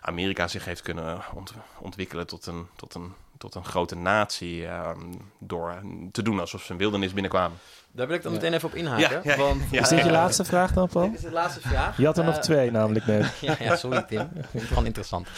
Amerika 0.00 0.48
zich 0.48 0.64
heeft 0.64 0.82
kunnen 0.82 1.18
ont- 1.34 1.52
ontwikkelen 1.78 2.26
tot 2.26 2.46
een, 2.46 2.66
tot 2.76 2.94
een, 2.94 3.14
tot 3.38 3.54
een 3.54 3.64
grote 3.64 3.96
natie. 3.96 4.66
ehm, 4.66 4.98
door 5.38 5.82
te 6.12 6.22
doen 6.22 6.40
alsof 6.40 6.62
ze 6.62 6.72
een 6.72 6.78
wildernis 6.78 7.12
binnenkwamen. 7.12 7.58
Daar 7.92 8.06
wil 8.06 8.16
ik 8.16 8.22
dan 8.22 8.32
Ja. 8.32 8.38
meteen 8.38 8.54
even 8.54 8.68
op 8.68 8.74
inhaken. 8.74 9.20
Ja, 9.24 9.32
ja, 9.32 9.36
want, 9.36 9.62
ja. 9.70 9.80
Is 9.80 9.88
dit 9.88 9.98
je 9.98 10.04
eh, 10.04 10.10
laatste 10.10 10.44
vraag 10.44 10.72
dan, 10.72 10.88
Paul? 10.88 11.06
Dit 11.10 11.14
is 11.14 11.20
de 11.24 11.30
laatste 11.30 11.60
vraag. 11.60 11.96
Je 11.96 12.06
had 12.06 12.18
er 12.18 12.24
nog 12.24 12.34
Eh, 12.34 12.40
twee 12.40 12.70
namelijk 12.70 13.06
net. 13.06 13.32
ja, 13.40 13.56
ja, 13.58 13.76
sorry 13.76 14.02
Tim. 14.02 14.20
Ik 14.20 14.28
vind 14.32 14.52
het 14.52 14.62
gewoon 14.62 14.86
interessant. 14.86 15.28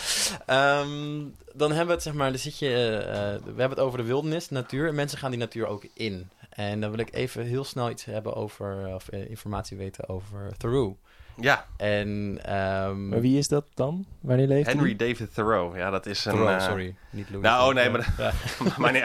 Ehm, 0.47 1.23
dan 1.53 1.69
hebben 1.69 1.87
we 1.87 1.93
het, 1.93 2.03
zeg 2.03 2.13
maar, 2.15 2.31
dan 2.31 2.39
zit 2.39 2.59
je, 2.59 2.97
eh, 2.97 3.15
we 3.45 3.61
hebben 3.61 3.71
het 3.71 3.79
over 3.79 3.99
de 3.99 4.05
wildernis, 4.05 4.49
de 4.49 4.55
natuur. 4.55 4.89
En 4.89 4.95
mensen 4.95 5.19
gaan 5.19 5.31
die 5.31 5.41
natuur 5.41 5.67
ook 5.67 5.87
in. 5.95 6.29
En 6.51 6.81
dan 6.81 6.91
wil 6.91 6.99
ik 6.99 7.15
even 7.15 7.45
heel 7.45 7.65
snel 7.65 7.91
iets 7.91 8.05
hebben 8.05 8.35
over, 8.35 8.95
of 8.95 9.09
eh, 9.09 9.31
informatie 9.31 9.77
weten 9.77 10.09
over 10.09 10.53
Thoreau. 10.57 10.97
Ja, 11.41 11.67
En, 11.77 12.39
ehm 12.43 13.09
Maar 13.09 13.21
wie 13.21 13.39
is 13.39 13.49
dat 13.49 13.67
dan? 13.75 14.07
Wanneer 14.21 14.47
leeft 14.47 14.67
Henry 14.67 14.95
hij? 14.97 15.09
David 15.09 15.35
Thoreau. 15.35 15.79
Ja, 15.79 15.91
dat 15.91 16.07
is 16.07 16.25
een... 16.25 16.33
Thoreau, 16.33 16.57
eh, 16.59 16.65
sorry. 16.67 16.95
Niet 17.11 17.31
Louis. 17.31 17.45
Nou, 17.45 17.69
oh, 17.69 17.75
nee, 17.75 17.91
maar- 17.91 18.15
Ja. 18.19 18.33
maar 18.79 18.93
nee, 18.93 19.03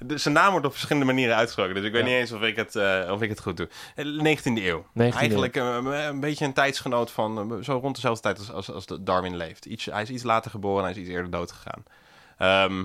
de- 0.00 0.18
zijn 0.18 0.34
naam 0.34 0.50
wordt 0.50 0.66
op 0.66 0.72
verschillende 0.72 1.06
manieren 1.06 1.36
uitgesproken. 1.36 1.74
Dus 1.74 1.84
ik 1.84 1.92
weet 1.92 2.02
Ja. 2.02 2.08
niet 2.08 2.16
eens 2.16 2.32
of 2.32 2.42
ik 2.42 2.56
het, 2.56 2.76
eh, 2.76 3.08
of 3.10 3.22
ik 3.22 3.28
het 3.28 3.40
goed 3.40 3.56
doe. 3.56 3.68
Eh, 3.94 4.04
19e 4.04 4.64
eeuw. 4.66 4.84
19e 4.94 5.16
Eigenlijk 5.16 5.56
eh, 5.56 5.78
een 6.08 6.20
beetje 6.20 6.44
een 6.44 6.52
tijdsgenoot 6.52 7.10
van 7.10 7.52
eh, 7.56 7.62
zo 7.62 7.78
rond 7.82 7.94
dezelfde 7.94 8.22
tijd 8.22 8.38
als, 8.38 8.52
als, 8.52 8.70
als 8.70 8.86
de 8.86 9.02
Darwin 9.02 9.36
leeft. 9.36 9.64
Iets, 9.64 9.84
hij 9.84 10.02
is 10.02 10.10
iets 10.10 10.22
later 10.22 10.50
geboren, 10.50 10.82
hij 10.82 10.92
is 10.92 10.98
iets 10.98 11.08
eerder 11.10 11.30
dood 11.30 11.52
gegaan. 11.52 11.82
Ehm, 12.38 12.84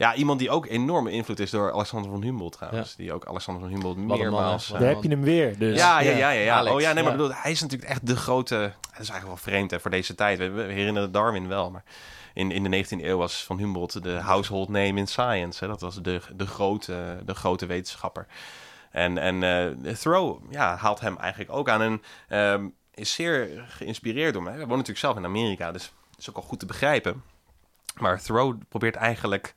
ja, 0.00 0.14
iemand 0.14 0.38
die 0.38 0.50
ook 0.50 0.66
enorme 0.66 1.10
invloed 1.10 1.40
is 1.40 1.50
door 1.50 1.72
Alexander 1.72 2.10
van 2.10 2.22
Humboldt 2.22 2.56
trouwens. 2.56 2.96
Die 2.96 3.12
ook 3.12 3.26
Alexander 3.26 3.62
van 3.62 3.72
Humboldt 3.72 3.98
meermaals... 3.98 4.72
eh, 4.72 4.80
Daar 4.80 4.88
heb 4.88 5.02
je 5.02 5.08
hem 5.08 5.22
weer. 5.22 5.58
Dus. 5.58 5.76
ja, 5.76 6.00
ja, 6.00 6.10
ja, 6.10 6.30
ja. 6.30 6.40
ja. 6.40 6.56
Alex, 6.56 6.74
oh 6.74 6.80
ja, 6.80 6.92
nee, 6.92 7.02
maar 7.02 7.12
ja. 7.12 7.18
bedoel, 7.18 7.34
hij 7.34 7.50
is 7.50 7.60
natuurlijk 7.60 7.90
echt 7.90 8.06
de 8.06 8.16
grote. 8.16 8.54
Dat 8.80 9.00
is 9.00 9.08
eigenlijk 9.08 9.26
wel 9.26 9.36
vreemd 9.52 9.70
hè, 9.70 9.80
voor 9.80 9.90
deze 9.90 10.14
tijd. 10.14 10.38
We, 10.38 10.50
we 10.50 10.62
herinneren 10.62 11.12
Darwin 11.12 11.48
wel, 11.48 11.70
maar 11.70 11.84
in, 12.34 12.50
in 12.50 12.70
de 12.70 12.84
19e 12.84 13.04
eeuw 13.04 13.16
was 13.16 13.44
Van 13.44 13.58
Humboldt 13.58 14.02
de 14.02 14.10
household 14.10 14.68
name 14.68 14.98
in 14.98 15.06
science. 15.06 15.64
Hè. 15.64 15.70
Dat 15.70 15.80
was 15.80 16.02
de, 16.02 16.20
de, 16.36 16.46
grote, 16.46 17.20
de 17.24 17.34
grote 17.34 17.66
wetenschapper. 17.66 18.26
En, 18.90 19.18
en 19.18 19.42
eh 19.86 19.94
Thoreau 19.94 20.40
ja, 20.50 20.76
haalt 20.76 21.00
hem 21.00 21.16
eigenlijk 21.16 21.52
ook 21.52 21.68
aan 21.68 21.82
en 21.82 22.02
ehm, 22.28 22.66
is 22.94 23.12
zeer 23.12 23.64
geïnspireerd 23.68 24.32
door 24.32 24.42
mij. 24.42 24.52
Hij 24.52 24.60
woont 24.60 24.70
natuurlijk 24.70 24.98
zelf 24.98 25.16
in 25.16 25.24
Amerika, 25.24 25.72
dus 25.72 25.92
dat 26.10 26.18
is 26.20 26.30
ook 26.30 26.36
al 26.36 26.42
goed 26.42 26.58
te 26.58 26.66
begrijpen. 26.66 27.22
Maar 27.98 28.22
Thoreau 28.22 28.58
probeert 28.68 28.96
eigenlijk 28.96 29.54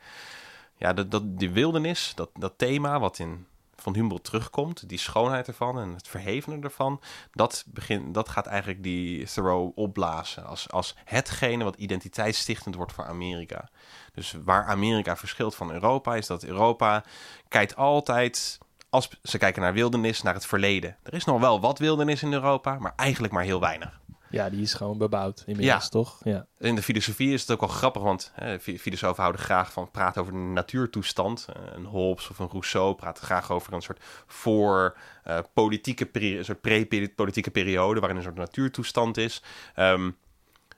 ja, 0.78 0.94
dat, 0.94 1.40
die 1.40 1.52
wildernis, 1.52 2.12
dat, 2.16 2.30
dat 2.34 2.54
thema 2.58 3.00
wat 3.00 3.20
in 3.20 3.46
van 3.84 3.94
Humboldt 3.94 4.24
terugkomt, 4.24 4.90
die 4.90 4.98
schoonheid 4.98 5.48
ervan 5.48 5.80
en 5.80 5.94
het 5.94 6.08
verhevenen 6.08 6.64
ervan, 6.64 7.02
dat, 7.32 7.64
begint, 7.68 8.14
dat 8.14 8.30
gaat 8.30 8.46
eigenlijk 8.46 8.84
die 8.84 9.26
Thoreau 9.26 9.72
opblazen 9.76 10.46
als, 10.46 10.70
als 10.72 10.96
hetgene 11.06 11.64
wat 11.64 11.76
identiteitsstichtend 11.76 12.76
wordt 12.76 12.94
voor 12.94 13.06
Amerika. 13.06 13.70
Dus 14.14 14.36
waar 14.44 14.66
Amerika 14.66 15.16
verschilt 15.18 15.56
van 15.56 15.72
Europa, 15.72 16.16
is 16.16 16.28
dat 16.28 16.44
Europa 16.44 17.04
kijkt 17.48 17.76
altijd, 17.76 18.58
als 18.90 19.10
ze 19.24 19.38
kijken 19.38 19.62
naar 19.62 19.74
wildernis, 19.74 20.22
naar 20.22 20.34
het 20.34 20.46
verleden. 20.46 20.98
Er 21.04 21.14
is 21.14 21.26
nog 21.26 21.40
wel 21.40 21.60
wat 21.60 21.80
wildernis 21.80 22.24
in 22.24 22.34
Europa, 22.34 22.80
maar 22.80 22.94
eigenlijk 22.96 23.34
maar 23.34 23.44
heel 23.44 23.60
weinig. 23.60 24.02
Ja, 24.34 24.50
die 24.50 24.62
is 24.62 24.74
gewoon 24.74 24.98
bebouwd 24.98 25.44
inmiddels, 25.46 25.84
Ja. 25.84 25.90
toch? 25.90 26.20
Ja. 26.24 26.46
In 26.60 26.76
de 26.76 26.82
filosofie 26.82 27.34
is 27.34 27.42
het 27.42 27.52
ook 27.52 27.60
wel 27.60 27.70
grappig, 27.70 28.02
want 28.02 28.32
hè, 28.34 28.60
fi- 28.60 28.80
filosofen 28.80 29.22
houden 29.22 29.42
graag 29.42 29.72
van 29.72 29.92
praten 29.92 30.22
over 30.22 30.34
de 30.34 30.40
natuurtoestand. 30.40 31.46
Eh, 31.54 31.62
een 31.74 31.86
Hobbes 31.86 32.30
of 32.30 32.40
een 32.40 32.48
Rousseau 32.50 32.96
praat 32.96 33.20
graag 33.20 33.52
over 33.52 33.74
een 33.74 33.82
soort 33.82 34.00
voor 34.28 34.98
eh, 35.24 35.40
politieke 35.54 36.06
peri- 36.06 36.38
een 36.38 36.46
soort 36.46 36.62
pre-politieke 36.62 37.52
periode 37.52 38.00
waarin 38.00 38.18
een 38.18 38.24
soort 38.24 38.36
natuurtoestand 38.36 39.18
is. 39.18 39.42
Ehm, 39.76 40.12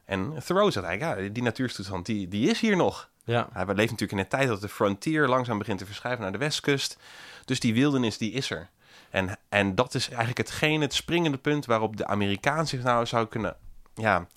en 0.06 0.34
Thoreau 0.46 0.72
zegt 0.72 0.86
eigenlijk, 0.86 1.20
ja, 1.20 1.30
die 1.30 1.44
natuurtoestand 1.44 2.06
die, 2.06 2.28
die 2.28 2.50
is 2.50 2.60
hier 2.60 2.76
nog. 2.76 3.10
Ja. 3.24 3.50
Hij 3.54 3.66
leeft 3.66 3.78
natuurlijk 3.78 4.12
in 4.12 4.18
een 4.18 4.28
tijd 4.28 4.48
dat 4.48 4.62
de 4.62 4.70
frontier 4.70 5.28
langzaam 5.28 5.58
begint 5.58 5.80
te 5.80 5.86
verschuiven 5.86 6.24
naar 6.24 6.32
de 6.32 6.38
westkust. 6.38 6.98
Dus 7.46 7.60
die 7.60 7.74
wildernis 7.74 8.18
die 8.18 8.32
is 8.32 8.50
er. 8.50 8.70
En, 9.16 9.38
en 9.50 9.76
dat 9.76 9.94
is 9.94 10.08
eigenlijk 10.08 10.38
hetgeen, 10.38 10.82
het 10.82 10.94
springende 10.94 11.38
punt 11.38 11.66
waarop 11.66 11.98
de 11.98 12.08
Amerikaan 12.08 12.68
zich 12.68 12.84
nou 12.84 13.06
zou 13.06 13.28
kunnen 13.28 13.56
ja, 13.94 14.28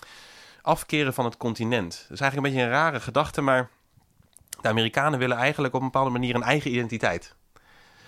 afkeren 0.63 1.15
van 1.15 1.25
het 1.25 1.37
continent. 1.37 1.91
Dat 1.91 2.11
is 2.11 2.21
eigenlijk 2.21 2.37
een 2.37 2.55
beetje 2.55 2.67
een 2.67 2.81
rare 2.81 3.01
gedachte, 3.01 3.41
maar 3.41 3.69
de 4.61 4.69
Amerikanen 4.69 5.19
willen 5.19 5.37
eigenlijk 5.37 5.75
op 5.75 5.81
een 5.81 5.87
bepaalde 5.87 6.11
manier 6.11 6.35
een 6.35 6.43
eigen 6.43 6.71
identiteit. 6.71 7.35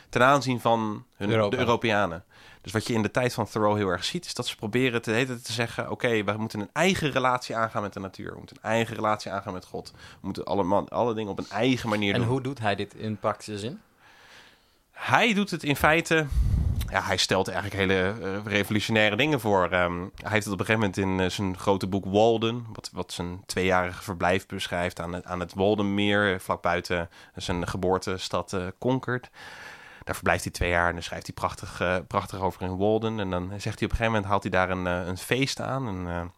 Ten 0.09 0.23
aanzien 0.23 0.61
van 0.61 1.05
hun, 1.17 1.31
Europa. 1.31 1.57
de 1.57 1.63
Europeanen. 1.63 2.25
Dus 2.61 2.73
wat 2.73 2.87
je 2.87 2.93
in 2.93 3.03
de 3.03 3.11
tijd 3.11 3.35
van 3.35 3.47
Thoreau 3.47 3.77
heel 3.77 3.89
erg 3.89 4.05
ziet, 4.05 4.25
is 4.25 4.35
dat 4.35 4.47
ze 4.47 4.57
proberen 4.57 5.03
te, 5.03 5.11
hele 5.11 5.41
te 5.41 5.53
zeggen: 5.53 5.91
oké, 5.91 6.25
we 6.25 6.33
moeten 6.33 6.61
een 6.61 6.71
eigen 6.73 7.11
relatie 7.11 7.57
aangaan 7.57 7.83
met 7.83 7.93
de 7.93 8.01
natuur. 8.01 8.31
We 8.31 8.39
moeten 8.39 8.57
een 8.57 8.71
eigen 8.71 8.95
relatie 8.95 9.31
aangaan 9.31 9.53
met 9.53 9.65
God. 9.65 9.93
We 9.93 10.19
moeten 10.21 10.45
alle, 10.45 10.63
man, 10.63 10.89
alle 10.89 11.15
dingen 11.15 11.31
op 11.31 11.39
een 11.39 11.51
eigen 11.51 11.89
manier 11.89 12.15
En 12.15 12.21
doen. 12.21 12.29
hoe 12.29 12.41
doet 12.41 12.59
hij 12.59 12.75
dit 12.75 12.95
in 12.95 13.19
praktische 13.19 13.59
zin? 13.59 13.81
Hij 15.01 15.35
doet 15.35 15.51
het 15.51 15.63
in 15.63 15.77
feite. 15.77 16.27
Ja, 16.91 17.03
hij 17.03 17.17
stelt 17.17 17.49
eigenlijk 17.49 17.77
hele 17.81 18.15
eh, 18.23 18.45
revolutionaire 18.45 19.17
dingen 19.17 19.41
voor. 19.41 19.69
Ehm, 19.71 19.99
hij 20.15 20.31
heeft 20.31 20.45
het 20.45 20.53
op 20.53 20.61
een 20.61 20.67
gegeven 20.67 20.81
moment 20.81 20.97
in 20.97 21.21
eh, 21.21 21.31
zijn 21.31 21.59
grote 21.59 21.87
boek 21.87 22.05
Walden, 22.05 22.67
wat, 22.73 22.91
wat 22.93 23.13
zijn 23.13 23.43
tweejarige 23.47 24.03
verblijf 24.03 24.47
beschrijft 24.47 25.01
aan 25.01 25.13
het, 25.13 25.25
aan 25.25 25.41
het 25.41 25.55
Waldenmeer, 25.55 26.41
vlak 26.41 26.63
buiten 26.63 27.09
zijn 27.35 27.69
geboortestad 27.69 28.53
eh 28.53 28.67
Concord. 28.79 29.31
Daar 30.05 30.15
verblijft 30.15 30.45
hij 30.45 30.53
twee 30.53 30.71
jaar 30.71 30.89
en 30.89 30.95
dan 30.95 31.03
schrijft 31.03 31.27
hij 31.27 31.35
prachtig, 31.35 32.03
prachtig 32.07 32.41
over 32.41 32.63
in 32.63 32.77
Walden. 32.77 33.21
En 33.21 33.31
dan 33.31 33.49
zegt 33.49 33.65
hij 33.65 33.73
op 33.73 33.81
een 33.81 33.89
gegeven 33.91 34.13
moment, 34.13 34.27
haalt 34.27 34.43
hij 34.43 34.51
daar 34.51 34.71
een, 34.71 34.85
een 34.85 35.19
feest 35.19 35.61
aan, 35.61 35.87
een, 35.87 36.31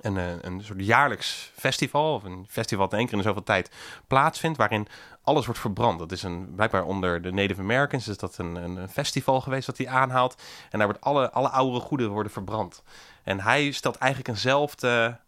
een, 0.00 0.16
eh, 0.16 0.24
een 0.40 0.62
soort 0.64 0.84
jaarlijks 0.84 1.50
festival, 1.54 2.14
of 2.14 2.24
een 2.24 2.46
festival 2.48 2.88
dat 2.88 2.98
één 2.98 3.08
keer 3.08 3.16
in 3.16 3.22
zoveel 3.22 3.42
tijd 3.42 3.70
plaatsvindt, 4.06 4.58
waarin 4.58 4.86
alles 5.22 5.44
wordt 5.44 5.60
verbrand. 5.60 5.98
Dat 5.98 6.12
is 6.12 6.22
een, 6.22 6.54
blijkbaar 6.54 6.84
onder 6.84 7.22
de 7.22 7.32
Native 7.32 7.60
Americans 7.60 8.08
is 8.08 8.18
dat 8.18 8.38
een, 8.38 8.54
een, 8.54 8.76
een 8.76 8.88
festival 8.88 9.40
geweest 9.40 9.66
dat 9.66 9.78
hij 9.78 9.88
aanhaalt. 9.88 10.42
En 10.70 10.78
daar 10.78 10.88
wordt 10.88 11.02
alle, 11.02 11.30
alle 11.30 11.48
oude 11.48 11.80
goederen 11.80 12.12
worden 12.12 12.32
verbrand. 12.32 12.82
En 13.22 13.40
hij 13.40 13.70
stelt 13.70 13.96
eigenlijk 13.96 14.30
eenzelfde 14.30 15.18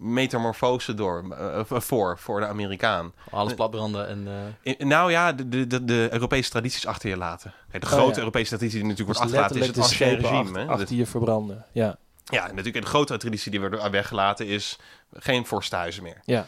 metamorfose 0.00 0.94
door, 0.94 1.24
uh, 1.40 1.60
voor, 1.64 2.18
voor 2.18 2.40
de 2.40 2.46
Amerikaan. 2.46 3.12
Alles 3.30 3.54
platbranden 3.54 4.08
en... 4.08 4.26
Uh... 4.62 4.74
In, 4.78 4.88
nou 4.88 5.10
ja, 5.10 5.32
de, 5.32 5.66
de, 5.66 5.84
de, 5.84 6.08
Europese 6.10 6.50
tradities 6.50 6.86
achter 6.86 7.08
je 7.08 7.16
laten. 7.16 7.52
De 7.70 7.86
grote 7.86 8.04
oh, 8.04 8.12
ja. 8.12 8.18
Europese 8.18 8.48
traditie 8.48 8.80
die 8.80 8.88
natuurlijk 8.88 9.18
wordt 9.18 9.32
dus 9.32 9.40
achtergelaten 9.40 9.80
is 9.82 9.88
het 9.90 10.10
ancien 10.10 10.30
regime. 10.30 10.58
Achter, 10.58 10.74
achter 10.74 10.96
je 10.96 11.06
verbranden, 11.06 11.64
ja. 11.72 11.96
Ja, 12.30 12.46
natuurlijk 12.46 12.84
de 12.84 12.90
grote 12.90 13.16
traditie 13.16 13.50
die 13.50 13.60
wordt 13.60 13.90
weggelaten 13.90 14.46
is 14.46 14.78
geen 15.12 15.46
vorstenhuizen 15.46 16.02
meer. 16.02 16.20
Ja. 16.24 16.46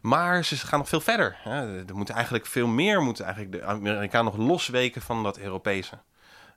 Maar 0.00 0.44
ze 0.44 0.56
gaan 0.56 0.78
nog 0.78 0.88
veel 0.88 1.00
verder. 1.00 1.36
Er 1.88 1.94
moet 1.96 2.10
eigenlijk 2.10 2.46
veel 2.46 2.66
meer, 2.66 3.02
moeten 3.02 3.24
eigenlijk 3.24 3.54
de 3.54 3.64
Amerikanen 3.64 4.36
nog 4.36 4.46
losweken 4.46 5.02
van 5.02 5.22
dat 5.22 5.38
Europese. 5.38 5.98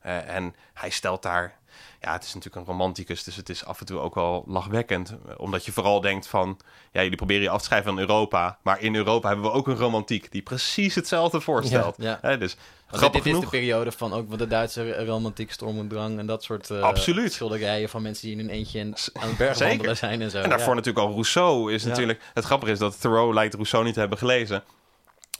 Uh, 0.05 0.35
en 0.35 0.55
hij 0.73 0.89
stelt 0.89 1.23
daar 1.23 1.57
ja, 2.01 2.13
het 2.13 2.23
is 2.23 2.33
natuurlijk 2.33 2.55
een 2.55 2.71
romanticus, 2.73 3.23
dus 3.23 3.35
het 3.35 3.49
is 3.49 3.65
af 3.65 3.79
en 3.79 3.85
toe 3.85 3.99
ook 3.99 4.15
wel 4.15 4.43
lachwekkend. 4.47 5.15
Omdat 5.37 5.65
je 5.65 5.71
vooral 5.71 6.01
denkt 6.01 6.27
van, 6.27 6.59
ja, 6.91 7.01
jullie 7.01 7.17
proberen 7.17 7.43
je 7.43 7.49
af 7.49 7.59
te 7.59 7.65
schrijven 7.65 7.89
van 7.89 7.99
Europa. 7.99 8.57
Maar 8.63 8.81
in 8.81 8.95
Europa 8.95 9.27
hebben 9.27 9.45
we 9.45 9.51
ook 9.51 9.67
een 9.67 9.77
romantiek 9.77 10.31
die 10.31 10.41
precies 10.41 10.95
hetzelfde 10.95 11.41
voorstelt. 11.41 11.95
Ja, 11.97 12.19
ja. 12.21 12.35
dus 12.35 12.57
grappig 12.87 13.23
dit, 13.23 13.33
is 13.33 13.39
de 13.39 13.47
periode 13.47 13.91
van 13.91 14.13
ook 14.13 14.37
de 14.37 14.47
Duitse 14.47 15.05
romantiek, 15.05 15.51
storm 15.51 15.79
en 15.79 15.87
drang 15.87 16.19
en 16.19 16.25
dat 16.25 16.43
soort 16.43 16.69
uh, 16.69 16.81
Absoluut. 16.81 17.33
schilderijen 17.33 17.89
van 17.89 18.01
mensen 18.01 18.27
die 18.27 18.37
in 18.37 18.43
een 18.43 18.49
eentje 18.49 18.81
aan 18.81 19.27
het 19.27 19.37
berg 19.37 19.59
wandelen 19.59 19.97
zijn 19.97 20.21
en 20.21 20.31
zo. 20.31 20.41
En 20.41 20.49
daarvoor 20.49 20.75
natuurlijk 20.75 21.05
al 21.05 21.11
Rousseau 21.11 21.73
is 21.73 21.83
natuurlijk... 21.83 22.21
Het 22.33 22.45
grappige 22.45 22.71
is 22.71 22.79
dat 22.79 23.01
Thoreau 23.01 23.33
lijkt 23.33 23.53
Rousseau 23.53 23.85
niet 23.85 23.93
te 23.93 23.99
hebben 23.99 24.17
gelezen. 24.17 24.63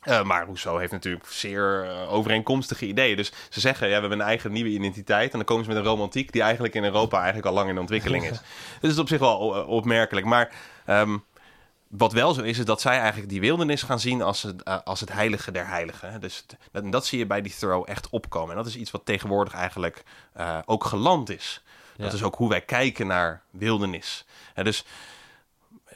Uh, 0.08 0.24
maar 0.24 0.44
Rousseau 0.44 0.80
heeft 0.80 0.92
natuurlijk 0.92 1.26
zeer 1.26 1.86
uh, 1.86 2.14
overeenkomstige 2.14 2.86
ideeën. 2.86 3.16
Dus 3.16 3.32
ze 3.50 3.60
zeggen, 3.60 3.88
ja, 3.88 3.94
we 3.94 4.00
hebben 4.00 4.20
een 4.20 4.26
eigen 4.26 4.52
nieuwe 4.52 4.70
identiteit. 4.70 5.32
En 5.32 5.38
dan 5.38 5.48
komen 5.48 5.64
ze 5.64 5.70
met 5.70 5.80
een 5.80 5.86
romantiek 5.86 6.32
die 6.32 6.42
eigenlijk 6.42 6.74
in 6.74 6.84
Europa 6.84 7.18
eigenlijk 7.18 7.48
al 7.48 7.54
lang 7.54 7.70
in 7.70 7.80
ontwikkeling 7.80 8.24
is. 8.24 8.30
dus 8.40 8.42
het 8.82 8.92
is 8.92 8.98
op 8.98 9.08
zich 9.08 9.20
wel 9.20 9.58
uh, 9.58 9.70
opmerkelijk. 9.70 10.26
Maar 10.26 10.52
um, 10.88 11.24
wat 11.88 12.14
wel 12.14 12.34
zo 12.34 12.42
is, 12.42 12.58
is 12.58 12.66
dat 12.66 12.82
zij 12.82 13.00
eigenlijk 13.00 13.30
die 13.30 13.40
wildernis 13.40 13.84
gaan 13.84 14.00
zien 14.00 14.22
als 14.22 14.44
het, 14.44 14.86
als 14.86 15.00
het 15.00 15.12
heilige 15.12 15.52
der 15.52 15.68
heiligen. 15.68 16.22
Dus 16.22 16.46
dat, 16.72 16.92
dat, 16.92 17.06
zie 17.06 17.20
je 17.20 17.26
bij 17.26 17.42
die 17.42 17.56
Thoreau 17.60 17.88
echt 17.88 18.10
opkomen. 18.10 18.50
En 18.50 18.56
dat 18.56 18.66
is 18.66 18.76
iets 18.76 18.92
wat 18.92 19.06
tegenwoordig 19.06 19.54
eigenlijk 19.54 20.04
ook 20.66 20.84
geland 20.84 21.30
is. 21.30 21.64
Ja. 21.96 22.04
Dat 22.04 22.14
is 22.14 22.24
ook 22.24 22.36
hoe 22.36 22.50
wij 22.50 22.62
kijken 22.62 23.08
naar 23.08 23.42
wildernis. 23.52 24.26
dus 24.54 24.86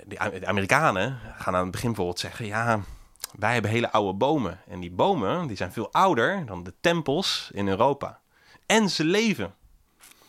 de 0.05 0.45
Amerikanen 0.45 1.19
gaan 1.37 1.55
aan 1.55 1.61
het 1.61 1.71
begin 1.71 1.87
bijvoorbeeld 1.87 2.19
zeggen, 2.19 2.45
ja 2.45 2.81
wij 3.37 3.53
hebben 3.53 3.71
hele 3.71 3.91
oude 3.91 4.17
bomen. 4.17 4.59
En 4.67 4.79
die 4.79 4.91
bomen 4.91 5.47
die 5.47 5.57
zijn 5.57 5.71
veel 5.71 5.91
ouder 5.91 6.45
dan 6.45 6.63
de 6.63 6.73
tempels 6.81 7.49
in 7.53 7.67
Europa. 7.67 8.19
En 8.65 8.89
ze 8.89 9.03
leven. 9.03 9.53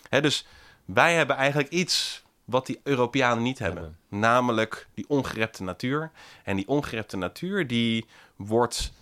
dus 0.08 0.46
wij 0.84 1.14
hebben 1.14 1.36
eigenlijk 1.36 1.70
iets 1.70 2.22
wat 2.44 2.66
die 2.66 2.80
Europeanen 2.82 3.42
niet 3.42 3.58
hebben. 3.58 3.98
Namelijk 4.08 4.88
die 4.94 5.04
ongerepte 5.08 5.62
natuur. 5.62 6.10
En 6.44 6.56
die 6.56 6.68
ongerepte 6.68 7.16
natuur 7.16 7.66
die 7.66 8.06
wordt 8.36 8.92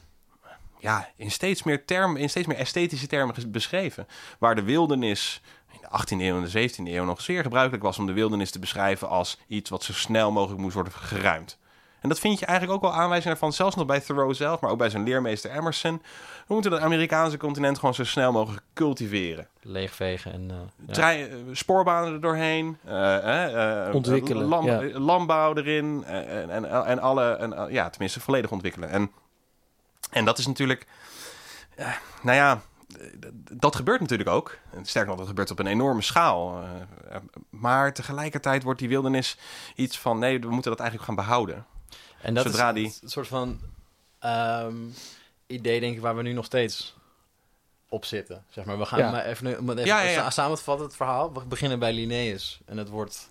ja, 0.79 1.11
in, 1.17 1.31
steeds 1.31 1.63
meer 1.63 1.85
termen, 1.85 2.21
in 2.21 2.31
steeds 2.31 2.47
meer 2.47 2.57
esthetische 2.57 3.07
termen 3.07 3.35
beschreven. 3.47 4.07
Waar 4.39 4.55
de 4.55 4.63
wildernis 4.63 5.43
in 5.73 5.79
de 5.81 5.99
18e 5.99 6.21
eeuw 6.21 6.37
en 6.37 6.51
de 6.51 6.71
17e 6.71 6.95
eeuw 6.95 7.05
nog 7.05 7.21
zeer 7.21 7.43
gebruikelijk 7.43 7.83
was 7.83 7.99
om 7.99 8.07
de 8.07 8.13
wildernis 8.13 8.51
te 8.51 8.59
beschrijven 8.59 9.09
als 9.09 9.39
iets 9.47 9.71
wat 9.71 9.83
zo 9.83 9.93
snel 9.93 10.33
mogelijk 10.33 10.61
moest 10.61 10.75
worden 10.75 10.93
geruimd. 10.93 11.59
En 12.01 12.09
dat 12.09 12.19
vind 12.19 12.39
je 12.39 12.47
eigenlijk 12.47 12.77
ook 12.77 12.93
wel 12.93 13.01
aanwijzingen 13.01 13.37
van, 13.37 13.53
zelfs 13.53 13.77
nog 13.77 13.87
bij 13.87 14.01
Thoreau 14.01 14.35
zelf, 14.35 14.61
maar 14.61 14.71
ook 14.71 14.79
bij 14.79 14.91
zijn 14.91 15.03
leermeester 15.03 15.51
Emerson. 15.51 16.03
We 16.47 16.55
moeten 16.55 16.73
het 16.73 16.81
Amerikaanse 16.81 17.37
continent 17.37 17.79
gewoon 17.79 17.95
zo 17.95 18.05
snel 18.05 18.33
mogelijk 18.33 18.63
cultiveren. 18.75 19.49
Leegvegen 19.63 20.33
en... 20.33 20.49
Uh, 20.51 20.95
Trein, 20.95 21.31
uh, 21.31 21.37
spoorbanen 21.53 22.13
er 22.13 22.21
doorheen. 22.21 22.79
Uh, 22.87 23.89
ontwikkelen. 23.93 24.47
Landbouw 25.01 25.55
erin. 25.55 26.05
En, 26.05 26.51
en, 26.51 26.87
en 26.87 26.99
alle, 26.99 27.33
en, 27.33 27.73
ja, 27.73 27.91
tenminste 27.91 28.21
volledig 28.21 28.51
ontwikkelen. 28.51 28.89
En, 28.89 29.11
en 30.11 30.25
dat 30.25 30.39
is 30.39 30.47
natuurlijk, 30.47 30.87
nou 32.23 32.37
ja, 32.37 32.61
dat 33.53 33.77
gebeurt 33.77 34.01
natuurlijk 34.01 34.29
ook. 34.29 34.59
Sterker 34.83 35.11
nog, 35.11 35.19
dat 35.19 35.29
gebeurt 35.29 35.51
op 35.51 35.59
een 35.59 35.67
enorme 35.67 36.03
schaal. 36.03 36.65
maar 37.51 37.93
tegelijkertijd 37.93 38.63
wordt 38.63 38.79
die 38.79 38.89
wildernis 38.89 39.39
iets 39.75 39.99
van... 39.99 40.19
nee, 40.19 40.41
we 40.41 40.51
moeten 40.51 40.71
dat 40.71 40.81
eigenlijk 40.81 41.09
gaan 41.09 41.25
behouden. 41.27 41.67
En 42.23 42.35
dat 42.35 42.45
Zodra 42.45 42.69
is 42.69 42.75
die... 42.75 43.03
een 43.03 43.11
soort 43.11 43.29
van 43.29 43.61
um, 44.25 44.95
idee, 45.47 45.81
denk 45.81 45.95
ik, 45.95 46.01
waar 46.01 46.17
we 46.17 46.23
nu 46.23 46.33
nog 46.33 46.45
steeds 46.45 46.95
op 47.89 48.05
zitten. 48.05 48.45
Zeg 48.49 48.65
maar, 48.65 48.79
we 48.79 48.85
gaan 48.85 48.99
ja. 48.99 49.11
maar 49.11 49.25
even, 49.25 49.47
even 49.47 49.85
ja, 49.85 50.01
ja, 50.01 50.31
samenvatten 50.31 50.87
het 50.87 50.97
verhaal. 50.97 51.33
We 51.33 51.45
beginnen 51.45 51.79
bij 51.79 51.93
Linnaeus 51.93 52.61
en 52.65 52.77
het 52.77 52.89
wordt... 52.89 53.31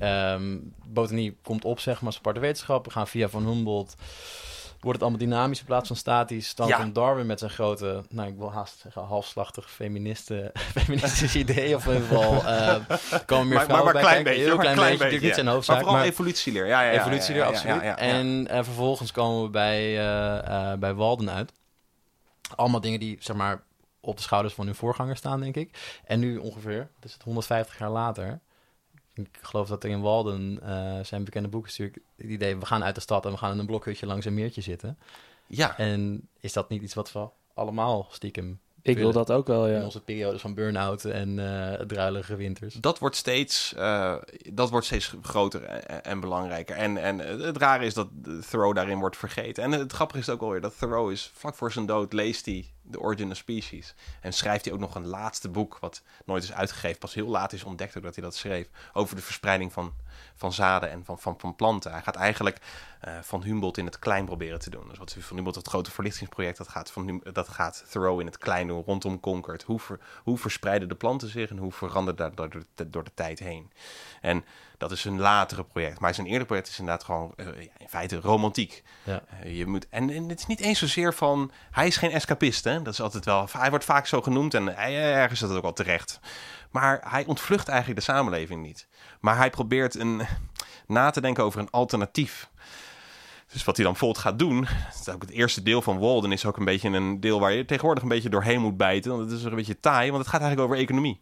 Um, 0.00 0.74
botanie 0.84 1.36
komt 1.42 1.64
op, 1.64 1.80
zeg 1.80 2.00
maar, 2.00 2.14
aparte 2.16 2.40
wetenschap. 2.40 2.84
We 2.84 2.90
gaan 2.90 3.08
via 3.08 3.28
Van 3.28 3.46
Humboldt 3.46 3.96
wordt 4.84 5.00
het 5.00 5.08
allemaal 5.08 5.28
dynamisch 5.28 5.60
in 5.60 5.64
plaats 5.64 5.86
van 5.86 5.96
statisch. 5.96 6.54
Dan 6.54 6.70
komt 6.70 6.94
Darwin 6.94 7.26
met 7.26 7.38
zijn 7.38 7.50
grote, 7.50 8.02
nou 8.08 8.28
ik 8.28 8.38
wil 8.38 8.52
haast 8.52 8.78
zeggen, 8.78 9.02
halfslachtig 9.02 9.70
feministe, 9.70 10.50
feministisch 10.76 11.34
idee. 11.44 11.74
Of 11.74 11.86
in 11.86 11.92
ieder 11.92 12.08
geval 12.08 12.34
uh, 12.34 12.76
komen 13.26 13.48
meer 13.48 13.56
maar, 13.56 13.64
vrouwen 13.64 13.92
maar, 13.92 14.02
maar 14.02 14.02
klein 14.02 14.24
beetje, 14.24 14.42
heel 14.42 14.56
klein, 14.56 14.76
klein 14.76 14.98
beetje, 14.98 15.20
niet 15.20 15.34
zijn 15.34 15.46
hoofdzaak. 15.46 15.76
Maar 15.76 15.84
vooral 15.84 16.04
evolutieleer. 16.04 16.66
Ja, 16.66 16.82
ja, 16.82 16.90
ja, 16.90 17.00
evolutieleer, 17.00 17.44
absoluut. 17.44 17.82
En 17.96 18.26
uh, 18.26 18.54
vervolgens 18.54 19.12
komen 19.12 19.42
we 19.42 19.50
bij, 19.50 19.92
uh, 19.92 20.72
bij 20.72 20.94
Walden 20.94 21.30
uit. 21.30 21.52
Allemaal 22.56 22.80
dingen 22.80 23.00
die, 23.00 23.16
zeg 23.20 23.36
maar, 23.36 23.62
op 24.00 24.16
de 24.16 24.22
schouders 24.22 24.54
van 24.54 24.66
hun 24.66 24.74
voorganger 24.74 25.16
staan, 25.16 25.40
denk 25.40 25.56
ik. 25.56 25.98
En 26.04 26.20
nu 26.20 26.36
ongeveer, 26.36 26.88
dus 27.00 27.12
het 27.12 27.22
150 27.22 27.78
jaar 27.78 27.90
later 27.90 28.40
ik 29.14 29.38
geloof 29.40 29.68
dat 29.68 29.84
er 29.84 29.90
in 29.90 30.00
Walden 30.00 30.60
uh, 30.62 31.00
zijn 31.04 31.24
bekende 31.24 31.48
boek 31.48 31.66
is 31.66 31.78
natuurlijk 31.78 32.06
het 32.16 32.30
idee... 32.30 32.56
we 32.56 32.66
gaan 32.66 32.84
uit 32.84 32.94
de 32.94 33.00
stad 33.00 33.24
en 33.24 33.30
we 33.30 33.36
gaan 33.36 33.52
in 33.52 33.58
een 33.58 33.66
blokhutje 33.66 34.06
langs 34.06 34.26
een 34.26 34.34
meertje 34.34 34.60
zitten. 34.60 34.98
Ja. 35.46 35.78
En 35.78 36.28
is 36.40 36.52
dat 36.52 36.68
niet 36.68 36.82
iets 36.82 36.94
wat 36.94 37.12
we 37.12 37.28
allemaal 37.54 38.06
stiekem 38.10 38.60
ik 38.84 38.98
wil 38.98 39.12
dat 39.12 39.30
ook 39.30 39.46
wel, 39.46 39.66
ja. 39.68 39.76
In 39.76 39.84
onze 39.84 40.00
periodes 40.00 40.40
van 40.40 40.54
burn-out 40.54 41.04
en 41.04 41.38
uh, 41.38 41.72
druilige 41.72 42.36
winters. 42.36 42.74
Dat 42.74 42.98
wordt 42.98 43.16
steeds, 43.16 43.74
uh, 43.76 44.16
dat 44.52 44.70
wordt 44.70 44.86
steeds 44.86 45.14
groter 45.22 45.62
en, 45.62 46.20
belangrijker. 46.20 46.76
En, 46.76 46.96
en 46.96 47.18
het 47.18 47.56
rare 47.56 47.84
is 47.84 47.94
dat 47.94 48.08
Thoreau 48.50 48.74
daarin 48.74 48.98
wordt 48.98 49.16
vergeten. 49.16 49.62
En 49.62 49.72
het 49.72 49.92
grappige 49.92 50.20
is 50.20 50.28
ook 50.28 50.40
alweer 50.40 50.60
dat 50.60 50.78
Thoreau 50.78 51.12
is 51.12 51.30
vlak 51.34 51.54
voor 51.54 51.72
zijn 51.72 51.86
dood 51.86 52.12
leest 52.12 52.46
hij 52.46 52.66
The 52.90 53.00
Origin 53.00 53.30
of 53.30 53.36
Species. 53.36 53.94
En 54.20 54.32
schrijft 54.32 54.64
hij 54.64 54.74
ook 54.74 54.80
nog 54.80 54.94
een 54.94 55.06
laatste 55.06 55.48
boek, 55.48 55.78
wat 55.80 56.02
nooit 56.24 56.42
is 56.42 56.52
uitgegeven. 56.52 56.98
Pas 56.98 57.14
heel 57.14 57.28
laat 57.28 57.52
is 57.52 57.64
ontdekt 57.64 57.96
ook 57.96 58.02
dat 58.02 58.14
hij 58.14 58.24
dat 58.24 58.34
schreef. 58.34 58.68
Over 58.92 59.16
de 59.16 59.22
verspreiding 59.22 59.72
van, 59.72 59.92
van 60.34 60.52
zaden 60.52 60.90
en 60.90 61.04
van, 61.04 61.18
van, 61.18 61.34
van 61.38 61.56
planten. 61.56 61.92
Hij 61.92 62.02
gaat 62.02 62.16
eigenlijk 62.16 62.58
uh, 63.08 63.14
van 63.22 63.42
Humboldt 63.42 63.78
in 63.78 63.84
het 63.84 63.98
klein 63.98 64.24
proberen 64.24 64.58
te 64.58 64.70
doen. 64.70 64.88
Dus 64.88 64.98
wat 64.98 65.16
van 65.18 65.34
Humboldt, 65.34 65.58
het 65.58 65.68
grote 65.68 65.90
verlichtingsproject, 65.90 66.58
dat 66.58 66.68
gaat, 66.68 66.90
van, 66.90 67.22
dat 67.32 67.48
gaat 67.48 67.84
Thoreau 67.90 68.20
in 68.20 68.26
het 68.26 68.38
klein 68.38 68.66
doen, 68.66 68.82
rondom 68.86 69.20
Concord. 69.20 69.62
Hoe, 69.62 69.80
ver, 69.80 70.00
hoe 70.22 70.38
verspreiden 70.38 70.88
de 70.88 70.94
planten 70.94 71.28
zich 71.28 71.50
en 71.50 71.56
hoe 71.56 71.72
verandert 71.72 72.18
dat 72.18 72.36
door 72.36 72.48
de, 72.74 72.90
door 72.90 73.04
de 73.04 73.14
tijd 73.14 73.38
heen? 73.38 73.72
En 74.20 74.44
dat 74.78 74.90
is 74.90 75.04
een 75.04 75.20
latere 75.20 75.64
project. 75.64 76.00
Maar 76.00 76.14
zijn 76.14 76.26
eerder 76.26 76.46
project 76.46 76.68
is 76.68 76.78
inderdaad 76.78 77.04
gewoon 77.04 77.32
uh, 77.36 77.46
in 77.78 77.88
feite 77.88 78.20
romantiek. 78.20 78.82
Ja. 79.02 79.22
Uh, 79.44 79.58
je 79.58 79.66
moet, 79.66 79.86
en, 79.88 80.10
en, 80.10 80.28
het 80.28 80.38
is 80.38 80.46
niet 80.46 80.60
eens 80.60 80.78
zozeer 80.78 81.14
van... 81.14 81.50
Hij 81.70 81.86
is 81.86 81.96
geen 81.96 82.10
escapist, 82.10 82.64
hè? 82.64 82.82
Dat 82.82 82.92
is 82.92 83.00
altijd 83.00 83.24
wel... 83.24 83.48
Hij 83.52 83.70
wordt 83.70 83.84
vaak 83.84 84.06
zo 84.06 84.22
genoemd 84.22 84.54
en 84.54 84.66
hij, 84.66 85.14
ergens 85.14 85.42
is 85.42 85.48
dat 85.48 85.56
ook 85.56 85.62
wel 85.62 85.72
terecht. 85.72 86.20
Maar 86.70 87.00
hij 87.08 87.24
ontvlucht 87.24 87.68
eigenlijk 87.68 87.98
de 87.98 88.12
samenleving 88.12 88.62
niet. 88.62 88.86
Maar 89.24 89.36
hij 89.36 89.50
probeert 89.50 89.94
een, 89.94 90.22
na 90.86 91.10
te 91.10 91.20
denken 91.20 91.44
over 91.44 91.60
een 91.60 91.70
alternatief. 91.70 92.48
Dus 93.52 93.64
wat 93.64 93.76
hij 93.76 93.84
dan 93.84 93.92
bijvoorbeeld 93.94 94.24
gaat 94.24 94.38
doen, 94.38 94.60
dat 94.60 95.00
is 95.00 95.08
ook 95.08 95.22
het 95.22 95.30
eerste 95.30 95.62
deel 95.62 95.82
van 95.82 95.98
Walden, 95.98 96.32
is 96.32 96.46
ook 96.46 96.56
een 96.56 96.64
beetje 96.64 96.88
een 96.88 97.20
deel 97.20 97.40
waar 97.40 97.52
je 97.52 97.64
tegenwoordig 97.64 98.02
een 98.02 98.08
beetje 98.08 98.28
doorheen 98.28 98.60
moet 98.60 98.76
bijten. 98.76 99.10
Want 99.16 99.30
het 99.30 99.38
is 99.38 99.44
een 99.44 99.54
beetje 99.54 99.80
taai, 99.80 100.10
want 100.10 100.22
het 100.22 100.32
gaat 100.32 100.40
eigenlijk 100.40 100.70
over 100.70 100.82
economie. 100.82 101.20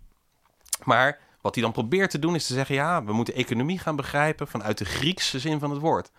Maar 0.85 1.19
wat 1.41 1.55
hij 1.55 1.65
dan 1.65 1.73
probeert 1.73 2.11
te 2.11 2.19
doen 2.19 2.35
is 2.35 2.47
te 2.47 2.55
zeggen, 2.55 2.75
ja, 2.75 3.05
we 3.05 3.13
moeten 3.13 3.35
economie 3.35 3.79
gaan 3.79 3.97
begrijpen 3.97 4.49
vanuit 4.49 4.79
de 4.79 4.85
Griekse 4.85 5.39
zin 5.39 5.59
van 5.59 5.71
het 5.71 5.81
woord. 5.81 6.11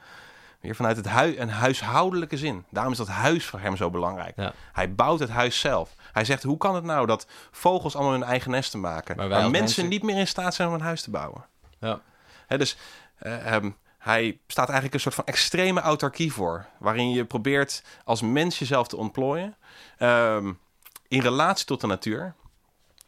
Weer 0.59 0.75
vanuit 0.75 0.97
het 0.97 1.07
hui 1.07 1.37
een 1.39 1.49
huishoudelijke 1.49 2.37
zin. 2.37 2.65
Daarom 2.69 2.91
is 2.91 2.97
dat 2.97 3.07
huis 3.07 3.45
voor 3.45 3.59
hem 3.59 3.77
zo 3.77 3.89
belangrijk. 3.89 4.35
Hij 4.73 4.93
bouwt 4.93 5.19
het 5.19 5.29
huis 5.29 5.59
zelf. 5.59 5.95
Hij 6.11 6.25
zegt, 6.25 6.43
hoe 6.43 6.57
kan 6.57 6.75
het 6.75 6.83
nou 6.83 7.05
dat 7.05 7.27
vogels 7.51 7.95
allemaal 7.95 8.13
hun 8.13 8.23
eigen 8.23 8.51
nesten 8.51 8.79
maken, 8.79 9.15
maar, 9.15 9.27
mensen, 9.27 9.51
mensen, 9.51 9.87
niet 9.87 10.03
meer 10.03 10.17
in 10.17 10.27
staat 10.27 10.53
zijn 10.53 10.67
om 10.67 10.73
een 10.73 10.81
huis 10.81 11.01
te 11.01 11.11
bouwen? 11.11 11.51
Ja. 11.83 12.57
dus 12.57 12.77
uh, 13.21 13.57
hij 13.97 14.39
staat 14.47 14.65
eigenlijk 14.65 14.93
een 14.93 14.99
soort 14.99 15.15
van 15.15 15.25
extreme 15.25 15.81
autarkie 15.81 16.33
voor. 16.33 16.65
Waarin 16.79 17.11
je 17.11 17.25
probeert 17.25 17.83
als 18.03 18.21
mens 18.21 18.59
jezelf 18.59 18.87
te 18.87 18.97
ontplooien. 18.97 19.55
Um, 19.99 20.59
in 21.07 21.21
relatie 21.21 21.65
tot 21.65 21.81
de 21.81 21.87
natuur. 21.87 22.33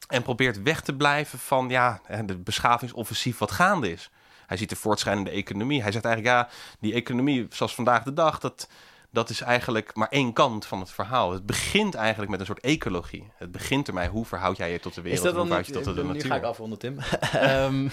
En 0.08 0.22
probeert 0.22 0.62
weg 0.62 0.82
te 0.82 0.96
blijven 0.96 1.40
van 1.40 1.70
ja, 1.70 2.02
de 2.26 2.38
beschavingsoffensief 2.38 3.38
wat 3.38 3.52
gaande 3.52 3.92
is. 3.92 4.10
Hij 4.46 4.58
ziet 4.58 4.70
de 4.70 4.76
voortschrijdende 4.76 5.30
economie. 5.30 5.82
Hij 5.82 5.92
zegt 5.92 6.06
eigenlijk 6.06 6.36
ja, 6.36 6.50
die 6.80 6.94
economie 6.94 7.48
zoals 7.50 7.76
vandaag 7.76 8.04
de 8.04 8.14
dag, 8.14 8.40
dat, 8.40 8.70
dat 9.16 9.30
is 9.30 9.42
eigenlijk 9.42 9.96
maar 9.96 10.08
één 10.10 10.34
kant 10.34 10.66
van 10.66 10.80
het 10.80 10.92
verhaal. 10.92 11.32
Het 11.32 11.46
begint 11.46 11.96
eigenlijk 11.96 12.32
met 12.32 12.40
een 12.40 12.46
soort 12.46 12.60
ecologie. 12.60 13.32
Het 13.36 13.52
begint 13.52 13.88
ermee, 13.88 14.08
hoe 14.08 14.26
verhoud 14.26 14.58
jij 14.58 14.72
je 14.72 14.80
tot 14.80 14.94
de 14.94 15.02
wereld? 15.02 15.26
Is 15.26 15.32
dat 15.32 15.42
en 15.42 15.48
hoe 15.48 15.64
je 15.66 15.72
tot 15.72 15.84
de 15.84 15.94
nu 15.94 16.04
natuur? 16.04 16.26
ga 16.26 16.36
ik 16.36 16.44
afronden, 16.44 16.80
Tim. 16.80 17.00
Ehm, 17.34 17.86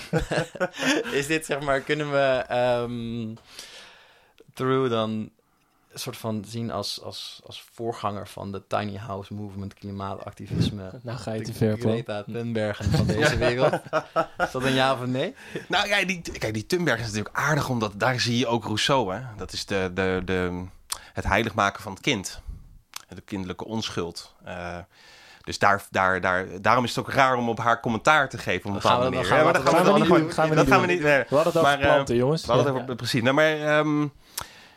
is 1.18 1.26
dit, 1.26 1.46
zeg 1.46 1.60
maar, 1.60 1.80
kunnen 1.80 2.10
we 2.10 2.44
ehm 2.48 3.34
Through 4.54 4.90
dan 4.90 5.30
een 5.92 5.98
soort 5.98 6.16
van 6.16 6.44
zien 6.46 6.70
als, 6.70 7.02
als, 7.02 7.40
als 7.46 7.64
voorganger 7.72 8.28
van 8.28 8.52
de 8.52 8.62
tiny 8.66 8.96
house 8.96 9.34
movement, 9.34 9.74
klimaatactivisme? 9.74 10.90
Nou 11.02 11.18
ga 11.18 11.32
je 11.32 11.38
de 11.38 11.44
te 11.44 11.52
ver, 11.52 11.78
Paul. 11.78 11.92
Greta 11.92 12.22
Thunbergen 12.22 12.84
van 12.84 13.06
deze 13.06 13.36
wereld. 13.36 13.72
Is 14.38 14.50
dat 14.52 14.62
een 14.62 14.74
ja 14.74 14.92
of 14.92 15.00
een 15.00 15.10
nee? 15.10 15.34
Nou 15.68 15.88
ja, 15.88 16.04
die, 16.04 16.20
kijk, 16.38 16.54
die 16.54 16.66
Thunberg 16.66 17.00
is 17.00 17.06
natuurlijk 17.06 17.36
aardig, 17.36 17.68
omdat 17.68 17.92
daar 17.96 18.20
zie 18.20 18.38
je 18.38 18.46
ook 18.46 18.64
Rousseau. 18.64 19.14
Hè? 19.14 19.20
Dat 19.36 19.52
is 19.52 19.66
de, 19.66 19.90
de, 19.94 20.22
de, 20.24 20.64
het 21.12 21.24
heilig 21.24 21.54
maken 21.54 21.82
van 21.82 21.92
het 21.92 22.00
kind. 22.02 22.40
De 23.08 23.20
kinderlijke 23.20 23.64
onschuld. 23.64 24.34
Eh, 24.44 24.76
dus 25.44 25.58
daar, 25.58 25.82
daar, 25.90 26.20
daar, 26.20 26.46
daarom 26.60 26.84
is 26.84 26.94
het 26.94 26.98
ook 27.06 27.12
raar 27.12 27.36
om 27.36 27.48
op 27.48 27.58
haar 27.58 27.80
commentaar 27.80 28.28
te 28.28 28.38
geven. 28.38 28.70
Op 28.70 28.76
een 28.76 28.82
gaan 28.82 28.98
we- 29.10 29.24
gaan 29.24 29.52
dat 29.52 29.68
gaan 29.68 29.84
we 29.84 29.98
niet 29.98 30.08
doen. 30.08 30.18
Dat 30.18 30.26
niet 30.26 30.34
gaan 30.34 30.48
we 30.80 30.86
doen. 30.86 30.86
niet. 30.86 31.02
nee. 31.02 31.18
We 31.28 31.34
hadden 31.34 31.36
het 31.52 31.56
over 31.56 31.62
Maar, 31.62 31.78
eh, 31.80 31.92
planten, 31.92 32.16
jongens. 32.16 32.46
We 32.46 32.52
hadden 32.52 32.66
het 32.66 32.76
Ja. 32.76 32.82
over, 32.82 32.96
precies. 32.96 33.22
Nou, 33.22 33.34
maar 33.34 33.60
ehm, 33.78 34.06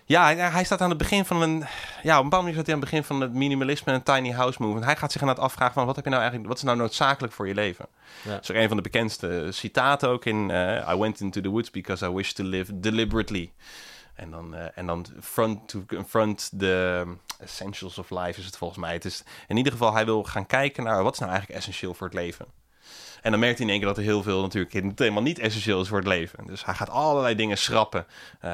ja, 0.05 0.35
hij- 0.35 0.63
staat 0.63 0.81
aan 0.81 0.89
het 0.89 0.97
begin 0.97 1.25
van 1.25 1.41
een... 1.41 1.63
Ja, 2.03 2.17
op 2.17 2.23
een 2.23 2.29
bepaalde 2.29 2.35
manier 2.37 2.53
staat 2.53 2.65
hij 2.65 2.75
aan 2.75 2.81
het 2.81 2.89
begin 2.89 3.03
van 3.03 3.21
het 3.21 3.33
minimalisme 3.33 3.93
en 3.93 4.03
tiny 4.03 4.31
house 4.31 4.61
movement. 4.61 4.85
Hij 4.85 4.95
gaat 4.95 5.11
zich 5.11 5.21
inderdaad 5.21 5.45
afvragen 5.45 5.73
van, 5.73 5.85
wat 5.85 5.95
heb 5.95 6.03
je 6.03 6.09
nou 6.09 6.21
eigenlijk... 6.21 6.51
Wat 6.53 6.61
is 6.61 6.67
nou 6.67 6.77
noodzakelijk 6.77 7.33
voor 7.33 7.47
je 7.47 7.53
leven? 7.53 7.85
Ja. 8.21 8.31
Dat 8.31 8.43
is 8.43 8.51
ook 8.51 8.57
een 8.57 8.67
van 8.67 8.77
de 8.77 8.83
bekendste 8.83 9.47
citaten 9.51 10.09
ook 10.09 10.25
in... 10.25 10.51
eh, 10.51 10.93
I 10.93 10.97
went 10.97 11.19
into 11.19 11.41
the 11.41 11.49
woods 11.49 11.71
because 11.71 12.05
I 12.05 12.09
wish 12.13 12.31
to 12.31 12.43
live 12.43 12.79
deliberately. 12.79 13.51
En 14.15 14.31
dan, 14.31 14.55
eh, 14.55 14.77
en 14.77 14.85
dan 14.85 15.05
front 15.21 15.67
to 15.67 15.83
confront 15.87 16.51
the 16.57 17.05
essentials 17.39 17.97
of 17.97 18.09
life 18.09 18.39
is 18.39 18.45
het 18.45 18.57
volgens 18.57 18.79
mij. 18.79 18.93
Het 18.93 19.05
is 19.05 19.23
in 19.47 19.57
ieder 19.57 19.71
geval, 19.71 19.93
hij 19.93 20.05
wil 20.05 20.23
gaan 20.23 20.45
kijken 20.45 20.83
naar 20.83 21.03
wat 21.03 21.13
is 21.13 21.19
nou 21.19 21.31
eigenlijk 21.31 21.59
essentieel 21.59 21.93
voor 21.93 22.07
het 22.07 22.15
leven. 22.15 22.45
En 23.25 23.31
dan 23.31 23.39
merkt 23.39 23.57
hij 23.57 23.65
in 23.65 23.71
één 23.71 23.81
keer 23.81 23.87
dat 23.87 23.97
er 23.97 24.03
heel 24.03 24.23
veel 24.23 24.41
natuurlijk 24.41 24.99
helemaal 24.99 25.21
niet 25.21 25.39
essentieel 25.39 25.81
is 25.81 25.87
voor 25.87 25.97
het 25.97 26.07
leven. 26.07 26.47
Dus 26.47 26.65
hij 26.65 26.73
gaat 26.73 26.89
allerlei 26.89 27.35
dingen 27.35 27.57
schrappen. 27.57 28.05
Eh, 28.39 28.51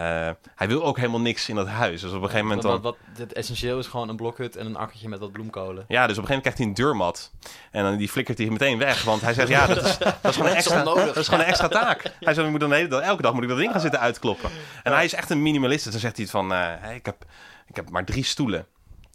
hij 0.55 0.67
wil 0.67 0.83
ook 0.83 0.97
helemaal 0.97 1.21
niks 1.21 1.49
in 1.49 1.55
dat 1.55 1.67
huis. 1.67 2.01
Dus 2.01 2.09
op 2.09 2.15
een 2.15 2.29
gegeven 2.29 2.45
moment 2.45 2.61
dan... 2.61 2.71
wat, 2.71 2.81
wat, 2.81 2.97
het 3.17 3.33
essentieel 3.33 3.79
is 3.79 3.87
gewoon 3.87 4.09
een 4.09 4.15
blokhut 4.15 4.55
en 4.55 4.65
een 4.65 4.75
akkertje 4.75 5.09
met 5.09 5.19
wat 5.19 5.31
bloemkolen. 5.31 5.85
Ja, 5.87 6.07
dus 6.07 6.17
op 6.17 6.23
een 6.23 6.27
gegeven 6.27 6.27
moment 6.27 6.41
krijgt 6.41 6.57
hij 6.57 6.67
een 6.67 6.73
deurmat. 6.73 7.31
En 7.71 7.83
dan 7.83 7.97
die 7.97 8.09
flikkert 8.09 8.37
hij 8.37 8.49
meteen 8.49 8.77
weg. 8.77 9.03
Want 9.03 9.21
hij 9.21 9.33
zegt, 9.33 9.47
ja, 9.47 9.67
dat 9.67 9.85
is, 9.85 9.97
dat 10.21 10.31
is 10.31 10.35
gewoon 10.35 10.49
een 10.49 10.55
extra, 10.55 10.83
dat 10.83 11.17
is 11.17 11.25
gewoon 11.25 11.39
een 11.39 11.49
extra 11.49 11.67
taak. 11.67 12.01
Hij 12.19 12.33
zegt, 12.33 12.45
ik 12.45 12.51
moet 12.51 12.59
dan 12.59 12.71
hele 12.71 13.01
elke 13.01 13.21
dag 13.21 13.33
moet 13.33 13.43
ik 13.43 13.49
dat 13.49 13.57
ding 13.57 13.71
gaan 13.71 13.81
zitten 13.81 13.99
uitkloppen. 13.99 14.49
En 14.83 14.93
hij 14.93 15.05
is 15.05 15.13
echt 15.13 15.29
een 15.29 15.41
minimalist. 15.41 15.83
Dus 15.83 15.91
dan 15.91 16.01
zegt 16.01 16.15
hij 16.15 16.23
het 16.23 16.33
van, 16.33 16.53
eh, 16.53 16.95
ik, 16.95 17.05
heb, 17.05 17.25
ik 17.67 17.75
heb 17.75 17.89
maar 17.89 18.05
drie 18.05 18.23
stoelen. 18.23 18.65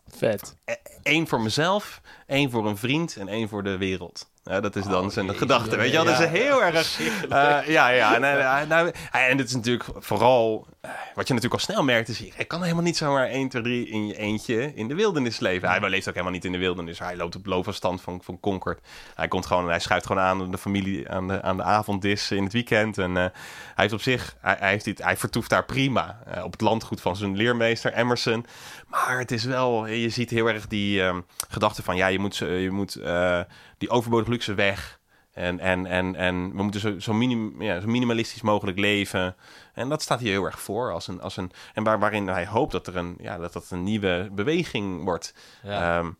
Vet. 0.08 0.56
Eén 1.02 1.28
voor 1.28 1.40
mezelf, 1.40 2.00
één 2.26 2.50
voor 2.50 2.66
een 2.66 2.76
vriend 2.76 3.16
en 3.16 3.28
één 3.28 3.48
voor 3.48 3.62
de 3.62 3.76
wereld. 3.76 4.28
Ja, 4.50 4.60
dat 4.60 4.76
is 4.76 4.84
dan 4.84 5.04
Oh, 5.04 5.10
zijn 5.10 5.34
gedachte, 5.34 5.76
weet 5.76 5.90
je 5.90 5.96
wel? 5.96 6.04
Dat 6.04 6.20
is 6.20 6.26
heel 6.26 6.62
erg... 6.62 7.00
eh, 7.00 7.58
ja, 7.66 7.88
ja. 7.88 8.14
En, 8.14 8.24
eh, 8.24 8.68
nou, 8.68 8.92
en 9.12 9.38
het 9.38 9.48
is 9.48 9.54
natuurlijk 9.54 9.84
vooral... 9.98 10.66
wat 11.14 11.28
je 11.28 11.34
natuurlijk 11.34 11.52
al 11.52 11.58
snel 11.58 11.84
merkt 11.84 12.08
is... 12.08 12.18
Je 12.18 12.44
kan 12.44 12.62
helemaal 12.62 12.82
niet 12.82 12.96
zomaar 12.96 13.26
1, 13.26 13.48
2, 13.48 13.62
3 13.62 13.88
in 13.88 14.06
je 14.06 14.16
eentje 14.16 14.74
in 14.74 14.88
de 14.88 14.94
wildernis 14.94 15.38
leven. 15.38 15.68
Hij 15.68 15.80
leeft 15.88 16.08
ook 16.08 16.14
helemaal 16.14 16.34
niet 16.34 16.44
in 16.44 16.52
de 16.52 16.58
wildernis. 16.58 16.98
Hij 16.98 17.16
loopt 17.16 17.36
op 17.36 17.46
loopafstand 17.46 18.00
van, 18.00 18.20
van 18.22 18.40
Concord. 18.40 18.80
Hij 19.14 19.28
komt 19.28 19.46
gewoon... 19.46 19.68
Hij 19.68 19.80
schuift 19.80 20.06
gewoon 20.06 20.22
aan 20.22 20.50
de 20.50 20.58
familie 20.58 21.08
aan 21.08 21.28
de, 21.28 21.42
aan 21.42 21.56
de 21.56 21.62
avonddis 21.62 22.30
in 22.30 22.42
het 22.42 22.52
weekend. 22.52 22.98
En 22.98 23.16
eh, 23.16 23.22
hij 23.22 23.32
heeft 23.74 23.92
op 23.92 24.00
zich... 24.00 24.36
Hij, 24.40 24.56
hij, 24.58 24.70
heeft 24.70 24.84
dit, 24.84 25.02
hij 25.02 25.16
vertoeft 25.16 25.50
daar 25.50 25.64
prima. 25.64 26.18
eh, 26.26 26.44
op 26.44 26.52
het 26.52 26.60
landgoed 26.60 27.00
van 27.00 27.16
zijn 27.16 27.36
leermeester 27.36 27.92
Emerson. 27.92 28.46
Maar 28.86 29.18
het 29.18 29.30
is 29.30 29.44
wel... 29.44 29.86
Je 29.86 30.08
ziet 30.08 30.30
heel 30.30 30.46
erg 30.46 30.66
die 30.66 31.02
ehm, 31.02 31.20
gedachte 31.48 31.82
van... 31.82 31.96
Ja, 31.96 32.06
je 32.06 32.18
moet, 32.18 32.36
je 32.36 32.68
moet 32.70 32.94
eh, 32.94 33.40
die 33.78 33.90
overbodige 33.90 34.30
luxe 34.30 34.54
weg... 34.54 34.95
En, 35.36 35.60
en, 35.60 35.86
en, 35.86 36.14
en 36.14 36.56
we 36.56 36.62
moeten 36.62 36.80
zo, 36.80 36.98
zo, 36.98 37.12
minim, 37.12 37.62
ja, 37.62 37.80
zo 37.80 37.86
minimalistisch 37.86 38.42
mogelijk 38.42 38.78
leven. 38.78 39.36
En 39.74 39.88
dat 39.88 40.02
staat 40.02 40.20
hier 40.20 40.30
heel 40.30 40.44
erg 40.44 40.60
voor. 40.60 40.92
Als 40.92 41.08
een, 41.08 41.20
als 41.20 41.36
een, 41.36 41.50
en 41.74 41.84
waar, 41.84 41.98
waarin 41.98 42.26
hij 42.28 42.46
hoopt 42.46 42.72
dat, 42.72 42.86
er 42.86 42.96
een, 42.96 43.16
ja, 43.20 43.38
dat 43.38 43.52
dat 43.52 43.70
een 43.70 43.82
nieuwe 43.82 44.28
beweging 44.32 45.04
wordt. 45.04 45.34
Ja. 45.62 45.98
Ehm, 45.98 46.10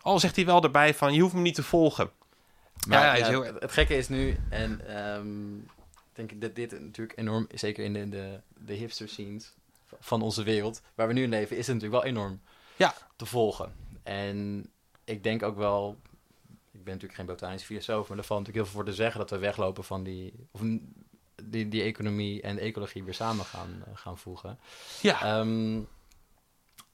al 0.00 0.18
zegt 0.18 0.36
hij 0.36 0.44
wel 0.46 0.62
erbij 0.62 0.94
van, 0.94 1.14
je 1.14 1.20
hoeft 1.20 1.34
me 1.34 1.40
niet 1.40 1.54
te 1.54 1.62
volgen. 1.62 2.10
Maar 2.88 3.18
Ja, 3.18 3.26
heel- 3.26 3.44
het, 3.44 3.60
het 3.60 3.72
gekke 3.72 3.96
is 3.96 4.08
nu, 4.08 4.36
en 4.50 4.88
ehm, 4.88 5.56
ik 5.58 6.12
denk 6.12 6.40
dat 6.40 6.54
dit 6.54 6.80
natuurlijk 6.80 7.18
enorm, 7.18 7.46
zeker 7.54 7.84
in 7.84 7.92
de, 7.92 8.08
de, 8.08 8.40
de 8.58 8.72
hipster 8.74 9.08
scenes 9.08 9.54
van 10.00 10.22
onze 10.22 10.42
wereld, 10.42 10.82
waar 10.94 11.06
we 11.06 11.12
nu 11.12 11.22
in 11.22 11.28
leven, 11.28 11.56
is 11.56 11.66
het 11.66 11.74
natuurlijk 11.76 12.02
wel 12.02 12.12
enorm 12.12 12.40
Ja. 12.76 12.94
te 13.16 13.26
volgen. 13.26 13.72
En 14.02 14.66
ik 15.04 15.22
denk 15.22 15.42
ook 15.42 15.56
wel, 15.56 15.98
ben 16.84 16.92
natuurlijk 16.92 17.14
geen 17.20 17.26
botanisch 17.26 17.62
filosoof, 17.62 18.08
maar 18.08 18.18
er 18.18 18.24
valt 18.24 18.40
natuurlijk 18.40 18.66
heel 18.66 18.74
veel 18.74 18.82
voor 18.82 18.92
te 18.92 19.02
zeggen 19.02 19.20
dat 19.20 19.30
we 19.30 19.38
weglopen 19.38 19.84
van 19.84 20.02
die, 20.02 20.48
of 20.50 20.60
die, 21.44 21.68
die 21.68 21.82
economie 21.82 22.42
en 22.42 22.54
de 22.54 22.60
ecologie 22.60 23.04
weer 23.04 23.14
samen 23.14 23.44
gaan, 23.44 23.82
eh, 23.86 23.92
gaan 23.94 24.18
voegen. 24.18 24.58
Ja, 25.02 25.22
Ehm, 25.22 25.80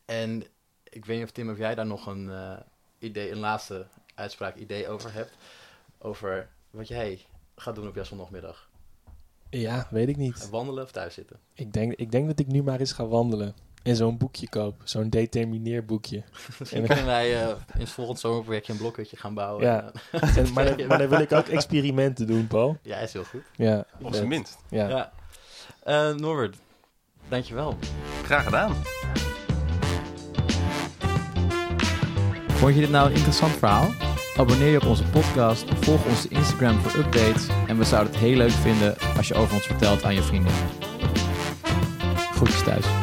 en 0.05 0.45
ik 0.85 1.05
weet 1.05 1.17
niet 1.17 1.27
of 1.27 1.33
Tim 1.33 1.51
of 1.51 1.59
jij 1.59 1.75
daar 1.75 1.87
nog 1.87 2.07
een 2.07 2.31
eh, 2.31 2.57
idee, 2.99 3.31
een 3.31 3.39
laatste 3.39 3.87
uitspraak 4.15 4.57
idee 4.57 4.89
over 4.89 5.13
hebt. 5.13 5.37
Over 5.99 6.49
wat 6.71 6.89
jij 6.89 7.27
gaat 7.57 7.75
doen 7.75 7.89
op 7.89 7.95
jouw 7.95 8.05
zondagmiddag. 8.05 8.69
Ja, 9.51 9.87
weet 9.91 10.09
ik 10.09 10.17
niet. 10.17 10.51
Wandelen 10.51 10.85
of 10.85 10.91
thuis 10.91 11.15
zitten. 11.15 11.41
Ik 11.55 11.73
denk, 11.73 11.93
ik 11.93 12.11
denk 12.11 12.27
dat 12.27 12.39
ik 12.39 12.47
nu 12.47 12.63
maar 12.63 12.81
eens 12.81 12.93
ga 12.93 13.07
wandelen. 13.07 13.55
En 13.83 13.97
zo'n 13.97 14.19
boekje 14.19 14.49
koop. 14.49 14.81
Zo'n 14.85 15.09
determineerboekje. 15.09 16.23
Misschien 16.59 16.87
kunnen 16.87 17.07
wij 17.07 17.43
eh, 17.43 17.49
in 17.49 17.81
het 17.81 17.89
volgend 17.89 18.21
zomerprojectje 18.21 18.73
een 18.73 18.79
blokhutje 18.79 19.17
gaan 19.17 19.35
bouwen. 19.35 19.65
Ja. 19.65 19.93
En, 20.37 20.53
maar, 20.53 20.77
dan, 20.77 20.87
maar 20.87 20.99
dan 20.99 21.09
wil 21.09 21.21
ik 21.21 21.33
ook 21.33 21.47
experimenten 21.47 22.27
doen, 22.27 22.47
Paul. 22.47 22.77
ja, 22.83 22.97
is 22.97 23.13
heel 23.13 23.25
goed. 23.25 23.43
Ja, 23.57 23.85
op 24.03 24.15
zijn 24.15 24.29
minst. 24.29 24.59
Ja. 24.69 24.89
Ja. 24.89 25.13
Eh, 25.83 26.15
Norbert, 26.15 26.57
dankjewel. 27.29 27.77
Graag 28.25 28.45
gedaan. 28.45 28.75
Vond 32.49 32.75
je 32.75 32.81
dit 32.81 32.91
nou 32.91 33.09
een 33.09 33.15
interessant 33.15 33.53
verhaal? 33.53 33.89
Abonneer 34.37 34.71
je 34.71 34.81
op 34.81 34.87
onze 34.87 35.05
podcast, 35.05 35.65
volg 35.75 36.07
onze 36.07 36.29
Instagram 36.29 36.79
voor 36.81 37.01
updates 37.01 37.49
en 37.67 37.79
we 37.79 37.85
zouden 37.85 38.13
het 38.13 38.23
heel 38.23 38.37
leuk 38.37 38.51
vinden 38.51 38.97
als 39.17 39.29
je 39.29 39.35
over 39.35 39.55
ons 39.55 39.67
vertelt 39.67 40.05
aan 40.05 40.15
je 40.15 40.23
vrienden. 40.23 40.53
Groetjes 42.33 42.63
thuis. 42.63 43.00